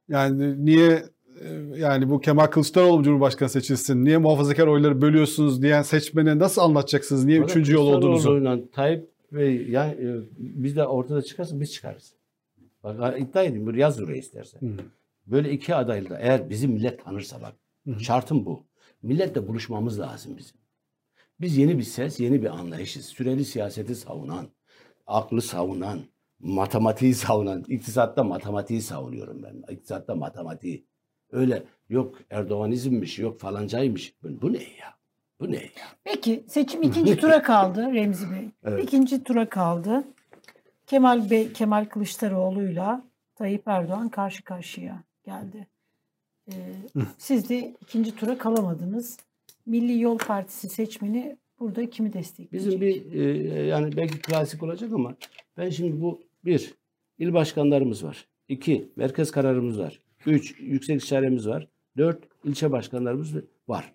Yani 0.09 0.65
niye 0.65 1.03
e, 1.41 1.47
yani 1.77 2.09
bu 2.09 2.19
Kemal 2.19 2.45
Kılıçdaroğlu 2.45 3.03
Cumhurbaşkanı 3.03 3.49
seçilsin? 3.49 4.05
Niye 4.05 4.17
muhafazakar 4.17 4.67
oyları 4.67 5.01
bölüyorsunuz 5.01 5.61
diyen 5.61 5.81
seçmene 5.81 6.39
nasıl 6.39 6.61
anlatacaksınız? 6.61 7.25
Niye 7.25 7.39
Valla 7.39 7.45
üçüncü 7.45 7.73
yol 7.73 7.87
olduğunuzu? 7.87 8.69
Tayyip 8.71 9.14
Bey 9.35 9.69
yani, 9.69 9.91
e, 9.91 10.21
biz 10.37 10.75
de 10.75 10.87
ortada 10.87 11.21
çıkarsa 11.21 11.59
biz 11.59 11.73
çıkarız. 11.73 12.15
Bak 12.83 13.21
iddia 13.21 13.43
edeyim. 13.43 13.65
Böyle 13.65 13.81
yaz 13.81 14.01
oraya 14.01 14.17
istersen. 14.17 14.59
Hı. 14.59 14.77
Böyle 15.27 15.51
iki 15.51 15.75
adaylı 15.75 16.09
da 16.09 16.19
eğer 16.19 16.49
bizim 16.49 16.71
millet 16.71 17.03
tanırsa 17.03 17.41
bak. 17.41 17.55
Hı. 17.87 17.99
Şartım 17.99 18.45
bu. 18.45 18.65
Milletle 19.01 19.47
buluşmamız 19.47 19.99
lazım 19.99 20.37
bizim. 20.37 20.57
Biz 21.41 21.57
yeni 21.57 21.77
bir 21.77 21.83
ses, 21.83 22.19
yeni 22.19 22.41
bir 22.41 22.59
anlayışız. 22.59 23.05
Süreli 23.05 23.45
siyaseti 23.45 23.95
savunan, 23.95 24.47
aklı 25.07 25.41
savunan, 25.41 25.99
matematiği 26.39 27.13
savunan, 27.13 27.63
iktisatta 27.67 28.23
matematiği 28.23 28.81
savunuyorum 28.81 29.43
ben. 29.43 29.73
İktisatta 29.73 30.15
matematiği. 30.15 30.87
Öyle 31.31 31.63
yok 31.89 32.19
Erdoğanizmmiş, 32.29 33.19
yok 33.19 33.39
falancaymış. 33.39 34.15
Bu 34.23 34.53
ne 34.53 34.63
ya? 34.63 34.95
Bu 35.39 35.51
ne? 35.51 35.61
Peki 36.03 36.43
seçim 36.47 36.83
ikinci 36.83 37.17
tura 37.21 37.41
kaldı 37.41 37.93
Remzi 37.93 38.31
Bey. 38.31 38.49
Evet. 38.63 38.83
İkinci 38.83 39.23
tura 39.23 39.49
kaldı. 39.49 40.03
Kemal 40.87 41.29
Bey, 41.29 41.53
Kemal 41.53 41.85
Kılıçdaroğlu'yla 41.85 43.03
Tayyip 43.35 43.67
Erdoğan 43.67 44.09
karşı 44.09 44.43
karşıya 44.43 45.03
geldi. 45.25 45.67
Ee, 46.51 46.53
siz 47.17 47.49
de 47.49 47.75
ikinci 47.81 48.15
tura 48.15 48.37
kalamadınız. 48.37 49.17
Milli 49.65 50.01
Yol 50.01 50.17
Partisi 50.17 50.69
seçmeni 50.69 51.37
burada 51.59 51.89
kimi 51.89 52.13
destekleyecek? 52.13 52.71
Bizim 52.71 52.81
bir 52.81 53.13
e, 53.13 53.65
yani 53.65 53.97
belki 53.97 54.21
klasik 54.21 54.63
olacak 54.63 54.93
ama 54.93 55.15
ben 55.57 55.69
şimdi 55.69 56.01
bu 56.01 56.21
bir 56.45 56.73
il 57.19 57.33
başkanlarımız 57.33 58.03
var. 58.03 58.27
iki 58.47 58.91
merkez 58.95 59.31
kararımız 59.31 59.79
var. 59.79 60.01
Üç 60.25 60.59
yüksek 60.59 60.95
istişaremiz 60.97 61.47
var. 61.47 61.67
Dört 61.97 62.23
ilçe 62.43 62.71
başkanlarımız 62.71 63.35
var. 63.67 63.93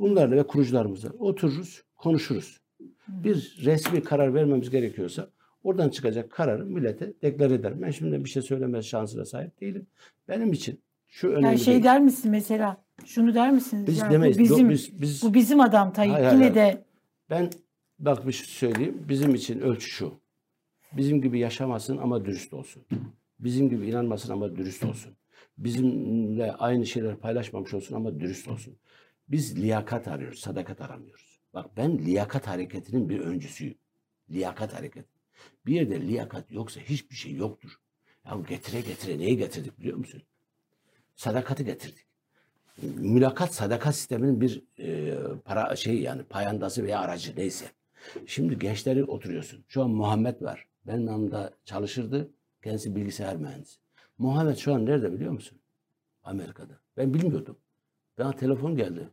Bunlarla 0.00 0.36
ve 0.36 0.42
kurucularımızla 0.42 1.10
otururuz, 1.18 1.82
konuşuruz. 1.96 2.60
Bir 3.08 3.58
resmi 3.64 4.02
karar 4.02 4.34
vermemiz 4.34 4.70
gerekiyorsa 4.70 5.30
oradan 5.64 5.88
çıkacak 5.88 6.30
kararı 6.30 6.66
millete 6.66 7.12
deklar 7.22 7.50
ederim. 7.50 7.82
Ben 7.82 7.90
şimdi 7.90 8.24
bir 8.24 8.28
şey 8.28 8.42
söylemez 8.42 8.84
şansına 8.84 9.24
sahip 9.24 9.60
değilim. 9.60 9.86
Benim 10.28 10.52
için 10.52 10.80
şu 11.08 11.28
önemli 11.28 11.46
yani 11.46 11.58
şey 11.58 11.74
değil. 11.74 11.84
der 11.84 12.00
misin 12.00 12.30
mesela? 12.30 12.84
Şunu 13.04 13.34
der 13.34 13.50
misiniz? 13.50 13.86
Biz 13.86 13.98
ya, 13.98 14.10
demeyiz. 14.10 14.38
Bu 14.38 14.42
bizim, 14.42 14.70
Biz, 14.70 15.00
biz, 15.00 15.22
bu 15.22 15.34
bizim 15.34 15.60
adam 15.60 15.92
Tayyip. 15.92 16.14
Hayır, 16.14 16.32
Yine 16.32 16.38
hayır, 16.38 16.54
de 16.54 16.84
Ben 17.30 17.50
bak 17.98 18.26
bir 18.26 18.32
şey 18.32 18.46
söyleyeyim. 18.46 19.04
Bizim 19.08 19.34
için 19.34 19.60
ölçü 19.60 19.90
şu. 19.90 20.12
Bizim 20.92 21.22
gibi 21.22 21.38
yaşamasın 21.38 21.96
ama 21.96 22.24
dürüst 22.24 22.54
olsun. 22.54 22.82
Bizim 23.40 23.70
gibi 23.70 23.86
inanmasın 23.86 24.32
ama 24.32 24.56
dürüst 24.56 24.84
olsun. 24.84 25.12
Bizimle 25.58 26.52
aynı 26.52 26.86
şeyler 26.86 27.16
paylaşmamış 27.16 27.74
olsun 27.74 27.96
ama 27.96 28.20
dürüst 28.20 28.48
olsun. 28.48 28.76
Biz 29.30 29.56
liyakat 29.62 30.08
arıyoruz, 30.08 30.40
sadakat 30.40 30.80
aramıyoruz. 30.80 31.40
Bak 31.54 31.76
ben 31.76 31.98
liyakat 31.98 32.46
hareketinin 32.46 33.08
bir 33.08 33.20
öncüsüyüm. 33.20 33.74
Liyakat 34.30 34.74
hareketi. 34.74 35.08
Bir 35.66 35.74
yerde 35.74 36.00
liyakat 36.00 36.52
yoksa 36.52 36.80
hiçbir 36.80 37.16
şey 37.16 37.34
yoktur. 37.34 37.80
Ya 38.26 38.38
getire 38.48 38.80
getire 38.80 39.18
neyi 39.18 39.36
getirdik 39.36 39.80
biliyor 39.80 39.96
musun? 39.96 40.22
Sadakati 41.16 41.64
getirdik. 41.64 42.06
Mülakat 42.82 43.54
sadakat 43.54 43.96
sisteminin 43.96 44.40
bir 44.40 44.62
e, 44.78 45.14
para 45.44 45.76
şey 45.76 46.00
yani 46.00 46.22
payandası 46.22 46.84
veya 46.84 47.00
aracı 47.00 47.36
neyse. 47.36 47.66
Şimdi 48.26 48.58
gençleri 48.58 49.04
oturuyorsun. 49.04 49.64
Şu 49.68 49.82
an 49.82 49.90
Muhammed 49.90 50.42
var. 50.42 50.66
Benim 50.86 51.06
yanımda 51.06 51.50
çalışırdı. 51.64 52.30
Kendisi 52.62 52.96
bilgisayar 52.96 53.36
mühendisi. 53.36 53.78
Muhammed 54.18 54.56
şu 54.56 54.74
an 54.74 54.86
nerede 54.86 55.12
biliyor 55.12 55.32
musun? 55.32 55.58
Amerika'da. 56.22 56.80
Ben 56.96 57.14
bilmiyordum. 57.14 57.56
Bana 58.18 58.32
telefon 58.32 58.76
geldi. 58.76 59.08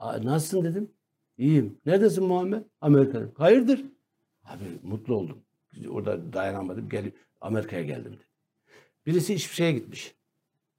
"Aa, 0.00 0.24
Nasılsın 0.24 0.64
dedim. 0.64 0.90
İyiyim. 1.38 1.78
Neredesin 1.86 2.24
Muhammed? 2.24 2.62
Amerika'da. 2.80 3.28
Hayırdır? 3.34 3.84
Abi 4.44 4.64
mutlu 4.82 5.14
oldum. 5.14 5.38
Orada 5.88 6.32
dayanamadım. 6.32 6.88
Gelip 6.88 7.16
Amerika'ya 7.40 7.82
geldim 7.82 8.12
dedi. 8.12 8.22
Birisi 9.06 9.34
hiçbir 9.34 9.54
şeye 9.54 9.72
gitmiş. 9.72 10.14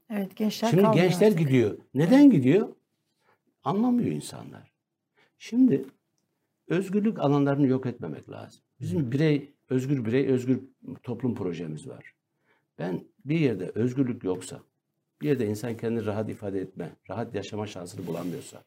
evet 0.09 0.35
gençler 0.35 0.69
Şimdi 0.69 0.81
gençler 0.93 1.27
artık. 1.27 1.39
gidiyor. 1.39 1.77
Neden 1.93 2.29
gidiyor? 2.29 2.69
Anlamıyor 3.63 4.09
insanlar. 4.11 4.71
Şimdi 5.39 5.85
özgürlük 6.67 7.19
alanlarını 7.19 7.67
yok 7.67 7.85
etmemek 7.85 8.29
lazım. 8.29 8.61
Bizim 8.79 9.11
birey, 9.11 9.53
özgür 9.69 10.05
birey, 10.05 10.27
özgür 10.27 10.59
toplum 11.03 11.35
projemiz 11.35 11.87
var. 11.87 12.13
Ben 12.79 13.03
bir 13.25 13.39
yerde 13.39 13.71
özgürlük 13.75 14.23
yoksa, 14.23 14.59
bir 15.21 15.27
yerde 15.27 15.47
insan 15.47 15.77
kendini 15.77 16.05
rahat 16.05 16.29
ifade 16.29 16.59
etme, 16.61 16.95
rahat 17.09 17.35
yaşama 17.35 17.67
şansını 17.67 18.07
bulamıyorsa 18.07 18.63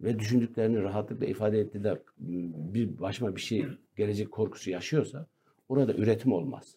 ve 0.00 0.18
düşündüklerini 0.18 0.82
rahatlıkla 0.82 1.26
ifade 1.26 1.60
ettiğinde 1.60 1.90
m, 2.18 2.74
bir 2.74 2.98
başıma 2.98 3.36
bir 3.36 3.40
şey 3.40 3.66
gelecek 3.96 4.32
korkusu 4.32 4.70
yaşıyorsa 4.70 5.26
orada 5.68 5.94
üretim 5.94 6.32
olmaz. 6.32 6.76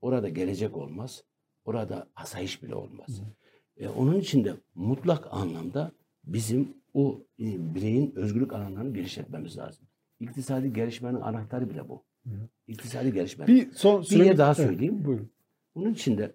Orada 0.00 0.28
gelecek 0.28 0.76
olmaz. 0.76 1.24
Orada 1.64 2.06
asayiş 2.16 2.62
bile 2.62 2.74
olmaz. 2.74 3.22
E, 3.76 3.88
onun 3.88 4.20
için 4.20 4.44
de 4.44 4.54
mutlak 4.74 5.26
anlamda 5.30 5.92
bizim 6.24 6.68
o 6.94 7.20
e, 7.40 7.74
bireyin 7.74 8.12
özgürlük 8.16 8.52
alanlarını 8.52 8.94
genişletmemiz 8.94 9.58
lazım. 9.58 9.86
İktisadi 10.20 10.72
gelişmenin 10.72 11.20
anahtarı 11.20 11.70
bile 11.70 11.88
bu. 11.88 12.02
İktisadi 12.66 13.12
gelişmenin. 13.12 13.54
Bir 13.54 13.72
son 13.72 14.02
Bir 14.02 14.24
yer 14.24 14.38
daha 14.38 14.48
Evet, 14.48 14.56
söyleyeyim. 14.56 15.04
Buyurun. 15.04 15.30
Bunun 15.74 15.92
için 15.92 16.18
de 16.18 16.32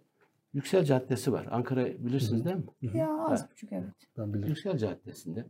Yüksel 0.54 0.86
Caddesi 0.86 1.32
var. 1.32 1.48
Ankara 1.52 1.86
bilirsiniz 1.86 2.46
değil 2.46 2.56
mi? 2.56 2.64
Ya 2.98 3.18
az 3.26 3.52
buçuk 3.52 3.72
evet. 3.72 3.90
Ben 4.18 4.34
bilirim. 4.34 4.50
Yüksel 4.50 4.78
Caddesi'nde 4.78 5.46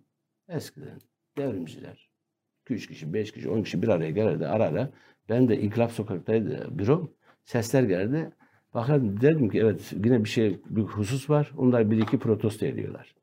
eskiden 0.51 1.01
devrimciler 1.37 2.09
2-3 2.69 2.87
kişi, 2.87 3.13
5 3.13 3.31
kişi, 3.31 3.49
10 3.49 3.63
kişi 3.63 3.81
bir 3.81 3.87
araya 3.87 4.11
gelirdi 4.11 4.47
ara 4.47 4.65
ara. 4.65 4.89
Ben 5.29 5.49
de 5.49 5.61
İnkılap 5.61 5.91
Sokak'taydı 5.91 6.67
bürom. 6.71 7.11
Sesler 7.45 7.83
geldi. 7.83 8.31
Bakın 8.73 9.21
dedim 9.21 9.49
ki 9.49 9.59
evet 9.59 9.93
yine 10.05 10.23
bir 10.23 10.29
şey 10.29 10.59
bir 10.69 10.81
husus 10.81 11.29
var. 11.29 11.51
Onlar 11.57 11.91
bir 11.91 11.97
iki 11.97 12.19
protesto 12.19 12.65
ediyorlar. 12.65 13.15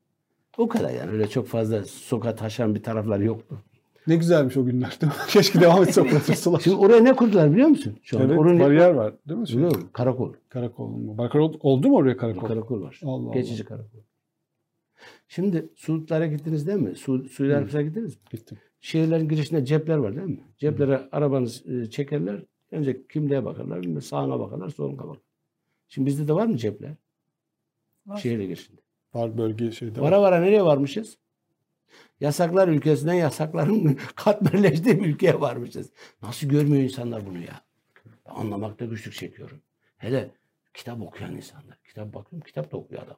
O 0.57 0.67
kadar 0.67 0.89
yani 0.89 1.11
öyle 1.11 1.27
çok 1.27 1.47
fazla 1.47 1.83
sokağa 1.83 2.35
taşan 2.35 2.75
bir 2.75 2.83
taraflar 2.83 3.19
yoktu. 3.19 3.63
Ne 4.07 4.15
güzelmiş 4.15 4.57
o 4.57 4.65
günler 4.65 4.97
değil 5.01 5.13
mi? 5.13 5.17
Keşke 5.27 5.61
devam 5.61 5.83
etse 5.83 6.01
o 6.01 6.03
protestolar. 6.03 6.59
Şimdi 6.59 6.77
oraya 6.77 7.01
ne 7.01 7.13
kurdular 7.13 7.51
biliyor 7.51 7.67
musun? 7.67 7.97
Şu 8.03 8.19
evet, 8.19 8.39
Oraya 8.39 8.59
bariyer 8.59 8.91
var 8.91 9.13
değil 9.27 9.39
mi? 9.39 9.45
Biliyor 9.47 9.75
musun? 9.75 9.89
Karakol. 9.93 10.33
karakol 10.49 10.87
mu? 10.87 11.17
Karakol 11.17 11.53
oldu 11.59 11.89
mu 11.89 11.95
oraya 11.95 12.17
karakol? 12.17 12.47
Karakol 12.47 12.81
var. 12.81 12.99
Allah 13.05 13.33
Geçici 13.33 13.65
karakol. 13.65 13.99
Şimdi 15.27 15.69
Suudlara 15.75 16.27
gittiniz 16.27 16.67
değil 16.67 16.79
mi? 16.79 16.95
Su, 16.95 17.29
Suudi 17.29 17.55
Arabistan'a 17.55 17.81
gittiniz 17.81 18.15
mi? 18.15 18.21
Gittim. 18.31 18.57
Şehirlerin 18.81 19.29
girişinde 19.29 19.65
cepler 19.65 19.97
var 19.97 20.15
değil 20.15 20.27
mi? 20.27 20.43
Ceplere 20.57 21.09
arabanız 21.11 21.67
e, 21.67 21.89
çekerler. 21.89 22.43
Önce 22.71 23.07
kimliğe 23.07 23.45
bakarlar, 23.45 23.81
bilmem 23.81 24.01
sağına 24.01 24.39
bakarlar, 24.39 24.69
soluna 24.69 24.97
bakarlar. 24.97 25.17
Şimdi 25.87 26.05
bizde 26.05 26.27
de 26.27 26.33
var 26.33 26.45
mı 26.45 26.57
cepler? 26.57 26.95
Var. 28.05 28.17
Şehirle 28.17 28.45
girişinde. 28.45 28.81
Var 29.13 29.37
bölge 29.37 29.71
şeyde 29.71 30.01
var. 30.01 30.05
Vara 30.05 30.21
vara 30.21 30.39
nereye 30.39 30.63
varmışız? 30.63 31.17
Yasaklar 32.19 32.67
ülkesinden 32.67 33.13
yasakların 33.13 33.97
katmerleştiği 34.15 34.99
bir 34.99 35.05
ülkeye 35.05 35.41
varmışız. 35.41 35.91
Nasıl 36.21 36.47
görmüyor 36.47 36.83
insanlar 36.83 37.25
bunu 37.25 37.39
ya? 37.39 37.61
Anlamakta 38.25 38.85
güçlük 38.85 39.13
çekiyorum. 39.13 39.61
Hele 39.97 40.31
kitap 40.73 41.01
okuyan 41.01 41.35
insanlar. 41.35 41.77
Kitap 41.87 42.13
bakıyorum, 42.13 42.45
kitap 42.45 42.71
da 42.71 42.77
okuyor 42.77 43.03
adam. 43.03 43.17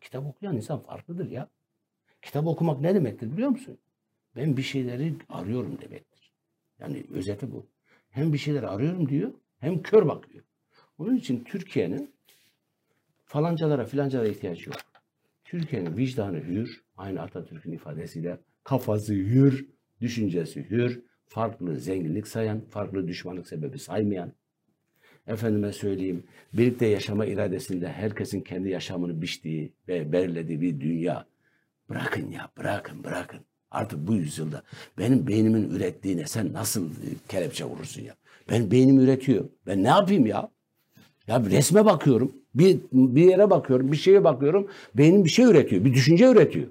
Kitap 0.00 0.26
okuyan 0.26 0.56
insan 0.56 0.82
farklıdır 0.82 1.30
ya. 1.30 1.48
Kitap 2.22 2.46
okumak 2.46 2.80
ne 2.80 2.94
demektir 2.94 3.32
biliyor 3.32 3.48
musun? 3.48 3.78
Ben 4.36 4.56
bir 4.56 4.62
şeyleri 4.62 5.14
arıyorum 5.28 5.78
demektir. 5.80 6.32
Yani 6.78 7.04
özeti 7.10 7.52
bu. 7.52 7.66
Hem 8.10 8.32
bir 8.32 8.38
şeyleri 8.38 8.66
arıyorum 8.66 9.08
diyor, 9.08 9.32
hem 9.58 9.82
kör 9.82 10.08
bakıyor. 10.08 10.44
Onun 10.98 11.16
için 11.16 11.44
Türkiye'nin 11.44 12.14
falancalara 13.24 13.84
filancalara 13.84 14.28
ihtiyacı 14.28 14.70
yok. 14.70 14.78
Türkiye'nin 15.44 15.96
vicdanı 15.96 16.36
hür, 16.36 16.84
aynı 16.96 17.22
Atatürk'ün 17.22 17.72
ifadesiyle 17.72 18.38
kafası 18.64 19.12
hür, 19.12 19.68
düşüncesi 20.00 20.70
hür, 20.70 21.02
farklı 21.26 21.80
zenginlik 21.80 22.28
sayan, 22.28 22.60
farklı 22.60 23.08
düşmanlık 23.08 23.48
sebebi 23.48 23.78
saymayan, 23.78 24.32
efendime 25.26 25.72
söyleyeyim, 25.72 26.24
birlikte 26.52 26.86
yaşama 26.86 27.26
iradesinde 27.26 27.88
herkesin 27.88 28.40
kendi 28.40 28.70
yaşamını 28.70 29.22
biçtiği 29.22 29.72
ve 29.88 30.12
belirlediği 30.12 30.60
bir 30.60 30.80
dünya. 30.80 31.26
Bırakın 31.90 32.30
ya, 32.30 32.50
bırakın, 32.58 33.04
bırakın. 33.04 33.40
Artık 33.70 34.06
bu 34.06 34.14
yüzyılda 34.14 34.62
benim 34.98 35.26
beynimin 35.26 35.70
ürettiğine 35.70 36.26
sen 36.26 36.52
nasıl 36.52 36.90
e, 36.90 37.08
kelepçe 37.28 37.64
vurursun 37.64 38.02
ya? 38.02 38.14
Ben 38.50 38.70
beynim 38.70 39.00
üretiyor. 39.00 39.44
Ben 39.66 39.84
ne 39.84 39.88
yapayım 39.88 40.26
ya? 40.26 40.50
Ya 41.26 41.46
bir 41.46 41.50
resme 41.50 41.84
bakıyorum, 41.84 42.32
bir, 42.54 42.80
bir 42.92 43.24
yere 43.24 43.50
bakıyorum, 43.50 43.92
bir 43.92 43.96
şeye 43.96 44.24
bakıyorum. 44.24 44.70
Beynim 44.94 45.24
bir 45.24 45.30
şey 45.30 45.44
üretiyor, 45.44 45.84
bir 45.84 45.94
düşünce 45.94 46.30
üretiyor. 46.30 46.66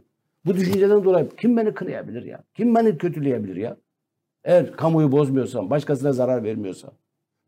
Bu 0.46 0.56
düşünceden 0.56 1.04
dolayı 1.04 1.30
kim 1.38 1.58
beni 1.58 1.74
kınayabilir 1.74 2.24
ya? 2.24 2.44
Kim 2.54 2.76
beni 2.76 2.98
kötüleyebilir 2.98 3.56
ya? 3.56 3.78
Eğer 4.44 4.72
kamuyu 4.72 5.12
bozmuyorsam, 5.12 5.70
başkasına 5.70 6.14
zarar 6.14 6.44
vermiyorsam, 6.44 6.92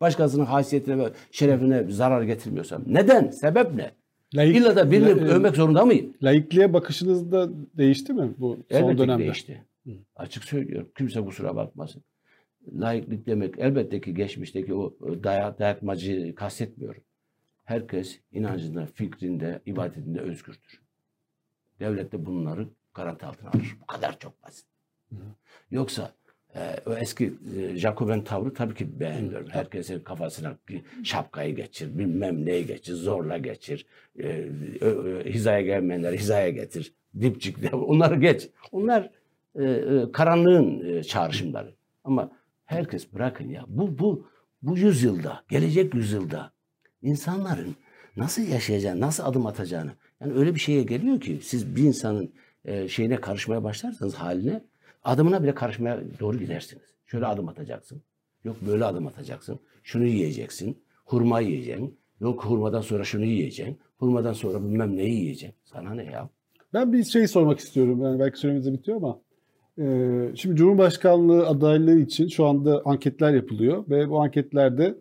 başkasının 0.02 0.46
haysiyetine 0.46 0.98
ve 0.98 1.10
şerefine 1.32 1.92
zarar 1.92 2.22
getirmiyorsam. 2.24 2.84
Neden? 2.88 3.32
Sebep 3.32 3.74
ne? 3.74 3.92
Laik, 4.36 4.56
İlla 4.58 4.76
da 4.76 4.92
birini 4.92 5.06
la- 5.22 5.28
e, 5.28 5.32
övmek 5.32 5.56
zorunda 5.56 5.86
mıyım? 5.86 6.14
Laikliğe 6.24 6.74
bakışınız 6.74 7.32
da 7.32 7.50
değişti 7.78 8.14
mi 8.14 8.34
bu 8.38 8.58
son 8.72 8.78
Elbette 8.78 8.98
dönemde? 8.98 9.24
değişti. 9.24 9.66
Açık 10.16 10.44
söylüyorum. 10.44 10.90
Kimse 10.98 11.22
kusura 11.22 11.56
bakmasın. 11.56 12.04
Laiklik 12.74 13.26
demek 13.28 13.56
elbette 13.60 14.02
ki 14.02 14.14
geçmişteki 14.14 14.74
o 14.74 14.94
dayak, 15.24 15.60
dayatmacı 15.60 16.36
kastetmiyorum. 16.36 17.02
Herkes 17.64 18.20
inancında, 18.32 18.86
fikrinde, 18.86 19.62
ibadetinde 19.66 20.20
özgürdür. 20.20 20.82
Devlet 21.80 22.12
de 22.12 22.26
bunları 22.26 22.68
garanti 22.94 23.26
altına 23.26 23.50
alır. 23.50 23.78
Bu 23.82 23.86
kadar 23.86 24.20
çok 24.20 24.44
basit. 24.44 24.66
Yoksa 25.72 26.04
e, 26.04 26.25
o 26.86 26.94
eski 26.94 27.34
e, 27.58 27.78
Jacoben 27.78 28.24
tavrı 28.24 28.54
tabii 28.54 28.74
ki 28.74 29.00
beğenmiyorum. 29.00 29.48
Herkesin 29.50 30.00
kafasına 30.00 30.58
şapkayı 31.04 31.56
geçir, 31.56 31.98
bilmem 31.98 32.46
neyi 32.46 32.66
geçir, 32.66 32.94
zorla 32.94 33.38
geçir. 33.38 33.86
E, 34.20 34.28
ö- 34.82 35.26
hizaya 35.26 35.62
gelmeyenleri 35.62 36.18
hizaya 36.18 36.50
getir. 36.50 36.94
Dipçikle 37.22 37.70
onları 37.76 38.16
geç. 38.16 38.50
Onlar 38.72 39.12
e, 39.56 39.64
e, 39.64 40.12
karanlığın 40.12 41.02
çağrışımları. 41.02 41.74
Ama 42.04 42.32
herkes 42.66 43.14
bırakın 43.14 43.50
ya. 43.50 43.66
Bu 43.68 44.00
bu 44.00 44.28
bu 44.62 44.78
yüzyılda, 44.78 45.44
gelecek 45.50 45.94
yüzyılda 45.94 46.52
insanların 47.02 47.76
nasıl 48.18 48.42
yaşayacağını, 48.42 49.02
nasıl 49.02 49.24
adım 49.26 49.46
atacağını. 49.46 49.92
Yani 50.22 50.34
öyle 50.34 50.56
bir 50.56 50.60
şeye 50.60 50.84
geliyor 50.84 51.20
ki 51.20 51.40
siz 51.44 51.76
bir 51.76 51.84
insanın 51.84 52.34
şeyine 52.88 53.16
karışmaya 53.22 53.64
başlarsanız 53.64 54.16
haline 54.16 54.62
adımına 55.06 55.44
bile 55.44 55.56
karışmaya 55.56 56.00
doğru 56.20 56.40
gidersiniz. 56.40 56.84
Şöyle 57.06 57.26
adım 57.26 57.48
atacaksın. 57.50 58.02
Yok 58.44 58.56
böyle 58.68 58.86
adım 58.86 59.08
atacaksın. 59.08 59.60
Şunu 59.84 60.06
yiyeceksin. 60.06 60.78
Hurma 61.06 61.40
yiyeceksin. 61.40 61.98
Yok 62.22 62.46
hurmadan 62.46 62.82
sonra 62.82 63.04
şunu 63.04 63.26
yiyeceksin. 63.26 63.80
Hurmadan 63.98 64.34
sonra 64.34 64.64
bilmem 64.64 64.98
neyi 64.98 65.14
yiyeceksin. 65.16 65.58
Sana 65.64 65.94
ne 65.94 66.04
ya? 66.04 66.30
Ben 66.74 66.94
bir 66.94 67.04
şey 67.04 67.28
sormak 67.28 67.60
istiyorum. 67.60 68.02
Yani 68.02 68.20
belki 68.20 68.40
süremiz 68.40 68.66
de 68.66 68.74
bitiyor 68.74 68.98
ama. 68.98 69.20
e, 69.78 69.86
şimdi 70.36 70.56
Cumhurbaşkanlığı 70.56 71.48
adaylığı 71.48 72.00
için 72.00 72.28
şu 72.28 72.46
anda 72.46 72.82
anketler 72.86 73.34
yapılıyor 73.34 73.86
ve 73.90 74.10
bu 74.10 74.22
anketlerde 74.22 74.96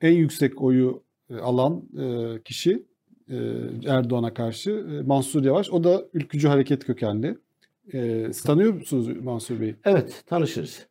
en 0.00 0.12
yüksek 0.12 0.62
oyu 0.62 1.02
alan 1.42 1.82
kişi 2.44 2.82
Erdoğan'a 3.86 4.34
karşı 4.34 5.02
Mansur 5.06 5.44
Yavaş. 5.44 5.70
O 5.70 5.84
da 5.84 6.04
ülkücü 6.14 6.48
hareket 6.48 6.84
kökenli. 6.84 7.36
E, 7.92 8.30
tanıyor 8.46 8.74
musunuz 8.74 9.08
Mansur 9.22 9.60
Bey'i? 9.60 9.76
Evet 9.84 10.22
tanışırız. 10.26 10.86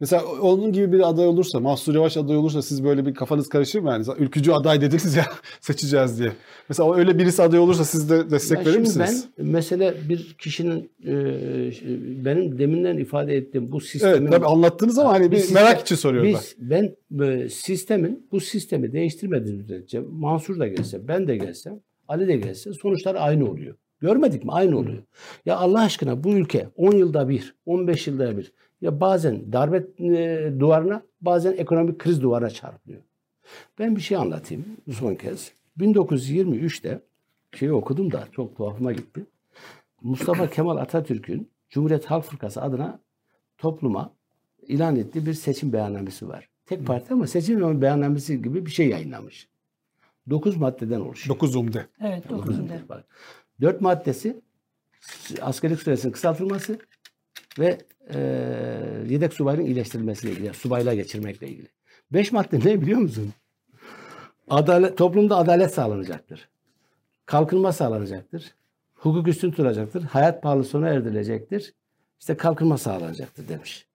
Mesela 0.00 0.24
onun 0.24 0.72
gibi 0.72 0.92
bir 0.92 1.08
aday 1.08 1.26
olursa, 1.26 1.60
Mansur 1.60 1.94
Yavaş 1.94 2.16
aday 2.16 2.36
olursa 2.36 2.62
siz 2.62 2.84
böyle 2.84 3.06
bir 3.06 3.14
kafanız 3.14 3.48
karışır 3.48 3.80
mı? 3.80 3.90
Yani 3.90 4.06
ülkücü 4.18 4.52
aday 4.52 4.80
dediniz 4.80 5.16
ya 5.16 5.24
seçeceğiz 5.60 6.18
diye. 6.18 6.32
Mesela 6.68 6.94
öyle 6.94 7.18
birisi 7.18 7.42
aday 7.42 7.58
olursa 7.58 7.84
siz 7.84 8.10
de 8.10 8.30
destek 8.30 8.58
Ya 8.58 8.64
verir 8.64 8.72
şimdi 8.72 8.88
misiniz? 8.88 9.28
Ben 9.38 9.46
mesele 9.46 9.94
bir 10.08 10.34
kişinin 10.38 10.90
e, 11.06 11.14
benim 12.24 12.58
deminden 12.58 12.96
ifade 12.96 13.36
ettiğim 13.36 13.72
bu 13.72 13.80
sistemin 13.80 14.16
Evet 14.16 14.30
tabii 14.32 14.46
anlattınız 14.46 14.98
ama 14.98 15.12
hani 15.12 15.30
bir 15.30 15.36
Biz 15.36 15.52
merak 15.52 15.68
sistem- 15.68 15.82
için 15.82 15.96
soruyorum 15.96 16.30
Biz 16.30 16.56
ben 16.58 16.96
e, 17.24 17.48
sistemin 17.48 18.26
bu 18.32 18.40
sistemi 18.40 18.92
değiştirmediğimiz 18.92 19.62
müddetçe 19.62 20.00
Mansur 20.00 20.58
da 20.58 20.68
gelse, 20.68 21.08
ben 21.08 21.28
de 21.28 21.36
gelsem, 21.36 21.80
Ali 22.08 22.28
de 22.28 22.36
gelse 22.36 22.72
sonuçlar 22.72 23.14
aynı 23.18 23.50
oluyor. 23.50 23.74
Görmedik 24.02 24.44
mi? 24.44 24.52
Aynı 24.52 24.78
oluyor. 24.78 25.02
Ya 25.46 25.56
Allah 25.56 25.80
aşkına 25.80 26.24
bu 26.24 26.32
ülke 26.32 26.68
10 26.76 26.92
yılda 26.92 27.28
bir, 27.28 27.54
15 27.66 28.06
yılda 28.06 28.36
bir 28.36 28.52
ya 28.80 29.00
bazen 29.00 29.52
darbe 29.52 29.76
e, 29.98 30.52
duvarına, 30.60 31.02
bazen 31.20 31.52
ekonomik 31.52 31.98
kriz 31.98 32.22
duvarına 32.22 32.50
çarpılıyor. 32.50 33.02
Ben 33.78 33.96
bir 33.96 34.00
şey 34.00 34.16
anlatayım 34.16 34.64
son 34.92 35.14
kez. 35.14 35.52
1923'te 35.78 37.00
şeyi 37.54 37.72
okudum 37.72 38.12
da 38.12 38.28
çok 38.32 38.56
tuhafıma 38.56 38.92
gitti. 38.92 39.26
Mustafa 40.02 40.50
Kemal 40.50 40.76
Atatürk'ün 40.76 41.48
Cumhuriyet 41.70 42.04
Halk 42.04 42.24
Fırkası 42.24 42.62
adına 42.62 43.00
topluma 43.58 44.12
ilan 44.68 44.96
ettiği 44.96 45.26
bir 45.26 45.34
seçim 45.34 45.72
beyannamesi 45.72 46.28
var. 46.28 46.48
Tek 46.66 46.86
parti 46.86 47.14
ama 47.14 47.26
seçim 47.26 47.82
beyannamesi 47.82 48.42
gibi 48.42 48.66
bir 48.66 48.70
şey 48.70 48.88
yayınlamış. 48.88 49.48
9 50.30 50.56
maddeden 50.56 51.00
oluşuyor. 51.00 51.36
9 51.36 51.56
umde. 51.56 51.86
Evet, 52.00 52.24
Dokuz 52.24 52.38
dokuzunda. 52.38 53.04
Dört 53.60 53.80
maddesi 53.80 54.40
askerlik 55.40 55.82
süresinin 55.82 56.12
kısaltılması 56.12 56.78
ve 57.58 57.78
e, 58.14 58.18
yedek 59.08 59.32
subayın 59.32 59.60
iyileştirilmesiyle 59.60 60.32
ilgili. 60.32 60.46
yani 60.46 60.56
subayla 60.56 60.94
geçirmekle 60.94 61.48
ilgili. 61.48 61.68
Beş 62.12 62.32
madde 62.32 62.58
ne 62.58 62.80
biliyor 62.80 62.98
musun? 62.98 63.32
Adalet, 64.50 64.98
toplumda 64.98 65.36
adalet 65.36 65.74
sağlanacaktır. 65.74 66.48
Kalkınma 67.26 67.72
sağlanacaktır. 67.72 68.54
Hukuk 68.94 69.28
üstün 69.28 69.50
tutulacaktır. 69.50 70.02
Hayat 70.02 70.42
pahalı 70.42 70.64
sona 70.64 70.88
erdirilecektir. 70.88 71.74
İşte 72.20 72.36
kalkınma 72.36 72.78
sağlanacaktır 72.78 73.48
demiş. 73.48 73.86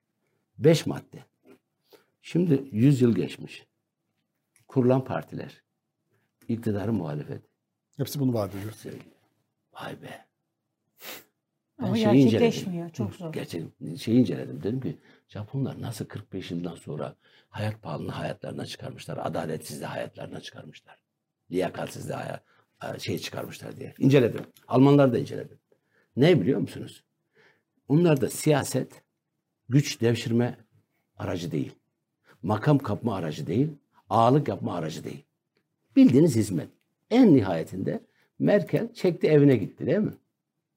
Beş 0.58 0.86
madde. 0.86 1.24
Şimdi 2.22 2.68
yüz 2.72 3.00
yıl 3.00 3.14
geçmiş. 3.14 3.66
Kurulan 4.68 5.04
partiler. 5.04 5.62
iktidarı 6.48 6.92
muhalefet. 6.92 7.42
Hepsi 7.96 8.20
bunu 8.20 8.34
vaat 8.34 8.54
ediyor. 8.54 8.72
Vay 9.80 10.02
be. 10.02 10.24
Ama 11.78 11.96
şeyi 11.96 12.06
inceledim. 12.06 12.30
gerçekleşmiyor. 12.30 12.90
Çok 12.90 13.14
zor. 13.14 13.32
Gerçek 13.32 13.62
şeyi 14.00 14.20
inceledim. 14.20 14.62
Dedim 14.62 14.80
ki 14.80 14.98
Japonlar 15.28 15.80
nasıl 15.80 16.04
45 16.04 16.50
yıldan 16.50 16.74
sonra 16.74 17.16
hayat 17.48 17.82
pahalılığını 17.82 18.12
hayatlarına 18.12 18.66
çıkarmışlar. 18.66 19.18
Adaletsizliği 19.22 19.86
hayatlarına 19.86 20.40
çıkarmışlar. 20.40 20.98
Liyakatsizliği 21.50 22.16
haya- 22.18 22.40
şey 22.98 23.18
çıkarmışlar 23.18 23.76
diye. 23.76 23.94
İnceledim. 23.98 24.40
Almanlar 24.68 25.12
da 25.12 25.18
inceledim. 25.18 25.58
Ne 26.16 26.40
biliyor 26.40 26.60
musunuz? 26.60 27.04
Onlar 27.88 28.20
da 28.20 28.30
siyaset 28.30 29.02
güç 29.68 30.00
devşirme 30.00 30.58
aracı 31.16 31.50
değil. 31.52 31.72
Makam 32.42 32.78
kapma 32.78 33.16
aracı 33.16 33.46
değil. 33.46 33.68
Ağalık 34.10 34.48
yapma 34.48 34.74
aracı 34.74 35.04
değil. 35.04 35.24
Bildiğiniz 35.96 36.36
hizmet. 36.36 36.68
En 37.10 37.36
nihayetinde 37.36 38.00
Merkel 38.38 38.92
çekti 38.92 39.26
evine 39.26 39.56
gitti 39.56 39.86
değil 39.86 39.98
mi? 39.98 40.12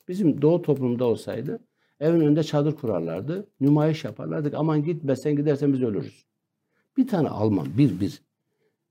Bizim 0.08 0.42
doğu 0.42 0.62
toplumunda 0.62 1.06
olsaydı 1.06 1.60
evin 2.00 2.20
önünde 2.22 2.44
çadır 2.44 2.76
kurarlardı. 2.76 3.48
Nümayiş 3.60 4.04
yaparlardı. 4.04 4.58
Aman 4.58 4.84
gitme 4.84 5.16
sen 5.16 5.36
gidersen 5.36 5.74
biz 5.74 5.82
ölürüz. 5.82 6.26
Bir 6.98 7.08
tane 7.08 7.30
Alman 7.30 7.68
bir 7.78 8.00
bir 8.00 8.22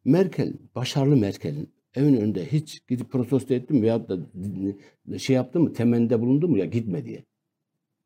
Merkel, 0.05 0.53
başarılı 0.75 1.17
Merkel'in 1.17 1.71
evin 1.95 2.17
önünde 2.17 2.53
hiç 2.53 2.87
gidip 2.89 3.11
protesto 3.11 3.55
etti 3.55 3.75
mi 3.75 3.83
veyahut 3.83 4.09
da 4.09 5.19
şey 5.19 5.37
yaptı 5.37 5.61
mı, 5.61 5.73
temennide 5.73 6.21
bulundu 6.21 6.49
mu 6.49 6.59
ya 6.59 6.65
gitme 6.65 7.05
diye. 7.05 7.25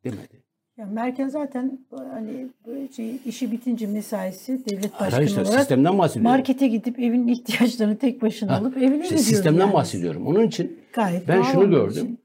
Demedi. 0.05 0.44
Ya 0.79 0.87
Merkel 0.87 1.31
zaten 1.31 1.79
hani 1.91 2.49
şey, 2.97 3.17
işi 3.27 3.53
bitince 3.53 3.87
mesaisi 3.87 4.65
devlet 4.67 4.91
Hayır, 4.93 5.13
başkanı 5.13 5.25
işte 5.25 5.41
olarak 5.43 5.59
sistemden 5.59 5.99
bahsediyorum. 5.99 6.31
markete 6.31 6.69
gidip 6.69 6.99
evin 6.99 7.29
ihtiyaçlarını 7.29 7.97
tek 7.99 8.23
başına 8.23 8.53
Ha, 8.53 8.57
alıp 8.57 8.77
evine 8.77 9.03
İşte 9.03 9.19
sistemden 9.19 9.61
yani. 9.61 9.73
bahsediyorum. 9.75 10.27
Onun 10.27 10.47
için 10.47 10.79
Gayet 10.93 11.29
Ben 11.29 11.43
şunu 11.43 11.71
gördüm. 11.71 12.19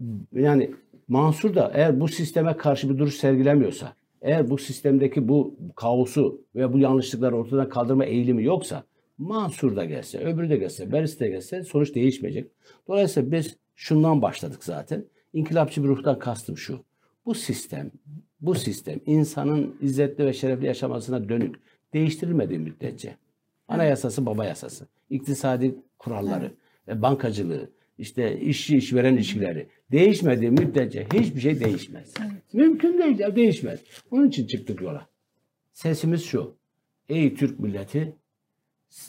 için. 0.00 0.24
yani 0.32 0.70
Mansur 1.08 1.54
da 1.54 1.70
eğer 1.74 2.00
bu 2.00 2.08
sisteme 2.08 2.56
karşı 2.56 2.90
bir 2.90 2.98
duruş 2.98 3.14
sergilemiyorsa, 3.16 3.92
eğer 4.22 4.50
bu 4.50 4.58
sistemdeki 4.58 5.28
bu 5.28 5.54
kaosu 5.76 6.40
ve 6.54 6.72
bu 6.72 6.78
yanlışlıkları 6.78 7.36
ortadan 7.36 7.68
kaldırma 7.68 8.04
eğilimi 8.04 8.44
yoksa, 8.44 8.82
Mansur 9.18 9.76
da 9.76 9.84
gelse, 9.84 10.18
öbürü 10.18 10.50
de 10.50 10.56
gelse, 10.56 10.92
Beris 10.92 11.20
de 11.20 11.28
gelse 11.28 11.64
sonuç 11.64 11.94
değişmeyecek. 11.94 12.50
Dolayısıyla 12.88 13.32
biz 13.32 13.56
şundan 13.76 14.22
başladık 14.22 14.64
zaten. 14.64 15.04
İnkılapçı 15.32 15.82
bir 15.84 15.88
ruhtan 15.88 16.18
kastım 16.18 16.56
şu. 16.56 16.80
Bu 17.26 17.34
sistem, 17.34 17.90
bu 18.40 18.54
sistem 18.54 19.00
insanın 19.06 19.76
izzetli 19.80 20.26
ve 20.26 20.32
şerefli 20.32 20.66
yaşamasına 20.66 21.28
dönük 21.28 21.56
değiştirilmediği 21.92 22.58
müddetçe 22.58 23.16
anayasası 23.68 24.26
baba 24.26 24.44
yasası, 24.44 24.88
iktisadi 25.10 25.74
kuralları, 25.98 26.54
e, 26.88 27.02
bankacılığı, 27.02 27.70
işte 27.98 28.40
işçi 28.40 28.76
işveren 28.76 29.14
ilişkileri 29.14 29.68
değişmediği 29.92 30.50
müddetçe 30.50 31.06
hiçbir 31.14 31.40
şey 31.40 31.60
değişmez. 31.60 32.14
Mümkün 32.52 32.98
değil 32.98 33.36
değişmez. 33.36 33.80
Onun 34.10 34.28
için 34.28 34.46
çıktık 34.46 34.80
yola. 34.80 35.08
Sesimiz 35.72 36.24
şu. 36.24 36.56
Ey 37.08 37.34
Türk 37.34 37.60
milleti 37.60 38.16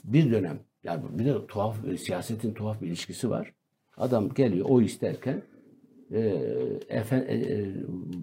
bir 0.03 0.31
dönem 0.31 0.59
yani 0.83 1.03
bir 1.11 1.25
de 1.25 1.47
tuhaf 1.47 1.77
siyasetin 1.99 2.53
tuhaf 2.53 2.81
bir 2.81 2.87
ilişkisi 2.87 3.29
var. 3.29 3.53
Adam 3.97 4.33
geliyor 4.33 4.65
o 4.69 4.81
isterken 4.81 5.41
e, 6.11 6.19
efe- 6.89 7.27
e, 7.27 7.73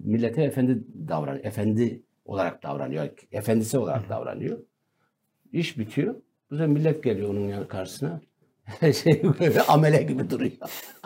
millete 0.03 0.43
efendi 0.43 0.83
davranıyor. 1.07 1.45
Efendi 1.45 2.03
olarak 2.25 2.63
davranıyor. 2.63 3.09
Efendisi 3.31 3.77
olarak 3.77 4.09
davranıyor. 4.09 4.59
İş 5.51 5.77
bitiyor. 5.77 6.15
Bu 6.51 6.55
sefer 6.55 6.67
millet 6.67 7.03
geliyor 7.03 7.29
onun 7.29 7.65
karşısına. 7.65 8.21
şey 8.81 9.23
böyle 9.39 9.61
amele 9.61 10.03
gibi 10.03 10.29
duruyor. 10.29 10.51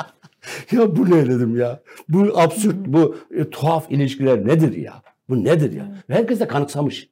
ya 0.72 0.96
bu 0.96 1.10
ne 1.10 1.30
dedim 1.30 1.58
ya? 1.58 1.82
Bu 2.10 2.40
absürt, 2.40 2.76
bu 2.88 3.18
e, 3.32 3.50
tuhaf 3.50 3.92
ilişkiler 3.92 4.48
nedir 4.48 4.78
ya? 4.78 5.02
Bu 5.30 5.44
nedir 5.44 5.72
ya? 5.72 6.04
Ve 6.10 6.14
herkes 6.14 6.40
de 6.40 6.48
kanıksamış. 6.48 7.10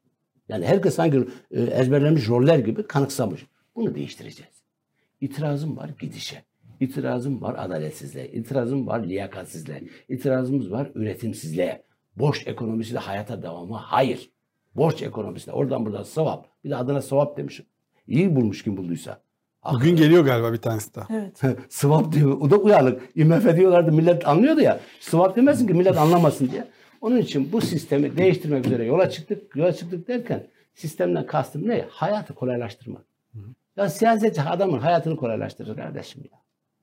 Yani 0.49 0.65
herkes 0.65 0.95
sanki 0.95 1.27
e, 1.51 1.61
ezberlenmiş 1.61 2.29
roller 2.29 2.59
gibi 2.59 2.87
kanıksamış. 2.87 3.45
Bunu 3.75 3.95
değiştireceğiz. 3.95 4.53
İtirazım 5.21 5.77
var 5.77 5.89
gidişe. 5.99 6.43
İtirazım 6.81 7.41
var 7.41 7.55
adaletsizliğe. 7.57 8.31
İtirazım 8.31 8.87
var 8.87 9.03
liyakatsizliğe. 9.03 9.83
İtirazımız 10.09 10.71
var 10.71 10.91
üretimsizliğe. 10.95 11.83
Borç 12.15 12.47
ekonomisiyle 12.47 12.99
hayata 12.99 13.43
devamı 13.43 13.75
hayır. 13.75 14.31
Borç 14.75 15.01
ekonomisiyle 15.01 15.53
oradan 15.53 15.85
buradan 15.85 16.03
sevap. 16.03 16.47
Bir 16.63 16.69
de 16.69 16.75
adına 16.75 17.01
sevap 17.01 17.37
demişim. 17.37 17.65
İyi 18.07 18.35
bulmuş 18.35 18.63
kim 18.63 18.77
bulduysa. 18.77 19.21
Bugün 19.73 19.95
geliyor 19.95 20.25
galiba 20.25 20.53
bir 20.53 20.57
tanesi 20.57 20.95
daha. 20.95 21.07
Evet. 21.13 21.41
Swap 21.69 22.11
diyor. 22.11 22.37
O 22.41 22.49
da 22.49 22.57
uyanık. 22.57 23.01
IMF 23.15 23.55
diyorlardı 23.55 23.91
millet 23.91 24.27
anlıyordu 24.27 24.61
ya. 24.61 24.79
Swap 24.99 25.35
demesin 25.35 25.67
ki 25.67 25.73
millet 25.73 25.97
anlamasın 25.97 26.51
diye. 26.51 26.67
Onun 27.01 27.17
için 27.17 27.51
bu 27.51 27.61
sistemi 27.61 28.17
değiştirmek 28.17 28.65
üzere 28.65 28.85
yola 28.85 29.09
çıktık. 29.09 29.55
Yola 29.55 29.73
çıktık 29.73 30.07
derken 30.07 30.47
sistemden 30.73 31.25
kastım 31.25 31.67
ne? 31.67 31.85
Hayatı 31.89 32.33
kolaylaştırmak. 32.33 33.05
Ya 33.77 33.89
siyasetçi 33.89 34.41
adamın 34.41 34.79
hayatını 34.79 35.15
kolaylaştırır 35.15 35.75
kardeşim 35.75 36.23
ya. 36.31 36.41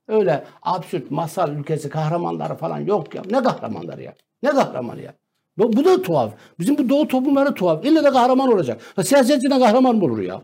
Öyle 0.09 0.43
absürt 0.61 1.11
masal 1.11 1.55
ülkesi 1.55 1.89
kahramanları 1.89 2.55
falan 2.55 2.79
yok 2.79 3.15
ya. 3.15 3.21
Ne 3.29 3.43
kahramanları 3.43 4.03
ya? 4.03 4.13
Ne 4.43 4.49
kahramanı 4.49 5.01
ya? 5.01 5.13
Bu, 5.57 5.73
bu 5.73 5.85
da 5.85 6.01
tuhaf. 6.01 6.33
Bizim 6.59 6.77
bu 6.77 6.89
doğu 6.89 7.07
toplumları 7.07 7.53
tuhaf. 7.53 7.85
İlle 7.85 8.03
de 8.03 8.09
kahraman 8.11 8.53
olacak. 8.53 8.81
Ha, 8.95 9.03
siyasetçi 9.03 9.49
de 9.49 9.59
kahraman 9.59 9.95
mı 9.95 10.05
olur 10.05 10.19
ya? 10.19 10.41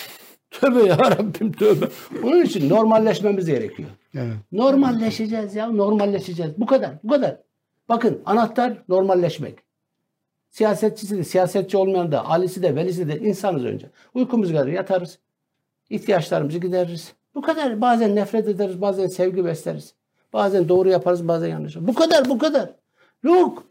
Tövbe 0.50 0.82
ya 0.82 0.98
Rabbim 0.98 1.52
tövbe. 1.52 1.88
Onun 2.24 2.42
için 2.42 2.68
normalleşmemiz 2.68 3.46
gerekiyor. 3.46 3.88
Evet. 4.14 4.36
Normalleşeceğiz 4.52 5.54
ya, 5.54 5.66
normalleşeceğiz. 5.66 6.52
Bu 6.58 6.66
kadar, 6.66 6.90
bu 7.04 7.08
kadar. 7.08 7.36
Bakın 7.88 8.22
anahtar 8.26 8.72
normalleşmek. 8.88 9.58
Siyasetçisi 10.50 11.16
de, 11.16 11.24
siyasetçi 11.24 11.76
olmayan 11.76 12.12
da, 12.12 12.26
alisi 12.26 12.62
de, 12.62 12.76
velisi 12.76 13.08
de 13.08 13.18
insanız 13.18 13.64
önce. 13.64 13.90
Uykumuz 14.14 14.52
gelir, 14.52 14.72
yatarız. 14.72 15.18
İhtiyaçlarımızı 15.90 16.58
gideririz. 16.58 17.14
Bu 17.38 17.42
kadar. 17.42 17.80
Bazen 17.80 18.16
nefret 18.16 18.48
ederiz, 18.48 18.80
bazen 18.80 19.06
sevgi 19.06 19.44
besleriz. 19.44 19.94
Bazen 20.32 20.68
doğru 20.68 20.88
yaparız, 20.88 21.28
bazen 21.28 21.48
yanlış. 21.48 21.76
Bu 21.76 21.94
kadar, 21.94 22.28
bu 22.28 22.38
kadar. 22.38 22.70
Yok. 23.22 23.64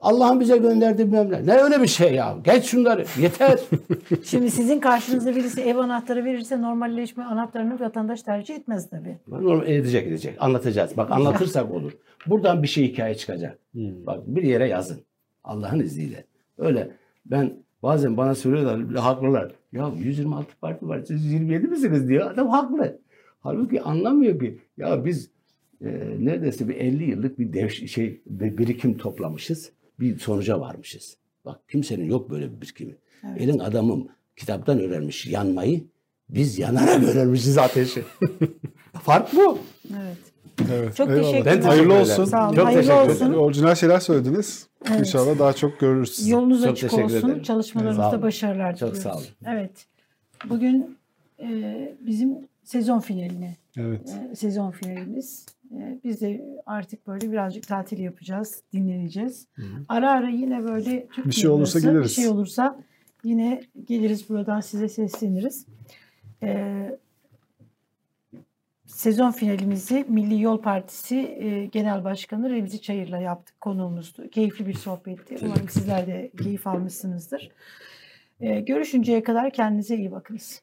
Allah'ın 0.00 0.40
bize 0.40 0.56
gönderdiği 0.56 1.06
bilmem 1.06 1.32
ne. 1.32 1.46
Ne 1.46 1.56
öyle 1.56 1.82
bir 1.82 1.86
şey 1.86 2.14
ya? 2.14 2.36
Geç 2.44 2.64
şunları. 2.64 3.04
Yeter. 3.18 3.58
Şimdi 4.24 4.50
sizin 4.50 4.80
karşınızda 4.80 5.36
birisi 5.36 5.60
ev 5.60 5.76
anahtarı 5.76 6.24
verirse 6.24 6.62
normalleşme 6.62 7.24
anahtarını 7.24 7.80
vatandaş 7.80 8.22
tercih 8.22 8.54
etmez 8.54 8.90
tabii. 8.90 9.18
Normal 9.28 9.68
edecek 9.68 10.06
edecek. 10.06 10.36
Anlatacağız. 10.40 10.96
Bak 10.96 11.10
anlatırsak 11.10 11.70
olur. 11.70 11.92
Buradan 12.26 12.62
bir 12.62 12.68
şey 12.68 12.92
hikaye 12.92 13.14
çıkacak. 13.14 13.58
Bak 13.74 14.18
bir 14.26 14.42
yere 14.42 14.68
yazın. 14.68 15.00
Allah'ın 15.44 15.80
izniyle. 15.80 16.24
Öyle 16.58 16.90
ben 17.26 17.52
bazen 17.82 18.16
bana 18.16 18.34
söylüyorlar 18.34 18.96
haklılar. 18.96 19.52
Ya 19.72 19.92
126 19.98 20.56
parti 20.60 20.88
var 20.88 21.02
siz 21.08 21.24
127 21.24 21.66
misiniz 21.66 22.08
diyor. 22.08 22.30
Adam 22.30 22.48
haklı. 22.48 22.98
Halbuki 23.40 23.82
anlamıyor 23.82 24.40
ki. 24.40 24.58
Ya 24.76 25.04
biz 25.04 25.30
e, 25.80 26.16
neredeyse 26.18 26.68
bir 26.68 26.74
50 26.74 27.10
yıllık 27.10 27.38
bir 27.38 27.52
dev, 27.52 27.68
şey 27.68 28.20
bir 28.26 28.58
birikim 28.58 28.98
toplamışız. 28.98 29.72
Bir 30.00 30.18
sonuca 30.18 30.60
varmışız. 30.60 31.16
Bak 31.44 31.68
kimsenin 31.68 32.04
yok 32.04 32.30
böyle 32.30 32.52
bir 32.52 32.60
birikimi. 32.60 32.96
Evet. 33.24 33.40
Elin 33.40 33.58
adamım 33.58 34.08
kitaptan 34.36 34.80
öğrenmiş 34.80 35.26
yanmayı. 35.26 35.84
Biz 36.28 36.58
yanarak 36.58 37.04
öğrenmişiz 37.04 37.58
ateşi. 37.58 38.02
Fark 39.02 39.32
bu. 39.32 39.58
Evet. 39.90 40.29
Evet. 40.74 40.96
Çok 40.96 41.08
eyvallah. 41.10 41.22
teşekkürler. 41.30 41.56
Ben 41.56 41.62
Hayırlı 41.62 41.88
teşekkür 41.88 42.00
olsun. 42.00 42.12
ederim. 42.14 42.26
Sağ 42.30 42.46
olun. 42.48 42.56
Çok 42.56 42.66
Hayırlı 42.66 42.82
teşekkür 42.82 43.10
olsun. 43.10 43.26
ederim. 43.26 43.40
Orijinal 43.40 43.74
şeyler 43.74 44.00
söylediniz. 44.00 44.66
Evet. 44.88 45.00
İnşallah 45.00 45.38
daha 45.38 45.52
çok 45.52 45.80
görürüz 45.80 46.14
sizi. 46.14 46.30
Yolunuz 46.30 46.62
Çok 46.62 46.72
açık 46.72 46.90
teşekkür 46.90 47.14
olsun. 47.14 47.28
ederim. 47.28 47.42
Çalışmalarınızda 47.42 48.22
başarılar 48.22 48.76
Çok 48.76 48.78
diliyoruz. 48.94 49.02
sağ 49.02 49.14
olun. 49.14 49.24
Evet. 49.46 49.86
Bugün 50.48 50.96
e, 51.42 51.48
bizim 52.06 52.38
sezon 52.64 53.00
finaline 53.00 53.56
Evet. 53.78 54.16
e, 54.32 54.36
sezon 54.36 54.70
finalimiz. 54.70 55.46
E, 55.76 55.98
biz 56.04 56.20
de 56.20 56.44
artık 56.66 57.06
böyle 57.06 57.32
birazcık 57.32 57.68
tatil 57.68 57.98
yapacağız, 57.98 58.62
dinleneceğiz. 58.72 59.46
Ara 59.88 60.10
ara 60.10 60.28
yine 60.28 60.64
böyle 60.64 61.06
Türkiye 61.06 61.26
Bir 61.26 61.32
şey 61.32 61.50
olursa 61.50 61.80
geliriz. 61.80 62.04
Bir 62.04 62.14
şey 62.22 62.28
olursa 62.28 62.78
yine 63.24 63.62
geliriz 63.84 64.28
buradan 64.28 64.60
size 64.60 64.88
sesleniriz. 64.88 65.66
E, 66.42 66.74
sezon 69.00 69.30
finalimizi 69.30 70.04
Milli 70.08 70.42
Yol 70.42 70.62
Partisi 70.62 71.16
e, 71.16 71.66
Genel 71.66 72.04
Başkanı 72.04 72.50
Remzi 72.50 72.82
Çayır'la 72.82 73.18
yaptık. 73.18 73.60
Konuğumuzdu. 73.60 74.30
Keyifli 74.30 74.66
bir 74.66 74.74
sohbetti. 74.74 75.36
Umarım 75.42 75.68
sizler 75.68 76.06
de 76.06 76.30
keyif 76.42 76.66
almışsınızdır. 76.66 77.50
E, 78.40 78.60
görüşünceye 78.60 79.22
kadar 79.22 79.52
kendinize 79.52 79.96
iyi 79.96 80.12
bakınız. 80.12 80.62